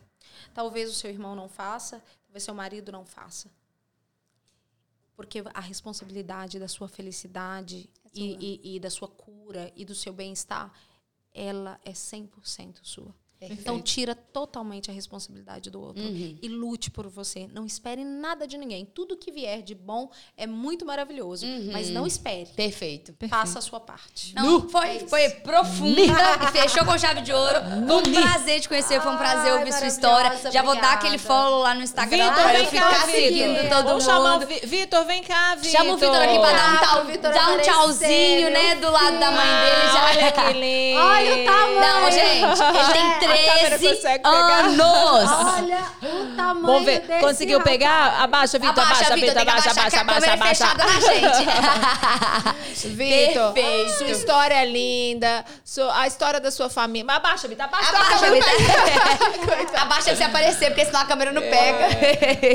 talvez 0.54 0.90
o 0.90 0.94
seu 0.96 1.12
irmão 1.12 1.36
não 1.36 1.48
faça, 1.50 2.02
talvez 2.26 2.44
seu 2.44 2.54
marido 2.56 2.92
não 2.92 3.06
faça. 3.06 3.52
Porque 5.16 5.44
a 5.54 5.60
responsabilidade 5.60 6.58
da 6.60 6.68
sua 6.68 6.88
felicidade 6.88 7.90
É 8.06 8.10
e, 8.14 8.60
e- 8.64 8.76
e 8.76 8.80
da 8.80 8.90
sua 8.90 9.08
cura 9.08 9.72
e 9.76 9.84
do 9.84 9.94
seu 9.94 10.14
bem-estar, 10.14 10.72
ela 11.34 11.80
é 11.84 11.92
100% 11.92 12.80
sua. 12.84 13.14
Então, 13.42 13.80
tira 13.80 14.16
totalmente 14.16 14.90
a 14.90 14.94
responsabilidade 14.94 15.70
do 15.70 15.80
outro. 15.82 16.02
Uhum. 16.04 16.38
E 16.42 16.48
lute 16.48 16.90
por 16.90 17.08
você. 17.08 17.48
Não 17.54 17.66
espere 17.66 18.04
nada 18.04 18.48
de 18.48 18.58
ninguém. 18.58 18.86
Tudo 18.86 19.16
que 19.16 19.32
vier 19.32 19.62
de 19.62 19.76
bom 19.76 20.10
é 20.36 20.48
muito 20.48 20.86
maravilhoso. 20.86 21.46
Uhum. 21.46 21.70
Mas 21.72 21.90
não 21.90 22.08
espere. 22.08 22.48
Perfeito. 22.56 23.14
Faça 23.30 23.60
a 23.60 23.62
sua 23.62 23.80
parte. 23.80 24.34
Não, 24.36 24.68
foi, 24.68 25.00
foi 25.08 25.30
profunda 25.30 26.02
e 26.44 26.48
fechou 26.52 26.84
com 26.86 26.98
chave 26.98 27.22
de 27.22 27.32
ouro. 27.32 27.60
Um 27.88 28.12
prazer 28.12 28.60
te 28.62 28.68
conhecer, 28.68 29.02
foi 29.02 29.12
um 29.12 29.18
prazer 29.18 29.52
Ai, 29.52 29.60
ouvir 29.60 29.74
sua 29.74 29.88
história. 29.88 30.30
Já 30.52 30.62
vou 30.64 30.74
dar 30.74 30.80
obrigada. 30.80 30.94
aquele 30.96 31.18
follow 31.18 31.60
lá 31.62 31.74
no 31.76 31.82
Instagram 31.82 32.30
Vitor, 32.30 32.44
pra 32.44 32.60
eu 32.60 32.66
ficar 32.66 32.90
cá, 32.90 33.06
seguindo 33.06 33.54
Vitor. 33.62 33.70
todo 33.70 33.86
Vamos 33.88 34.04
chamar 34.04 34.20
o 34.36 34.40
mundo. 34.40 34.48
Vi- 34.48 34.66
Vitor, 34.66 35.06
vem 35.06 35.24
cá, 35.24 35.56
Vitor. 35.56 35.72
Chama 35.72 35.94
o 35.94 35.98
Vitor 35.98 36.16
aqui 36.16 36.40
pra 36.40 36.52
dar 36.52 36.74
um, 36.74 36.78
tal, 36.80 37.06
Vitor 37.06 37.34
dar 37.34 37.52
um 37.54 37.60
tchauzinho, 37.60 38.50
né? 38.50 38.76
Do 38.76 38.90
lado 38.92 39.20
da 39.20 39.32
mãe 39.32 39.46
dele. 39.46 39.94
Já. 39.94 40.08
Olha 40.08 40.32
que 40.32 40.54
lindo. 40.54 41.00
Olha 41.00 41.34
o 41.36 41.46
tamanho. 41.46 41.78
Não, 41.80 42.12
gente, 42.12 42.62
ele 42.62 43.20
tem 43.20 43.27
13 43.28 43.88
consegue 43.96 44.24
pegar? 44.24 44.60
anos. 44.66 45.32
Olha 45.32 45.84
o 46.02 46.36
tamanho 46.36 46.66
Vamos 46.66 46.86
ver. 46.86 47.00
desse 47.02 47.20
Conseguiu 47.22 47.58
rapaz. 47.60 47.78
pegar? 47.78 48.22
Abaixa, 48.24 48.60
Vitor, 48.60 48.84
abaixa, 48.84 49.16
Vitor, 49.16 49.38
abaixa, 49.38 49.72
abaixa, 49.72 49.90
que 49.90 49.96
a 49.96 50.02
abaixa, 50.02 50.22
câmera 50.22 50.26
é 50.26 50.34
abaixa. 50.34 50.68
fechada 50.68 50.84
na 50.86 51.00
gente. 51.00 52.88
Vitor, 52.96 53.54
sua 53.98 54.08
história 54.08 54.56
é 54.56 54.66
linda, 54.66 55.46
a 55.94 56.08
história 56.08 56.40
da 56.40 56.52
sua 56.52 56.70
família. 56.70 57.06
Mas 57.06 57.18
abaixa, 57.18 57.48
Vitor, 57.48 57.66
abaixa. 57.66 57.90
Abaixa, 57.90 58.26
abaixa. 58.28 58.32
Vitor. 58.32 59.78
Abaixa 59.88 60.04
pra 60.06 60.16
você 60.16 60.24
aparecer, 60.24 60.68
porque 60.68 60.86
senão 60.86 61.00
a 61.02 61.06
câmera 61.06 61.32
não 61.32 61.42
pega. 61.42 61.88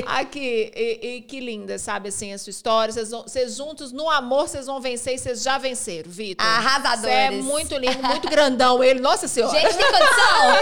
Aqui, 0.18 0.72
e, 0.74 1.16
e 1.16 1.20
que 1.22 1.40
linda, 1.40 1.78
sabe, 1.78 2.08
assim, 2.08 2.32
a 2.32 2.38
sua 2.38 2.50
história. 2.50 2.92
Vocês 2.92 3.56
juntos, 3.56 3.92
no 3.92 4.08
amor, 4.10 4.48
vocês 4.48 4.66
vão 4.66 4.80
vencer 4.80 5.14
e 5.14 5.18
vocês 5.18 5.42
já 5.42 5.58
venceram, 5.58 6.10
Vitor. 6.10 6.44
Arrasadores. 6.46 7.02
Você 7.02 7.08
é 7.10 7.30
muito 7.30 7.76
lindo, 7.76 8.02
muito 8.02 8.28
grandão 8.28 8.82
ele. 8.82 9.00
Nossa 9.00 9.28
Senhora. 9.28 9.58
Gente, 9.58 9.74
tem 9.76 9.86
condição? 9.86 10.56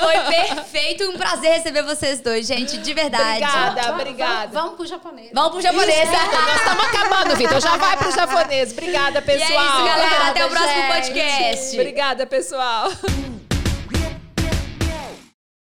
Foi 0.00 0.18
perfeito. 0.34 1.04
Um 1.10 1.16
prazer 1.16 1.52
receber 1.52 1.82
vocês 1.82 2.20
dois, 2.20 2.46
gente, 2.46 2.78
de 2.78 2.94
verdade. 2.94 3.42
Obrigada, 3.44 3.82
Va- 3.82 3.88
va- 3.88 3.94
obrigada. 3.94 4.50
Vamos 4.52 4.74
pro 4.76 4.86
japonês. 4.86 5.30
Vamos 5.32 5.50
pro 5.52 5.60
japonês. 5.60 6.08
Nós 6.10 6.56
estamos 6.60 6.84
acabando, 6.84 7.36
Vitor. 7.36 7.60
Já 7.60 7.76
vai 7.76 7.96
pro 7.96 8.10
japonês. 8.10 8.72
Obrigada, 8.72 9.18
E 9.18 9.18
é 9.18 9.20
pessoal. 9.22 9.64
isso, 9.66 9.84
galera. 9.84 10.28
Até 10.28 10.44
o 10.44 10.46
Obrigada, 10.46 10.48
próximo 10.50 10.82
gente. 10.82 10.92
podcast. 10.92 11.76
Obrigada, 11.80 12.26
pessoal. 12.26 12.90